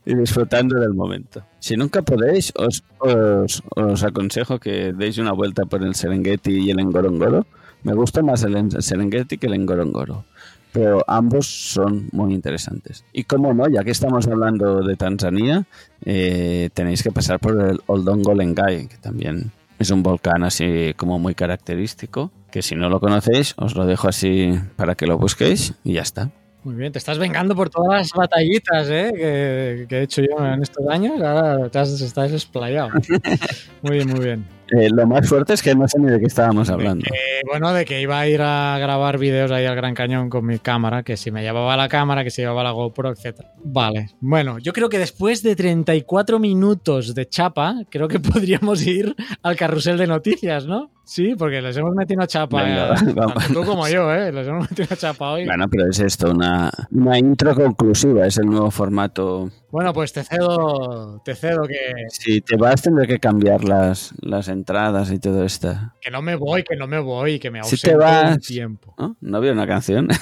y 0.07 0.15
disfrutando 0.15 0.79
del 0.79 0.95
momento. 0.95 1.43
Si 1.61 1.77
nunca 1.77 2.03
podéis, 2.03 2.53
os, 2.57 2.83
os, 2.99 3.63
os 3.75 4.03
aconsejo 4.05 4.59
que 4.59 4.93
deis 4.93 5.19
una 5.19 5.33
vuelta 5.33 5.65
por 5.65 5.83
el 5.83 5.95
Serengeti 5.95 6.53
y 6.67 6.71
el 6.71 6.85
Ngorongoro. 6.85 7.47
Me 7.83 7.95
gusta 7.95 8.23
más 8.23 8.43
el 8.45 8.57
en- 8.57 8.83
Serengeti 8.83 9.39
que 9.39 9.47
el 9.47 9.59
Ngorongoro, 9.59 10.25
pero 10.73 11.05
ambos 11.07 11.47
son 11.47 12.09
muy 12.13 12.35
interesantes. 12.35 13.05
Y 13.13 13.25
como 13.25 13.53
no, 13.55 13.69
ya 13.69 13.85
que 13.85 13.91
estamos 13.93 14.27
hablando 14.27 14.83
de 14.83 14.97
Tanzania, 14.97 15.65
eh, 16.05 16.71
tenéis 16.75 17.03
que 17.03 17.11
pasar 17.13 17.39
por 17.41 17.61
el 17.61 17.81
Oldongo 17.87 18.35
Lengai, 18.35 18.89
que 18.89 18.97
también 18.99 19.53
es 19.79 19.91
un 19.91 20.03
volcán 20.03 20.45
así 20.45 20.93
como 20.97 21.19
muy 21.19 21.35
característico, 21.35 22.31
que 22.51 22.63
si 22.63 22.75
no 22.77 22.89
lo 22.89 23.01
conocéis, 23.01 23.55
os 23.57 23.75
lo 23.75 23.85
dejo 23.87 24.09
así 24.09 24.53
para 24.77 24.95
que 24.95 25.07
lo 25.07 25.19
busquéis 25.19 25.75
y 25.83 25.95
ya 25.95 26.03
está. 26.03 26.31
Muy 26.65 26.77
bien, 26.77 26.93
te 26.93 26.99
estás 26.99 27.19
vengando 27.19 27.55
por 27.55 27.69
todas 27.69 27.93
las 27.93 28.11
batallitas 28.13 28.89
¿eh? 28.89 29.13
que, 29.15 29.87
que 29.87 29.99
he 29.99 30.03
hecho 30.03 30.23
yo 30.23 30.43
en 30.47 30.63
estos 30.63 30.89
años. 30.89 31.21
Ahora 31.21 31.69
te 31.69 31.79
has, 31.79 32.01
estás 32.01 32.33
explayado. 32.33 32.89
Muy 33.83 33.97
bien, 33.97 34.09
muy 34.09 34.25
bien. 34.25 34.47
Eh, 34.71 34.89
lo 34.91 35.07
más 35.07 35.29
fuerte 35.29 35.55
es 35.55 35.63
que 35.63 35.75
no 35.75 35.87
sé 35.87 35.99
ni 35.99 36.11
de 36.11 36.19
qué 36.19 36.27
estábamos 36.27 36.71
hablando. 36.71 37.05
Eh, 37.07 37.43
bueno, 37.47 37.73
de 37.73 37.85
que 37.85 38.01
iba 38.01 38.19
a 38.19 38.27
ir 38.27 38.41
a 38.43 38.79
grabar 38.79 39.19
vídeos 39.19 39.51
ahí 39.51 39.67
al 39.67 39.77
Gran 39.77 39.95
Cañón 39.95 40.31
con 40.31 40.47
mi 40.47 40.59
cámara, 40.59 41.03
que 41.03 41.17
si 41.17 41.31
me 41.31 41.43
llevaba 41.43 41.77
la 41.77 41.89
cámara, 41.89 42.25
que 42.25 42.31
si 42.31 42.43
llevaba 42.43 42.63
la 42.63 42.71
GoPro, 42.71 43.13
etc. 43.13 43.41
Vale, 43.63 44.11
bueno, 44.21 44.59
yo 44.59 44.73
creo 44.73 44.89
que 44.89 44.99
después 44.99 45.43
de 45.43 45.55
34 45.55 46.39
minutos 46.39 47.15
de 47.15 47.29
chapa, 47.29 47.77
creo 47.91 48.09
que 48.09 48.21
podríamos 48.21 48.87
ir 48.87 49.15
al 49.43 49.57
carrusel 49.57 49.99
de 49.99 50.07
noticias, 50.07 50.67
¿no? 50.67 50.91
Sí, 51.05 51.35
porque 51.37 51.61
les 51.61 51.77
hemos 51.77 51.95
metido 51.95 52.19
una 52.19 52.27
chapa. 52.27 52.63
Venga, 52.63 52.95
eh, 52.95 53.13
vamos. 53.15 53.35
tanto 53.35 53.61
tú 53.61 53.67
como 53.67 53.87
yo, 53.89 54.11
¿eh? 54.13 54.33
Les 54.33 54.49
hemos 54.49 54.71
metido 54.71 54.89
una 54.91 54.97
chapa 54.97 55.33
hoy. 55.33 55.45
Bueno, 55.45 55.67
pero 55.69 55.91
es 55.91 56.01
esto, 56.01 56.31
una, 56.31 56.71
una 56.93 57.19
intro 57.19 57.55
conclusiva, 57.55 58.27
es 58.27 58.39
el 58.39 58.47
nuevo 58.47 58.71
formato. 58.71 59.51
Bueno, 59.71 59.93
pues 59.93 60.13
te 60.13 60.25
cedo, 60.25 61.21
te 61.25 61.35
cedo 61.35 61.63
que, 61.67 62.07
Si 62.09 62.41
te 62.41 62.57
vas, 62.57 62.81
tendré 62.81 63.07
que 63.07 63.19
cambiar 63.19 63.65
las, 63.65 64.15
las 64.23 64.49
entradas 64.55 65.11
y 65.13 65.19
todo 65.19 65.45
esto. 65.45 65.75
que 66.01 66.11
no 66.11 66.23
me 66.23 66.35
voy, 66.37 66.63
que 66.65 66.75
no 66.77 66.87
me 66.87 66.99
voy, 66.99 67.39
que 67.39 67.51
me 67.51 67.63
Si 67.65 67.75
ausento 67.77 67.99
te 68.07 68.33
un 68.33 68.39
tiempo. 68.39 68.95
¿No? 68.99 69.17
¿No 69.21 69.37
había 69.37 69.53
una 69.53 69.67
canción? 69.67 70.09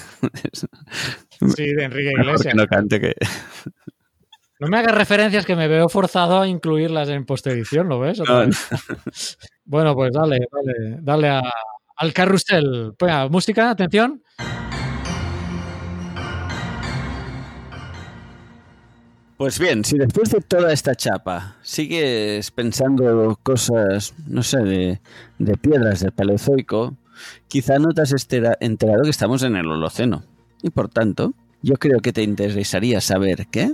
Sí, 1.56 1.72
de 1.74 1.84
Enrique 1.84 2.10
Iglesias. 2.12 2.42
que 2.42 2.54
no 2.54 2.66
cante 2.66 3.00
que... 3.00 3.14
No 4.60 4.68
me 4.68 4.78
hagas 4.78 4.94
referencias 4.94 5.44
que 5.44 5.56
me 5.56 5.66
veo 5.66 5.88
forzado 5.88 6.40
a 6.40 6.46
incluirlas 6.46 7.08
en 7.08 7.24
postedición, 7.26 7.88
¿lo 7.88 7.98
ves? 8.00 8.20
No. 8.20 8.44
Bueno, 9.64 9.94
pues 9.94 10.12
dale, 10.12 10.38
dale, 10.52 10.98
dale 11.00 11.28
a- 11.28 11.52
al 11.96 12.12
carrusel. 12.12 12.92
Venga, 13.00 13.28
música, 13.28 13.70
atención. 13.70 14.22
Pues 19.42 19.59
bien, 19.59 19.85
si 19.85 19.98
después 19.98 20.31
de 20.31 20.40
toda 20.40 20.72
esta 20.72 20.94
chapa 20.94 21.57
sigues 21.62 22.52
pensando 22.52 23.37
cosas, 23.42 24.14
no 24.28 24.44
sé, 24.44 24.59
de, 25.38 25.57
piedras 25.57 25.98
del 25.98 26.12
Paleozoico, 26.12 26.96
quizá 27.48 27.81
no 27.81 27.88
te 27.88 28.02
has 28.02 28.14
enterado 28.61 29.02
que 29.02 29.11
estamos 29.11 29.42
en 29.42 29.57
el 29.57 29.66
Holoceno. 29.66 30.22
Y 30.62 30.70
por 30.70 30.88
tanto, 30.88 31.35
yo 31.61 31.74
creo 31.74 31.98
que 31.98 32.12
te 32.12 32.22
interesaría 32.22 33.00
saber 33.00 33.48
que 33.48 33.72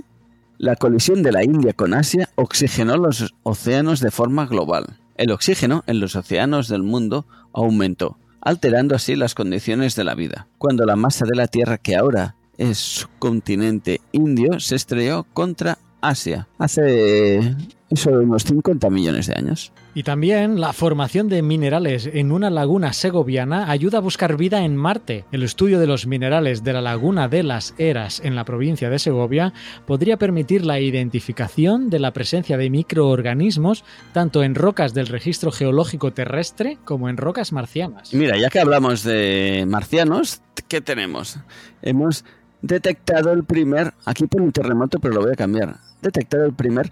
la 0.57 0.75
colisión 0.75 1.21
de 1.21 1.33
la 1.33 1.43
India 1.43 1.73
con 1.73 1.93
Asia 1.93 2.29
oxigenó 2.33 2.97
los 2.97 3.35
océanos 3.43 3.99
de 3.99 4.09
forma 4.09 4.47
global. 4.47 4.97
El 5.17 5.29
oxígeno 5.29 5.83
en 5.85 5.99
los 5.99 6.15
océanos 6.15 6.67
del 6.67 6.81
mundo 6.81 7.27
aumentó, 7.53 8.17
alterando 8.41 8.95
así 8.95 9.15
las 9.15 9.35
condiciones 9.35 9.95
de 9.95 10.03
la 10.03 10.15
vida. 10.15 10.47
Cuando 10.57 10.87
la 10.87 10.95
masa 10.95 11.25
de 11.25 11.35
la 11.35 11.45
Tierra 11.45 11.77
que 11.77 11.95
ahora 11.95 12.37
es 12.59 12.77
subcontinente 12.77 14.01
indio 14.11 14.59
se 14.59 14.75
estrelló 14.75 15.25
contra 15.33 15.79
Asia 16.01 16.47
hace 16.57 16.81
de 16.81 18.17
unos 18.17 18.43
50 18.43 18.89
millones 18.89 19.27
de 19.27 19.33
años. 19.33 19.73
Y 19.95 20.03
también 20.03 20.61
la 20.61 20.73
formación 20.73 21.27
de 21.27 21.41
minerales 21.41 22.07
en 22.13 22.31
una 22.31 22.49
laguna 22.49 22.93
segoviana 22.93 23.71
ayuda 23.71 23.97
a 23.97 24.01
buscar 24.01 24.37
vida 24.37 24.63
en 24.63 24.75
Marte. 24.75 25.25
El 25.31 25.41
estudio 25.41 25.79
de 25.79 25.87
los 25.87 26.05
minerales 26.05 26.63
de 26.63 26.73
la 26.73 26.81
laguna 26.81 27.27
de 27.27 27.41
las 27.41 27.73
Eras 27.79 28.21
en 28.23 28.35
la 28.35 28.45
provincia 28.45 28.89
de 28.89 28.99
Segovia 28.99 29.53
podría 29.87 30.17
permitir 30.17 30.65
la 30.65 30.79
identificación 30.79 31.89
de 31.89 31.99
la 31.99 32.13
presencia 32.13 32.57
de 32.57 32.69
microorganismos 32.69 33.83
tanto 34.13 34.43
en 34.43 34.53
rocas 34.53 34.93
del 34.93 35.07
registro 35.07 35.51
geológico 35.51 36.13
terrestre 36.13 36.77
como 36.85 37.09
en 37.09 37.17
rocas 37.17 37.51
marcianas. 37.51 38.13
Mira, 38.13 38.37
ya 38.37 38.49
que 38.49 38.59
hablamos 38.59 39.03
de 39.03 39.65
marcianos, 39.67 40.41
¿qué 40.67 40.79
tenemos? 40.79 41.39
Hemos 41.81 42.23
detectado 42.61 43.31
el 43.31 43.43
primer, 43.43 43.93
aquí 44.05 44.27
pone 44.27 44.45
un 44.45 44.51
terremoto, 44.51 44.99
pero 44.99 45.13
lo 45.15 45.21
voy 45.21 45.31
a 45.33 45.35
cambiar. 45.35 45.75
Detectado 46.01 46.45
el 46.45 46.53
primer 46.53 46.89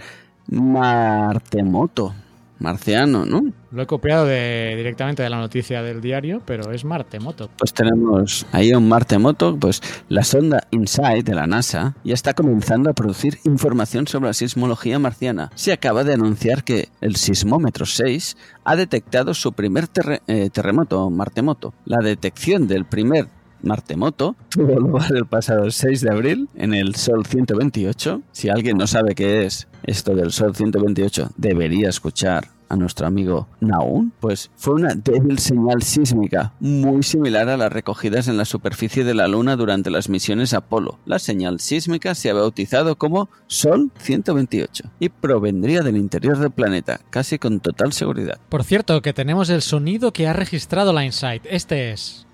martemoto, 0.49 2.13
marciano, 2.59 3.25
¿no? 3.25 3.41
Lo 3.71 3.83
he 3.83 3.85
copiado 3.85 4.25
de- 4.25 4.73
directamente 4.77 5.21
de 5.21 5.29
la 5.29 5.37
noticia 5.37 5.83
del 5.83 6.01
diario, 6.01 6.41
pero 6.45 6.71
es 6.71 6.83
Marte 6.85 7.19
Moto. 7.19 7.49
Pues 7.57 7.73
tenemos 7.73 8.45
ahí 8.51 8.73
un 8.73 8.87
martemoto, 8.87 9.57
pues 9.57 9.81
la 10.09 10.23
sonda 10.23 10.63
InSight 10.71 11.25
de 11.25 11.35
la 11.35 11.45
NASA 11.47 11.95
ya 12.03 12.13
está 12.13 12.33
comenzando 12.33 12.89
a 12.89 12.93
producir 12.93 13.37
información 13.43 14.07
sobre 14.07 14.27
la 14.27 14.33
sismología 14.33 14.97
marciana. 14.99 15.51
Se 15.55 15.71
acaba 15.73 16.03
de 16.03 16.13
anunciar 16.13 16.63
que 16.63 16.89
el 17.01 17.15
sismómetro 17.17 17.85
6 17.85 18.37
ha 18.63 18.75
detectado 18.75 19.33
su 19.33 19.53
primer 19.53 19.87
terre- 19.87 20.21
eh, 20.27 20.49
terremoto, 20.49 21.09
martemoto. 21.09 21.73
La 21.85 21.97
detección 22.03 22.67
del 22.67 22.85
primer 22.85 23.27
martemoto 23.61 24.35
tuvo 24.49 24.79
lugar 24.79 25.15
el 25.15 25.25
pasado 25.25 25.69
6 25.69 26.01
de 26.01 26.11
abril 26.11 26.49
en 26.55 26.73
el 26.73 26.95
Sol 26.95 27.25
128. 27.25 28.21
Si 28.31 28.49
alguien 28.49 28.77
no 28.77 28.87
sabe 28.87 29.15
qué 29.15 29.45
es 29.45 29.67
esto 29.83 30.15
del 30.15 30.31
Sol 30.31 30.55
128, 30.55 31.31
debería 31.37 31.89
escuchar 31.89 32.49
a 32.69 32.75
nuestro 32.75 33.07
amigo 33.07 33.47
Naun, 33.59 34.11
pues 34.19 34.51
fue 34.55 34.75
una 34.75 34.93
débil 34.93 35.39
señal 35.39 35.83
sísmica, 35.83 36.53
muy 36.59 37.03
similar 37.03 37.49
a 37.49 37.57
las 37.57 37.71
recogidas 37.71 38.27
en 38.27 38.37
la 38.37 38.45
superficie 38.45 39.03
de 39.03 39.13
la 39.13 39.27
Luna 39.27 39.55
durante 39.55 39.89
las 39.89 40.09
misiones 40.09 40.53
Apolo. 40.53 40.99
La 41.05 41.19
señal 41.19 41.59
sísmica 41.59 42.15
se 42.15 42.29
ha 42.29 42.33
bautizado 42.33 42.97
como 42.97 43.29
Sol 43.47 43.91
128 43.99 44.91
y 44.99 45.09
provendría 45.09 45.81
del 45.81 45.97
interior 45.97 46.37
del 46.37 46.51
planeta, 46.51 46.99
casi 47.09 47.39
con 47.39 47.59
total 47.59 47.93
seguridad. 47.93 48.39
Por 48.49 48.63
cierto, 48.63 49.01
que 49.01 49.13
tenemos 49.13 49.49
el 49.49 49.61
sonido 49.61 50.11
que 50.11 50.27
ha 50.27 50.33
registrado 50.33 50.93
la 50.93 51.05
Insight. 51.05 51.43
Este 51.49 51.91
es. 51.91 52.26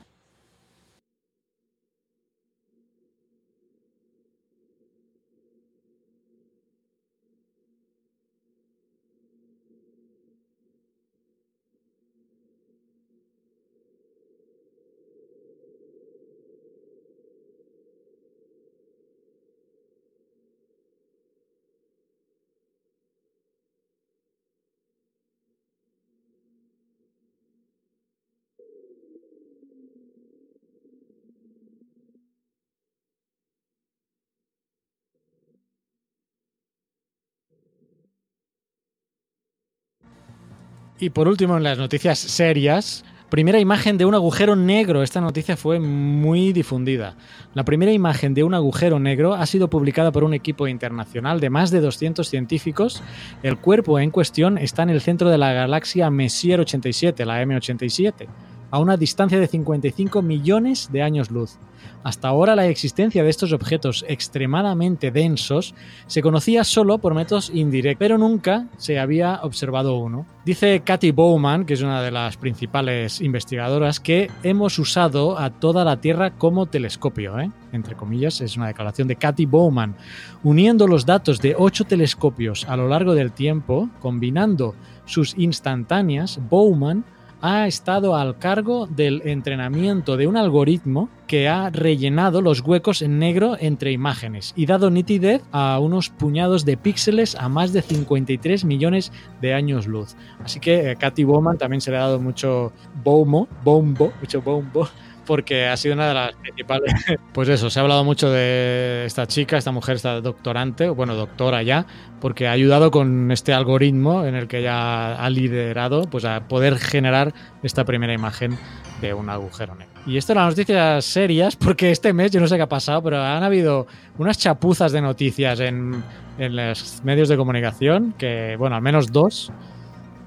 Y 41.04 41.10
por 41.10 41.28
último, 41.28 41.58
en 41.58 41.64
las 41.64 41.78
noticias 41.78 42.18
serias, 42.18 43.04
primera 43.28 43.60
imagen 43.60 43.98
de 43.98 44.06
un 44.06 44.16
agujero 44.16 44.56
negro. 44.56 45.04
Esta 45.04 45.20
noticia 45.20 45.58
fue 45.58 45.78
muy 45.82 46.54
difundida. 46.54 47.18
La 47.54 47.66
primera 47.66 47.92
imagen 47.92 48.34
de 48.34 48.46
un 48.46 48.54
agujero 48.54 49.00
negro 49.00 49.34
ha 49.34 49.46
sido 49.46 49.70
publicada 49.70 50.14
por 50.14 50.24
un 50.24 50.34
equipo 50.34 50.66
internacional 50.66 51.42
de 51.42 51.50
más 51.50 51.72
de 51.72 51.82
200 51.82 52.26
científicos. 52.26 53.04
El 53.44 53.58
cuerpo 53.58 54.00
en 54.00 54.12
cuestión 54.12 54.58
está 54.58 54.84
en 54.84 54.92
el 54.92 55.02
centro 55.02 55.30
de 55.30 55.38
la 55.38 55.52
galaxia 55.52 56.10
Messier 56.10 56.62
87, 56.62 57.26
la 57.26 57.44
M87, 57.44 58.26
a 58.72 58.80
una 58.80 58.96
distancia 58.96 59.42
de 59.42 59.48
55 59.48 60.22
millones 60.22 60.88
de 60.90 61.02
años 61.02 61.32
luz. 61.32 61.58
Hasta 62.04 62.28
ahora 62.28 62.56
la 62.56 62.68
existencia 62.68 63.24
de 63.24 63.30
estos 63.30 63.54
objetos 63.54 64.04
extremadamente 64.08 65.12
densos 65.12 65.74
se 66.08 66.22
conocía 66.22 66.64
solo 66.64 66.98
por 66.98 67.16
métodos 67.16 67.50
indirectos, 67.54 68.00
pero 68.00 68.18
nunca 68.18 68.68
se 68.78 69.00
había 69.00 69.40
observado 69.44 69.98
uno. 69.98 70.26
Dice 70.46 70.82
Cathy 70.84 71.12
Bowman, 71.12 71.66
que 71.66 71.76
es 71.76 71.82
una 71.82 72.02
de 72.02 72.12
las 72.12 72.36
principales 72.36 73.22
investigadoras, 73.22 74.02
que 74.02 74.30
hemos 74.44 74.78
usado 74.78 75.40
a 75.40 75.50
toda 75.52 75.86
la 75.86 76.02
Tierra 76.02 76.32
como 76.32 76.66
telescopio, 76.66 77.40
¿eh? 77.40 77.50
entre 77.72 77.96
comillas, 77.96 78.42
es 78.42 78.58
una 78.58 78.68
declaración 78.68 79.08
de 79.08 79.16
Cathy 79.16 79.46
Bowman. 79.46 79.96
Uniendo 80.44 80.88
los 80.88 81.06
datos 81.06 81.40
de 81.40 81.56
ocho 81.58 81.86
telescopios 81.86 82.66
a 82.68 82.76
lo 82.76 82.90
largo 82.90 83.14
del 83.14 83.32
tiempo, 83.32 83.90
combinando 84.02 84.76
sus 85.06 85.38
instantáneas, 85.38 86.40
Bowman 86.50 87.06
ha 87.44 87.68
estado 87.68 88.16
al 88.16 88.38
cargo 88.38 88.88
del 88.88 89.22
entrenamiento 89.26 90.16
de 90.16 90.28
un 90.28 90.38
algoritmo 90.38 91.10
que 91.28 91.50
ha 91.50 91.70
rellenado 91.70 92.42
los 92.42 92.62
huecos 92.62 93.02
en 93.02 93.20
negro 93.20 93.58
entre 93.60 93.92
imágenes 93.92 94.54
y 94.56 94.66
dado 94.66 94.90
nitidez 94.90 95.42
a 95.52 95.78
unos 95.80 96.10
puñados 96.10 96.64
de 96.64 96.78
píxeles 96.78 97.36
a 97.36 97.50
más 97.50 97.74
de 97.74 97.82
53 97.82 98.64
millones 98.64 99.12
de 99.42 99.54
años 99.54 99.88
luz. 99.88 100.16
Así 100.42 100.62
que 100.62 100.92
eh, 100.92 100.96
Cathy 100.96 101.26
Bowman 101.26 101.58
también 101.58 101.82
se 101.82 101.92
le 101.92 101.98
ha 101.98 102.02
dado 102.02 102.22
mucho 102.22 102.72
bombo, 103.04 103.50
bombo, 103.62 104.14
mucho 104.22 104.42
bombo 104.42 104.88
porque 105.26 105.68
ha 105.68 105.78
sido 105.78 105.96
una 105.96 106.08
de 106.08 106.14
las 106.14 106.36
principales. 106.36 106.94
Pues 107.34 107.50
eso, 107.50 107.70
se 107.70 107.80
ha 107.80 107.82
hablado 107.82 108.04
mucho 108.04 108.30
de 108.30 109.06
esta 109.06 109.26
chica, 109.26 109.58
esta 109.58 109.72
mujer, 109.72 109.96
esta 109.96 110.22
doctorante, 110.22 110.90
bueno, 110.90 111.16
doctora 111.16 111.64
ya, 111.64 111.86
porque 112.22 112.48
ha 112.48 112.52
ayudado 112.52 112.92
con 112.92 113.32
este 113.32 113.54
algoritmo 113.54 114.26
en 114.26 114.36
el 114.36 114.48
que 114.48 114.60
ella 114.60 115.16
ha 115.16 115.30
liderado, 115.30 116.04
pues 116.04 116.26
a 116.26 116.48
poder 116.48 116.78
generar 116.78 117.34
esta 117.64 117.86
primera 117.86 118.14
imagen 118.14 118.58
de 119.02 119.14
un 119.14 119.30
agujero 119.30 119.74
negro. 119.74 119.94
Y 120.06 120.18
esto 120.18 120.34
eran 120.34 120.50
noticias 120.50 121.06
serias, 121.06 121.56
porque 121.56 121.92
este 121.92 122.14
mes, 122.14 122.32
yo 122.32 122.40
no 122.40 122.48
sé 122.48 122.56
qué 122.56 122.64
ha 122.64 122.70
pasado, 122.70 123.02
pero 123.02 123.22
han 123.22 123.44
habido 123.44 123.88
unas 124.18 124.38
chapuzas 124.38 124.92
de 124.92 125.02
noticias 125.02 125.60
en, 125.60 126.04
en 126.38 126.56
los 126.56 127.02
medios 127.04 127.30
de 127.30 127.38
comunicación, 127.38 128.14
que, 128.18 128.56
bueno, 128.58 128.76
al 128.76 128.82
menos 128.82 129.12
dos, 129.12 129.52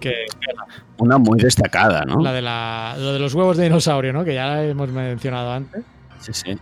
que 0.01 0.26
Una 0.99 1.18
muy 1.18 1.38
destacada, 1.38 2.05
¿no? 2.05 2.20
la 2.20 2.32
de 2.32 2.42
la, 2.42 2.97
lo 2.99 3.12
de 3.12 3.18
los 3.18 3.34
huevos 3.34 3.57
de 3.57 3.64
dinosaurio, 3.64 4.12
¿no? 4.12 4.24
Que 4.24 4.34
ya 4.34 4.47
la 4.47 4.64
hemos 4.64 4.90
mencionado 4.90 5.53
antes. 5.53 5.84
Sí, 6.20 6.32
sí. 6.32 6.59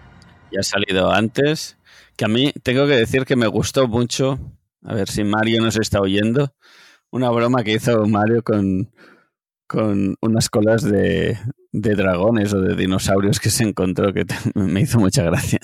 Ya 0.53 0.61
ha 0.61 0.63
salido 0.63 1.13
antes. 1.13 1.79
Que 2.17 2.25
a 2.25 2.29
mí 2.29 2.53
tengo 2.63 2.87
que 2.87 2.97
decir 2.97 3.25
que 3.25 3.37
me 3.37 3.47
gustó 3.47 3.89
mucho. 3.89 4.39
A 4.83 4.95
ver 4.95 5.09
si 5.09 5.25
Mario 5.25 5.63
nos 5.63 5.77
está 5.77 6.01
oyendo. 6.01 6.55
Una 7.11 7.31
broma 7.31 7.63
que 7.63 7.73
hizo 7.73 8.07
Mario 8.07 8.43
con, 8.43 8.93
con 9.67 10.17
unas 10.21 10.49
colas 10.51 10.83
de, 10.83 11.39
de 11.73 11.95
dragones 11.95 12.53
o 12.53 12.61
de 12.61 12.77
dinosaurios 12.77 13.41
que 13.41 13.51
se 13.51 13.65
encontró 13.65 14.13
que 14.13 14.25
me 14.55 14.81
hizo 14.81 14.99
mucha 14.99 15.23
gracia. 15.25 15.61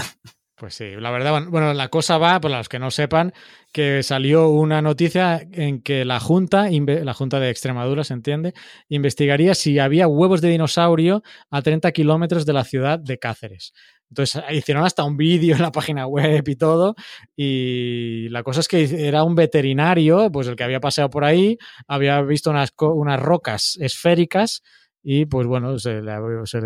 Pues 0.61 0.75
sí, 0.75 0.91
la 0.99 1.11
verdad, 1.11 1.47
bueno, 1.49 1.73
la 1.73 1.89
cosa 1.89 2.19
va, 2.19 2.39
para 2.39 2.59
los 2.59 2.69
que 2.69 2.79
no 2.79 2.91
sepan, 2.91 3.33
que 3.73 4.03
salió 4.03 4.51
una 4.51 4.83
noticia 4.83 5.41
en 5.53 5.81
que 5.81 6.05
la 6.05 6.21
Junta, 6.21 6.69
la 6.71 7.15
Junta 7.15 7.41
de 7.41 7.49
Extremadura, 7.49 8.05
se 8.05 8.13
entiende, 8.13 8.53
investigaría 8.91 9.55
si 9.55 9.79
había 9.79 10.07
huevos 10.07 10.43
de 10.43 10.51
dinosaurio 10.51 11.23
a 11.51 11.63
30 11.63 11.91
kilómetros 11.93 12.45
de 12.45 12.53
la 12.53 12.65
ciudad 12.65 12.99
de 12.99 13.19
Cáceres. 13.19 13.73
Entonces 14.11 14.43
hicieron 14.51 14.85
hasta 14.85 15.03
un 15.03 15.17
vídeo 15.17 15.57
en 15.57 15.63
la 15.63 15.73
página 15.73 16.07
web 16.07 16.47
y 16.47 16.57
todo. 16.57 16.95
Y 17.35 18.29
la 18.29 18.43
cosa 18.43 18.61
es 18.61 18.69
que 18.69 19.09
era 19.09 19.25
un 19.25 19.35
veterinario, 19.35 20.31
pues 20.31 20.47
el 20.47 20.57
que 20.57 20.65
había 20.65 20.81
paseado 20.81 21.09
por 21.09 21.25
ahí, 21.25 21.57
había 21.89 22.21
visto 22.21 22.51
unas, 22.51 22.75
unas 22.79 23.19
rocas 23.19 23.79
esféricas 23.81 24.63
y 25.03 25.25
pues 25.25 25.47
bueno, 25.47 25.79
se 25.79 26.03
le, 26.03 26.13
se 26.45 26.61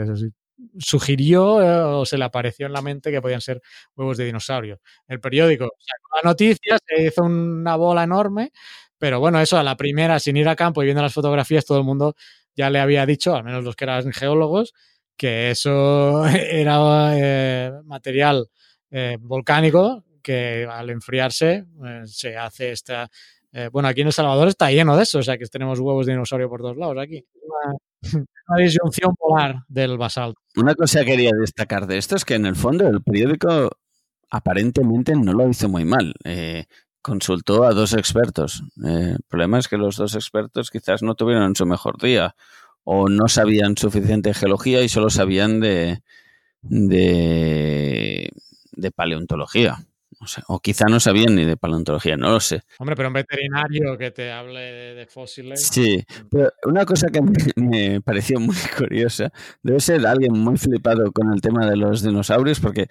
sugirió 0.78 1.62
eh, 1.62 1.82
o 1.82 2.07
se 2.07 2.18
le 2.18 2.24
apareció 2.24 2.66
en 2.66 2.72
la 2.72 2.82
mente 2.82 3.11
que 3.11 3.20
podían 3.20 3.40
ser 3.40 3.61
huevos 3.96 4.16
de 4.16 4.24
dinosaurio. 4.24 4.80
El 5.09 5.20
periódico 5.20 5.64
sacó 5.78 6.16
la 6.22 6.30
noticia, 6.30 6.78
se 6.86 7.05
hizo 7.05 7.22
una 7.22 7.76
bola 7.76 8.05
enorme, 8.05 8.52
pero 8.98 9.20
bueno, 9.20 9.40
eso 9.40 9.59
a 9.59 9.62
la 9.62 9.76
primera, 9.76 10.18
sin 10.18 10.36
ir 10.36 10.48
a 10.48 10.57
campo 10.57 10.82
y 10.82 10.86
viendo 10.86 11.02
las 11.02 11.14
fotografías, 11.14 11.64
todo 11.64 11.78
el 11.78 11.84
mundo 11.84 12.14
ya 12.55 12.70
le 12.70 12.78
había 12.80 13.05
dicho, 13.07 13.34
al 13.34 13.44
menos 13.44 13.64
los 13.64 13.76
que 13.76 13.84
eran 13.84 14.12
geólogos, 14.12 14.74
que 15.16 15.50
eso 15.50 16.24
era 16.26 17.12
eh, 17.16 17.72
material 17.84 18.48
eh, 18.90 19.18
volcánico 19.20 20.05
que 20.22 20.66
al 20.70 20.88
enfriarse 20.88 21.66
se 22.07 22.34
hace 22.38 22.72
esta... 22.72 23.11
bueno, 23.70 23.90
aquí 23.90 24.00
en 24.00 24.07
El 24.07 24.12
Salvador 24.14 24.48
está 24.48 24.70
lleno 24.70 24.96
de 24.96 25.02
eso, 25.02 25.18
o 25.18 25.22
sea 25.22 25.36
que 25.36 25.44
tenemos 25.46 25.78
huevos 25.80 26.07
de 26.07 26.12
dinosaurio 26.12 26.48
por 26.48 26.62
todos 26.62 26.78
lados 26.78 26.96
aquí. 26.98 27.26
Una, 28.48 28.62
disyunción 28.62 29.14
polar 29.16 29.64
del 29.68 29.96
basalto. 29.96 30.40
Una 30.57 30.74
cosa 30.74 31.00
que 31.00 31.07
quería 31.07 31.30
destacar 31.38 31.86
de 31.86 31.98
esto 31.98 32.16
es 32.16 32.24
que 32.24 32.34
en 32.34 32.46
el 32.46 32.57
fondo 32.57 32.86
el 32.86 33.02
periódico 33.02 33.70
aparentemente 34.30 35.14
no 35.16 35.32
lo 35.32 35.48
hizo 35.48 35.68
muy 35.68 35.84
mal. 35.84 36.14
Eh, 36.24 36.66
consultó 37.00 37.64
a 37.64 37.72
dos 37.72 37.94
expertos. 37.94 38.62
Eh, 38.84 39.14
el 39.16 39.22
problema 39.28 39.59
es 39.59 39.68
que 39.68 39.76
los 39.76 39.96
dos 39.96 40.14
expertos 40.14 40.70
quizás 40.70 41.02
no 41.02 41.14
tuvieron 41.14 41.57
su 41.57 41.66
mejor 41.66 42.00
día 42.00 42.34
o 42.82 43.09
no 43.09 43.28
sabían 43.28 43.76
suficiente 43.76 44.34
geología 44.34 44.82
y 44.82 44.88
solo 44.88 45.09
sabían 45.11 45.61
de, 45.61 46.02
de 46.62 48.30
paleontología. 48.94 49.78
O, 50.24 50.26
sea, 50.26 50.42
o 50.48 50.58
quizá 50.58 50.86
no 50.86 50.98
sabían 51.00 51.34
ni 51.34 51.44
de 51.44 51.56
paleontología, 51.56 52.16
no 52.16 52.30
lo 52.30 52.40
sé. 52.40 52.62
Hombre, 52.78 52.96
pero 52.96 53.08
un 53.08 53.14
veterinario 53.14 53.96
que 53.98 54.10
te 54.10 54.32
hable 54.32 54.60
de, 54.60 54.94
de 54.94 55.06
fósiles. 55.06 55.66
Sí, 55.66 56.02
pero 56.30 56.50
una 56.64 56.84
cosa 56.84 57.08
que 57.08 57.20
me, 57.20 57.32
me 57.56 58.00
pareció 58.00 58.40
muy 58.40 58.56
curiosa, 58.78 59.30
debe 59.62 59.80
ser 59.80 60.06
alguien 60.06 60.32
muy 60.32 60.56
flipado 60.56 61.12
con 61.12 61.32
el 61.32 61.40
tema 61.40 61.68
de 61.68 61.76
los 61.76 62.02
dinosaurios, 62.02 62.58
porque 62.58 62.88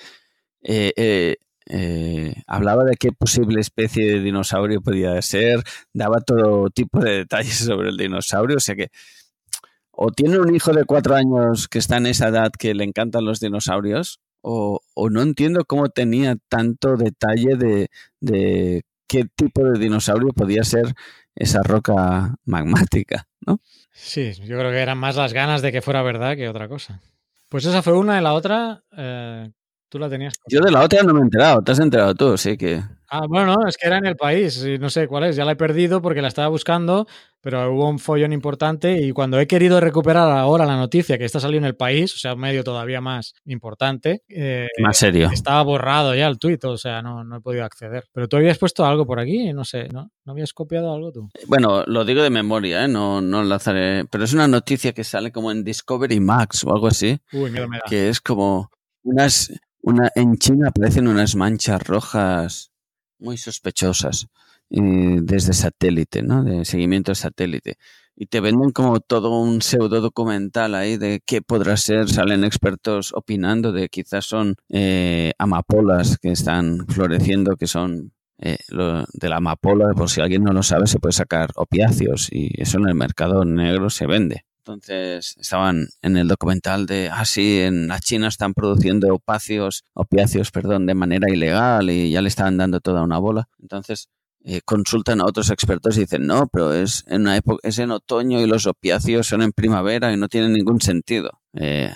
eh, 0.61 0.93
eh, 0.95 1.35
eh, 1.65 2.35
hablaba 2.47 2.83
de 2.83 2.95
qué 2.95 3.11
posible 3.11 3.59
especie 3.61 4.05
de 4.05 4.19
dinosaurio 4.19 4.81
podía 4.81 5.21
ser, 5.21 5.63
daba 5.93 6.21
todo 6.21 6.69
tipo 6.69 6.99
de 6.99 7.17
detalles 7.19 7.57
sobre 7.57 7.89
el 7.89 7.97
dinosaurio, 7.97 8.57
o 8.57 8.61
sea 8.61 8.75
que 8.75 8.89
o 9.91 10.11
tiene 10.11 10.39
un 10.39 10.53
hijo 10.55 10.73
de 10.73 10.85
cuatro 10.85 11.15
años 11.15 11.67
que 11.67 11.77
está 11.77 11.97
en 11.97 12.07
esa 12.07 12.29
edad 12.29 12.51
que 12.57 12.73
le 12.73 12.83
encantan 12.83 13.25
los 13.25 13.39
dinosaurios, 13.39 14.19
o, 14.43 14.81
o 14.93 15.09
no 15.09 15.21
entiendo 15.21 15.65
cómo 15.65 15.89
tenía 15.89 16.35
tanto 16.49 16.97
detalle 16.97 17.55
de, 17.55 17.89
de 18.19 18.83
qué 19.07 19.25
tipo 19.35 19.63
de 19.63 19.79
dinosaurio 19.79 20.33
podía 20.33 20.63
ser 20.63 20.93
esa 21.35 21.63
roca 21.63 22.35
magmática, 22.45 23.27
¿no? 23.45 23.59
Sí, 23.91 24.33
yo 24.33 24.57
creo 24.59 24.71
que 24.71 24.79
eran 24.79 24.97
más 24.97 25.15
las 25.15 25.33
ganas 25.33 25.61
de 25.61 25.71
que 25.71 25.81
fuera 25.81 26.03
verdad 26.03 26.35
que 26.35 26.49
otra 26.49 26.67
cosa. 26.67 27.01
Pues 27.49 27.65
esa 27.65 27.81
fue 27.81 27.93
una 27.93 28.19
y 28.19 28.23
la 28.23 28.33
otra, 28.33 28.83
eh, 28.97 29.49
tú 29.89 29.99
la 29.99 30.09
tenías. 30.09 30.33
Yo 30.47 30.59
de 30.59 30.71
la 30.71 30.81
otra 30.81 31.03
no 31.03 31.13
me 31.13 31.21
he 31.21 31.23
enterado, 31.23 31.61
te 31.61 31.71
has 31.71 31.79
enterado 31.79 32.13
tú, 32.15 32.37
sí 32.37 32.57
que... 32.57 32.83
Ah, 33.15 33.27
bueno, 33.29 33.53
no, 33.53 33.67
es 33.67 33.77
que 33.77 33.85
era 33.85 33.99
en 33.99 34.07
el 34.07 34.15
país, 34.15 34.65
y 34.65 34.79
no 34.79 34.89
sé 34.89 35.07
cuál 35.07 35.25
es, 35.25 35.35
ya 35.35 35.45
la 35.45 35.51
he 35.51 35.55
perdido 35.55 36.01
porque 36.01 36.19
la 36.19 36.29
estaba 36.29 36.47
buscando, 36.47 37.05
pero 37.41 37.71
hubo 37.71 37.87
un 37.87 37.99
follón 37.99 38.33
importante 38.33 38.99
y 39.05 39.11
cuando 39.11 39.39
he 39.39 39.45
querido 39.45 39.79
recuperar 39.79 40.31
ahora 40.31 40.65
la 40.65 40.77
noticia 40.77 41.19
que 41.19 41.25
está 41.25 41.39
saliendo 41.39 41.67
en 41.67 41.69
el 41.73 41.75
país, 41.75 42.11
o 42.15 42.17
sea, 42.17 42.33
un 42.33 42.39
medio 42.39 42.63
todavía 42.63 43.01
más 43.01 43.35
importante, 43.45 44.23
eh, 44.29 44.67
Más 44.81 44.97
serio. 44.97 45.29
estaba 45.31 45.61
borrado 45.61 46.15
ya 46.15 46.25
el 46.25 46.39
tuit, 46.39 46.65
o 46.65 46.75
sea, 46.75 47.03
no, 47.03 47.23
no 47.23 47.37
he 47.37 47.41
podido 47.41 47.63
acceder. 47.65 48.05
Pero 48.13 48.27
tú 48.27 48.37
habías 48.37 48.57
puesto 48.57 48.83
algo 48.83 49.05
por 49.05 49.19
aquí, 49.19 49.53
no 49.53 49.63
sé, 49.63 49.89
¿no? 49.89 50.09
¿No 50.25 50.31
habías 50.31 50.51
copiado 50.51 50.91
algo 50.91 51.11
tú? 51.11 51.29
Bueno, 51.45 51.83
lo 51.85 52.05
digo 52.05 52.23
de 52.23 52.31
memoria, 52.31 52.85
¿eh? 52.85 52.87
no, 52.87 53.21
no 53.21 53.41
enlazaré, 53.41 54.05
pero 54.09 54.23
es 54.23 54.33
una 54.33 54.47
noticia 54.47 54.91
que 54.93 55.03
sale 55.03 55.31
como 55.31 55.51
en 55.51 55.63
Discovery 55.63 56.19
Max 56.19 56.63
o 56.63 56.73
algo 56.73 56.87
así, 56.87 57.19
Uy, 57.31 57.51
miedo 57.51 57.67
me 57.67 57.77
da. 57.77 57.83
que 57.87 58.09
es 58.09 58.21
como 58.21 58.71
unas... 59.03 59.53
Una, 59.85 60.09
en 60.15 60.37
China 60.37 60.69
aparecen 60.69 61.09
unas 61.09 61.35
manchas 61.35 61.85
rojas 61.85 62.72
muy 63.23 63.37
sospechosas 63.37 64.27
eh, 64.69 65.19
desde 65.21 65.53
satélite, 65.53 66.21
¿no? 66.21 66.43
De 66.43 66.65
seguimiento 66.65 67.11
de 67.11 67.15
satélite. 67.15 67.77
Y 68.15 68.27
te 68.27 68.41
venden 68.41 68.71
como 68.71 68.99
todo 68.99 69.39
un 69.39 69.63
pseudo 69.63 69.99
documental 69.99 70.75
ahí 70.75 70.97
de 70.97 71.21
qué 71.25 71.41
podrá 71.41 71.77
ser. 71.77 72.09
Salen 72.09 72.43
expertos 72.43 73.11
opinando 73.15 73.71
de 73.71 73.89
quizás 73.89 74.25
son 74.25 74.55
eh, 74.69 75.33
amapolas 75.39 76.19
que 76.19 76.31
están 76.31 76.85
floreciendo, 76.87 77.55
que 77.55 77.65
son 77.65 78.11
eh, 78.37 78.57
lo, 78.67 79.05
de 79.13 79.29
la 79.29 79.37
amapola, 79.37 79.93
por 79.95 80.09
si 80.09 80.21
alguien 80.21 80.43
no 80.43 80.51
lo 80.53 80.63
sabe, 80.63 80.85
se 80.85 80.99
puede 80.99 81.13
sacar 81.13 81.51
opiáceos 81.55 82.29
y 82.31 82.51
eso 82.61 82.77
en 82.77 82.89
el 82.89 82.95
mercado 82.95 83.45
negro 83.45 83.89
se 83.89 84.05
vende. 84.05 84.45
Entonces 84.65 85.35
estaban 85.37 85.89
en 86.01 86.15
el 86.15 86.29
documental 86.29 86.85
de, 86.85 87.09
ah, 87.11 87.25
sí, 87.25 87.59
en 87.59 87.89
la 87.89 87.99
China 87.99 88.29
están 88.29 88.53
produciendo 88.53 89.13
opiáceos, 89.13 89.83
opiáceos, 89.93 90.51
perdón, 90.51 90.85
de 90.85 90.93
manera 90.93 91.29
ilegal 91.29 91.89
y 91.89 92.11
ya 92.11 92.21
le 92.21 92.29
estaban 92.29 92.55
dando 92.55 92.79
toda 92.79 93.03
una 93.03 93.17
bola. 93.17 93.49
Entonces 93.61 94.07
eh, 94.45 94.61
consultan 94.63 95.19
a 95.19 95.25
otros 95.25 95.49
expertos 95.49 95.97
y 95.97 96.01
dicen, 96.01 96.25
no, 96.25 96.47
pero 96.47 96.71
es 96.71 97.03
en 97.07 97.23
una 97.23 97.35
época, 97.35 97.59
es 97.67 97.77
en 97.79 97.91
otoño 97.91 98.39
y 98.39 98.47
los 98.47 98.65
opiáceos 98.65 99.27
son 99.27 99.41
en 99.41 99.51
primavera 99.51 100.13
y 100.13 100.17
no 100.17 100.29
tienen 100.29 100.53
ningún 100.53 100.79
sentido. 100.79 101.41
Eh, 101.53 101.93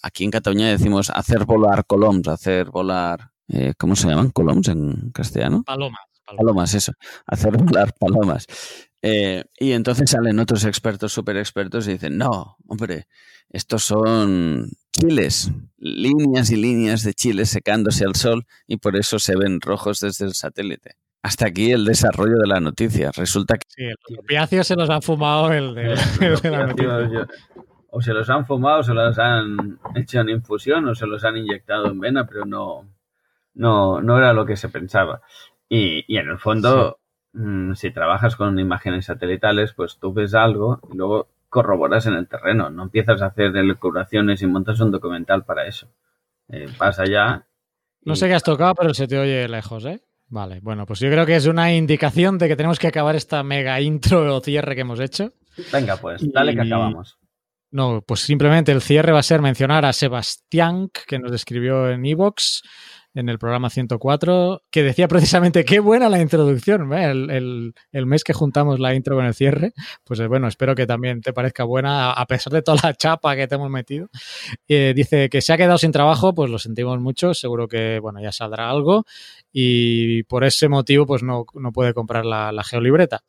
aquí 0.00 0.22
en 0.22 0.30
Cataluña 0.30 0.68
decimos 0.68 1.10
hacer 1.10 1.44
volar 1.44 1.84
coloms, 1.84 2.28
hacer 2.28 2.70
volar, 2.70 3.32
eh, 3.48 3.74
¿cómo 3.76 3.96
se 3.96 4.06
llaman? 4.06 4.30
Coloms 4.30 4.68
en 4.68 5.10
castellano. 5.10 5.64
Palomas. 5.64 6.00
Palomas, 6.24 6.74
eso. 6.74 6.92
Hacer 7.26 7.56
volar 7.56 7.92
palomas. 7.98 8.46
Eh, 9.06 9.44
y 9.58 9.72
entonces 9.72 10.08
salen 10.08 10.38
otros 10.38 10.64
expertos, 10.64 11.12
súper 11.12 11.36
expertos, 11.36 11.86
y 11.86 11.92
dicen, 11.92 12.16
no, 12.16 12.56
hombre, 12.66 13.06
estos 13.50 13.84
son 13.84 14.70
chiles, 14.92 15.52
líneas 15.76 16.50
y 16.50 16.56
líneas 16.56 17.02
de 17.02 17.12
chiles 17.12 17.50
secándose 17.50 18.06
al 18.06 18.14
sol 18.14 18.46
y 18.66 18.78
por 18.78 18.96
eso 18.96 19.18
se 19.18 19.36
ven 19.36 19.60
rojos 19.60 20.00
desde 20.00 20.24
el 20.24 20.32
satélite. 20.32 20.92
Hasta 21.22 21.48
aquí 21.48 21.70
el 21.70 21.84
desarrollo 21.84 22.38
de 22.38 22.48
la 22.48 22.60
noticia. 22.60 23.10
Resulta 23.14 23.58
que... 23.58 23.66
Sí, 23.68 23.84
los 23.84 24.20
opiáceos 24.20 24.66
se 24.66 24.74
los 24.74 24.88
han 24.88 25.02
fumado 25.02 25.52
el 25.52 25.74
de, 25.74 25.92
el 26.22 26.36
de 26.40 26.50
la 26.50 26.66
noticia. 26.66 27.28
O 27.90 28.00
se 28.00 28.14
los 28.14 28.30
han 28.30 28.46
fumado, 28.46 28.82
se 28.82 28.94
los 28.94 29.18
han 29.18 29.78
hecho 29.96 30.20
en 30.20 30.30
infusión 30.30 30.88
o 30.88 30.94
se 30.94 31.06
los 31.06 31.22
han 31.24 31.36
inyectado 31.36 31.90
en 31.90 32.00
vena, 32.00 32.26
pero 32.26 32.46
no, 32.46 32.88
no, 33.52 34.00
no 34.00 34.16
era 34.16 34.32
lo 34.32 34.46
que 34.46 34.56
se 34.56 34.70
pensaba. 34.70 35.20
Y, 35.68 36.04
y 36.08 36.16
en 36.16 36.30
el 36.30 36.38
fondo, 36.38 37.00
sí. 37.00 37.03
Mmm, 37.34 37.74
si 37.74 37.90
trabajas 37.90 38.36
con 38.36 38.58
imágenes 38.58 39.06
satelitales, 39.06 39.74
pues 39.74 39.98
tú 39.98 40.12
ves 40.12 40.34
algo 40.34 40.80
y 40.90 40.96
luego 40.96 41.28
corroboras 41.48 42.06
en 42.06 42.14
el 42.14 42.26
terreno. 42.26 42.70
No 42.70 42.84
empiezas 42.84 43.22
a 43.22 43.26
hacer 43.26 43.56
elucubraciones 43.56 44.42
y 44.42 44.46
montas 44.46 44.80
un 44.80 44.90
documental 44.90 45.44
para 45.44 45.66
eso. 45.66 45.88
Eh, 46.48 46.66
vas 46.78 46.98
allá. 46.98 47.46
Y... 48.00 48.08
No 48.10 48.16
sé 48.16 48.26
qué 48.28 48.34
has 48.34 48.42
tocado, 48.42 48.74
pero 48.74 48.94
se 48.94 49.06
te 49.06 49.18
oye 49.18 49.48
lejos, 49.48 49.84
¿eh? 49.84 50.00
Vale, 50.28 50.60
bueno, 50.62 50.86
pues 50.86 51.00
yo 51.00 51.10
creo 51.10 51.26
que 51.26 51.36
es 51.36 51.46
una 51.46 51.72
indicación 51.72 52.38
de 52.38 52.48
que 52.48 52.56
tenemos 52.56 52.78
que 52.78 52.88
acabar 52.88 53.14
esta 53.14 53.42
mega 53.42 53.80
intro 53.80 54.34
o 54.34 54.40
cierre 54.40 54.74
que 54.74 54.80
hemos 54.80 54.98
hecho. 55.00 55.32
Venga, 55.72 55.96
pues, 55.96 56.20
dale 56.32 56.54
que 56.54 56.62
acabamos. 56.62 57.18
no, 57.70 58.02
pues 58.02 58.20
simplemente 58.20 58.72
el 58.72 58.80
cierre 58.80 59.12
va 59.12 59.20
a 59.20 59.22
ser 59.22 59.40
mencionar 59.40 59.84
a 59.84 59.92
Sebastián, 59.92 60.88
que 61.06 61.18
nos 61.18 61.30
describió 61.30 61.88
en 61.88 62.04
Evox 62.04 62.62
en 63.14 63.28
el 63.28 63.38
programa 63.38 63.70
104, 63.70 64.62
que 64.70 64.82
decía 64.82 65.08
precisamente 65.08 65.64
qué 65.64 65.78
buena 65.78 66.08
la 66.08 66.20
introducción, 66.20 66.92
el, 66.92 67.30
el, 67.30 67.74
el, 67.92 68.06
mes 68.06 68.24
que 68.24 68.32
juntamos 68.32 68.80
la 68.80 68.94
intro 68.94 69.16
con 69.16 69.24
el 69.24 69.34
cierre, 69.34 69.72
pues 70.02 70.18
eh, 70.20 70.26
bueno, 70.26 70.48
espero 70.48 70.74
que 70.74 70.86
también 70.86 71.20
te 71.20 71.32
parezca 71.32 71.64
buena, 71.64 72.12
a 72.12 72.26
pesar 72.26 72.52
de 72.52 72.62
toda 72.62 72.78
la 72.82 72.94
chapa 72.94 73.36
que 73.36 73.46
te 73.46 73.54
hemos 73.54 73.70
metido. 73.70 74.08
Eh, 74.68 74.92
dice 74.94 75.28
que 75.28 75.40
se 75.40 75.52
ha 75.52 75.56
quedado 75.56 75.78
sin 75.78 75.92
trabajo, 75.92 76.34
pues 76.34 76.50
lo 76.50 76.58
sentimos 76.58 77.00
mucho, 77.00 77.34
seguro 77.34 77.68
que 77.68 78.00
bueno, 78.00 78.20
ya 78.20 78.32
saldrá 78.32 78.68
algo 78.68 79.04
y 79.52 80.24
por 80.24 80.44
ese 80.44 80.68
motivo 80.68 81.06
pues 81.06 81.22
no, 81.22 81.44
no 81.54 81.72
puede 81.72 81.94
comprar 81.94 82.26
la, 82.26 82.50
la, 82.50 82.64
geolibreta. 82.64 83.22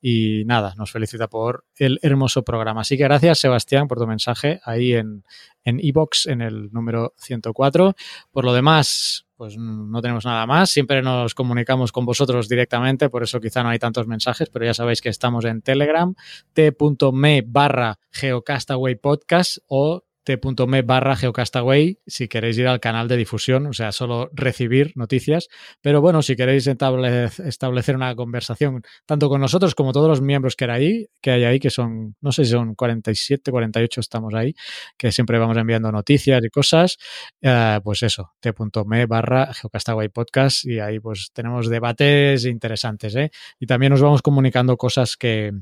Y 0.00 0.44
nada, 0.46 0.74
nos 0.76 0.90
felicita 0.90 1.28
por 1.28 1.64
el 1.76 1.98
hermoso 2.02 2.42
programa. 2.42 2.80
Así 2.80 2.96
que 2.96 3.04
gracias 3.04 3.38
Sebastián 3.38 3.86
por 3.86 3.98
tu 3.98 4.06
mensaje 4.06 4.60
ahí 4.64 4.94
en 4.94 5.22
en 5.68 5.78
iBox 5.80 6.26
en 6.26 6.40
el 6.40 6.70
número 6.72 7.14
104. 7.18 7.94
Por 8.30 8.44
lo 8.44 8.54
demás, 8.54 9.26
pues 9.38 9.56
no 9.56 10.02
tenemos 10.02 10.26
nada 10.26 10.46
más. 10.46 10.68
Siempre 10.68 11.00
nos 11.00 11.32
comunicamos 11.32 11.92
con 11.92 12.04
vosotros 12.04 12.48
directamente, 12.48 13.08
por 13.08 13.22
eso 13.22 13.40
quizá 13.40 13.62
no 13.62 13.68
hay 13.68 13.78
tantos 13.78 14.08
mensajes, 14.08 14.50
pero 14.50 14.64
ya 14.64 14.74
sabéis 14.74 15.00
que 15.00 15.08
estamos 15.08 15.44
en 15.44 15.62
Telegram, 15.62 16.12
t.me 16.52 17.44
barra 17.46 18.00
geocastaway 18.10 18.96
podcast 18.96 19.58
o 19.68 20.02
t.me 20.24 20.82
barra 20.82 21.16
geocastaway 21.16 21.98
si 22.06 22.28
queréis 22.28 22.58
ir 22.58 22.68
al 22.68 22.80
canal 22.80 23.08
de 23.08 23.16
difusión, 23.16 23.66
o 23.66 23.72
sea, 23.72 23.92
solo 23.92 24.30
recibir 24.32 24.92
noticias. 24.94 25.48
Pero 25.80 26.00
bueno, 26.00 26.22
si 26.22 26.36
queréis 26.36 26.66
establecer 26.66 27.96
una 27.96 28.14
conversación 28.14 28.82
tanto 29.06 29.28
con 29.28 29.40
nosotros 29.40 29.74
como 29.74 29.92
todos 29.92 30.08
los 30.08 30.20
miembros 30.20 30.56
que, 30.56 30.64
ahí, 30.66 31.06
que 31.20 31.30
hay 31.30 31.44
ahí, 31.44 31.58
que 31.58 31.70
son, 31.70 32.16
no 32.20 32.32
sé 32.32 32.44
si 32.44 32.50
son 32.50 32.74
47, 32.74 33.50
48 33.50 34.00
estamos 34.00 34.34
ahí, 34.34 34.54
que 34.96 35.12
siempre 35.12 35.38
vamos 35.38 35.56
enviando 35.56 35.90
noticias 35.90 36.42
y 36.44 36.48
cosas, 36.50 36.98
eh, 37.40 37.80
pues 37.82 38.02
eso, 38.02 38.32
t.me 38.40 39.06
barra 39.06 39.52
geocastaway 39.54 40.08
podcast 40.08 40.64
y 40.64 40.80
ahí 40.80 41.00
pues 41.00 41.30
tenemos 41.32 41.68
debates 41.68 42.44
interesantes, 42.44 43.14
¿eh? 43.16 43.30
Y 43.58 43.66
también 43.66 43.90
nos 43.90 44.02
vamos 44.02 44.22
comunicando 44.22 44.76
cosas 44.76 45.16
que, 45.16 45.52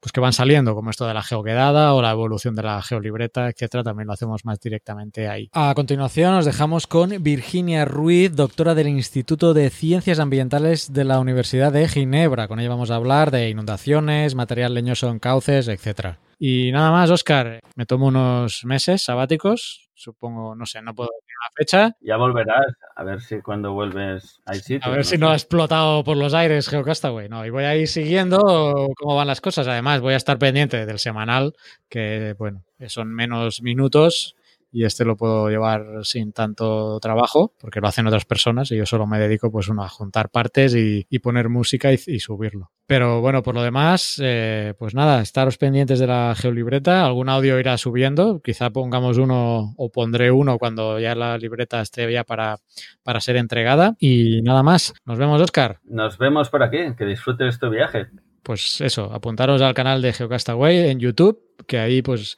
pues 0.00 0.12
que 0.12 0.20
van 0.20 0.32
saliendo, 0.32 0.74
como 0.74 0.90
esto 0.90 1.06
de 1.06 1.14
la 1.14 1.22
geoquedada 1.22 1.94
o 1.94 2.02
la 2.02 2.10
evolución 2.10 2.54
de 2.54 2.62
la 2.62 2.82
geolibreta, 2.82 3.48
etcétera, 3.48 3.82
también 3.96 4.08
lo 4.08 4.12
hacemos 4.12 4.44
más 4.44 4.60
directamente 4.60 5.26
ahí. 5.26 5.48
A 5.52 5.72
continuación 5.74 6.34
nos 6.34 6.44
dejamos 6.44 6.86
con 6.86 7.22
Virginia 7.22 7.86
Ruiz, 7.86 8.36
doctora 8.36 8.74
del 8.74 8.88
Instituto 8.88 9.54
de 9.54 9.70
Ciencias 9.70 10.18
Ambientales 10.18 10.92
de 10.92 11.04
la 11.04 11.18
Universidad 11.18 11.72
de 11.72 11.88
Ginebra. 11.88 12.46
Con 12.46 12.60
ella 12.60 12.68
vamos 12.68 12.90
a 12.90 12.96
hablar 12.96 13.30
de 13.30 13.48
inundaciones, 13.48 14.34
material 14.34 14.74
leñoso 14.74 15.08
en 15.08 15.18
cauces, 15.18 15.68
etcétera. 15.68 16.18
Y 16.38 16.72
nada 16.72 16.90
más, 16.90 17.08
Oscar, 17.08 17.60
me 17.74 17.86
tomo 17.86 18.08
unos 18.08 18.66
meses 18.66 19.02
sabáticos, 19.02 19.88
supongo, 19.94 20.54
no 20.54 20.66
sé, 20.66 20.82
no 20.82 20.94
puedo 20.94 21.08
una 21.40 21.50
fecha. 21.56 21.96
Ya 22.00 22.16
volverás, 22.16 22.66
a 22.94 23.04
ver 23.04 23.20
si 23.20 23.40
cuando 23.40 23.72
vuelves 23.72 24.40
hay 24.46 24.60
sitio. 24.60 24.80
A 24.84 24.90
ver 24.90 24.98
¿no? 24.98 25.04
si 25.04 25.18
no 25.18 25.30
ha 25.30 25.34
explotado 25.34 26.04
por 26.04 26.16
los 26.16 26.34
aires 26.34 26.68
Geocastaway, 26.68 27.28
no, 27.28 27.44
y 27.44 27.50
voy 27.50 27.64
a 27.64 27.76
ir 27.76 27.88
siguiendo 27.88 28.88
cómo 28.96 29.16
van 29.16 29.26
las 29.26 29.40
cosas. 29.40 29.68
Además, 29.68 30.00
voy 30.00 30.14
a 30.14 30.18
estar 30.18 30.38
pendiente 30.38 30.86
del 30.86 30.98
semanal, 30.98 31.54
que 31.88 32.34
bueno, 32.38 32.64
son 32.86 33.14
menos 33.14 33.62
minutos 33.62 34.36
y 34.76 34.84
este 34.84 35.06
lo 35.06 35.16
puedo 35.16 35.48
llevar 35.48 36.04
sin 36.04 36.34
tanto 36.34 37.00
trabajo 37.00 37.54
porque 37.58 37.80
lo 37.80 37.88
hacen 37.88 38.06
otras 38.06 38.26
personas 38.26 38.70
y 38.70 38.76
yo 38.76 38.84
solo 38.84 39.06
me 39.06 39.18
dedico 39.18 39.50
pues 39.50 39.68
uno 39.68 39.82
a 39.82 39.88
juntar 39.88 40.28
partes 40.28 40.74
y, 40.74 41.06
y 41.08 41.18
poner 41.20 41.48
música 41.48 41.94
y, 41.94 41.98
y, 42.06 42.20
subirlo. 42.20 42.72
Pero 42.86 43.22
bueno, 43.22 43.42
por 43.42 43.54
lo 43.54 43.62
demás, 43.62 44.20
eh, 44.22 44.74
pues 44.78 44.94
nada, 44.94 45.22
estaros 45.22 45.56
pendientes 45.56 45.98
de 45.98 46.06
la 46.06 46.34
geolibreta, 46.36 47.06
algún 47.06 47.30
audio 47.30 47.58
irá 47.58 47.78
subiendo, 47.78 48.42
quizá 48.42 48.68
pongamos 48.68 49.16
uno 49.16 49.72
o 49.78 49.90
pondré 49.90 50.30
uno 50.30 50.58
cuando 50.58 51.00
ya 51.00 51.14
la 51.14 51.38
libreta 51.38 51.80
esté 51.80 52.12
ya 52.12 52.24
para, 52.24 52.58
para 53.02 53.22
ser 53.22 53.36
entregada 53.36 53.96
y 53.98 54.42
nada 54.42 54.62
más. 54.62 54.92
Nos 55.06 55.16
vemos, 55.16 55.40
Oscar. 55.40 55.80
Nos 55.84 56.18
vemos 56.18 56.50
por 56.50 56.62
aquí, 56.62 56.94
que 56.98 57.06
disfrutes 57.06 57.58
tu 57.58 57.70
viaje. 57.70 58.08
Pues 58.42 58.82
eso, 58.82 59.10
apuntaros 59.10 59.62
al 59.62 59.72
canal 59.72 60.02
de 60.02 60.12
Geocastaway 60.12 60.90
en 60.90 61.00
YouTube, 61.00 61.40
que 61.66 61.78
ahí 61.78 62.02
pues 62.02 62.36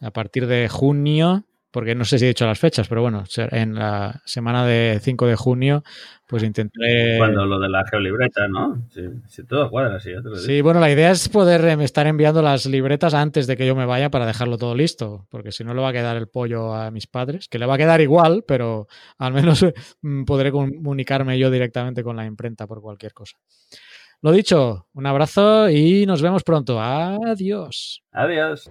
a 0.00 0.12
partir 0.12 0.46
de 0.46 0.68
junio 0.68 1.46
porque 1.70 1.94
no 1.94 2.04
sé 2.04 2.18
si 2.18 2.24
he 2.24 2.28
dicho 2.28 2.46
las 2.46 2.58
fechas, 2.58 2.88
pero 2.88 3.02
bueno, 3.02 3.24
en 3.36 3.74
la 3.74 4.20
semana 4.24 4.66
de 4.66 4.98
5 5.00 5.26
de 5.26 5.36
junio, 5.36 5.82
pues 6.26 6.42
intentaré... 6.42 7.18
Cuando 7.18 7.44
lo 7.44 7.58
de 7.58 7.68
la 7.68 7.84
geolibreta, 7.90 8.48
¿no? 8.48 8.82
Si, 8.90 9.02
si 9.28 9.44
todo 9.44 9.70
cuadra, 9.70 10.00
sí, 10.00 10.12
Sí, 10.36 10.60
bueno, 10.60 10.80
la 10.80 10.90
idea 10.90 11.10
es 11.10 11.28
poder 11.28 11.64
estar 11.80 12.06
enviando 12.06 12.42
las 12.42 12.66
libretas 12.66 13.14
antes 13.14 13.46
de 13.46 13.56
que 13.56 13.66
yo 13.66 13.74
me 13.74 13.86
vaya 13.86 14.10
para 14.10 14.26
dejarlo 14.26 14.58
todo 14.58 14.74
listo, 14.74 15.26
porque 15.30 15.52
si 15.52 15.64
no 15.64 15.74
le 15.74 15.80
va 15.80 15.90
a 15.90 15.92
quedar 15.92 16.16
el 16.16 16.28
pollo 16.28 16.74
a 16.74 16.90
mis 16.90 17.06
padres, 17.06 17.48
que 17.48 17.58
le 17.58 17.66
va 17.66 17.74
a 17.74 17.78
quedar 17.78 18.00
igual, 18.00 18.44
pero 18.46 18.86
al 19.18 19.32
menos 19.32 19.64
podré 20.26 20.50
comunicarme 20.50 21.38
yo 21.38 21.50
directamente 21.50 22.02
con 22.02 22.16
la 22.16 22.26
imprenta 22.26 22.66
por 22.66 22.80
cualquier 22.80 23.12
cosa. 23.12 23.36
Lo 24.22 24.32
dicho, 24.32 24.86
un 24.92 25.06
abrazo 25.06 25.70
y 25.70 26.04
nos 26.04 26.20
vemos 26.20 26.44
pronto. 26.44 26.78
Adiós. 26.78 28.02
Adiós. 28.12 28.70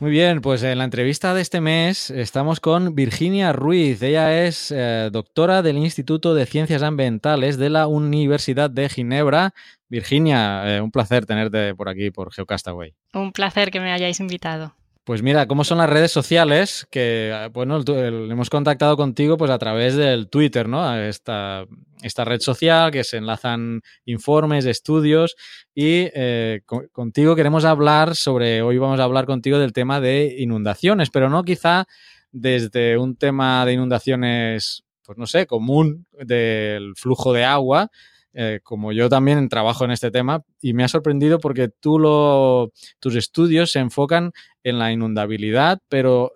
Muy 0.00 0.12
bien, 0.12 0.42
pues 0.42 0.62
en 0.62 0.78
la 0.78 0.84
entrevista 0.84 1.34
de 1.34 1.40
este 1.40 1.60
mes 1.60 2.10
estamos 2.10 2.60
con 2.60 2.94
Virginia 2.94 3.52
Ruiz. 3.52 4.00
Ella 4.00 4.44
es 4.44 4.70
eh, 4.70 5.08
doctora 5.10 5.60
del 5.60 5.76
Instituto 5.76 6.34
de 6.34 6.46
Ciencias 6.46 6.84
Ambientales 6.84 7.58
de 7.58 7.68
la 7.68 7.88
Universidad 7.88 8.70
de 8.70 8.88
Ginebra. 8.88 9.54
Virginia, 9.88 10.76
eh, 10.76 10.80
un 10.80 10.92
placer 10.92 11.26
tenerte 11.26 11.74
por 11.74 11.88
aquí, 11.88 12.12
por 12.12 12.32
Geocastaway. 12.32 12.94
Un 13.12 13.32
placer 13.32 13.72
que 13.72 13.80
me 13.80 13.90
hayáis 13.90 14.20
invitado. 14.20 14.77
Pues 15.08 15.22
mira, 15.22 15.48
¿cómo 15.48 15.64
son 15.64 15.78
las 15.78 15.88
redes 15.88 16.12
sociales? 16.12 16.86
Que, 16.90 17.48
bueno, 17.54 17.78
el, 17.78 17.90
el, 17.96 18.30
hemos 18.30 18.50
contactado 18.50 18.94
contigo 18.98 19.38
pues 19.38 19.50
a 19.50 19.56
través 19.56 19.96
del 19.96 20.28
Twitter, 20.28 20.68
¿no? 20.68 20.94
Esta, 20.98 21.64
esta 22.02 22.26
red 22.26 22.40
social 22.40 22.90
que 22.90 23.04
se 23.04 23.16
enlazan 23.16 23.80
informes, 24.04 24.66
estudios 24.66 25.34
y 25.74 26.10
eh, 26.14 26.60
con, 26.66 26.88
contigo 26.88 27.34
queremos 27.36 27.64
hablar 27.64 28.16
sobre, 28.16 28.60
hoy 28.60 28.76
vamos 28.76 29.00
a 29.00 29.04
hablar 29.04 29.24
contigo 29.24 29.58
del 29.58 29.72
tema 29.72 29.98
de 29.98 30.36
inundaciones, 30.40 31.08
pero 31.08 31.30
no 31.30 31.42
quizá 31.42 31.86
desde 32.30 32.98
un 32.98 33.16
tema 33.16 33.64
de 33.64 33.72
inundaciones, 33.72 34.84
pues 35.06 35.16
no 35.16 35.26
sé, 35.26 35.46
común 35.46 36.06
del 36.22 36.92
flujo 36.96 37.32
de 37.32 37.46
agua, 37.46 37.90
eh, 38.40 38.60
como 38.62 38.92
yo 38.92 39.08
también 39.08 39.48
trabajo 39.48 39.84
en 39.84 39.90
este 39.90 40.12
tema 40.12 40.44
y 40.60 40.72
me 40.72 40.84
ha 40.84 40.88
sorprendido 40.88 41.40
porque 41.40 41.68
tú 41.68 41.98
lo, 41.98 42.72
tus 43.00 43.16
estudios 43.16 43.72
se 43.72 43.80
enfocan 43.80 44.30
en 44.62 44.78
la 44.78 44.92
inundabilidad, 44.92 45.80
pero 45.88 46.32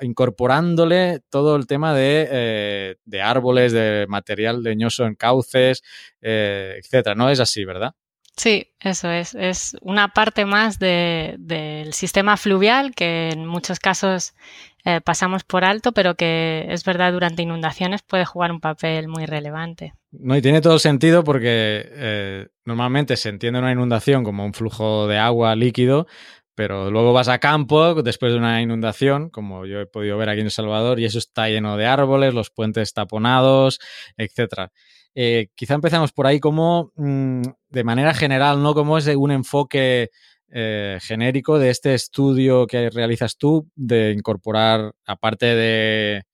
incorporándole 0.00 1.18
todo 1.28 1.56
el 1.56 1.66
tema 1.66 1.92
de, 1.92 2.28
eh, 2.30 2.96
de, 3.04 3.20
árboles, 3.20 3.72
de 3.72 4.06
material 4.08 4.62
leñoso 4.62 5.04
en 5.04 5.16
cauces, 5.16 5.82
eh, 6.20 6.76
etcétera. 6.78 7.16
¿No 7.16 7.28
es 7.30 7.40
así, 7.40 7.64
verdad? 7.64 7.94
Sí, 8.36 8.72
eso 8.80 9.10
es. 9.10 9.34
Es 9.34 9.76
una 9.82 10.08
parte 10.08 10.46
más 10.46 10.78
de, 10.78 11.36
del 11.38 11.92
sistema 11.92 12.36
fluvial 12.36 12.94
que 12.94 13.28
en 13.30 13.46
muchos 13.46 13.78
casos 13.78 14.34
eh, 14.84 15.00
pasamos 15.00 15.44
por 15.44 15.64
alto, 15.64 15.92
pero 15.92 16.14
que 16.14 16.66
es 16.68 16.84
verdad 16.84 17.12
durante 17.12 17.42
inundaciones 17.42 18.02
puede 18.02 18.24
jugar 18.24 18.50
un 18.50 18.60
papel 18.60 19.06
muy 19.06 19.26
relevante. 19.26 19.94
No, 20.10 20.36
y 20.36 20.42
tiene 20.42 20.60
todo 20.60 20.78
sentido 20.78 21.24
porque 21.24 21.84
eh, 21.86 22.48
normalmente 22.64 23.16
se 23.16 23.28
entiende 23.28 23.58
una 23.58 23.72
inundación 23.72 24.24
como 24.24 24.44
un 24.44 24.54
flujo 24.54 25.06
de 25.06 25.18
agua 25.18 25.54
líquido, 25.54 26.06
pero 26.54 26.90
luego 26.90 27.12
vas 27.12 27.28
a 27.28 27.38
campo 27.38 28.02
después 28.02 28.32
de 28.32 28.38
una 28.38 28.60
inundación, 28.60 29.30
como 29.30 29.66
yo 29.66 29.80
he 29.80 29.86
podido 29.86 30.18
ver 30.18 30.30
aquí 30.30 30.40
en 30.40 30.46
El 30.46 30.52
Salvador, 30.52 30.98
y 31.00 31.04
eso 31.04 31.18
está 31.18 31.48
lleno 31.48 31.76
de 31.76 31.86
árboles, 31.86 32.34
los 32.34 32.50
puentes 32.50 32.92
taponados, 32.92 33.78
etcétera. 34.16 34.72
Eh, 35.14 35.48
quizá 35.54 35.74
empezamos 35.74 36.12
por 36.12 36.26
ahí 36.26 36.40
como, 36.40 36.92
mmm, 36.96 37.42
de 37.68 37.84
manera 37.84 38.14
general, 38.14 38.62
¿no? 38.62 38.74
Como 38.74 38.98
es 38.98 39.06
un 39.08 39.30
enfoque 39.30 40.10
eh, 40.48 40.98
genérico 41.00 41.58
de 41.58 41.70
este 41.70 41.94
estudio 41.94 42.66
que 42.66 42.90
realizas 42.90 43.36
tú 43.36 43.68
de 43.74 44.12
incorporar, 44.12 44.92
aparte 45.06 45.46
de, 45.46 46.24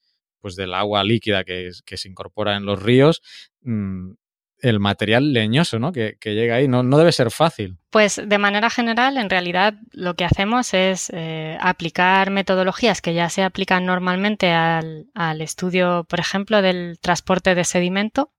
pues 0.41 0.57
del 0.57 0.74
agua 0.74 1.05
líquida 1.05 1.45
que, 1.45 1.70
se 1.72 2.09
incorpora 2.09 2.57
en 2.57 2.66
los 2.66 2.83
ríos, 2.83 3.22
mmm, 3.62 4.12
el 4.61 4.81
material 4.81 5.33
leñoso 5.33 5.79
¿no? 5.79 5.93
que, 5.93 6.16
llega 6.24 6.57
ahí. 6.57 6.68
No, 6.68 6.83
no, 6.83 6.99
debe 6.99 7.12
ser 7.12 7.31
fácil. 7.31 7.79
Pues 7.91 8.20
de 8.24 8.39
manera 8.39 8.70
general, 8.70 9.16
en 9.16 9.31
realidad 9.31 9.74
lo 9.93 10.14
que 10.14 10.24
hacemos 10.24 10.74
es 10.74 11.11
eh, 11.14 11.57
aplicar 11.61 12.31
metodologías 12.31 13.01
que 13.01 13.14
ya 13.14 13.29
se 13.29 13.43
aplican 13.43 13.87
normalmente 13.87 14.53
al, 14.53 15.07
estudio, 15.41 16.05
por 16.09 16.20
ejemplo, 16.20 16.62
del 16.62 16.99
transporte 17.01 17.55
de 17.55 17.64
sedimento. 17.64 18.33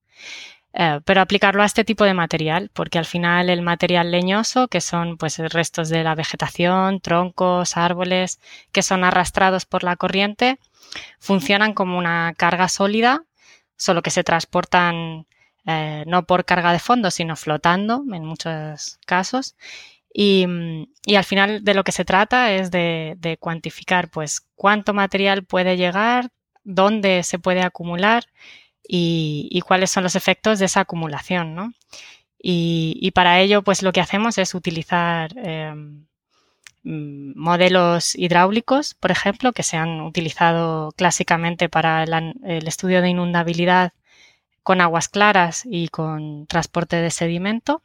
Eh, 0.74 0.99
pero 1.03 1.22
aplicarlo 1.22 1.63
a 1.63 1.65
este 1.65 1.84
tipo 1.84 2.03
de 2.03 2.13
material, 2.13 2.70
porque 2.74 2.99
al 2.99 3.05
final 3.05 3.49
el 3.49 3.61
material 3.61 4.11
leñoso, 4.11 4.67
que 4.67 4.82
son 4.82 5.17
pues 5.17 5.39
restos 5.39 5.89
de 5.89 6.03
la 6.03 6.15
vegetación, 6.15 7.01
troncos, 7.01 7.76
árboles, 7.76 8.39
que 8.72 8.84
son 8.84 9.03
arrastrados 9.03 9.65
por 9.65 9.84
la 9.84 9.95
corriente, 9.95 10.59
funcionan 11.20 11.74
como 11.74 11.97
una 11.97 12.34
carga 12.38 12.70
sólida, 12.70 13.24
solo 13.78 14.01
que 14.03 14.11
se 14.11 14.24
transportan 14.24 15.26
eh, 15.65 16.03
no 16.07 16.26
por 16.26 16.45
carga 16.45 16.72
de 16.72 16.80
fondo, 16.80 17.11
sino 17.11 17.36
flotando 17.36 18.03
en 18.13 18.26
muchos 18.26 18.99
casos. 19.05 19.55
Y, 20.13 20.45
al 21.15 21.24
final 21.24 21.63
de 21.63 21.74
lo 21.74 21.84
que 21.84 21.91
se 21.91 22.05
trata 22.05 22.51
es 22.53 22.72
de, 22.72 23.38
cuantificar 23.39 24.09
pues 24.09 24.41
cuánto 24.55 24.93
material 24.93 25.43
puede 25.45 25.78
llegar, 25.78 26.30
dónde 26.63 27.24
se 27.24 27.39
puede 27.39 27.61
acumular 27.61 28.26
y, 28.92 29.62
cuáles 29.66 29.92
son 29.92 30.04
los 30.04 30.16
efectos 30.16 30.58
de 30.60 30.66
esa 30.66 30.82
acumulación. 30.82 31.76
Y, 32.42 33.12
para 33.14 33.40
ello 33.40 33.64
pues 33.64 33.84
lo 33.84 33.92
que 33.92 34.02
hacemos 34.02 34.38
es 34.38 34.56
utilizar 34.56 35.38
em, 35.38 36.08
modelos 36.84 38.16
hidráulicos, 38.16 38.96
por 38.96 39.12
ejemplo, 39.12 39.54
que 39.54 39.64
se 39.64 39.78
han 39.78 40.02
utilizado 40.02 40.92
clásicamente 40.94 41.70
para 41.70 42.04
el 42.04 42.68
estudio 42.68 43.02
de 43.02 43.10
inundabilidad 43.10 43.94
con 44.64 44.82
aguas 44.82 45.08
claras 45.10 45.64
y 45.66 45.90
con 45.90 46.48
transporte 46.48 46.96
de 46.98 47.12
sedimento. 47.12 47.84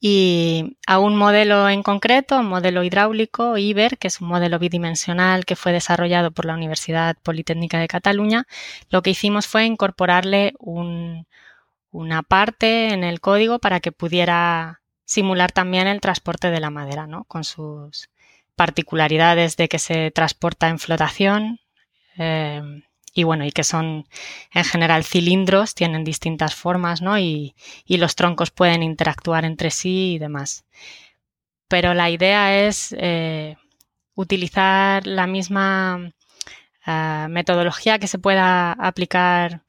Y 0.00 0.76
a 0.86 0.98
un 0.98 1.16
modelo 1.16 1.68
en 1.68 1.82
concreto, 1.82 2.38
un 2.38 2.48
modelo 2.48 2.84
hidráulico, 2.84 3.56
IBER, 3.56 3.98
que 3.98 4.08
es 4.08 4.20
un 4.20 4.28
modelo 4.28 4.58
bidimensional 4.58 5.44
que 5.44 5.56
fue 5.56 5.72
desarrollado 5.72 6.30
por 6.30 6.44
la 6.44 6.54
Universidad 6.54 7.16
Politécnica 7.22 7.78
de 7.78 7.88
Cataluña, 7.88 8.46
lo 8.90 9.02
que 9.02 9.10
hicimos 9.10 9.46
fue 9.46 9.64
incorporarle 9.64 10.54
una 10.60 12.22
parte 12.22 12.92
en 12.92 13.04
el 13.04 13.20
código 13.20 13.58
para 13.58 13.80
que 13.80 13.92
pudiera 13.92 14.82
simular 15.04 15.52
también 15.52 15.86
el 15.86 16.00
transporte 16.00 16.50
de 16.50 16.60
la 16.60 16.70
madera, 16.70 17.06
¿no? 17.06 17.24
con 17.24 17.44
sus 17.44 18.10
particularidades 18.56 19.56
de 19.56 19.68
que 19.68 19.78
se 19.78 20.10
transporta 20.10 20.68
en 20.68 20.78
flotación, 20.78 21.60
eh, 22.18 22.62
y 23.16 23.24
bueno, 23.24 23.46
y 23.46 23.50
que 23.50 23.64
son 23.64 24.06
en 24.52 24.64
general 24.64 25.02
cilindros, 25.02 25.74
tienen 25.74 26.04
distintas 26.04 26.54
formas, 26.54 27.00
¿no? 27.00 27.18
Y, 27.18 27.54
los 27.88 28.14
troncos 28.14 28.50
pueden 28.50 28.82
interactuar 28.82 29.46
entre 29.46 29.70
sí 29.70 30.14
y 30.14 30.18
demás. 30.18 30.66
Pero 31.68 31.94
la 31.94 32.10
idea 32.10 32.66
es 32.66 32.94
eh, 32.98 33.56
utilizar 34.14 35.06
la 35.06 35.26
misma 35.26 36.12
eh, 36.86 37.26
metodología 37.30 37.98
que 37.98 38.06
se 38.06 38.18
pueda 38.18 38.72
aplicar 38.72 39.62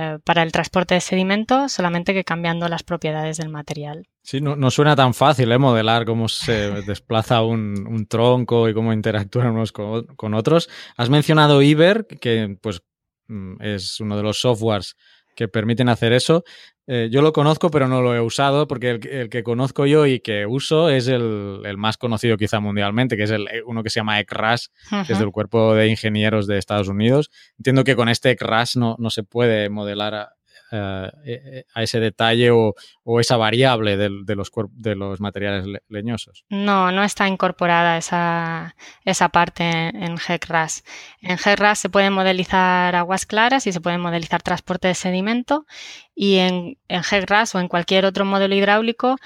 eh, 0.00 0.20
para 0.22 0.44
el 0.44 0.52
transporte 0.52 0.94
de 0.94 1.00
sedimentos, 1.00 1.72
solamente 1.72 2.14
que 2.14 2.22
cambiando 2.22 2.68
las 2.68 2.84
propiedades 2.84 3.36
del 3.38 3.48
material. 3.48 4.06
Sí, 4.22 4.40
no, 4.40 4.70
suena 4.70 4.94
tan 4.94 5.12
fácil 5.12 5.50
¿eh? 5.50 5.58
modelar 5.58 6.04
cómo 6.04 6.28
se 6.28 6.52
desplaza 6.86 7.42
un, 7.42 8.06
tronco 8.08 8.68
y 8.68 8.74
cómo 8.74 8.92
interactúan 8.92 9.48
unos 9.48 9.72
con, 9.72 10.34
otros. 10.34 10.68
Has 10.96 11.10
mencionado 11.10 11.62
Iber, 11.62 12.06
que 12.06 12.56
pues 12.62 12.80
mm, 13.26 13.60
es 13.60 13.98
uno 13.98 14.16
de 14.16 14.22
los 14.22 14.40
softwares 14.40 14.94
que 15.34 15.48
permiten 15.48 15.88
hacer 15.88 16.12
eso. 16.12 16.44
Eh, 16.90 17.10
yo 17.10 17.20
lo 17.20 17.34
conozco, 17.34 17.70
pero 17.70 17.86
no 17.86 18.00
lo 18.00 18.14
he 18.14 18.20
usado, 18.20 18.66
porque 18.66 18.98
el, 19.02 19.28
que 19.28 19.42
conozco 19.42 19.84
yo 19.84 20.06
y 20.06 20.20
que 20.20 20.46
uso 20.46 20.88
es 20.88 21.06
el, 21.06 21.62
más 21.76 21.98
conocido 21.98 22.38
quizá 22.38 22.60
mundialmente, 22.60 23.14
que 23.18 23.24
es 23.24 23.30
el, 23.30 23.46
eh, 23.48 23.62
uno 23.66 23.82
que 23.82 23.90
se 23.90 24.00
llama 24.00 24.18
ECRAS, 24.20 24.72
que 25.06 25.12
es 25.12 25.18
del 25.18 25.30
Cuerpo 25.30 25.74
de 25.74 25.88
Ingenieros 25.88 26.46
de 26.46 26.56
Estados 26.56 26.88
Unidos. 26.88 27.30
Entiendo 27.58 27.84
que 27.84 27.94
con 27.94 28.08
este 28.08 28.30
ECRAS 28.30 28.76
no, 28.76 28.96
no 28.98 29.10
se 29.10 29.22
puede 29.22 29.68
modelar 29.68 30.14
eh, 30.14 30.37
a 30.70 31.82
ese 31.82 32.00
detalle 32.00 32.50
o, 32.50 32.74
esa 33.20 33.36
variable 33.36 33.96
de, 33.96 34.08
los, 34.34 34.50
de 34.72 34.94
los 34.94 35.20
materiales 35.20 35.64
leñosos. 35.88 36.44
No, 36.48 36.92
no 36.92 37.02
está 37.04 37.26
incorporada 37.26 37.96
esa, 37.96 38.74
esa 39.04 39.28
parte 39.30 39.64
en 39.64 40.18
GECRAS. 40.18 40.84
En 41.22 41.38
GECRAS 41.38 41.78
se 41.78 41.88
pueden 41.88 42.12
modelizar 42.12 42.94
aguas 42.94 43.26
claras 43.26 43.66
y 43.66 43.72
se 43.72 43.80
puede 43.80 43.98
modelizar 43.98 44.42
transporte 44.42 44.88
de 44.88 44.94
sedimento 44.94 45.66
y 46.14 46.36
en, 46.36 46.78
en 46.88 47.02
GECRAS 47.02 47.54
o 47.54 47.60
en 47.60 47.68
cualquier 47.68 48.04
otro 48.04 48.24
modelo 48.24 48.54
hidráulico 48.54 49.16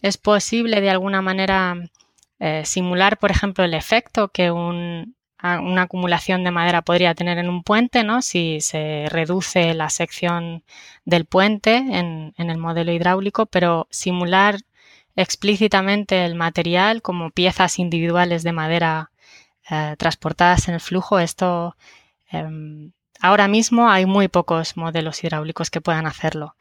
es 0.00 0.16
posible 0.16 0.80
de 0.80 0.90
alguna 0.90 1.22
manera 1.22 1.76
eh, 2.38 2.64
simular, 2.64 3.18
por 3.18 3.30
ejemplo, 3.30 3.64
el 3.64 3.74
efecto 3.74 4.28
que 4.28 4.50
un, 4.50 5.14
una 5.42 5.82
acumulación 5.82 6.44
de 6.44 6.52
madera 6.52 6.82
podría 6.82 7.14
tener 7.14 7.38
en 7.38 7.48
un 7.48 7.62
puente, 7.64 8.04
¿no? 8.04 8.22
Si 8.22 8.60
se 8.60 9.06
reduce 9.10 9.74
la 9.74 9.90
sección 9.90 10.62
del 11.04 11.24
puente 11.26 11.76
en, 11.76 12.34
el 12.36 12.58
modelo 12.58 12.92
hidráulico, 12.92 13.46
pero 13.46 13.88
simular 13.90 14.58
explícitamente 15.16 16.24
el 16.24 16.36
material 16.36 17.02
como 17.02 17.30
piezas 17.30 17.78
individuales 17.78 18.44
de 18.44 18.52
madera 18.52 19.10
eh, 19.70 19.96
transportadas 19.98 20.68
en 20.68 20.74
el 20.74 20.80
flujo, 20.80 21.18
esto 21.18 21.76
em, 22.30 22.92
ahora 23.20 23.48
mismo 23.48 23.90
hay 23.90 24.06
muy 24.06 24.28
pocos 24.28 24.76
modelos 24.76 25.22
hidráulicos 25.24 25.70
que 25.70 25.80
puedan 25.80 26.06
hacerlo. 26.06 26.56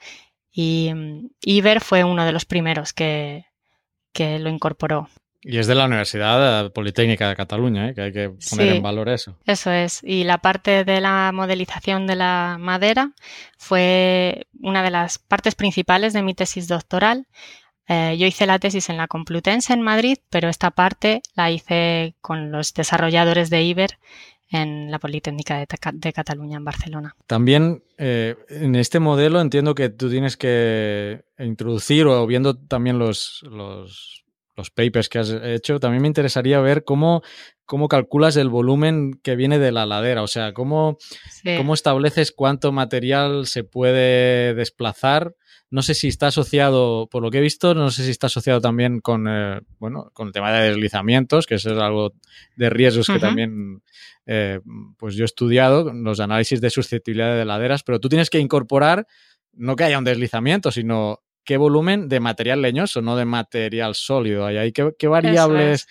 Y 0.52 0.92
mm, 0.94 1.30
Iber 1.42 1.82
fue 1.82 2.04
uno 2.04 2.26
de 2.26 2.32
los 2.34 2.46
primeros 2.46 2.94
que, 2.94 3.46
que 4.14 4.40
lo 4.40 4.50
incorporó. 4.50 5.10
Y 5.44 5.58
es 5.58 5.68
de 5.68 5.76
la 5.76 5.86
Universidad 5.86 6.72
Politécnica 6.72 7.28
de 7.28 7.36
Cataluña, 7.36 7.90
¿eh? 7.90 7.96
que 7.96 8.02
hay 8.02 8.12
que 8.12 8.32
poner 8.50 8.76
en 8.76 8.84
valor 8.84 9.10
eso. 9.10 9.38
Eso 9.46 9.72
es. 9.72 10.02
Y 10.04 10.24
la 10.24 10.38
parte 10.38 10.84
de 10.84 11.02
la 11.02 11.32
modelización 11.34 12.06
de 12.06 12.16
la 12.16 12.58
madera 12.60 13.12
fue 13.58 14.48
una 14.60 14.84
de 14.84 14.92
las 14.92 15.18
partes 15.18 15.56
principales 15.56 16.14
de 16.14 16.22
mi 16.22 16.36
tesis 16.36 16.68
doctoral. 16.68 17.26
Eh, 17.88 18.16
yo 18.20 18.28
hice 18.28 18.46
la 18.46 18.60
tesis 18.60 18.90
en 18.90 18.98
la 18.98 19.08
Complutense 19.08 19.74
en 19.74 19.82
Madrid, 19.82 20.18
pero 20.30 20.48
esta 20.48 20.70
parte 20.70 21.22
la 21.36 21.50
hice 21.50 22.16
con 22.22 22.52
los 22.52 22.74
desarrolladores 22.74 23.50
de 23.50 23.64
Iber 23.64 23.98
en 24.52 24.92
la 24.92 25.00
Politécnica 25.00 25.58
de, 25.58 26.14
Cataluña, 26.14 26.58
en 26.58 26.66
Barcelona. 26.66 27.16
También 27.26 27.84
eh, 27.98 28.36
en 28.50 28.76
este 28.76 29.00
modelo 29.00 29.40
entiendo 29.40 29.74
que 29.74 29.90
tú 29.90 30.10
tienes 30.10 30.38
que 30.38 31.24
introducir 31.40 32.06
o 32.06 32.28
viendo 32.28 32.56
también 32.56 33.00
los, 33.00 33.44
los 33.50 34.21
los 34.56 34.70
papers 34.70 35.10
que 35.10 35.20
has 35.20 35.30
hecho, 35.30 35.80
también 35.80 36.02
me 36.02 36.08
interesaría 36.08 36.60
ver 36.60 36.84
cómo, 36.84 37.22
cómo 37.66 37.88
calculas 37.88 38.36
el 38.36 38.50
volumen 38.50 39.14
que 39.24 39.36
viene 39.36 39.60
de 39.60 39.72
la 39.72 39.86
ladera, 39.86 40.24
o 40.24 40.28
sea, 40.28 40.54
cómo, 40.54 40.98
cómo 41.58 41.74
estableces 41.74 42.32
cuánto 42.32 42.72
material 42.72 43.48
se 43.48 43.64
puede 43.64 44.54
desplazar. 44.54 45.36
No 45.70 45.82
sé 45.82 45.94
si 45.94 46.10
está 46.10 46.28
asociado, 46.28 47.08
por 47.10 47.24
lo 47.24 47.32
que 47.32 47.38
he 47.38 47.42
visto, 47.42 47.74
no 47.74 47.92
sé 47.92 48.04
si 48.04 48.12
está 48.12 48.28
asociado 48.28 48.60
también 48.60 49.00
con, 49.00 49.26
eh, 49.30 49.62
bueno, 49.80 50.12
con 50.14 50.28
el 50.28 50.34
tema 50.34 50.52
de 50.52 50.68
deslizamientos, 50.68 51.48
que 51.48 51.56
eso 51.56 51.72
es 51.72 51.78
algo 51.80 52.14
de 52.58 52.70
riesgos 52.70 53.08
que 53.08 53.20
también 53.20 53.82
eh, 54.26 54.60
pues 54.98 55.16
yo 55.16 55.24
he 55.24 55.26
estudiado, 55.26 55.94
los 55.94 56.20
análisis 56.20 56.60
de 56.60 56.70
susceptibilidad 56.70 57.38
de 57.38 57.46
laderas, 57.46 57.84
pero 57.84 58.02
tú 58.02 58.10
tienes 58.10 58.30
que 58.30 58.40
incorporar 58.40 59.08
no 59.54 59.76
que 59.76 59.84
haya 59.84 59.98
un 59.98 60.04
deslizamiento, 60.04 60.72
sino 60.72 61.22
qué 61.44 61.58
volumen 61.58 62.08
de 62.08 62.20
material 62.20 62.62
leñoso, 62.62 63.02
no 63.02 63.16
de 63.16 63.26
material 63.26 63.96
sólido 63.96 64.46
hay 64.46 64.58
ahí. 64.58 64.72
¿Qué, 64.72 65.08
variables 65.08 65.88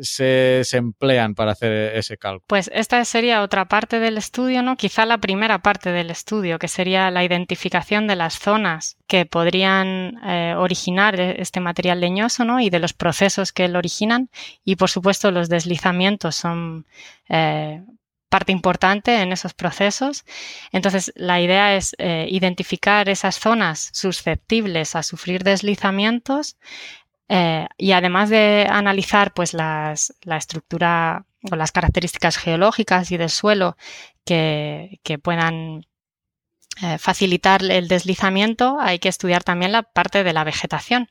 se, 0.00 0.62
emplean 0.72 1.34
para 1.34 1.52
hacer 1.52 1.96
ese 1.96 2.16
cálculo? 2.16 2.44
Pues 2.46 2.70
esta 2.72 3.04
sería 3.04 3.42
otra 3.42 3.66
parte 3.66 3.98
del 4.00 4.16
estudio, 4.16 4.62
¿no? 4.62 4.76
Quizá 4.76 5.06
la 5.06 5.18
primera 5.18 5.60
parte 5.60 5.90
del 5.90 6.10
estudio, 6.10 6.58
que 6.58 6.68
sería 6.68 7.10
la 7.10 7.24
identificación 7.24 8.06
de 8.06 8.16
las 8.16 8.38
zonas 8.38 8.96
que 9.06 9.26
podrían 9.26 10.18
eh, 10.24 10.54
originar 10.56 11.20
e, 11.20 11.40
este 11.40 11.60
material 11.60 12.00
leñoso, 12.00 12.44
¿no? 12.44 12.60
Y 12.60 12.70
de 12.70 12.78
los 12.78 12.92
procesos 12.92 13.52
que 13.52 13.68
lo 13.68 13.78
originan. 13.78 14.30
Y 14.64 14.76
por 14.76 14.90
supuesto, 14.90 15.30
los 15.30 15.48
deslizamientos 15.48 16.34
son 16.34 16.86
eh, 17.28 17.82
parte 18.28 18.52
importante 18.52 19.20
en 19.20 19.32
esos 19.32 19.54
procesos. 19.54 20.24
Entonces, 20.72 21.12
la 21.16 21.40
idea 21.40 21.76
es 21.76 21.94
eh, 21.98 22.26
identificar 22.30 23.08
esas 23.08 23.38
zonas 23.38 23.90
susceptibles 23.92 24.96
a 24.96 25.02
sufrir 25.02 25.44
deslizamientos 25.44 26.56
eh, 27.28 27.66
y 27.78 27.92
además 27.92 28.30
de 28.30 28.66
analizar 28.68 29.32
pues, 29.34 29.54
las, 29.54 30.14
la 30.22 30.36
estructura 30.36 31.26
o 31.50 31.56
las 31.56 31.72
características 31.72 32.36
geológicas 32.36 33.10
y 33.12 33.16
del 33.16 33.30
suelo 33.30 33.76
que, 34.24 35.00
puedan 35.22 35.86
eh, 36.82 36.98
facilitar 36.98 37.62
el 37.62 37.88
deslizamiento, 37.88 38.78
hay 38.80 38.98
que 38.98 39.08
estudiar 39.08 39.44
también 39.44 39.72
la 39.72 39.82
parte 39.82 40.24
de 40.24 40.32
la 40.32 40.44
vegetación 40.44 41.08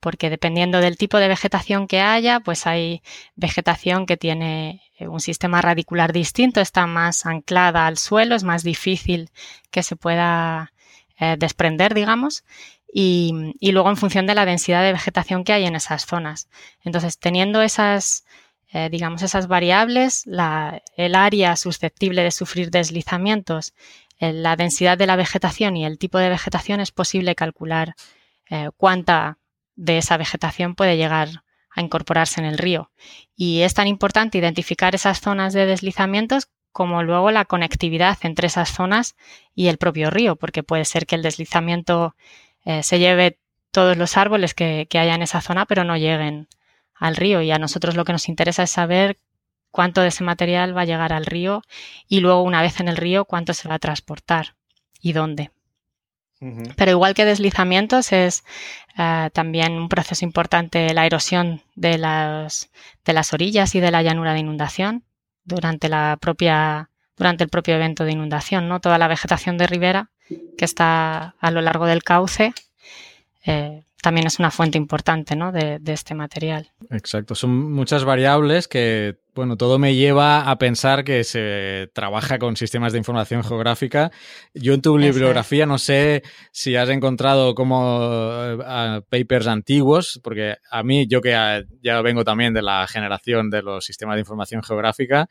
porque 0.00 0.30
dependiendo 0.30 0.80
del 0.80 0.96
tipo 0.96 1.18
de 1.18 1.28
vegetación 1.28 1.86
que 1.86 2.00
haya, 2.00 2.40
pues 2.40 2.66
hay 2.66 3.02
vegetación 3.36 4.06
que 4.06 4.16
tiene 4.16 4.82
eh, 4.98 5.06
un 5.06 5.20
sistema 5.20 5.60
radicular 5.60 6.12
distinto, 6.12 6.60
está 6.60 6.86
más 6.86 7.26
anclada 7.26 7.86
al 7.86 7.98
suelo, 7.98 8.34
es 8.34 8.42
más 8.42 8.64
difícil 8.64 9.30
que 9.70 9.82
se 9.82 9.96
pueda 9.96 10.72
eh, 11.18 11.36
desprender, 11.38 11.94
digamos, 11.94 12.44
y, 12.92 13.54
luego 13.60 13.90
en 13.90 13.96
función 13.96 14.26
de 14.26 14.34
la 14.34 14.46
densidad 14.46 14.82
de 14.82 14.92
vegetación 14.92 15.44
que 15.44 15.52
hay 15.52 15.66
en 15.66 15.76
esas 15.76 16.06
zonas. 16.06 16.48
Entonces, 16.82 17.18
teniendo 17.18 17.62
esas, 17.62 18.24
eh, 18.72 18.88
digamos, 18.90 19.22
esas 19.22 19.46
variables, 19.46 20.24
el 20.96 21.14
área 21.14 21.56
susceptible 21.56 22.22
de 22.24 22.30
sufrir 22.32 22.70
deslizamientos, 22.70 23.74
la 24.18 24.56
densidad 24.56 24.98
de 24.98 25.06
la 25.06 25.16
vegetación 25.16 25.76
y 25.76 25.86
el 25.86 25.98
tipo 25.98 26.18
de 26.18 26.28
vegetación, 26.28 26.80
es 26.80 26.90
posible 26.90 27.34
calcular 27.34 27.94
cuánta 28.76 29.39
de 29.80 29.96
esa 29.96 30.18
vegetación 30.18 30.74
puede 30.74 30.98
llegar 30.98 31.42
a 31.70 31.80
incorporarse 31.80 32.38
en 32.40 32.46
el 32.46 32.58
río. 32.58 32.90
Y 33.34 33.62
es 33.62 33.72
tan 33.72 33.86
importante 33.86 34.36
identificar 34.36 34.94
esas 34.94 35.20
zonas 35.20 35.54
de 35.54 35.64
deslizamientos 35.64 36.48
como 36.70 37.02
luego 37.02 37.30
la 37.30 37.46
conectividad 37.46 38.18
entre 38.22 38.48
esas 38.48 38.70
zonas 38.72 39.16
y 39.54 39.68
el 39.68 39.78
propio 39.78 40.10
río, 40.10 40.36
porque 40.36 40.62
puede 40.62 40.84
ser 40.84 41.06
que 41.06 41.14
el 41.14 41.22
deslizamiento 41.22 42.14
eh, 42.64 42.82
se 42.82 42.98
lleve 42.98 43.38
todos 43.70 43.96
los 43.96 44.18
árboles 44.18 44.52
que, 44.52 44.86
que 44.90 44.98
haya 44.98 45.14
en 45.14 45.22
esa 45.22 45.40
zona, 45.40 45.64
pero 45.64 45.82
no 45.82 45.96
lleguen 45.96 46.48
al 46.94 47.16
río. 47.16 47.40
Y 47.40 47.50
a 47.50 47.58
nosotros 47.58 47.96
lo 47.96 48.04
que 48.04 48.12
nos 48.12 48.28
interesa 48.28 48.64
es 48.64 48.70
saber 48.70 49.18
cuánto 49.70 50.02
de 50.02 50.08
ese 50.08 50.24
material 50.24 50.76
va 50.76 50.82
a 50.82 50.86
llegar 50.86 51.14
al 51.14 51.24
río 51.24 51.62
y 52.06 52.20
luego 52.20 52.42
una 52.42 52.60
vez 52.60 52.80
en 52.80 52.88
el 52.88 52.98
río 52.98 53.24
cuánto 53.24 53.54
se 53.54 53.68
va 53.68 53.76
a 53.76 53.78
transportar 53.78 54.56
y 55.00 55.14
dónde. 55.14 55.50
Pero 56.76 56.90
igual 56.90 57.12
que 57.12 57.26
deslizamientos 57.26 58.12
es 58.12 58.44
eh, 58.96 59.28
también 59.34 59.72
un 59.72 59.90
proceso 59.90 60.24
importante 60.24 60.94
la 60.94 61.04
erosión 61.04 61.62
de 61.74 61.98
las, 61.98 62.70
de 63.04 63.12
las 63.12 63.34
orillas 63.34 63.74
y 63.74 63.80
de 63.80 63.90
la 63.90 64.02
llanura 64.02 64.32
de 64.32 64.40
inundación 64.40 65.04
durante 65.44 65.88
la 65.90 66.16
propia 66.18 66.88
durante 67.16 67.44
el 67.44 67.50
propio 67.50 67.74
evento 67.74 68.04
de 68.04 68.12
inundación, 68.12 68.66
¿no? 68.68 68.80
Toda 68.80 68.96
la 68.96 69.06
vegetación 69.06 69.58
de 69.58 69.66
ribera 69.66 70.08
que 70.56 70.64
está 70.64 71.34
a 71.38 71.50
lo 71.50 71.60
largo 71.60 71.84
del 71.84 72.02
cauce 72.02 72.54
eh, 73.44 73.82
también 74.02 74.26
es 74.26 74.38
una 74.38 74.50
fuente 74.50 74.78
importante 74.78 75.36
¿no? 75.36 75.52
de, 75.52 75.78
de, 75.78 75.92
este 75.92 76.14
material. 76.14 76.72
Exacto, 76.90 77.34
son 77.34 77.72
muchas 77.72 78.04
variables 78.04 78.68
que 78.68 79.18
bueno, 79.34 79.56
todo 79.56 79.78
me 79.78 79.94
lleva 79.94 80.50
a 80.50 80.58
pensar 80.58 81.04
que 81.04 81.22
se 81.24 81.88
trabaja 81.94 82.38
con 82.38 82.56
sistemas 82.56 82.92
de 82.92 82.98
información 82.98 83.44
geográfica. 83.44 84.10
Yo 84.54 84.74
en 84.74 84.82
tu 84.82 84.96
bibliografía 84.96 85.66
no 85.66 85.78
sé 85.78 86.22
si 86.52 86.76
has 86.76 86.88
encontrado 86.88 87.54
como 87.54 88.00
eh, 88.02 89.00
papers 89.08 89.46
antiguos, 89.46 90.20
porque 90.22 90.56
a 90.70 90.82
mí, 90.82 91.06
yo 91.06 91.20
que 91.20 91.64
ya 91.82 92.02
vengo 92.02 92.24
también 92.24 92.54
de 92.54 92.62
la 92.62 92.86
generación 92.88 93.50
de 93.50 93.62
los 93.62 93.84
sistemas 93.84 94.16
de 94.16 94.20
información 94.20 94.62
geográfica, 94.62 95.28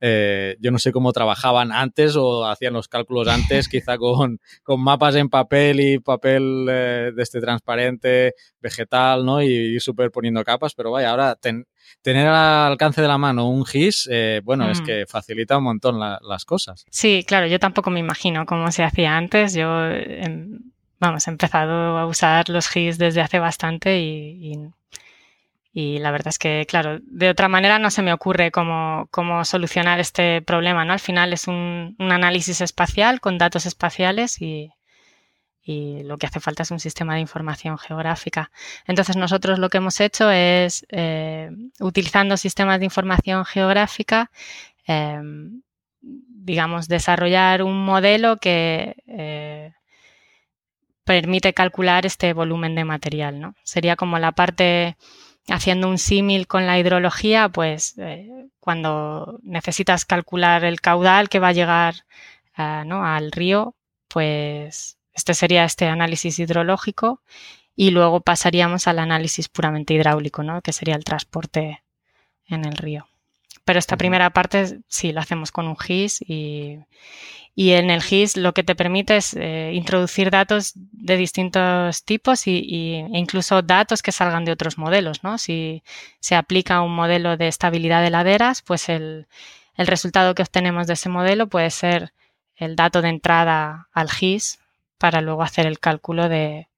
eh, 0.00 0.56
yo 0.60 0.70
no 0.70 0.78
sé 0.78 0.92
cómo 0.92 1.12
trabajaban 1.12 1.72
antes 1.72 2.16
o 2.16 2.46
hacían 2.46 2.72
los 2.72 2.88
cálculos 2.88 3.28
antes, 3.28 3.68
quizá 3.68 3.98
con, 3.98 4.40
con 4.62 4.80
mapas 4.80 5.16
en 5.16 5.28
papel 5.28 5.80
y 5.80 5.98
papel 5.98 6.66
eh, 6.70 7.12
de 7.14 7.22
este 7.22 7.40
transparente, 7.40 8.09
vegetal, 8.60 9.24
¿no? 9.24 9.42
Y, 9.42 9.76
y 9.76 9.80
superponiendo 9.80 10.44
capas, 10.44 10.74
pero 10.74 10.90
vaya, 10.90 11.10
ahora 11.10 11.36
tener 12.02 12.26
al 12.26 12.72
alcance 12.72 13.02
de 13.02 13.08
la 13.08 13.18
mano 13.18 13.48
un 13.48 13.64
GIS, 13.64 14.08
eh, 14.10 14.40
bueno, 14.44 14.70
es 14.70 14.80
mm. 14.80 14.84
que 14.84 15.06
facilita 15.06 15.58
un 15.58 15.64
montón 15.64 15.98
las 15.98 16.44
cosas. 16.44 16.84
Sí, 16.90 17.24
claro, 17.26 17.46
yo 17.46 17.58
tampoco 17.58 17.90
me 17.90 18.00
imagino 18.00 18.46
cómo 18.46 18.70
se 18.72 18.84
hacía 18.84 19.16
antes. 19.16 19.54
Yo, 19.54 19.86
em, 19.86 20.58
vamos, 20.98 21.26
he 21.26 21.30
empezado 21.30 21.98
a 21.98 22.06
usar 22.06 22.48
los 22.48 22.68
GIS 22.68 22.98
desde 22.98 23.20
hace 23.20 23.38
bastante 23.38 23.98
y, 23.98 24.70
la 25.72 26.10
verdad 26.10 26.28
es 26.28 26.38
que, 26.38 26.66
claro, 26.68 26.98
de 27.02 27.30
otra 27.30 27.48
manera 27.48 27.78
no 27.78 27.90
se 27.90 28.02
me 28.02 28.12
ocurre 28.12 28.50
cómo, 28.50 29.08
cómo 29.10 29.44
solucionar 29.44 30.00
este 30.00 30.42
problema, 30.42 30.84
¿no? 30.84 30.92
Al 30.92 31.00
final 31.00 31.32
es 31.32 31.46
un 31.46 31.94
análisis 31.98 32.60
espacial 32.60 33.20
con 33.20 33.38
datos 33.38 33.66
espaciales 33.66 34.40
y, 34.42 34.72
y 35.62 36.02
lo 36.04 36.16
que 36.18 36.26
hace 36.26 36.40
falta 36.40 36.62
es 36.62 36.70
un 36.70 36.80
sistema 36.80 37.14
de 37.14 37.20
información 37.20 37.78
geográfica. 37.78 38.50
Entonces 38.86 39.16
nosotros 39.16 39.58
lo 39.58 39.68
que 39.68 39.78
hemos 39.78 40.00
hecho 40.00 40.30
es, 40.30 40.86
eh, 40.90 41.50
utilizando 41.80 42.36
sistemas 42.36 42.78
de 42.78 42.86
información 42.86 43.44
geográfica, 43.44 44.30
em, 44.86 45.62
digamos, 46.00 46.88
desarrollar 46.88 47.62
un 47.62 47.84
modelo 47.84 48.38
que 48.38 48.96
eh, 49.06 49.72
permite 51.04 51.52
calcular 51.54 52.06
este 52.06 52.32
volumen 52.32 52.74
de 52.74 52.84
material. 52.84 53.40
¿no? 53.40 53.54
Sería 53.64 53.96
como 53.96 54.18
la 54.18 54.32
parte, 54.32 54.96
haciendo 55.48 55.88
un 55.88 55.98
símil 55.98 56.46
con 56.46 56.66
la 56.66 56.78
hidrología, 56.78 57.48
pues 57.50 57.98
eh, 57.98 58.28
cuando 58.60 59.40
necesitas 59.42 60.04
calcular 60.04 60.64
el 60.64 60.80
caudal 60.80 61.28
que 61.28 61.38
va 61.40 61.48
a 61.48 61.52
llegar 61.52 61.94
al 62.54 63.32
río, 63.32 63.74
pues 64.08 64.99
este 65.14 65.34
sería 65.34 65.64
este 65.64 65.86
análisis 65.86 66.38
hidrológico 66.38 67.20
y 67.76 67.90
luego 67.90 68.20
pasaríamos 68.20 68.86
al 68.88 68.98
análisis 68.98 69.48
puramente 69.48 69.94
hidráulico, 69.94 70.42
¿no? 70.42 70.60
que 70.62 70.72
sería 70.72 70.96
el 70.96 71.04
transporte 71.04 71.82
en 72.46 72.64
el 72.64 72.76
río. 72.76 73.08
Pero 73.64 73.78
esta 73.78 73.96
primera 73.96 74.30
parte 74.30 74.80
sí 74.88 75.12
la 75.12 75.22
hacemos 75.22 75.52
con 75.52 75.66
un 75.66 75.76
GIS 75.76 76.22
y, 76.22 76.78
en 77.56 77.90
el 77.90 78.02
GIS 78.02 78.36
lo 78.36 78.54
que 78.54 78.62
te 78.62 78.74
permite 78.74 79.16
es 79.16 79.34
eh, 79.34 79.72
introducir 79.74 80.30
datos 80.30 80.72
de 80.74 81.16
distintos 81.16 82.04
tipos 82.04 82.46
y, 82.46 83.06
e 83.12 83.18
incluso 83.18 83.62
datos 83.62 84.02
que 84.02 84.12
salgan 84.12 84.44
de 84.44 84.52
otros 84.52 84.78
modelos. 84.78 85.22
¿no? 85.22 85.36
Si 85.38 85.82
se 86.20 86.34
aplica 86.34 86.80
un 86.80 86.94
modelo 86.94 87.36
de 87.36 87.48
estabilidad 87.48 88.02
de 88.02 88.10
laderas, 88.10 88.62
pues 88.62 88.88
el, 88.88 89.26
el 89.76 89.86
resultado 89.86 90.34
que 90.34 90.42
obtenemos 90.42 90.86
de 90.86 90.94
ese 90.94 91.08
modelo 91.08 91.48
puede 91.48 91.70
ser 91.70 92.12
el 92.56 92.76
dato 92.76 93.02
de 93.02 93.08
entrada 93.08 93.88
al 93.92 94.10
GIS 94.10 94.59
para 95.00 95.22
luego 95.22 95.42
hacer 95.42 95.66
el 95.66 95.80
cálculo 95.80 96.28
de, 96.28 96.68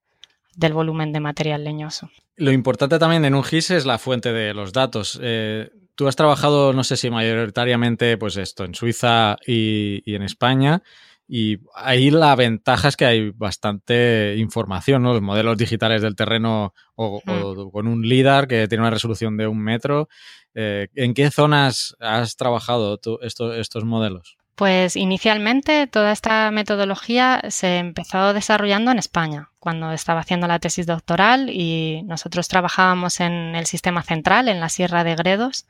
del 0.54 0.72
volumen 0.72 1.12
de 1.12 1.18
material 1.18 1.64
leñoso. 1.64 2.08
Lo 2.36 2.52
importante 2.52 3.00
también 3.00 3.24
en 3.24 3.34
un 3.34 3.42
GIS 3.42 3.72
es 3.72 3.84
la 3.84 3.98
fuente 3.98 4.32
de 4.32 4.54
los 4.54 4.72
datos. 4.72 5.18
Eh, 5.20 5.70
tú 5.96 6.06
has 6.06 6.14
trabajado, 6.14 6.72
no 6.72 6.84
sé 6.84 6.96
si 6.96 7.10
mayoritariamente, 7.10 8.16
pues 8.16 8.36
esto, 8.36 8.64
en 8.64 8.76
Suiza 8.76 9.38
y, 9.44 10.02
en 10.06 10.22
España. 10.22 10.84
Y 11.26 11.58
ahí 11.74 12.12
la 12.12 12.36
ventaja 12.36 12.88
es 12.88 12.96
que 12.96 13.06
hay 13.06 13.30
bastante 13.30 14.36
información, 14.38 15.02
¿no? 15.02 15.14
Los 15.14 15.22
modelos 15.22 15.58
digitales 15.58 16.00
del 16.00 16.14
terreno 16.14 16.74
o, 16.94 17.20
hmm. 17.24 17.70
con 17.70 17.88
un 17.88 18.02
LIDAR 18.02 18.46
que 18.46 18.68
tiene 18.68 18.82
una 18.82 18.90
resolución 18.90 19.36
de 19.36 19.48
un 19.48 19.58
metro. 19.58 20.08
Eh, 20.54 20.88
¿En 20.94 21.12
qué 21.12 21.28
zonas 21.32 21.96
has 21.98 22.36
trabajado 22.36 22.98
tú 22.98 23.18
estos 23.20 23.84
modelos? 23.84 24.36
Pues 24.54 24.96
inicialmente 24.96 25.86
toda 25.86 26.12
esta 26.12 26.50
metodología 26.50 27.42
se 27.48 27.78
empezó 27.78 28.34
desarrollando 28.34 28.90
en 28.90 28.98
España, 28.98 29.50
cuando 29.58 29.92
estaba 29.92 30.20
haciendo 30.20 30.46
la 30.46 30.58
tesis 30.58 30.86
doctoral 30.86 31.48
y 31.50 32.02
nosotros 32.04 32.48
trabajábamos 32.48 33.20
en 33.20 33.54
el 33.54 33.66
sistema 33.66 34.02
central, 34.02 34.48
en 34.48 34.60
la 34.60 34.68
Sierra 34.68 35.04
de 35.04 35.16
Gredos. 35.16 35.66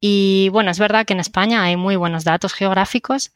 Y 0.00 0.48
bueno, 0.50 0.70
es 0.70 0.78
verdad 0.78 1.04
que 1.04 1.12
en 1.12 1.20
España 1.20 1.62
hay 1.62 1.76
muy 1.76 1.94
buenos 1.96 2.24
datos 2.24 2.54
geográficos 2.54 3.32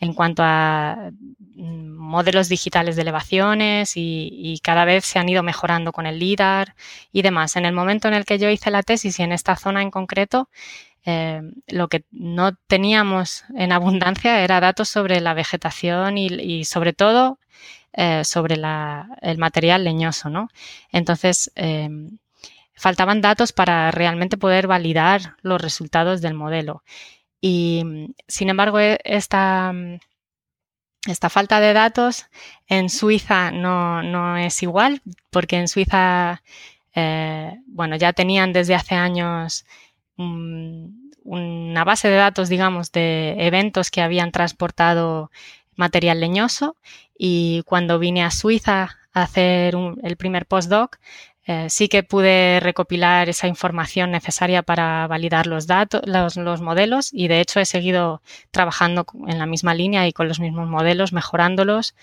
en 0.00 0.14
cuanto 0.14 0.42
a 0.44 1.12
mm, 1.54 1.96
modelos 1.96 2.48
digitales 2.48 2.96
de 2.96 3.02
elevaciones 3.02 3.92
y, 3.94 4.60
cada 4.64 4.84
vez 4.84 5.04
se 5.04 5.18
han 5.20 5.28
ido 5.28 5.42
mejorando 5.44 5.92
con 5.92 6.06
el 6.06 6.18
LIDAR 6.18 6.74
y 7.12 7.22
demás. 7.22 7.56
En 7.56 7.66
el 7.66 7.72
momento 7.72 8.08
en 8.08 8.14
el 8.14 8.24
que 8.24 8.38
yo 8.38 8.50
hice 8.50 8.70
la 8.70 8.82
tesis 8.82 9.18
y 9.20 9.22
en 9.22 9.32
esta 9.32 9.56
zona 9.56 9.82
en 9.82 9.90
concreto, 9.92 10.48
eh, 11.04 11.42
lo 11.68 11.88
que 11.88 12.04
no 12.10 12.54
teníamos 12.66 13.44
en 13.56 13.72
abundancia 13.72 14.42
era 14.42 14.60
datos 14.60 14.88
sobre 14.88 15.20
la 15.20 15.34
vegetación 15.34 16.18
y, 16.18 16.64
sobre 16.64 16.92
todo 16.92 17.38
eh, 17.92 18.24
sobre 18.24 18.56
el 18.56 19.38
material 19.38 19.84
leñoso, 19.84 20.28
¿no? 20.28 20.48
Entonces, 20.92 21.50
em, 21.54 22.18
faltaban 22.74 23.20
datos 23.20 23.52
para 23.52 23.90
realmente 23.90 24.36
poder 24.36 24.66
validar 24.66 25.36
los 25.42 25.60
resultados 25.60 26.20
del 26.20 26.34
modelo. 26.34 26.82
Y, 27.40 28.14
sin 28.28 28.50
embargo, 28.50 28.80
e, 28.80 28.98
esta, 29.04 29.72
esta 31.06 31.30
falta 31.30 31.60
de 31.60 31.72
datos 31.72 32.26
en 32.66 32.90
Suiza 32.90 33.50
no, 33.50 34.36
es 34.36 34.62
igual, 34.62 35.02
porque 35.30 35.56
en 35.56 35.68
Suiza, 35.68 36.42
eh, 36.94 37.56
bueno, 37.66 37.96
ya 37.96 38.12
tenían 38.12 38.52
desde 38.52 38.74
hace 38.74 38.94
años 38.94 39.64
una 40.18 41.84
base 41.84 42.08
de 42.08 42.16
datos, 42.16 42.48
digamos, 42.48 42.92
de 42.92 43.36
eventos 43.46 43.90
que 43.90 44.02
habían 44.02 44.32
transportado 44.32 45.30
material 45.76 46.20
leñoso 46.20 46.76
y 47.16 47.62
cuando 47.64 47.98
vine 47.98 48.24
a 48.24 48.30
Suiza 48.30 48.98
a 49.12 49.22
hacer 49.22 49.74
el 50.02 50.16
primer 50.16 50.46
postdoc, 50.46 50.98
eh, 51.46 51.70
sí 51.70 51.88
que 51.88 52.02
pude 52.02 52.60
recopilar 52.60 53.28
esa 53.30 53.48
información 53.48 54.10
necesaria 54.10 54.62
para 54.62 55.06
validar 55.06 55.46
los 55.46 55.66
datos, 55.66 56.02
los, 56.04 56.60
modelos 56.60 57.08
y 57.12 57.28
de 57.28 57.40
hecho 57.40 57.58
he 57.60 57.64
seguido 57.64 58.20
trabajando 58.50 59.06
en 59.26 59.38
la 59.38 59.46
misma 59.46 59.72
línea 59.74 60.06
y 60.06 60.12
con 60.12 60.28
los 60.28 60.40
mismos 60.40 60.68
modelos, 60.68 61.14
mejorándolos 61.14 61.94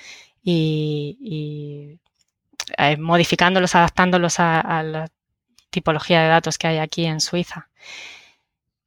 y, 0.44 2.00
eh, 2.78 2.98
modificándolos, 2.98 3.76
adaptándolos 3.76 4.40
a 4.40 4.82
la 4.84 5.08
tipología 5.76 6.22
de 6.22 6.30
datos 6.30 6.58
que 6.58 6.68
hay 6.68 6.78
aquí 6.80 7.06
en 7.06 7.20
Suiza. 7.20 7.70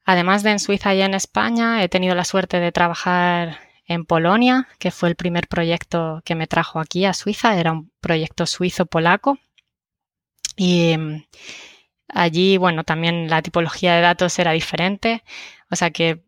Además 0.05 0.43
de 0.43 0.53
en 0.53 0.59
Suiza 0.59 0.95
y 0.95 1.03
en 1.03 1.13
España, 1.13 1.83
he 1.83 1.89
tenido 1.91 2.15
la 2.15 2.25
suerte 2.25 2.61
de 2.61 2.73
trabajar 2.73 3.59
en 3.87 4.07
Polonia, 4.07 4.67
que 4.79 4.91
fue 4.91 5.11
el 5.11 5.17
primer 5.17 5.49
proyecto 5.49 6.23
que 6.25 6.35
me 6.35 6.47
trajo 6.47 6.81
aquí 6.81 7.05
a 7.05 7.13
Suiza. 7.13 7.59
Era 7.59 7.73
un 7.73 7.91
proyecto 8.01 8.47
suizo-polaco. 8.47 9.39
Y 10.57 10.97
mm, 10.97 11.25
allí, 12.09 12.57
bueno, 12.57 12.85
también 12.85 13.29
la 13.29 13.43
tipología 13.43 13.95
de 13.95 14.01
datos 14.01 14.39
era 14.39 14.53
diferente. 14.53 15.23
O 15.71 15.77
sea 15.77 15.91
que, 15.91 16.23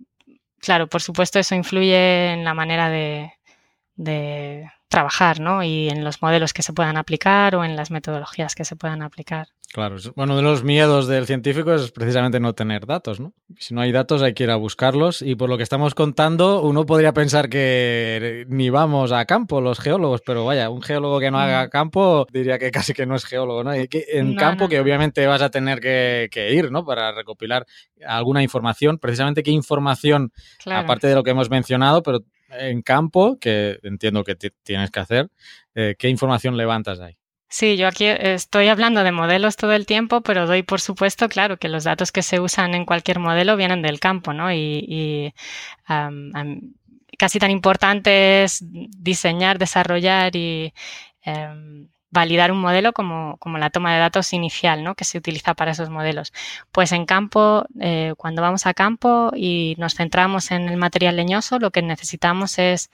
claro, 0.58 0.86
por 0.88 1.00
supuesto 1.00 1.38
eso 1.38 1.54
influye 1.54 2.32
en 2.32 2.44
la 2.44 2.52
manera 2.54 2.90
de, 2.90 3.32
trabajar, 4.88 5.40
¿no? 5.40 5.62
Y 5.62 5.88
en 5.88 6.04
los 6.04 6.20
modelos 6.20 6.52
que 6.52 6.62
se 6.62 6.72
puedan 6.74 6.96
aplicar 6.98 7.54
o 7.56 7.64
en 7.64 7.76
las 7.76 7.90
metodologías 7.90 8.54
que 8.54 8.64
se 8.64 8.76
puedan 8.76 9.02
aplicar. 9.02 9.48
Claro, 9.72 9.94
bueno, 10.16 10.32
uno 10.32 10.36
de 10.38 10.42
los 10.42 10.64
miedos 10.64 11.06
del 11.06 11.26
científico 11.26 11.72
es 11.72 11.92
precisamente 11.92 12.40
no 12.40 12.54
tener 12.54 12.86
datos, 12.86 13.20
¿no? 13.20 13.32
Si 13.56 13.72
no 13.72 13.80
hay 13.82 13.92
datos 13.92 14.20
hay 14.20 14.34
que 14.34 14.42
ir 14.42 14.50
a 14.50 14.56
buscarlos 14.56 15.22
y 15.22 15.36
por 15.36 15.48
lo 15.48 15.56
que 15.56 15.62
estamos 15.62 15.94
contando 15.94 16.60
uno 16.62 16.84
podría 16.86 17.12
pensar 17.12 17.48
que 17.48 18.46
ni 18.48 18.68
vamos 18.68 19.12
a 19.12 19.24
campo 19.26 19.60
los 19.60 19.78
geólogos, 19.78 20.22
pero 20.26 20.44
vaya, 20.44 20.70
un 20.70 20.82
geólogo 20.82 21.20
que 21.20 21.30
no 21.30 21.38
haga 21.38 21.70
campo 21.70 22.26
diría 22.32 22.58
que 22.58 22.72
casi 22.72 22.94
que 22.94 23.06
no 23.06 23.14
es 23.14 23.24
geólogo, 23.24 23.62
¿no? 23.62 23.76
Y 23.76 23.86
que 23.86 24.04
en 24.14 24.30
No, 24.30 24.36
campo 24.36 24.64
no, 24.64 24.68
que 24.70 24.80
obviamente 24.80 25.24
vas 25.28 25.40
a 25.40 25.50
tener 25.50 25.78
que, 25.78 26.28
que 26.32 26.52
ir, 26.52 26.72
¿no? 26.72 26.84
Para 26.84 27.12
recopilar 27.12 27.64
alguna 28.04 28.42
información, 28.42 28.98
precisamente 28.98 29.44
qué 29.44 29.52
información, 29.52 30.32
Claro. 30.64 30.80
aparte 30.80 31.06
de 31.06 31.14
lo 31.14 31.22
que 31.22 31.30
hemos 31.30 31.48
mencionado, 31.48 32.02
pero 32.02 32.24
en 32.58 32.82
campo, 32.82 33.38
que 33.40 33.78
entiendo 33.84 34.24
que 34.24 34.34
ti- 34.34 34.50
tienes 34.64 34.90
que 34.90 34.98
hacer, 34.98 35.30
eh, 35.76 35.94
¿qué 35.96 36.08
información 36.08 36.56
levantas 36.56 36.98
ahí? 36.98 37.16
Sí, 37.52 37.76
yo 37.76 37.88
aquí 37.88 38.06
estoy 38.06 38.68
hablando 38.68 39.02
de 39.02 39.10
modelos 39.10 39.56
todo 39.56 39.72
el 39.72 39.84
tiempo, 39.84 40.20
pero 40.20 40.46
doy 40.46 40.62
por 40.62 40.80
supuesto, 40.80 41.28
claro, 41.28 41.56
que 41.58 41.68
los 41.68 41.82
datos 41.82 42.12
que 42.12 42.22
se 42.22 42.38
usan 42.38 42.74
en 42.74 42.84
cualquier 42.86 43.18
modelo 43.18 43.56
vienen 43.56 43.82
del 43.82 43.98
campo, 43.98 44.32
¿no? 44.32 44.52
Y, 44.52 44.84
y, 44.88 45.34
am, 45.84 46.30
casi 47.18 47.40
tan 47.40 47.50
importante 47.50 48.44
es 48.44 48.60
diseñar, 48.70 49.58
desarrollar 49.58 50.36
y 50.36 50.72
em, 51.22 51.88
validar 52.10 52.52
un 52.52 52.60
modelo 52.60 52.92
como, 52.92 53.36
como 53.38 53.58
la 53.58 53.70
toma 53.70 53.92
de 53.94 54.00
datos 54.00 54.32
inicial, 54.32 54.84
¿no? 54.84 54.94
Que 54.94 55.04
se 55.04 55.18
utiliza 55.18 55.54
para 55.54 55.72
esos 55.72 55.90
modelos. 55.90 56.32
Pues 56.72 56.92
en 56.92 57.04
campo, 57.04 57.66
eh, 57.80 58.14
cuando 58.16 58.42
vamos 58.42 58.66
a 58.66 58.74
campo 58.74 59.32
y 59.34 59.74
nos 59.78 59.94
centramos 59.94 60.52
en 60.52 60.68
el 60.68 60.76
material 60.76 61.16
leñoso, 61.16 61.58
lo 61.58 61.72
que 61.72 61.82
necesitamos 61.82 62.58
es 62.60 62.90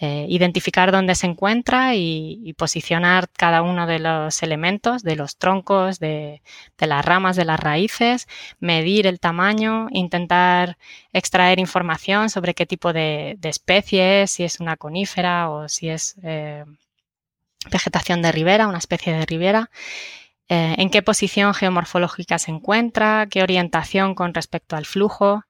eh, 0.00 0.26
identificar 0.28 0.90
dónde 0.90 1.14
se 1.14 1.26
encuentra 1.26 1.94
y, 1.94 2.52
posicionar 2.58 3.28
cada 3.30 3.62
uno 3.62 3.86
de 3.86 4.00
los 4.00 4.42
elementos, 4.42 5.04
de 5.04 5.14
los 5.16 5.36
troncos, 5.38 6.00
de, 6.00 6.42
las 6.78 7.04
ramas, 7.04 7.36
de 7.36 7.44
las 7.44 7.60
raíces, 7.60 8.26
medir 8.58 9.06
el 9.06 9.20
tamaño, 9.20 9.86
intentar 9.90 10.78
extraer 11.12 11.60
información 11.60 12.28
sobre 12.28 12.54
qué 12.54 12.66
tipo 12.66 12.92
de, 12.92 13.38
especie 13.42 14.22
es, 14.22 14.32
si 14.32 14.42
es 14.44 14.60
una 14.60 14.76
conífera 14.76 15.48
o 15.50 15.68
si 15.68 15.88
es 15.90 16.16
eh, 16.24 16.64
vegetación 17.70 18.22
de 18.22 18.32
ribera, 18.32 18.66
una 18.68 18.78
especie 18.78 19.12
de 19.12 19.26
ribera. 19.26 19.70
eh, 20.48 20.74
en 20.78 20.90
qué 20.90 21.02
posición 21.02 21.54
geomorfológica 21.54 22.38
se 22.38 22.50
encuentra, 22.50 23.26
qué 23.30 23.42
orientación 23.42 24.14
con 24.14 24.34
respecto 24.34 24.76
al 24.76 24.86
flujo, 24.86 25.44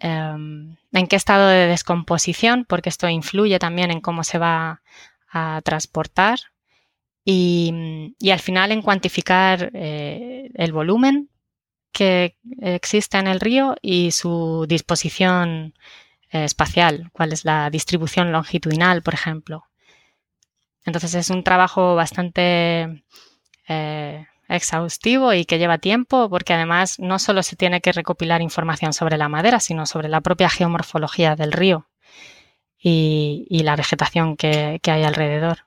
en 0.00 0.76
qué 1.08 1.16
estado 1.16 1.48
de 1.48 1.66
descomposición, 1.66 2.64
porque 2.68 2.88
esto 2.88 3.08
influye 3.08 3.58
también 3.58 3.90
en 3.90 4.00
cómo 4.00 4.24
se 4.24 4.38
va 4.38 4.82
a 5.30 5.60
transportar. 5.64 6.38
Y, 7.24 8.14
y 8.20 8.30
al 8.30 8.38
final 8.40 8.70
en 8.70 8.82
cuantificar 8.82 9.70
eh, 9.74 10.50
el 10.54 10.72
volumen 10.72 11.28
que 11.90 12.36
existe 12.60 13.18
en 13.18 13.26
el 13.26 13.40
río 13.40 13.74
y 13.82 14.12
su 14.12 14.66
disposición 14.68 15.74
eh, 16.30 16.44
espacial, 16.44 17.08
cuál 17.12 17.32
es 17.32 17.44
la 17.44 17.70
distribución 17.70 18.32
longitudinal, 18.32 19.02
por 19.02 19.14
ejemplo. 19.14 19.64
Entonces 20.84 21.14
es 21.14 21.30
un 21.30 21.42
trabajo 21.42 21.94
bastante 21.94 23.04
eh, 23.68 24.26
exhaustivo 24.48 25.32
y 25.32 25.44
que 25.44 25.58
lleva 25.58 25.78
tiempo 25.78 26.28
porque 26.30 26.54
además 26.54 26.98
no 26.98 27.18
solo 27.18 27.42
se 27.42 27.56
tiene 27.56 27.80
que 27.80 27.92
recopilar 27.92 28.42
información 28.42 28.92
sobre 28.92 29.16
la 29.16 29.28
madera, 29.28 29.60
sino 29.60 29.86
sobre 29.86 30.08
la 30.08 30.20
propia 30.20 30.48
geomorfología 30.48 31.36
del 31.36 31.52
río 31.52 31.88
y, 32.78 33.46
y 33.48 33.62
la 33.62 33.76
vegetación 33.76 34.36
que, 34.36 34.78
que, 34.82 34.90
hay 34.90 35.02
alrededor. 35.02 35.58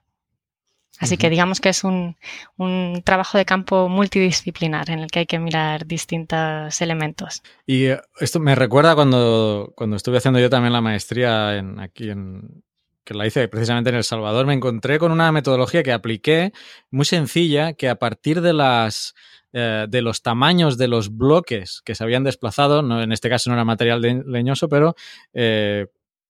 Así 0.99 1.15
uh 1.15 1.17
-huh. 1.17 1.21
que 1.21 1.29
digamos 1.29 1.61
que 1.61 1.69
es 1.69 1.83
un, 1.83 2.17
un, 2.57 3.01
trabajo 3.05 3.37
de 3.37 3.45
campo 3.45 3.89
multidisciplinar 3.89 4.89
en 4.89 4.99
el 4.99 5.07
que 5.11 5.19
hay 5.19 5.25
que 5.25 5.39
mirar 5.39 5.85
distintos 5.85 6.81
elementos. 6.81 7.41
Y 7.65 7.87
esto 8.19 8.39
me 8.39 8.55
recuerda 8.55 8.95
cuando, 8.95 9.73
cuando 9.75 9.95
estuve 9.95 10.17
haciendo 10.17 10.39
yo 10.39 10.49
también 10.49 10.73
la 10.73 10.81
maestría 10.81 11.57
en, 11.57 11.79
aquí 11.79 12.09
en, 12.09 12.63
que 13.09 13.15
la 13.15 13.25
hice 13.25 13.47
precisamente 13.47 13.89
en 13.89 13.95
El 13.95 14.03
Salvador, 14.03 14.45
me 14.45 14.53
encontré 14.53 14.99
con 14.99 15.11
una 15.11 15.31
metodología 15.31 15.81
que 15.81 15.91
apliqué 15.91 16.53
muy 16.91 17.05
sencilla, 17.05 17.73
que 17.73 17.89
a 17.89 17.95
partir 17.95 18.39
de 18.41 18.53
las 18.53 19.15
eh, 19.51 19.87
de 19.89 20.03
los 20.03 20.21
tamaños 20.21 20.77
de 20.77 20.87
los 20.87 21.17
bloques 21.17 21.81
que 21.83 21.95
se 21.95 22.03
habían 22.03 22.23
desplazado, 22.23 22.83
no, 22.83 23.01
en 23.01 23.11
este 23.11 23.27
caso 23.27 23.49
no 23.49 23.55
era 23.55 23.65
material 23.65 23.99
de, 23.99 24.21
leñoso, 24.27 24.69
pero 24.69 24.93
eh, 25.33 25.87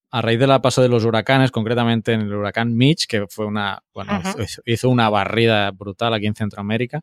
a 0.10 0.22
raíz 0.22 0.40
del 0.40 0.62
paso 0.62 0.82
de 0.82 0.88
los 0.88 1.04
huracanes, 1.04 1.52
concretamente 1.52 2.14
en 2.14 2.22
el 2.22 2.34
huracán 2.34 2.74
Mitch, 2.74 3.08
que 3.08 3.28
fue 3.28 3.46
una, 3.46 3.84
bueno, 3.94 4.22
hizo 4.66 4.90
una 4.90 5.10
barrida 5.10 5.72
brutal 5.72 6.14
aquí 6.14 6.28
en 6.28 6.36
Centroamérica, 6.36 7.02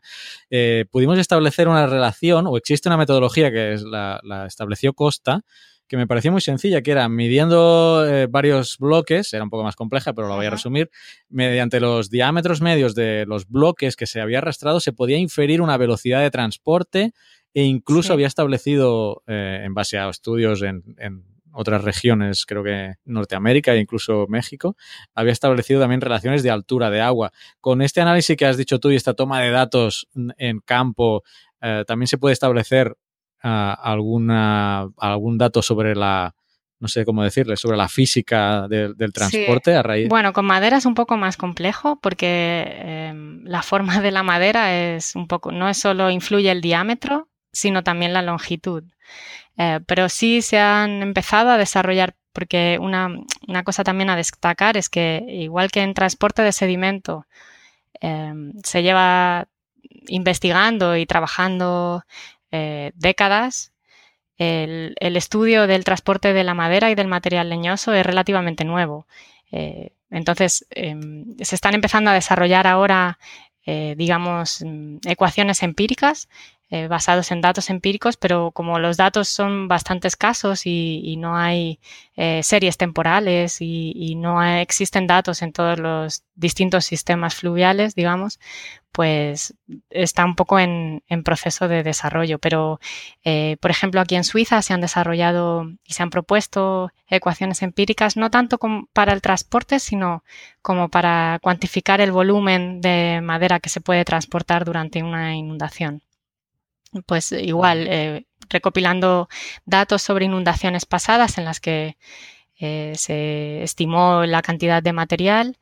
eh, 0.49 0.87
pudimos 0.91 1.19
establecer 1.19 1.69
una 1.69 1.87
relación, 1.87 2.47
o 2.47 2.57
existe 2.57 2.89
una 2.89 2.97
metodología 2.97 3.53
que 3.53 3.75
es 3.75 3.83
la, 3.83 4.19
la 4.23 4.47
estableció 4.47 4.95
Costa, 4.95 5.43
que 5.89 5.97
me 5.97 6.07
pareció 6.07 6.33
muy 6.33 6.41
sencilla, 6.41 6.83
que 6.83 6.91
era 6.91 7.09
midiendo 7.09 8.07
eh, 8.07 8.27
varios 8.27 8.79
bloques, 8.79 9.33
era 9.33 9.45
un 9.45 9.51
poco 9.51 9.65
más 9.65 9.77
compleja, 9.77 10.13
pero 10.13 10.29
lo 10.29 10.37
voy 10.37 10.47
a 10.47 10.51
resumir, 10.51 10.91
mediante 11.29 11.81
los 11.81 12.11
diámetros 12.11 12.61
medios 12.61 12.95
de 12.95 13.25
los 13.27 13.49
bloques 13.49 13.97
que 13.97 14.07
se 14.07 14.21
había 14.21 14.39
arrastrado, 14.39 14.81
se 14.81 14.93
podía 14.93 15.19
inferir 15.19 15.61
una 15.61 15.77
velocidad 15.77 16.21
de 16.21 16.31
transporte 16.31 17.13
e 17.55 17.63
incluso 17.65 18.09
sí. 18.09 18.13
había 18.13 18.27
establecido, 18.27 19.23
eh, 19.27 19.63
en 19.65 19.75
base 19.75 19.99
a 19.99 20.09
estudios 20.09 20.63
en, 20.63 20.83
en 20.99 21.25
otras 21.57 21.83
regiones, 21.83 22.45
creo 22.45 22.63
que 22.63 22.97
Norteamérica 23.07 23.73
e 23.73 23.79
incluso 23.79 24.27
México, 24.29 24.77
había 25.15 25.33
establecido 25.33 25.81
también 25.81 26.03
relaciones 26.03 26.43
de 26.43 26.51
altura 26.51 26.91
de 26.91 27.01
agua. 27.01 27.33
Con 27.61 27.81
este 27.81 28.03
análisis 28.03 28.37
que 28.37 28.45
has 28.45 28.59
dicho 28.59 28.79
tú 28.79 28.91
y 28.91 28.97
esta 28.97 29.15
toma 29.15 29.41
de 29.41 29.51
datos 29.51 30.07
en 30.37 30.61
campo, 30.61 31.23
eh, 31.63 31.85
también 31.87 32.09
se 32.09 32.19
puede 32.19 32.35
establecer 32.35 32.95
alguna, 33.47 34.89
algún 34.99 35.39
dato 35.39 35.63
sobre 35.63 35.95
la, 35.95 36.35
no 36.79 36.89
sé 36.89 37.05
cómo 37.05 37.23
decirle, 37.23 37.57
sobre 37.57 37.77
la 37.77 37.89
física 37.89 38.69
de, 38.69 38.93
del 38.95 39.13
transporte 39.13 39.71
sí. 39.73 39.77
a 39.77 39.83
raíz. 39.83 40.09
Bueno, 40.09 40.33
con 40.33 40.45
madera 40.45 40.77
es 40.77 40.87
un 40.87 40.95
poco 40.95 41.17
más 41.17 41.37
complejo 41.37 41.99
porque 42.01 42.65
eh, 42.67 43.13
la 43.45 43.63
forma 43.63 44.01
de 44.01 44.11
la 44.11 44.23
madera 44.23 44.75
es 44.75 45.17
un 45.17 45.27
poco, 45.27 45.53
no 45.53 45.69
es 45.69 45.79
solo 45.79 46.11
influye 46.11 46.51
el 46.51 46.61
diámetro, 46.61 47.29
sino 47.53 47.83
también 47.83 48.13
la 48.13 48.23
longitud. 48.23 48.85
Eh, 49.57 49.81
pero 49.87 50.09
sí 50.09 50.43
se 50.43 50.59
han 50.59 51.03
empezado 51.03 51.51
a 51.51 51.59
desarrollar, 51.59 52.15
porque 52.33 52.79
una, 52.81 53.09
una, 53.49 53.65
cosa 53.65 53.83
también 53.83 54.11
a 54.11 54.17
destacar 54.17 54.77
es 54.77 54.91
que 54.91 55.25
igual 55.27 55.71
que 55.71 55.81
en 55.81 55.95
transporte 55.95 56.43
de 56.43 56.53
sedimento 56.53 57.27
eh, 58.03 58.35
se 58.63 58.83
lleva 58.83 59.49
investigando 60.09 60.97
y 60.97 61.07
trabajando 61.07 62.05
eh, 62.59 62.93
décadas, 62.95 63.73
el, 64.39 64.95
estudio 64.99 65.67
del 65.67 65.85
transporte 65.85 66.33
de 66.33 66.43
la 66.43 66.55
madera 66.55 66.91
y 66.91 66.95
del 66.95 67.07
material 67.07 67.51
leñoso 67.51 67.93
es 67.93 68.05
relativamente 68.07 68.65
nuevo. 68.65 69.07
Eh, 69.53 69.93
entonces, 70.11 70.67
se 70.71 71.55
están 71.55 71.75
empezando 71.75 72.11
a 72.11 72.15
desarrollar 72.15 72.67
ahora, 72.67 73.19
eh, 73.67 73.95
digamos, 73.99 74.65
ecuaciones 75.05 75.63
empíricas 75.63 76.31
eh, 76.69 76.89
basados 76.89 77.31
en 77.31 77.41
datos 77.41 77.71
empíricos, 77.71 78.17
pero 78.17 78.51
como 78.51 78.81
los 78.81 78.97
datos 78.97 79.29
son 79.29 79.69
bastante 79.69 80.09
escasos 80.09 80.67
y, 80.67 81.17
no 81.17 81.37
hay 81.37 81.79
eh, 82.17 82.43
series 82.43 82.77
temporales 82.77 83.59
y, 83.61 84.17
no 84.17 84.43
existen 84.43 85.07
datos 85.07 85.43
en 85.43 85.53
todos 85.53 85.79
los 85.79 86.25
distintos 86.35 86.85
sistemas 86.85 87.37
fluviales, 87.37 87.95
digamos, 87.95 88.41
pues 88.91 89.55
está 89.91 90.25
un 90.25 90.35
poco 90.35 90.59
en, 90.59 91.03
proceso 91.25 91.69
de 91.69 91.83
desarrollo. 91.85 92.39
Pero, 92.41 92.81
eh, 93.25 93.57
por 93.61 93.71
ejemplo, 93.71 94.01
aquí 94.01 94.17
en 94.17 94.25
Suiza 94.25 94.61
se 94.63 94.73
han 94.75 94.81
desarrollado 94.81 95.67
y 95.85 95.93
se 95.93 96.03
han 96.03 96.11
propuesto 96.11 96.91
ecuaciones 97.07 97.63
empíricas, 97.63 98.17
no 98.17 98.31
tanto 98.31 98.59
para 98.93 99.13
el 99.13 99.23
transporte, 99.23 99.79
sino 99.79 100.25
como 100.63 100.89
para 100.89 101.39
cuantificar 101.43 102.01
el 102.01 102.11
volumen 102.11 102.81
de 102.81 103.21
madera 103.23 103.61
que 103.61 103.69
se 103.69 103.81
puede 103.81 104.05
transportar 104.05 104.65
durante 104.65 105.03
una 105.03 105.37
inundación 105.37 106.03
pues 107.05 107.33
igual 107.33 107.87
eh, 107.89 108.27
recopilando 108.49 109.29
datos 109.65 110.03
sobre 110.03 110.27
inundaciones 110.27 110.87
pasadas 110.87 111.39
en 111.39 111.45
las 111.45 111.61
que 111.61 111.97
eh, 112.59 112.93
se 112.97 113.63
estimó 113.63 114.25
la 114.25 114.43
cantidad 114.43 114.83
de 114.83 114.93
material, 114.93 115.59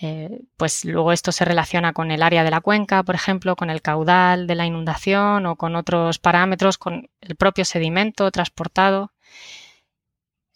eh, 0.00 0.42
pues 0.56 0.84
luego 0.84 1.12
esto 1.12 1.32
se 1.32 1.44
relaciona 1.44 1.92
con 1.92 2.12
el 2.12 2.22
área 2.22 2.44
de 2.44 2.52
la 2.52 2.60
cuenca, 2.60 3.02
por 3.02 3.16
ejemplo, 3.16 3.56
con 3.56 3.68
el 3.68 3.82
caudal 3.82 4.46
de 4.46 4.54
la 4.54 4.64
inundación 4.64 5.44
o 5.46 5.56
con 5.56 5.74
otros 5.74 6.18
parámetros, 6.20 6.78
con 6.78 7.10
el 7.20 7.34
propio 7.36 7.64
sedimento 7.64 8.30
transportado. 8.30 9.12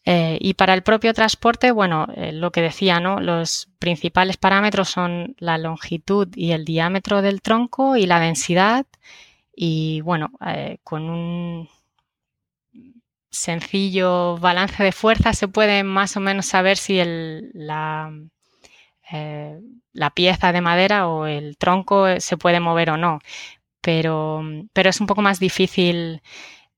Eh, 0.04 0.38
y 0.40 0.54
para 0.54 0.74
el 0.74 0.82
propio 0.82 1.12
transporte, 1.14 1.70
bueno, 1.72 2.06
eh, 2.16 2.32
lo 2.32 2.50
que 2.52 2.60
decía, 2.60 3.00
¿no? 3.00 3.20
Los 3.20 3.68
principales 3.78 4.36
parámetros 4.36 4.88
son 4.88 5.36
la 5.38 5.58
longitud 5.58 6.28
y 6.34 6.52
el 6.52 6.64
diámetro 6.64 7.22
del 7.22 7.40
tronco 7.42 7.96
y 7.96 8.06
la 8.06 8.20
densidad. 8.20 8.86
Y 9.54 10.00
bueno, 10.02 10.30
eh, 10.46 10.78
con 10.84 11.08
un 11.10 11.68
sencillo 13.30 14.36
balance 14.38 14.82
de 14.82 14.92
fuerza 14.92 15.32
se 15.32 15.48
puede 15.48 15.84
más 15.84 16.16
o 16.16 16.20
menos 16.20 16.46
saber 16.46 16.76
si 16.76 16.98
el, 17.00 17.50
la, 17.54 18.12
la 19.92 20.10
pieza 20.10 20.52
de 20.52 20.60
madera 20.60 21.08
o 21.08 21.26
el 21.26 21.56
tronco 21.58 22.06
se 22.20 22.36
puede 22.36 22.60
mover 22.60 22.90
o 22.90 22.96
no. 22.96 23.20
Pero, 23.80 24.42
pero 24.72 24.90
es 24.90 25.00
un 25.00 25.06
poco 25.06 25.22
más 25.22 25.40
difícil 25.40 26.22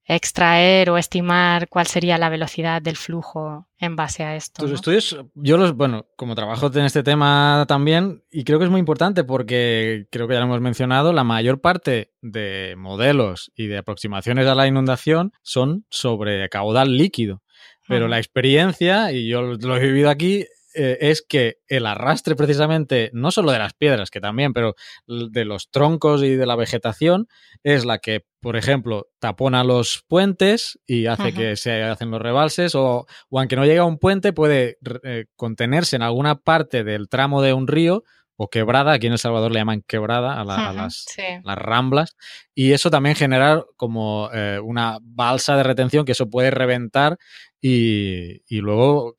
extraer 0.06 0.90
o 0.90 0.98
estimar 0.98 1.68
cuál 1.68 1.86
sería 1.86 2.18
la 2.18 2.28
velocidad 2.28 2.82
del 2.82 2.96
flujo 2.96 3.68
en 3.78 3.96
base 3.96 4.22
a 4.22 4.36
esto. 4.36 4.62
Tus 4.62 4.72
estudios, 4.72 5.16
yo 5.34 5.56
los, 5.56 5.74
bueno, 5.74 6.06
como 6.16 6.34
trabajo 6.34 6.70
en 6.74 6.84
este 6.84 7.02
tema 7.02 7.64
también, 7.68 8.22
y 8.30 8.44
creo 8.44 8.58
que 8.58 8.66
es 8.66 8.70
muy 8.70 8.80
importante 8.80 9.24
porque 9.24 10.06
creo 10.10 10.28
que 10.28 10.34
ya 10.34 10.40
lo 10.40 10.46
hemos 10.46 10.60
mencionado, 10.60 11.12
la 11.12 11.24
mayor 11.24 11.60
parte 11.60 12.12
de 12.20 12.74
modelos 12.76 13.52
y 13.56 13.66
de 13.66 13.78
aproximaciones 13.78 14.46
a 14.46 14.54
la 14.54 14.66
inundación 14.66 15.32
son 15.42 15.86
sobre 15.90 16.48
caudal 16.48 16.96
líquido. 16.96 17.42
Pero 17.86 18.08
la 18.08 18.16
experiencia, 18.16 19.12
y 19.12 19.28
yo 19.28 19.42
lo 19.42 19.76
he 19.76 19.80
vivido 19.80 20.08
aquí, 20.08 20.46
eh, 20.74 20.98
es 21.00 21.22
que 21.22 21.58
el 21.68 21.86
arrastre 21.86 22.36
precisamente, 22.36 23.10
no 23.12 23.30
solo 23.30 23.52
de 23.52 23.58
las 23.58 23.74
piedras, 23.74 24.10
que 24.10 24.20
también, 24.20 24.52
pero 24.52 24.74
de 25.06 25.44
los 25.44 25.70
troncos 25.70 26.22
y 26.22 26.36
de 26.36 26.46
la 26.46 26.56
vegetación, 26.56 27.28
es 27.62 27.84
la 27.84 27.98
que, 27.98 28.24
por 28.40 28.56
ejemplo, 28.56 29.08
tapona 29.18 29.64
los 29.64 30.04
puentes 30.08 30.78
y 30.86 31.06
hace 31.06 31.32
que 31.32 31.56
se 31.56 31.82
hacen 31.82 32.10
los 32.10 32.20
rebalses, 32.20 32.74
o, 32.74 33.06
aunque 33.30 33.56
no 33.56 33.64
llegue 33.64 33.78
a 33.78 33.84
un 33.84 33.98
puente, 33.98 34.32
puede 34.32 34.78
eh, 35.02 35.26
contenerse 35.36 35.96
en 35.96 36.02
alguna 36.02 36.36
parte 36.36 36.84
del 36.84 37.08
tramo 37.08 37.42
de 37.42 37.52
un 37.52 37.66
río 37.66 38.04
o 38.36 38.50
quebrada, 38.50 38.92
aquí 38.92 39.06
en 39.06 39.12
El 39.12 39.18
Salvador 39.18 39.52
le 39.52 39.60
llaman 39.60 39.82
quebrada 39.86 40.40
a, 40.40 40.44
las, 40.44 41.06
las, 41.44 41.58
ramblas, 41.58 42.16
y 42.54 42.72
eso 42.72 42.90
también 42.90 43.14
genera 43.14 43.64
como 43.76 44.28
eh, 44.32 44.58
una 44.62 44.98
balsa 45.02 45.56
de 45.56 45.62
retención 45.62 46.04
que 46.04 46.12
eso 46.12 46.28
puede 46.28 46.50
reventar 46.50 47.18
y, 47.66 48.42
y 48.46 48.60
luego 48.60 49.16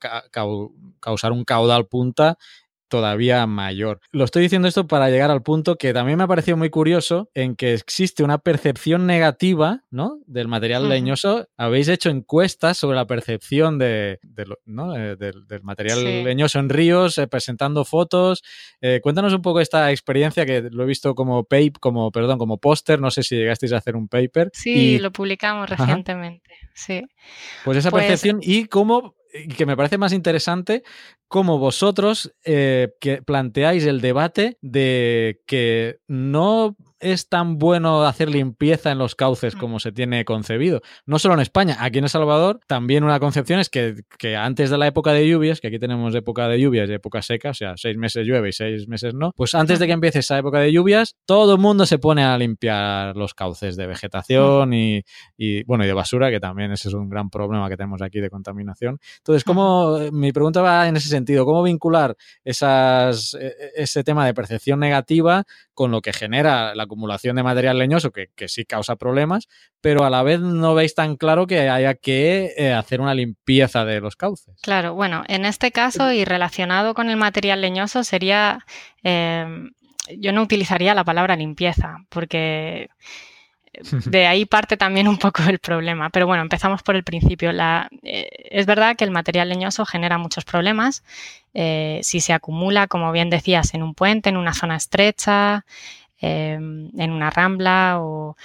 causar 1.00 1.32
un 1.32 1.46
caudal 1.46 1.88
punta 1.88 2.38
todavía 2.88 3.46
mayor. 3.48 4.00
Lo 4.12 4.24
estoy 4.26 4.44
diciendo 4.44 4.68
esto 4.68 4.88
para 4.88 5.10
llegar 5.10 5.32
al 5.32 5.44
punto 5.44 5.76
que 5.76 5.94
también 5.94 6.18
me 6.18 6.24
ha 6.24 6.28
parecido 6.28 6.58
muy 6.58 6.70
curioso 6.70 7.30
en 7.34 7.56
que 7.56 7.74
existe 7.74 8.24
una 8.24 8.38
percepción 8.38 9.06
negativa 9.06 9.84
¿no? 9.92 10.20
del 10.28 10.48
material 10.48 10.88
leñoso. 10.90 11.48
Habéis 11.58 11.88
hecho 11.88 12.10
encuestas 12.10 12.78
sobre 12.78 12.96
la 12.96 13.08
percepción 13.08 13.78
de, 13.78 14.20
eh, 14.38 15.16
del, 15.18 15.64
material 15.64 16.24
leñoso 16.24 16.60
en 16.60 16.70
ríos, 16.70 17.18
eh, 17.18 17.28
presentando 17.28 17.86
fotos. 17.86 18.44
Eh, 18.82 19.00
cuéntanos 19.02 19.34
un 19.34 19.42
poco 19.42 19.60
esta 19.60 19.92
experiencia 19.92 20.46
que 20.46 20.62
lo 20.62 20.84
he 20.84 20.88
visto 20.88 21.16
como 21.16 21.44
paper, 21.44 21.80
como, 21.80 22.12
perdón, 22.12 22.38
como 22.38 22.60
póster. 22.60 23.00
No 23.00 23.12
sé 23.12 23.24
si 23.24 23.36
llegasteis 23.36 23.74
a 23.74 23.78
hacer 23.78 23.96
un 23.96 24.08
paper. 24.08 24.52
Sí, 24.54 25.00
lo 25.00 25.12
publicamos 25.12 25.70
recientemente. 25.70 26.52
Sí. 26.74 27.02
Pues 27.64 27.78
esa 27.78 27.90
pues 27.90 28.06
percepción 28.06 28.40
y 28.42 28.66
cómo 28.66 29.16
que 29.58 29.66
me 29.66 29.76
parece 29.76 29.98
más 29.98 30.14
interesante 30.14 30.84
cómo 31.28 31.58
vosotros 31.58 32.34
eh, 32.44 32.90
que 33.00 33.22
planteáis 33.22 33.86
el 33.86 34.02
debate 34.02 34.58
de 34.62 35.42
que 35.46 36.00
no 36.08 36.76
es 37.00 37.30
tan 37.30 37.58
bueno 37.58 38.04
hacer 38.06 38.30
limpieza 38.30 38.92
en 38.92 38.98
los 38.98 39.16
cauces 39.16 39.56
mm. 39.56 39.60
como 39.60 39.80
se 39.80 39.92
tiene 39.92 40.26
concebido. 40.26 40.82
No 41.06 41.20
solo 41.20 41.36
en 41.36 41.42
España, 41.42 41.78
aquí 41.80 42.00
en 42.00 42.06
El 42.06 42.10
Salvador 42.10 42.60
también 42.68 43.04
una 43.04 43.20
concepción 43.20 43.60
es 43.60 43.70
que, 43.70 43.96
antes 44.36 44.70
de 44.70 44.78
la 44.78 44.88
época 44.88 45.14
de 45.14 45.28
lluvias, 45.28 45.62
que 45.62 45.68
aquí 45.68 45.80
tenemos 45.80 46.16
época 46.16 46.48
de 46.48 46.60
lluvias 46.60 46.90
y 46.90 46.94
época 46.94 47.22
seca, 47.22 47.52
o 47.52 47.54
sea, 47.54 47.74
seis 47.78 47.98
meses 47.98 48.26
llueve 48.26 48.50
y 48.50 48.54
seis 48.54 48.88
meses 48.88 49.14
no, 49.14 49.32
pues 49.36 49.54
antes 49.56 49.80
de 49.80 49.88
que 49.88 49.94
empiece 49.94 50.20
esa 50.20 50.38
época 50.38 50.60
de 50.60 50.72
lluvias, 50.72 51.16
todo 51.26 51.54
el 51.54 51.60
mundo 51.60 51.86
se 51.86 52.00
pone 52.00 52.24
a 52.24 52.38
limpiar 52.38 53.16
los 53.16 53.34
cauces 53.34 53.76
de 53.76 53.88
vegetación 53.88 54.74
y, 54.74 55.04
bueno, 55.66 55.84
y 55.84 55.88
de 55.88 55.94
basura, 55.94 56.32
que 56.32 56.40
también 56.40 56.72
ese 56.72 56.88
es 56.88 56.94
un 56.94 57.10
gran 57.10 57.30
problema 57.30 57.70
que 57.70 57.78
tenemos 57.78 58.02
aquí 58.02 58.20
de 58.20 58.30
contaminación. 58.30 59.00
Entonces, 59.18 59.44
¿cómo, 59.44 60.00
mi 60.12 60.32
pregunta 60.32 60.62
va 60.62 60.88
en 60.88 60.96
ese 60.96 61.10
sentido, 61.16 61.46
¿cómo 61.46 61.64
vincular 61.64 62.16
esas, 62.44 63.34
e, 63.36 63.48
e, 63.48 63.54
ese 63.76 64.04
tema 64.04 64.26
de 64.26 64.34
percepción 64.34 64.80
negativa 64.80 65.44
con 65.74 65.92
lo 65.92 66.02
que 66.02 66.14
genera 66.14 66.76
la 66.76 66.84
acumulación 66.84 67.36
de 67.36 67.44
material 67.44 67.78
leñoso, 67.78 68.12
que, 68.12 68.30
sí 68.48 68.66
causa 68.66 68.96
problemas, 68.96 69.48
pero 69.82 70.04
a 70.06 70.10
la 70.10 70.24
vez 70.24 70.40
no 70.40 70.76
veis 70.76 70.96
tan 70.96 71.18
claro 71.18 71.48
que 71.48 71.70
haya 71.70 71.94
que 71.96 72.54
eh, 72.58 72.74
hacer 72.74 73.02
una 73.02 73.14
limpieza 73.14 73.86
de 73.86 74.00
los 74.00 74.16
cauces. 74.16 74.56
Claro, 74.62 74.94
bueno, 74.96 75.24
en 75.28 75.46
este 75.46 75.72
caso 75.72 76.12
y 76.12 76.26
relacionado 76.26 76.94
con 76.94 77.10
el 77.10 77.18
material 77.18 77.62
leñoso 77.62 78.04
sería, 78.04 78.60
em, 79.04 79.72
yo 80.18 80.32
no 80.32 80.42
utilizaría 80.42 80.94
la 80.94 81.04
palabra 81.04 81.36
limpieza, 81.36 81.98
porque 82.10 82.90
de 84.06 84.28
ahí 84.28 84.46
parte 84.46 84.78
también 84.78 85.08
un 85.08 85.18
poco 85.18 85.44
el 85.44 85.60
problema. 85.60 86.10
Pero 86.10 86.28
bueno, 86.28 86.44
empezamos 86.44 86.84
por 86.84 86.96
el 86.96 87.04
principio. 87.04 87.52
La, 87.52 87.90
eh, 88.04 88.30
es 88.50 88.66
verdad 88.66 88.96
que 88.96 89.04
el 89.04 89.12
material 89.12 89.50
leñoso 89.50 89.86
genera 89.86 90.18
muchos 90.18 90.46
problemas. 90.46 91.04
Eh, 91.54 92.00
si 92.04 92.20
se 92.20 92.34
acumula, 92.34 92.88
como 92.88 93.12
bien 93.12 93.30
decías, 93.30 93.74
en 93.74 93.84
un 93.84 93.94
puente, 93.94 94.30
en 94.30 94.38
una 94.38 94.54
zona 94.54 94.76
estrecha, 94.76 95.66
em, 96.20 96.90
en 97.00 97.12
una 97.12 97.30
rambla 97.30 97.98
o 98.00 98.36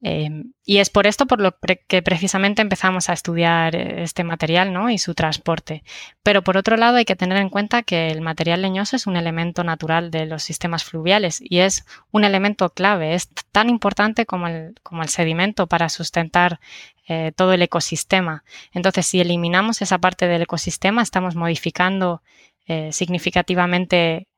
Em, 0.00 0.52
y 0.64 0.78
es 0.78 0.90
por 0.90 1.08
esto 1.08 1.26
por 1.26 1.40
lo 1.40 1.56
que 1.88 2.02
precisamente 2.02 2.62
empezamos 2.62 3.08
a 3.08 3.12
estudiar 3.14 3.74
eh, 3.74 4.04
este 4.04 4.22
material 4.22 4.72
¿no? 4.72 4.90
y 4.90 4.98
su 4.98 5.14
transporte. 5.14 5.82
Pero 6.22 6.42
por 6.44 6.56
otro 6.56 6.76
lado 6.76 6.98
hay 6.98 7.04
que 7.04 7.16
tener 7.16 7.38
en 7.38 7.50
cuenta 7.50 7.82
que 7.82 8.10
el 8.10 8.20
material 8.20 8.62
leñoso 8.62 8.94
es 8.94 9.08
un 9.08 9.16
elemento 9.16 9.64
natural 9.64 10.12
de 10.12 10.26
los 10.26 10.44
sistemas 10.44 10.84
fluviales 10.84 11.40
y 11.42 11.58
es 11.60 11.84
un 12.12 12.24
elemento 12.24 12.70
clave, 12.70 13.14
es 13.14 13.28
tan 13.50 13.68
importante 13.68 14.24
como 14.24 14.46
el, 14.46 14.74
como 14.84 15.02
el 15.02 15.08
sedimento 15.08 15.66
para 15.66 15.88
sustentar 15.88 16.60
eh, 17.08 17.32
todo 17.34 17.52
el 17.52 17.62
ecosistema. 17.62 18.44
Entonces, 18.72 19.06
si 19.06 19.20
eliminamos 19.20 19.82
esa 19.82 19.98
parte 19.98 20.28
del 20.28 20.42
ecosistema, 20.42 21.02
estamos 21.02 21.34
modificando 21.34 22.22
eh, 22.66 22.92
significativamente 22.92 24.28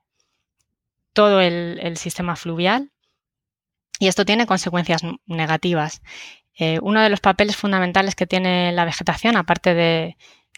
todo 1.13 1.41
el 1.41 1.97
sistema 1.97 2.37
fluvial 2.37 2.90
y 3.99 4.07
esto 4.07 4.25
tiene 4.25 4.45
consecuencias 4.45 5.01
negativas. 5.25 6.01
Eh, 6.57 6.79
uno 6.81 7.01
de 7.01 7.09
los 7.09 7.21
papeles 7.21 7.55
fundamentales 7.55 8.15
que 8.15 8.27
tiene 8.27 8.71
la 8.71 8.85
vegetación, 8.85 9.37
aparte 9.37 9.73
de, 9.73 10.17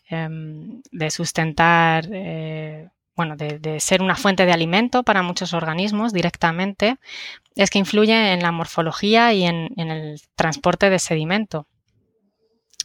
em, 0.09 0.81
sustentar, 1.09 2.07
eh, 2.11 2.89
bueno, 3.15 3.35
de, 3.37 3.79
ser 3.79 4.01
una 4.01 4.15
fuente 4.15 4.45
de 4.45 4.53
alimento 4.53 5.03
para 5.03 5.21
muchos 5.21 5.53
organismos 5.53 6.13
directamente, 6.13 6.97
es 7.55 7.69
que 7.69 7.79
influye 7.79 8.33
en 8.33 8.41
la 8.41 8.51
morfología 8.51 9.33
y 9.33 9.43
en, 9.43 9.69
el 9.77 10.19
transporte 10.35 10.89
de 10.89 10.99
sedimento. 10.99 11.67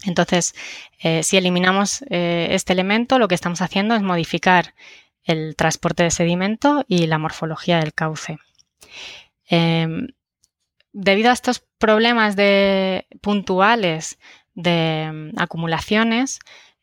Entonces, 0.05 0.55
eh, 1.03 1.23
si 1.23 1.37
eliminamos 1.39 2.05
este 2.09 2.73
elemento, 2.73 3.19
lo 3.19 3.27
que 3.27 3.35
estamos 3.35 3.63
haciendo 3.63 3.95
es 3.97 4.03
modificar 4.03 4.75
el 5.25 5.57
transporte 5.57 6.05
de 6.05 6.11
sedimento 6.11 6.85
y 6.89 7.07
la 7.07 7.19
morfología 7.19 7.81
del 7.81 7.95
cauce. 7.95 8.39
Em, 9.49 10.09
debido 10.93 11.31
a 11.31 11.35
estos 11.35 11.61
problemas 11.79 12.37
de, 12.37 13.07
puntuales 13.21 14.19
de 14.55 15.11
mm, 15.13 15.41
acumulaciones, 15.41 16.41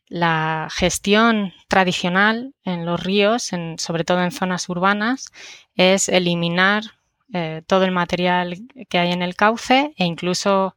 la 0.08 0.68
gestión 0.70 1.52
tradicional 1.68 2.54
en 2.64 2.86
los 2.86 3.02
ríos, 3.02 3.50
sobre 3.78 4.04
todo 4.04 4.22
en 4.22 4.30
zonas 4.30 4.68
urbanas, 4.68 5.32
es 5.74 6.08
eliminar 6.08 6.84
eh, 7.32 7.62
todo 7.66 7.84
el 7.84 7.90
material 7.90 8.56
que 8.88 8.98
hay 8.98 9.12
en 9.12 9.22
el 9.22 9.34
cauce 9.34 9.92
e 9.96 10.04
incluso 10.04 10.76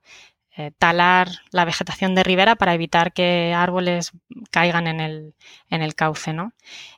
eh, 0.59 0.71
talar 0.77 1.29
la 1.51 1.63
vegetación 1.63 2.15
de 2.15 2.23
ribera 2.25 2.57
para 2.57 2.73
evitar 2.73 3.13
que 3.13 3.53
árboles 3.55 4.11
caigan 4.51 4.87
en 4.87 4.99
el, 4.99 5.33
en 5.69 5.81
el 5.81 5.95
cauce. 5.95 6.33
¿no? 6.33 6.51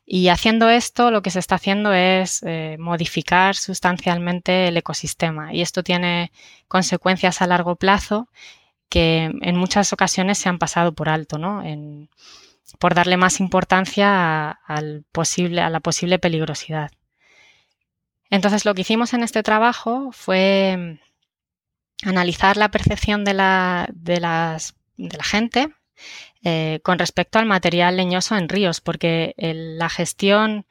Y 0.04 0.30
haciendo 0.30 0.68
esto, 0.68 1.12
lo 1.12 1.22
que 1.22 1.30
se 1.30 1.38
está 1.38 1.56
haciendo 1.56 1.94
es 1.94 2.42
eh, 2.42 2.78
modificar 2.80 3.56
sustancialmente 3.56 4.68
el 4.68 4.78
ecosistema. 4.78 5.54
Y 5.54 5.62
esto 5.62 5.84
tiene 5.84 6.32
consecuencias 6.68 7.44
a 7.44 7.46
largo 7.46 7.76
plazo 7.76 8.30
que 8.90 9.32
en 9.42 9.56
muchas 9.58 9.94
ocasiones 9.94 10.40
se 10.40 10.50
han 10.50 10.58
pasado 10.58 10.94
por 10.96 11.08
alto, 11.08 11.38
¿no? 11.38 11.64
Por 12.80 12.96
darle 12.96 13.18
más 13.18 13.40
importancia 13.40 14.50
a 14.50 14.82
la 14.82 15.80
posible 15.82 16.18
peligrosidad. 16.18 16.90
Entonces, 18.32 18.66
lo 18.66 18.74
que 18.74 18.82
hicimos 18.82 19.14
en 19.14 19.22
este 19.22 19.44
trabajo 19.44 20.10
fue 20.12 20.98
analizar 22.04 22.58
la 22.58 22.72
percepción 22.72 23.24
de 23.24 23.34
la, 23.34 23.88
de 23.94 24.20
las, 24.20 24.76
de 24.98 25.18
la 25.18 25.24
gente 25.24 25.70
eh, 26.44 26.80
con 26.84 26.98
respecto 26.98 27.38
al 27.40 27.46
material 27.46 27.98
leñoso 27.98 28.36
en 28.36 28.50
ríos, 28.50 28.82
porque 28.82 29.36
la 29.38 29.90
gestión 29.90 30.66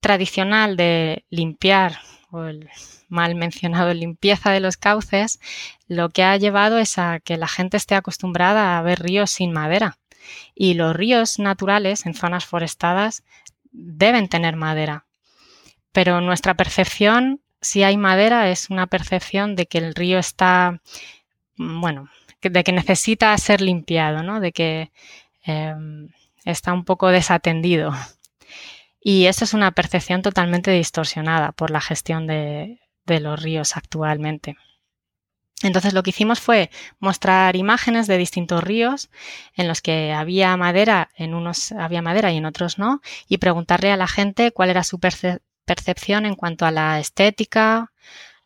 tradicional 0.00 0.76
de 0.76 1.24
limpiar 1.30 2.00
o 2.30 2.44
el 2.44 2.68
mal 3.08 3.34
mencionado 3.34 3.92
limpieza 3.94 4.50
de 4.50 4.60
los 4.60 4.76
cauces, 4.76 5.38
lo 5.86 6.08
que 6.08 6.24
ha 6.24 6.36
llevado 6.36 6.78
es 6.78 6.98
a 6.98 7.20
que 7.20 7.36
la 7.36 7.48
gente 7.48 7.76
esté 7.76 7.94
acostumbrada 7.94 8.78
a 8.78 8.82
ver 8.82 9.00
ríos 9.00 9.30
sin 9.30 9.52
madera. 9.52 9.98
Y 10.54 10.74
los 10.74 10.94
ríos 10.96 11.38
naturales 11.38 12.06
en 12.06 12.14
zonas 12.14 12.46
forestadas 12.46 13.22
deben 13.70 14.28
tener 14.28 14.56
madera. 14.56 15.06
Pero 15.92 16.20
nuestra 16.20 16.54
percepción, 16.54 17.42
si 17.62 17.84
hay 17.84 17.96
madera, 17.96 18.50
es 18.50 18.70
una 18.70 18.86
percepción 18.88 19.56
de 19.56 19.66
que 19.66 19.78
el 19.78 19.94
río 19.94 20.18
está, 20.18 20.80
mm, 21.56 21.80
bueno, 21.80 22.10
de 22.42 22.64
que 22.64 22.72
necesita 22.72 23.36
ser 23.38 23.60
limpiado, 23.60 24.22
¿no? 24.22 24.40
De 24.40 24.52
que 24.52 24.90
em, 25.44 26.08
está 26.44 26.72
un 26.72 26.84
poco 26.84 27.08
desatendido. 27.08 27.92
Y 29.00 29.26
eso 29.26 29.44
es 29.44 29.54
una 29.54 29.72
percepción 29.72 30.22
totalmente 30.22 30.70
distorsionada 30.70 31.52
por 31.52 31.70
la 31.70 31.80
gestión 31.80 32.26
de, 32.26 32.78
los 33.06 33.42
ríos 33.42 33.76
actualmente. 33.76 34.56
Entonces 35.62 35.92
lo 35.92 36.02
que 36.02 36.10
hicimos 36.10 36.40
fue 36.40 36.70
mostrar 36.98 37.56
imágenes 37.56 38.06
de 38.06 38.16
distintos 38.16 38.64
ríos 38.64 39.10
en 39.54 39.68
los 39.68 39.82
que 39.82 40.12
había 40.12 40.56
madera, 40.56 41.10
en 41.16 41.34
unos 41.34 41.72
había 41.72 42.02
madera 42.02 42.32
y 42.32 42.38
en 42.38 42.46
otros 42.46 42.78
no, 42.78 43.00
y 43.28 43.38
preguntarle 43.38 43.92
a 43.92 43.96
la 43.96 44.08
gente 44.08 44.50
cuál 44.52 44.70
era 44.70 44.82
su 44.82 44.98
percepción 45.74 46.26
en 46.26 46.34
cuanto 46.34 46.66
a 46.66 46.70
la 46.70 47.00
estética, 47.00 47.92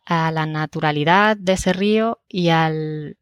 a 0.05 0.31
la 0.31 0.45
naturalidad 0.45 1.35
de 1.35 1.53
ese 1.53 1.73
río 1.73 2.21
y 2.29 2.49
al, 2.49 3.17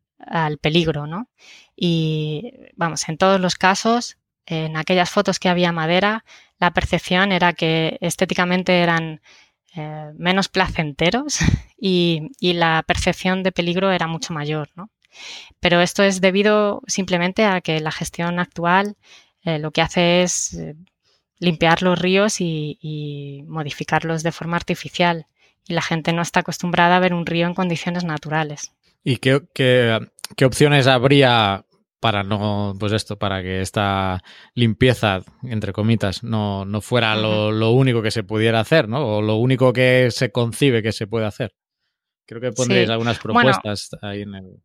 peligro, 0.62 1.08
¿no? 1.08 1.30
Y 1.76 2.54
vamos, 2.76 3.10
en 3.10 3.18
todos 3.18 3.40
los 3.42 3.56
casos, 3.56 4.18
en 4.46 4.78
aquellas 4.78 5.10
fotos 5.10 5.40
que 5.40 5.50
había 5.50 5.72
madera, 5.72 6.24
la 6.60 6.72
percepción 6.72 7.32
era 7.32 7.54
que 7.54 7.98
estéticamente 8.02 8.82
eran 8.82 9.22
eh, 9.76 10.12
menos 10.18 10.48
placenteros 10.48 11.40
y, 11.80 12.30
la 12.54 12.84
percepción 12.86 13.42
de 13.44 13.52
peligro 13.52 13.92
era 13.92 14.08
mucho 14.08 14.34
mayor. 14.34 14.70
¿no? 14.76 14.92
Pero 15.60 15.82
esto 15.82 16.04
es 16.04 16.22
debido 16.22 16.82
simplemente 16.88 17.46
a 17.46 17.62
que 17.62 17.80
la 17.80 17.92
gestión 17.92 18.40
actual 18.40 18.96
eh, 19.42 19.60
lo 19.60 19.72
que 19.72 19.82
hace 19.82 20.24
es 20.24 20.54
eh, 20.54 20.76
limpiar 21.40 21.82
los 21.82 22.00
ríos 22.00 22.38
y, 22.40 23.44
modificarlos 23.48 24.24
de 24.24 24.32
forma 24.32 24.58
artificial. 24.58 25.28
Y 25.68 25.74
la 25.74 25.82
gente 25.82 26.14
no 26.14 26.22
está 26.22 26.42
acostumbrada 26.42 26.98
a 26.98 27.00
ver 27.00 27.14
un 27.14 27.26
río 27.26 27.48
en 27.48 27.56
condiciones 27.56 28.04
naturales. 28.04 28.72
¿Y 29.04 29.18
qué, 29.18 29.42
qué 29.54 30.46
opciones 30.46 30.88
habría 30.88 31.66
para 32.06 32.22
no, 32.24 32.76
pues 32.80 32.94
esto, 32.94 33.18
para 33.18 33.42
que 33.42 33.62
esta 33.62 34.22
limpieza, 34.54 35.22
entre 35.42 35.74
comitas, 35.74 36.24
no, 36.24 36.64
no 36.64 36.80
fuera 36.80 37.16
lo, 37.16 37.72
único 37.72 38.04
que 38.04 38.12
se 38.12 38.22
pudiera 38.22 38.60
hacer, 38.60 38.88
¿no? 38.88 39.18
O 39.18 39.22
lo 39.24 39.38
único 39.38 39.74
que 39.74 40.10
se 40.12 40.32
concibe 40.32 40.84
que 40.84 40.92
se 40.92 41.08
puede 41.08 41.26
hacer. 41.26 41.56
Creo 42.28 42.40
que 42.40 42.52
pondréis 42.52 42.92
algunas 42.92 43.18
propuestas 43.18 43.90
ahí 44.04 44.22
en 44.22 44.36
el... 44.36 44.62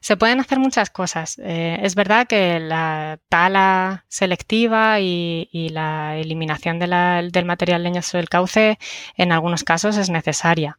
Se 0.00 0.16
pueden 0.16 0.40
hacer 0.40 0.58
muchas 0.58 0.90
cosas. 0.90 1.38
Eh, 1.38 1.78
es 1.82 1.94
verdad 1.94 2.26
que 2.26 2.58
la 2.58 3.18
tala 3.28 4.04
selectiva 4.08 5.00
y, 5.00 5.48
la 5.70 6.16
eliminación 6.16 6.78
del 6.78 7.44
material 7.44 7.82
leñoso 7.82 8.16
del 8.16 8.28
cauce 8.28 8.78
en 9.16 9.32
algunos 9.32 9.64
casos 9.64 9.96
es 9.96 10.10
necesaria. 10.10 10.78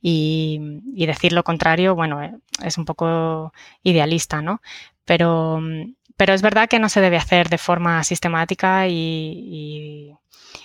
Y, 0.00 0.58
decir 1.06 1.32
lo 1.32 1.44
contrario, 1.44 1.94
bueno, 1.94 2.22
eh, 2.22 2.32
es 2.64 2.78
un 2.78 2.84
poco 2.84 3.52
idealista, 3.82 4.42
¿no? 4.42 4.60
Pero, 5.04 5.60
pero 6.16 6.34
es 6.34 6.42
verdad 6.42 6.68
que 6.68 6.78
no 6.78 6.88
se 6.88 7.00
debe 7.00 7.16
hacer 7.16 7.48
de 7.48 7.58
forma 7.58 8.02
sistemática 8.04 8.88
y, 8.88 10.12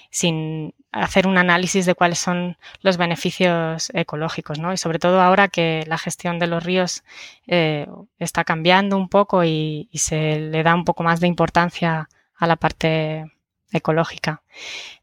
sin 0.09 0.74
hacer 1.01 1.27
un 1.27 1.37
análisis 1.37 1.85
de 1.85 1.95
cuáles 1.95 2.19
son 2.19 2.57
los 2.81 2.97
beneficios 2.97 3.91
ecológicos, 3.93 4.59
¿no? 4.59 4.73
Y 4.73 4.77
sobre 4.77 4.99
todo 4.99 5.21
ahora 5.21 5.47
que 5.47 5.83
la 5.87 5.97
gestión 5.97 6.39
de 6.39 6.47
los 6.47 6.63
ríos 6.63 7.03
eh, 7.47 7.87
está 8.19 8.43
cambiando 8.43 8.97
un 8.97 9.09
poco 9.09 9.43
y, 9.43 9.89
se 9.93 10.39
le 10.39 10.63
da 10.63 10.75
un 10.75 10.85
poco 10.85 11.03
más 11.03 11.19
de 11.19 11.27
importancia 11.27 12.09
a 12.35 12.47
la 12.47 12.55
parte 12.55 13.25
ecológica. 13.71 14.41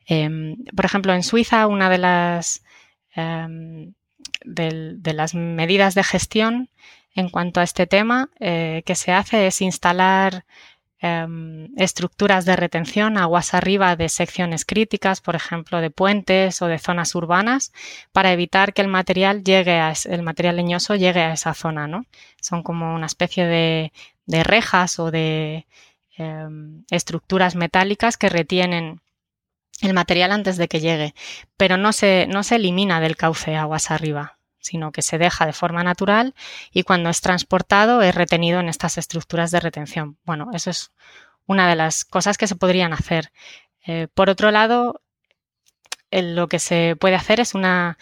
Em, 0.07 0.57
por 0.77 0.85
ejemplo, 0.85 1.13
en 1.13 1.23
Suiza, 1.23 1.67
una 1.67 1.91
de 1.91 1.99
las, 1.99 2.65
em, 3.15 3.95
de 4.45 5.13
las 5.15 5.35
medidas 5.35 5.95
de 5.95 6.05
gestión 6.05 6.71
en 7.15 7.29
cuanto 7.29 7.61
a 7.61 7.63
este 7.63 7.87
tema, 7.87 8.31
eh, 8.41 8.83
que 8.85 8.95
se 8.95 9.13
hace 9.13 9.47
es 9.47 9.61
instalar 9.63 10.45
em, 11.01 11.69
estructuras 11.77 12.45
de 12.45 12.57
retención 12.57 13.19
aguas 13.19 13.55
arriba 13.55 13.97
de 13.97 14.09
secciones 14.09 14.65
críticas, 14.65 15.21
por 15.21 15.35
ejemplo, 15.37 15.81
de 15.81 15.91
puentes 15.91 16.63
o 16.63 16.67
de 16.67 16.79
zonas 16.79 17.15
urbanas, 17.15 17.73
para 18.13 18.33
evitar 18.33 18.73
que 18.75 18.83
el 18.83 18.89
material 18.89 19.45
llegue 19.45 19.81
el 20.07 20.23
material 20.23 20.57
leñoso 20.57 20.97
llegue 20.97 21.21
a 21.21 21.33
esa 21.33 21.55
zona, 21.55 21.87
¿no? 21.89 22.07
Son 22.41 22.63
como 22.63 22.95
una 22.95 23.07
especie 23.07 23.47
de, 23.47 23.93
rejas 24.45 24.99
o 24.99 25.11
de 25.11 25.67
em, 26.17 26.85
estructuras 26.91 27.55
metálicas 27.57 28.17
que 28.17 28.29
retienen 28.29 29.01
el 29.83 29.95
material 29.95 30.33
antes 30.33 30.57
de 30.57 30.69
que 30.69 30.81
llegue, 30.81 31.15
pero 31.57 31.77
no 31.77 31.93
se, 31.93 32.27
no 32.29 32.43
se 32.45 32.57
elimina 32.57 33.01
del 33.01 33.17
cauce 33.17 33.57
aguas 33.57 33.91
arriba 33.91 34.39
sino 34.65 34.93
que 34.93 35.03
se 35.03 35.19
deja 35.19 35.45
de 35.47 35.53
forma 35.53 35.85
natural 35.85 36.35
y 36.73 36.83
cuando 36.83 37.11
es 37.11 37.21
transportado 37.21 38.01
es 38.01 38.15
retenido 38.15 38.61
en 38.61 38.69
estas 38.69 38.97
estructuras 38.97 39.51
de 39.51 39.61
retención. 39.61 40.17
Bueno, 40.25 40.49
eso 40.55 40.71
es 40.71 40.93
una 41.47 41.69
de 41.69 41.77
las 41.77 42.05
cosas 42.07 42.39
que 42.39 42.47
se 42.47 42.57
podrían 42.57 42.95
hacer. 42.95 43.31
Eh, 43.87 44.09
por 44.15 44.31
otro 44.31 44.51
lado, 44.51 45.03
lo 46.11 46.49
que 46.49 46.59
se 46.59 46.97
puede 46.99 47.17
hacer 47.17 47.41
es 47.41 47.55
una 47.55 47.99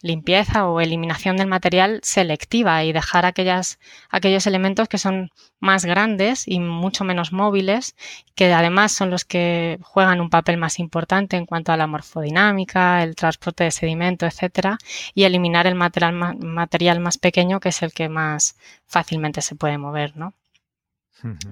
limpieza 0.00 0.66
o 0.68 0.80
eliminación 0.80 1.36
del 1.36 1.48
material 1.48 2.00
selectiva 2.02 2.84
y 2.84 2.92
dejar 2.92 3.26
aquellas, 3.26 3.78
aquellos 4.10 4.46
elementos 4.46 4.88
que 4.88 4.98
son 4.98 5.30
más 5.60 5.84
grandes 5.84 6.46
y 6.46 6.60
mucho 6.60 7.04
menos 7.04 7.32
móviles, 7.32 7.96
que 8.34 8.52
además 8.52 8.92
son 8.92 9.10
los 9.10 9.24
que 9.24 9.78
juegan 9.82 10.20
un 10.20 10.30
papel 10.30 10.56
más 10.56 10.78
importante 10.78 11.36
en 11.36 11.46
cuanto 11.46 11.72
a 11.72 11.76
la 11.76 11.86
morfodinámica, 11.86 13.02
el 13.02 13.16
transporte 13.16 13.64
de 13.64 13.70
sedimento, 13.70 14.26
etcétera, 14.26 14.78
y 15.14 15.24
eliminar 15.24 15.66
el 15.66 15.74
material, 15.74 16.36
material 16.38 17.00
más 17.00 17.18
pequeño, 17.18 17.60
que 17.60 17.70
es 17.70 17.82
el 17.82 17.92
que 17.92 18.08
más 18.08 18.56
fácilmente 18.86 19.42
se 19.42 19.56
puede 19.56 19.78
mover, 19.78 20.16
¿no? 20.16 20.34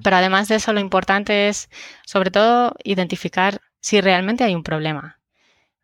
Pero 0.05 0.15
además 0.15 0.47
de 0.47 0.55
eso, 0.57 0.73
lo 0.73 0.79
importante 0.79 1.49
es, 1.49 1.69
sobre 2.05 2.31
todo, 2.31 2.77
identificar 2.85 3.61
si 3.81 4.01
realmente 4.01 4.45
hay 4.45 4.55
un 4.55 4.63
problema 4.63 5.19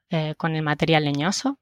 eh, 0.08 0.34
con 0.36 0.54
el 0.54 0.62
material 0.62 1.04
leñoso 1.04 1.58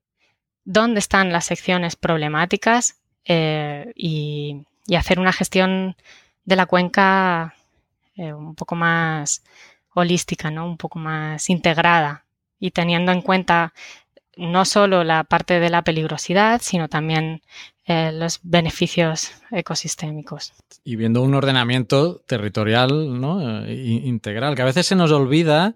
dónde 0.72 1.00
están 1.00 1.32
las 1.32 1.46
secciones 1.46 1.96
problemáticas 1.96 2.96
eh, 3.24 3.92
y, 3.96 4.64
hacer 4.96 5.20
una 5.20 5.32
gestión 5.32 5.96
de 6.44 6.56
la 6.56 6.66
cuenca 6.66 7.54
eh, 8.16 8.32
un 8.32 8.56
poco 8.56 8.74
más 8.74 9.42
holística, 9.94 10.50
¿no? 10.50 10.66
un 10.66 10.76
poco 10.76 10.98
más 10.98 11.48
integrada 11.48 12.24
y 12.58 12.72
teniendo 12.72 13.12
en 13.12 13.22
cuenta 13.22 13.72
no 14.36 14.64
solo 14.64 15.04
la 15.04 15.24
parte 15.24 15.60
de 15.60 15.70
la 15.70 15.82
peligrosidad, 15.82 16.60
sino 16.62 16.88
también 16.88 17.42
eh, 17.86 18.12
los 18.12 18.40
beneficios 18.42 19.32
ecosistémicos. 19.50 20.52
Y 20.84 20.96
viendo 20.96 21.22
un 21.22 21.34
ordenamiento 21.34 22.22
territorial 22.26 23.20
¿no? 23.20 23.68
integral, 23.68 24.54
que 24.54 24.62
a 24.62 24.66
veces 24.66 24.86
se 24.86 24.94
nos 24.94 25.10
olvida 25.12 25.74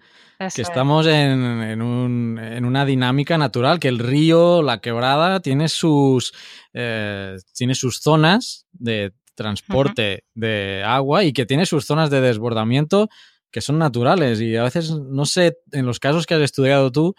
que 0.54 0.62
estamos 0.62 1.06
en, 1.06 1.82
una 1.82 2.84
dinámica 2.84 3.38
natural, 3.38 3.80
que 3.80 3.88
el 3.88 3.98
río, 3.98 4.62
la 4.62 4.80
quebrada, 4.80 5.40
tiene 5.40 5.68
sus, 5.68 6.32
eh, 6.72 7.36
tiene 7.54 7.74
sus 7.74 8.00
zonas 8.00 8.66
de 8.72 9.12
transporte 9.34 10.24
de 10.34 10.82
agua 10.84 11.24
y 11.24 11.32
que 11.32 11.46
tiene 11.46 11.66
sus 11.66 11.84
zonas 11.84 12.10
de 12.10 12.20
desbordamiento 12.20 13.08
que 13.50 13.60
son 13.60 13.78
naturales. 13.78 14.40
Y 14.40 14.56
a 14.56 14.64
veces, 14.64 14.90
no 14.90 15.26
sé, 15.26 15.58
en 15.72 15.86
los 15.86 16.00
casos 16.00 16.26
que 16.26 16.34
has 16.34 16.42
estudiado 16.42 16.90
tú, 16.90 17.14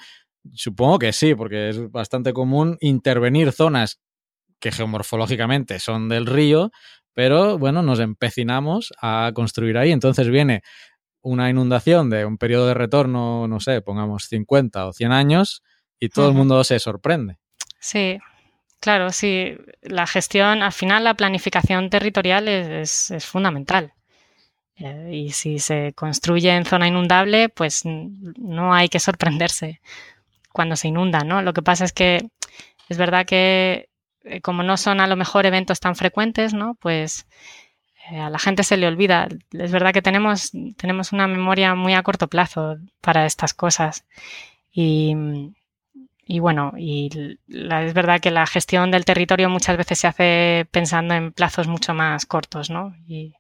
supongo 0.54 1.00
que 1.00 1.14
sí, 1.14 1.36
porque 1.36 1.70
es 1.70 1.92
bastante 1.92 2.34
común 2.34 2.78
intervenir 2.82 3.52
zonas 3.52 4.00
que 4.60 4.72
geomorfológicamente 4.72 5.80
son 5.80 6.10
del 6.10 6.26
río, 6.26 6.72
pero 7.14 7.58
bueno, 7.58 7.82
nos 7.82 8.00
empecinamos 8.00 8.94
a 9.02 9.32
construir 9.34 9.78
ahí. 9.78 9.92
Entonces 9.92 10.30
viene 10.30 10.62
una 11.22 11.50
inundación 11.50 12.10
de 12.10 12.26
un 12.26 12.38
periodo 12.38 12.68
de 12.68 12.74
retorno, 12.74 13.48
no 13.48 13.60
sé, 13.60 13.82
pongamos 13.82 14.26
50 14.26 14.88
o 14.88 14.94
100 14.94 15.12
años, 15.12 15.64
y 16.00 16.10
todo 16.10 16.28
el 16.28 16.36
mundo 16.36 16.64
se 16.64 16.80
sorprende. 16.80 17.38
Sí, 17.80 18.20
claro, 18.80 19.12
sí. 19.12 19.58
La 19.82 20.08
gestión, 20.08 20.62
al 20.62 20.74
final 20.74 21.04
la 21.04 21.14
planificación 21.14 21.90
territorial 21.90 22.48
es, 22.48 23.14
fundamental. 23.26 23.94
Eh, 24.78 25.10
y 25.14 25.32
si 25.32 25.60
se 25.60 25.94
construye 25.94 26.50
en 26.50 26.66
zona 26.66 26.88
inundable, 26.88 27.50
pues 27.50 27.84
no 27.86 28.74
hay 28.74 28.90
que 28.90 29.00
sorprenderse 29.00 29.80
cuando 30.56 30.78
se 30.78 30.88
inunda, 30.88 31.20
¿no? 31.26 31.42
Lo 31.42 31.52
que 31.52 31.62
pasa 31.62 31.84
es 31.84 31.92
que 31.92 32.30
es 32.88 32.98
verdad 32.98 33.26
que 33.26 33.90
eh, 34.24 34.40
como 34.42 34.64
no 34.64 34.78
son 34.78 35.02
a 35.02 35.08
lo 35.08 35.18
mejor 35.18 35.46
eventos 35.46 35.82
tan 35.82 35.98
frecuentes, 35.98 36.54
¿no? 36.54 36.76
Pues 36.76 37.28
eh, 38.10 38.20
a 38.20 38.30
la 38.30 38.40
gente 38.40 38.64
se 38.64 38.78
le 38.78 38.88
olvida. 38.88 39.28
Es 39.52 39.72
verdad 39.72 39.94
que 39.94 40.02
tenemos, 40.02 40.52
tenemos 40.78 41.12
una 41.12 41.28
memoria 41.28 41.76
muy 41.76 41.94
a 41.94 42.04
corto 42.04 42.30
plazo 42.30 42.78
para 43.02 43.26
estas 43.26 43.54
cosas. 43.54 44.06
Y, 44.72 45.14
bueno, 46.40 46.74
y 46.78 47.38
es 47.48 47.94
verdad 47.94 48.20
que 48.22 48.32
la 48.32 48.48
gestión 48.48 48.92
del 48.92 49.06
territorio 49.06 49.50
muchas 49.50 49.78
veces 49.78 50.00
se 50.00 50.08
hace 50.08 50.68
pensando 50.72 51.14
en 51.16 51.34
plazos 51.34 51.68
mucho 51.68 51.94
más 51.94 52.26
cortos, 52.26 52.70
¿no? 52.70 52.96
Y, 53.08 53.34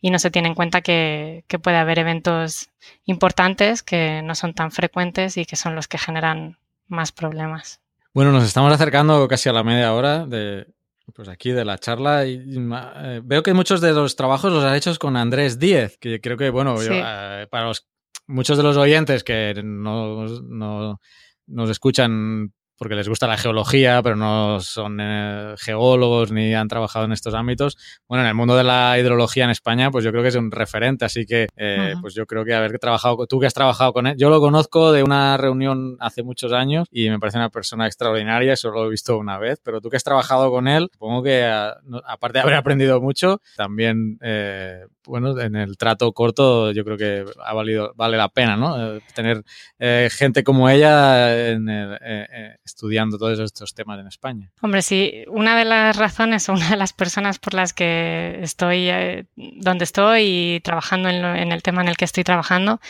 y 0.00 0.10
no 0.10 0.18
se 0.18 0.30
tiene 0.30 0.48
en 0.48 0.54
cuenta 0.54 0.80
que, 0.82 1.44
que 1.48 1.58
puede 1.58 1.76
haber 1.76 1.98
eventos 1.98 2.68
importantes 3.04 3.82
que 3.82 4.22
no 4.22 4.34
son 4.34 4.54
tan 4.54 4.70
frecuentes 4.70 5.36
y 5.36 5.44
que 5.46 5.56
son 5.56 5.74
los 5.74 5.88
que 5.88 5.98
generan 5.98 6.58
más 6.88 7.12
problemas. 7.12 7.80
Bueno, 8.14 8.32
nos 8.32 8.44
estamos 8.44 8.72
acercando 8.72 9.26
casi 9.28 9.48
a 9.48 9.52
la 9.52 9.62
media 9.64 9.92
hora 9.92 10.26
de, 10.26 10.66
pues 11.14 11.28
aquí 11.28 11.50
de 11.52 11.64
la 11.64 11.78
charla 11.78 12.24
y 12.26 12.42
eh, 12.46 13.20
veo 13.24 13.42
que 13.42 13.52
muchos 13.54 13.80
de 13.80 13.92
los 13.92 14.16
trabajos 14.16 14.52
los 14.52 14.64
has 14.64 14.76
hecho 14.76 14.94
con 14.98 15.16
Andrés 15.16 15.58
Díez, 15.58 15.98
que 15.98 16.20
creo 16.20 16.36
que, 16.36 16.50
bueno, 16.50 16.76
Sí. 16.78 16.88
yo, 16.88 16.94
eh, 16.94 17.46
para 17.50 17.66
los, 17.66 17.86
muchos 18.26 18.56
de 18.56 18.62
los 18.64 18.76
oyentes 18.76 19.22
que 19.24 19.54
no, 19.64 20.26
no- 20.26 21.00
nos 21.46 21.70
escuchan 21.70 22.52
porque 22.78 22.94
les 22.94 23.08
gusta 23.08 23.26
la 23.26 23.36
geología, 23.36 24.02
pero 24.02 24.16
no 24.16 24.60
son 24.60 24.98
eh, 25.00 25.54
geólogos 25.58 26.32
ni 26.32 26.54
han 26.54 26.68
trabajado 26.68 27.04
en 27.06 27.12
estos 27.12 27.34
ámbitos. 27.34 27.76
Bueno, 28.08 28.22
en 28.24 28.28
el 28.28 28.34
mundo 28.34 28.56
de 28.56 28.64
la 28.64 28.98
hidrología 28.98 29.44
en 29.44 29.50
España, 29.50 29.90
pues 29.90 30.04
yo 30.04 30.10
creo 30.10 30.22
que 30.22 30.28
es 30.28 30.34
un 30.36 30.50
referente, 30.50 31.04
así 31.04 31.24
que 31.26 31.46
eh, 31.56 31.94
pues 32.00 32.14
yo 32.14 32.26
creo 32.26 32.44
que 32.44 32.54
haber 32.54 32.78
trabajado, 32.78 33.16
con- 33.16 33.26
tú 33.26 33.40
que 33.40 33.46
has 33.46 33.54
trabajado 33.54 33.92
con 33.92 34.06
él, 34.06 34.16
yo 34.18 34.30
lo 34.30 34.40
conozco 34.40 34.92
de 34.92 35.02
una 35.02 35.36
reunión 35.36 35.96
hace 36.00 36.22
muchos 36.22 36.52
años 36.52 36.86
y 36.90 37.08
me 37.10 37.18
parece 37.18 37.38
una 37.38 37.50
persona 37.50 37.86
extraordinaria, 37.86 38.56
solo 38.56 38.80
lo 38.82 38.86
he 38.86 38.90
visto 38.90 39.16
una 39.18 39.38
vez, 39.38 39.60
pero 39.62 39.80
tú 39.80 39.88
que 39.90 39.96
has 39.96 40.04
trabajado 40.04 40.50
con 40.50 40.68
él, 40.68 40.88
supongo 40.92 41.22
que 41.22 41.44
a- 41.44 41.76
no- 41.84 42.02
aparte 42.06 42.38
de 42.38 42.42
haber 42.42 42.54
aprendido 42.54 43.00
mucho, 43.00 43.40
también, 43.56 44.18
eh, 44.22 44.84
bueno, 45.06 45.38
en 45.40 45.56
el 45.56 45.76
trato 45.76 46.12
corto 46.12 46.72
yo 46.72 46.84
creo 46.84 46.96
que 46.96 47.24
ha 47.44 47.52
valido, 47.54 47.92
vale 47.96 48.16
la 48.16 48.28
pena, 48.28 48.56
¿no? 48.56 48.96
Eh, 48.96 49.00
tener 49.14 49.42
eh, 49.78 50.08
gente 50.12 50.42
como 50.44 50.68
ella 50.68 51.48
en 51.50 51.68
el- 51.68 51.94
eh, 51.94 52.26
eh, 52.32 52.56
estudiando 52.64 53.18
todos 53.18 53.38
estos 53.38 53.74
temas 53.74 53.98
en 54.00 54.06
España. 54.08 54.50
Hombre, 54.60 54.82
sí, 54.82 55.24
una 55.28 55.56
de 55.56 55.64
las 55.64 55.96
razones 55.96 56.48
o 56.48 56.52
una 56.52 56.70
de 56.70 56.76
las 56.76 56.92
personas 56.92 57.38
por 57.38 57.54
las 57.54 57.72
que 57.72 58.38
estoy 58.42 58.88
eh, 58.90 59.26
donde 59.36 59.84
estoy 59.84 60.22
y 60.56 60.60
trabajando 60.60 61.08
en, 61.08 61.22
lo- 61.22 61.34
en 61.34 61.52
el 61.52 61.62
tema 61.62 61.82
en 61.82 61.88
el 61.88 61.96
que 61.96 62.04
estoy 62.04 62.24
trabajando 62.24 62.80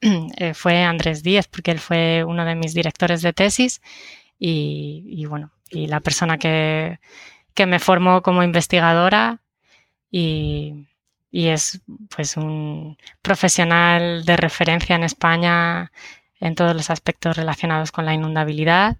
eh, 0.36 0.54
fue 0.54 0.82
Andrés 0.82 1.22
Díez, 1.22 1.46
porque 1.48 1.70
él 1.70 1.78
fue 1.78 2.24
uno 2.26 2.44
de 2.44 2.54
mis 2.54 2.74
directores 2.74 3.22
de 3.22 3.32
tesis 3.32 3.80
y, 4.38 5.04
y, 5.06 5.26
bueno, 5.26 5.52
y 5.70 5.86
la 5.86 6.00
persona 6.00 6.38
que, 6.38 6.98
que 7.54 7.66
me 7.66 7.78
formó 7.78 8.22
como 8.22 8.42
investigadora 8.42 9.42
y, 10.10 10.86
y 11.30 11.48
es 11.48 11.80
pues 12.14 12.36
un 12.36 12.98
profesional 13.22 14.24
de 14.24 14.36
referencia 14.36 14.96
en 14.96 15.04
España 15.04 15.92
en 16.40 16.54
todos 16.54 16.74
los 16.74 16.90
aspectos 16.90 17.36
relacionados 17.36 17.92
con 17.92 18.06
la 18.06 18.14
inundabilidad 18.14 18.96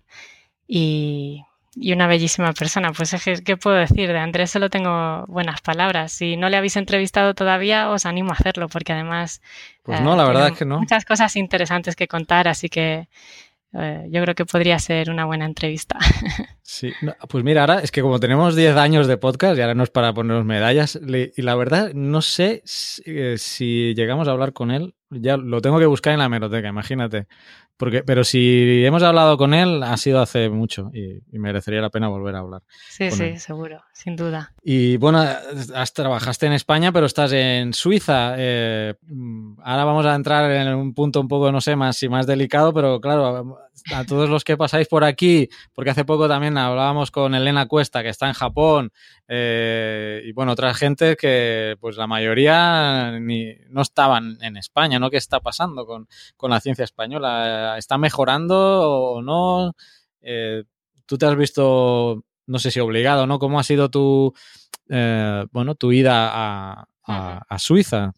y, 0.66 1.44
y 1.74 1.92
una 1.92 2.06
bellísima 2.06 2.52
persona. 2.52 2.92
Pues 2.92 3.12
es 3.14 3.24
que, 3.24 3.42
¿qué 3.42 3.56
puedo 3.56 3.76
decir? 3.76 4.12
De 4.12 4.18
Andrés 4.18 4.50
solo 4.50 4.70
tengo 4.70 5.24
buenas 5.26 5.60
palabras. 5.62 6.12
Si 6.12 6.36
no 6.36 6.48
le 6.48 6.56
habéis 6.56 6.76
entrevistado 6.76 7.34
todavía, 7.34 7.90
os 7.90 8.06
animo 8.06 8.30
a 8.30 8.34
hacerlo, 8.34 8.68
porque 8.68 8.92
además 8.92 9.40
Pues 9.82 10.00
eh, 10.00 10.02
no, 10.02 10.16
la 10.16 10.24
verdad 10.24 10.48
es 10.48 10.58
que 10.58 10.64
no. 10.64 10.78
muchas 10.80 11.04
cosas 11.04 11.34
interesantes 11.36 11.96
que 11.96 12.08
contar, 12.08 12.48
así 12.48 12.68
que 12.68 13.08
eh, 13.72 14.06
yo 14.10 14.22
creo 14.22 14.34
que 14.34 14.46
podría 14.46 14.78
ser 14.78 15.10
una 15.10 15.24
buena 15.24 15.46
entrevista. 15.46 15.98
Sí, 16.72 16.92
pues 17.28 17.42
mira, 17.42 17.62
ahora 17.62 17.80
es 17.80 17.90
que 17.90 18.00
como 18.00 18.20
tenemos 18.20 18.54
10 18.54 18.76
años 18.76 19.08
de 19.08 19.16
podcast 19.16 19.58
y 19.58 19.60
ahora 19.60 19.74
no 19.74 19.82
es 19.82 19.90
para 19.90 20.14
ponernos 20.14 20.44
medallas, 20.44 21.00
y 21.02 21.42
la 21.42 21.56
verdad 21.56 21.92
no 21.94 22.22
sé 22.22 22.62
si, 22.64 23.02
eh, 23.06 23.38
si 23.38 23.92
llegamos 23.96 24.28
a 24.28 24.30
hablar 24.30 24.52
con 24.52 24.70
él, 24.70 24.94
ya 25.10 25.36
lo 25.36 25.60
tengo 25.60 25.80
que 25.80 25.86
buscar 25.86 26.12
en 26.12 26.20
la 26.20 26.26
hemeroteca, 26.26 26.68
imagínate. 26.68 27.26
Porque, 27.80 28.02
pero 28.02 28.24
si 28.24 28.84
hemos 28.84 29.02
hablado 29.02 29.38
con 29.38 29.54
él, 29.54 29.82
ha 29.82 29.96
sido 29.96 30.20
hace 30.20 30.50
mucho 30.50 30.90
y, 30.92 31.22
y 31.34 31.38
merecería 31.38 31.80
la 31.80 31.88
pena 31.88 32.08
volver 32.08 32.34
a 32.34 32.40
hablar. 32.40 32.62
Sí, 32.90 33.10
sí, 33.10 33.22
él. 33.22 33.40
seguro, 33.40 33.82
sin 33.94 34.16
duda. 34.16 34.52
Y 34.62 34.98
bueno, 34.98 35.24
has, 35.74 35.94
trabajaste 35.94 36.44
en 36.44 36.52
España, 36.52 36.92
pero 36.92 37.06
estás 37.06 37.32
en 37.32 37.72
Suiza. 37.72 38.34
Eh, 38.36 38.96
mm, 39.08 39.60
ahora 39.64 39.84
vamos 39.86 40.04
a 40.04 40.14
entrar 40.14 40.50
en 40.50 40.74
un 40.74 40.92
punto 40.92 41.22
un 41.22 41.28
poco, 41.28 41.50
no 41.50 41.62
sé, 41.62 41.74
más 41.74 42.02
y 42.02 42.10
más 42.10 42.26
delicado, 42.26 42.74
pero 42.74 43.00
claro, 43.00 43.58
a, 43.92 44.04
todos 44.04 44.28
los 44.28 44.44
que 44.44 44.56
pasáis 44.56 44.88
por 44.88 45.04
aquí, 45.04 45.48
porque 45.74 45.90
hace 45.90 46.04
poco 46.04 46.28
también 46.28 46.56
hablábamos 46.58 47.10
con 47.10 47.34
Elena 47.34 47.66
Cuesta, 47.66 48.02
que 48.02 48.08
está 48.08 48.26
en 48.26 48.34
Japón, 48.34 48.92
eh, 49.28 50.22
y 50.24 50.32
bueno, 50.32 50.52
otra 50.52 50.74
gente 50.74 51.16
que 51.16 51.76
pues 51.80 51.96
la 51.96 52.06
mayoría 52.06 53.18
ni, 53.20 53.54
no 53.68 53.82
estaban 53.82 54.38
en 54.42 54.56
España, 54.56 54.98
¿no? 54.98 55.10
¿Qué 55.10 55.16
está 55.16 55.40
pasando 55.40 55.86
con, 55.86 56.08
con 56.36 56.50
la 56.50 56.60
ciencia 56.60 56.84
española? 56.84 57.76
¿Está 57.78 57.98
mejorando 57.98 58.90
o 58.90 59.22
no? 59.22 59.74
Eh, 60.20 60.64
¿Tú 61.06 61.18
te 61.18 61.26
has 61.26 61.36
visto, 61.36 62.24
no 62.46 62.58
sé 62.58 62.70
si 62.70 62.80
obligado, 62.80 63.26
¿no? 63.26 63.38
¿Cómo 63.38 63.58
ha 63.58 63.64
sido 63.64 63.90
tu, 63.90 64.34
eh, 64.88 65.44
bueno, 65.52 65.74
tu 65.74 65.92
ida 65.92 66.30
a, 66.32 66.88
a, 67.04 67.42
a 67.48 67.58
Suiza? 67.58 68.12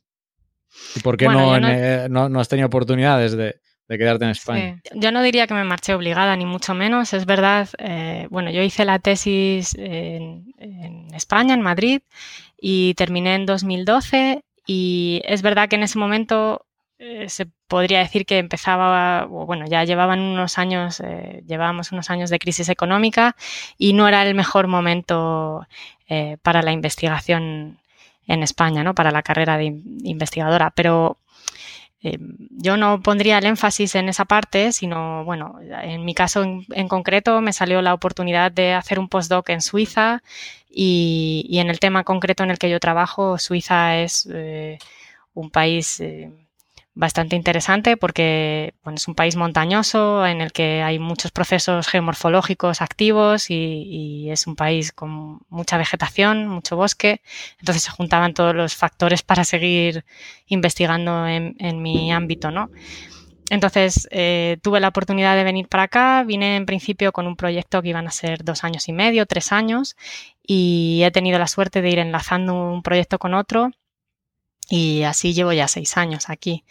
¿Y 0.96 1.00
por 1.00 1.16
qué 1.16 1.26
Bueno, 1.26 1.60
no, 1.60 2.08
no, 2.08 2.28
no 2.28 2.40
has 2.40 2.48
tenido 2.48 2.66
oportunidades 2.66 3.32
de, 3.32 3.60
de 3.92 3.98
quedarte 3.98 4.24
en 4.24 4.30
España? 4.30 4.80
Sí. 4.84 4.90
Yo 4.94 5.12
no 5.12 5.22
diría 5.22 5.46
que 5.46 5.54
me 5.54 5.64
marché 5.64 5.94
obligada, 5.94 6.34
ni 6.36 6.46
mucho 6.46 6.74
menos. 6.74 7.12
Es 7.12 7.26
verdad, 7.26 7.68
eh, 7.78 8.26
bueno, 8.30 8.50
yo 8.50 8.62
hice 8.62 8.84
la 8.84 8.98
tesis 8.98 9.74
en, 9.78 10.54
en 10.58 11.14
España, 11.14 11.54
en 11.54 11.60
Madrid, 11.62 12.00
y 12.60 12.94
terminé 12.94 13.34
en 13.34 13.46
2012. 13.46 14.42
Y 14.66 15.20
es 15.24 15.42
verdad 15.42 15.68
que 15.68 15.76
en 15.76 15.82
ese 15.82 15.98
momento 15.98 16.64
eh, 16.98 17.28
se 17.28 17.46
podría 17.66 17.98
decir 17.98 18.24
que 18.26 18.38
empezaba, 18.38 19.26
o 19.30 19.44
bueno, 19.46 19.66
ya 19.66 19.84
llevaban 19.84 20.20
unos 20.20 20.56
años, 20.58 21.00
eh, 21.00 21.42
llevábamos 21.46 21.90
unos 21.92 22.10
años 22.10 22.30
de 22.30 22.38
crisis 22.38 22.68
económica 22.68 23.34
y 23.76 23.92
no 23.92 24.06
era 24.06 24.22
el 24.22 24.34
mejor 24.34 24.68
momento 24.68 25.66
eh, 26.08 26.36
para 26.42 26.62
la 26.62 26.72
investigación 26.72 27.78
en 28.28 28.42
España, 28.44 28.84
¿no? 28.84 28.94
Para 28.94 29.10
la 29.10 29.22
carrera 29.22 29.56
de 29.58 29.64
in- 29.64 29.98
investigadora. 30.04 30.70
Pero 30.70 31.18
eh, 32.02 32.18
yo 32.50 32.76
no 32.76 33.00
pondría 33.00 33.38
el 33.38 33.46
énfasis 33.46 33.94
en 33.94 34.08
esa 34.08 34.24
parte, 34.24 34.72
sino, 34.72 35.24
bueno, 35.24 35.58
en 35.82 36.04
mi 36.04 36.14
caso 36.14 36.42
en, 36.42 36.66
en 36.72 36.88
concreto 36.88 37.40
me 37.40 37.52
salió 37.52 37.80
la 37.80 37.94
oportunidad 37.94 38.50
de 38.50 38.74
hacer 38.74 38.98
un 38.98 39.08
postdoc 39.08 39.48
en 39.50 39.62
Suiza 39.62 40.22
y, 40.68 41.46
y 41.48 41.58
en 41.58 41.70
el 41.70 41.78
tema 41.78 42.02
concreto 42.04 42.42
en 42.42 42.50
el 42.50 42.58
que 42.58 42.70
yo 42.70 42.80
trabajo, 42.80 43.38
Suiza 43.38 43.98
es 43.98 44.28
eh, 44.32 44.78
un 45.34 45.50
país 45.50 46.00
eh, 46.00 46.30
bastante 46.94 47.36
interesante 47.36 47.96
porque 47.96 48.74
bueno, 48.84 48.96
es 48.96 49.08
un 49.08 49.14
país 49.14 49.36
montañoso 49.36 50.26
en 50.26 50.40
el 50.40 50.52
que 50.52 50.82
hay 50.82 50.98
muchos 50.98 51.30
procesos 51.30 51.88
geomorfológicos 51.88 52.82
activos 52.82 53.50
y, 53.50 54.28
es 54.30 54.46
un 54.46 54.56
país 54.56 54.92
con 54.92 55.40
mucha 55.48 55.76
vegetación, 55.76 56.46
mucho 56.48 56.76
bosque. 56.76 57.20
Entonces 57.58 57.82
se 57.82 57.90
juntaban 57.90 58.34
todos 58.34 58.54
los 58.54 58.74
factores 58.76 59.22
para 59.22 59.44
seguir 59.44 60.04
investigando 60.46 61.26
en, 61.26 61.54
en 61.58 61.82
mi 61.82 62.12
ámbito, 62.12 62.50
¿no? 62.50 62.70
Entonces 63.50 64.08
eh, 64.10 64.56
tuve 64.62 64.80
la 64.80 64.88
oportunidad 64.88 65.36
de 65.36 65.44
venir 65.44 65.68
para 65.68 65.82
acá, 65.82 66.24
vine 66.24 66.56
en 66.56 66.64
principio 66.64 67.12
con 67.12 67.26
un 67.26 67.36
proyecto 67.36 67.82
que 67.82 67.90
iban 67.90 68.06
a 68.06 68.10
ser 68.10 68.44
dos 68.44 68.64
años 68.64 68.88
y 68.88 68.94
medio, 68.94 69.26
tres 69.26 69.52
años, 69.52 69.96
y 70.42 71.02
he 71.04 71.10
tenido 71.10 71.38
la 71.38 71.46
suerte 71.46 71.82
de 71.82 71.90
ir 71.90 71.98
enlazando 71.98 72.54
un 72.54 72.82
proyecto 72.82 73.18
con 73.18 73.34
otro 73.34 73.70
y 74.72 75.02
así 75.02 75.34
llevo 75.34 75.52
ya 75.52 75.68
seis 75.68 75.98
años 75.98 76.30
aquí. 76.30 76.64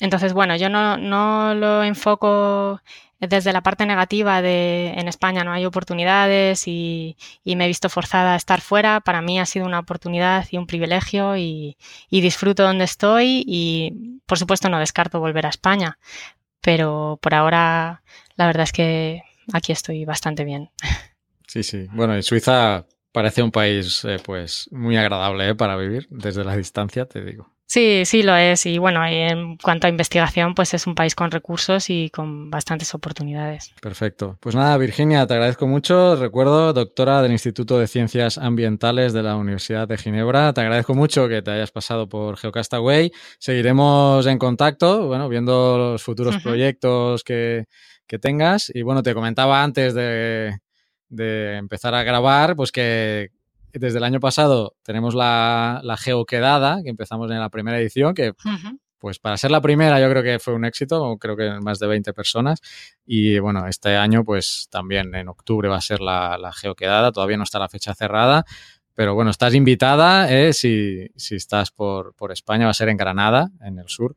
Entonces, 0.00 0.32
bueno, 0.32 0.56
yo 0.56 0.68
no, 0.68 0.96
no 0.96 1.54
lo 1.54 1.84
enfoco 1.84 2.80
desde 3.20 3.52
la 3.52 3.60
parte 3.60 3.86
negativa 3.86 4.42
de 4.42 4.88
en 4.96 5.06
España 5.06 5.44
no 5.44 5.52
hay 5.52 5.64
oportunidades 5.64 6.66
y, 6.66 7.16
y, 7.44 7.54
me 7.54 7.66
he 7.66 7.68
visto 7.68 7.88
forzada 7.88 8.32
a 8.32 8.36
estar 8.36 8.60
fuera. 8.60 8.98
Para 8.98 9.22
mí 9.22 9.38
ha 9.38 9.46
sido 9.46 9.66
una 9.66 9.78
oportunidad 9.78 10.48
y 10.50 10.58
un 10.58 10.66
privilegio 10.66 11.36
y, 11.36 11.76
y, 12.10 12.20
disfruto 12.22 12.64
donde 12.64 12.86
estoy 12.86 13.44
y 13.46 14.20
por 14.26 14.40
supuesto 14.40 14.68
no 14.68 14.80
descarto 14.80 15.20
volver 15.20 15.46
a 15.46 15.50
España. 15.50 16.00
Pero 16.60 17.20
por 17.22 17.34
ahora 17.34 18.02
la 18.34 18.46
verdad 18.46 18.64
es 18.64 18.72
que 18.72 19.22
aquí 19.52 19.70
estoy 19.70 20.04
bastante 20.04 20.44
bien. 20.44 20.70
Sí, 21.46 21.62
sí. 21.62 21.86
Bueno, 21.92 22.16
en 22.16 22.22
Suiza 22.24 22.86
parece 23.12 23.42
un 23.42 23.50
país 23.50 24.04
eh, 24.04 24.16
pues 24.24 24.68
muy 24.72 24.96
agradable 24.96 25.50
¿eh? 25.50 25.54
para 25.54 25.76
vivir 25.76 26.06
desde 26.10 26.44
la 26.44 26.56
distancia, 26.56 27.06
te 27.06 27.22
digo. 27.24 27.52
Sí, 27.72 28.02
sí 28.04 28.22
lo 28.22 28.36
es. 28.36 28.66
Y 28.66 28.76
bueno, 28.76 29.02
en 29.06 29.56
cuanto 29.56 29.86
a 29.86 29.90
investigación, 29.90 30.54
pues 30.54 30.74
es 30.74 30.86
un 30.86 30.94
país 30.94 31.14
con 31.14 31.30
recursos 31.30 31.88
y 31.88 32.10
con 32.10 32.50
bastantes 32.50 32.94
oportunidades. 32.94 33.72
Perfecto. 33.80 34.36
Pues 34.40 34.54
nada, 34.54 34.76
Virginia, 34.76 35.26
te 35.26 35.32
agradezco 35.32 35.66
mucho. 35.66 36.16
Recuerdo, 36.16 36.74
doctora 36.74 37.22
del 37.22 37.32
Instituto 37.32 37.78
de 37.78 37.86
Ciencias 37.86 38.36
Ambientales 38.36 39.14
de 39.14 39.22
la 39.22 39.36
Universidad 39.36 39.88
de 39.88 39.96
Ginebra. 39.96 40.52
Te 40.52 40.60
agradezco 40.60 40.94
mucho 40.94 41.28
que 41.28 41.40
te 41.40 41.50
hayas 41.50 41.70
pasado 41.70 42.10
por 42.10 42.36
Geocastaway. 42.36 43.10
Seguiremos 43.38 44.26
en 44.26 44.36
contacto, 44.36 45.06
bueno, 45.06 45.30
viendo 45.30 45.78
los 45.78 46.02
futuros 46.02 46.34
uh 46.34 46.38
-huh. 46.40 46.42
proyectos 46.42 47.24
que, 47.24 47.64
que, 48.06 48.18
tengas. 48.18 48.70
Y 48.74 48.82
bueno, 48.82 49.02
te 49.02 49.14
comentaba 49.14 49.62
antes 49.62 49.94
de, 49.94 50.58
de 51.12 51.56
empezar 51.56 51.94
a 51.94 52.02
grabar, 52.02 52.56
pues 52.56 52.72
que 52.72 53.30
desde 53.72 53.98
el 53.98 54.04
año 54.04 54.18
pasado 54.18 54.74
tenemos 54.82 55.14
la, 55.14 55.80
la 55.84 55.96
geoquedada, 55.96 56.82
que 56.82 56.90
empezamos 56.90 57.30
en 57.30 57.38
la 57.38 57.50
primera 57.50 57.78
edición, 57.78 58.14
que 58.14 58.30
uh 58.30 58.34
-huh. 58.34 58.78
pues 58.98 59.18
para 59.18 59.36
ser 59.36 59.50
la 59.50 59.60
primera 59.60 60.00
yo 60.00 60.08
creo 60.08 60.22
que 60.22 60.38
fue 60.38 60.54
un 60.54 60.64
éxito, 60.64 61.16
creo 61.18 61.36
que 61.36 61.50
más 61.60 61.78
de 61.78 61.86
20 61.86 62.12
personas. 62.14 62.60
Y 63.04 63.38
bueno, 63.38 63.66
este 63.66 63.96
año 63.96 64.24
pues 64.24 64.68
también 64.70 65.14
en 65.14 65.28
octubre 65.28 65.68
va 65.68 65.76
a 65.76 65.80
ser 65.82 66.00
la, 66.00 66.38
la 66.38 66.52
geoquedada, 66.52 67.12
todavía 67.12 67.36
no 67.36 67.44
está 67.44 67.58
la 67.58 67.68
fecha 67.68 67.94
cerrada, 67.94 68.44
Pero 68.94 69.14
bueno, 69.14 69.30
estás 69.30 69.54
invitada 69.54 70.30
eh, 70.30 70.52
si, 70.52 71.08
si, 71.16 71.36
estás 71.36 71.70
por, 71.70 72.14
por, 72.14 72.32
España, 72.32 72.66
va 72.66 72.70
a 72.70 72.74
ser 72.74 72.88
en 72.88 72.96
Granada, 72.96 73.50
en 73.62 73.78
el 73.78 73.88
sur. 73.88 74.14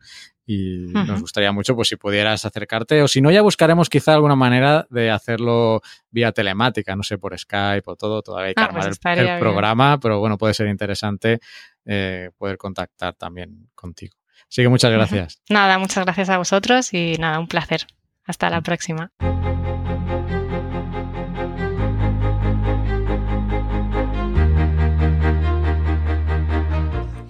Y 0.48 0.86
nos 0.94 1.22
gustaría 1.22 1.52
mucho 1.52 1.76
pues 1.76 1.88
si 1.88 1.96
pudieras 1.96 2.46
acercarte 2.46 3.02
o 3.02 3.08
si 3.08 3.20
no 3.20 3.32
ya 3.32 3.42
buscaremos 3.42 3.90
quizá 3.90 4.14
alguna 4.14 4.36
manera 4.36 4.86
de 4.92 5.10
hacerlo 5.10 5.82
vía 6.12 6.32
telemática, 6.34 6.96
no 6.96 7.02
sé, 7.02 7.18
por 7.18 7.38
Skype 7.38 7.84
o 7.86 7.96
todo, 7.96 8.22
todavía 8.22 8.50
hay 8.50 8.54
que 8.54 8.62
Ah, 8.62 8.66
armar 8.66 8.94
pues 9.02 9.18
el, 9.18 9.40
programa, 9.40 10.00
pero 10.00 10.20
bueno, 10.20 10.38
puede 10.38 10.54
ser 10.54 10.68
interesante 10.68 11.40
eh, 11.86 12.30
poder 12.38 12.58
contactar 12.58 13.16
también 13.16 13.70
contigo. 13.74 14.16
Así 14.48 14.62
que 14.62 14.70
muchas 14.70 14.92
gracias. 14.92 15.42
Nada, 15.50 15.80
muchas 15.80 16.06
gracias 16.06 16.30
a 16.30 16.38
vosotros 16.38 16.94
y 16.94 17.16
nada, 17.20 17.40
un 17.40 17.48
placer. 17.48 17.88
Hasta 18.28 18.50
la 18.52 18.62
próxima. 18.62 19.12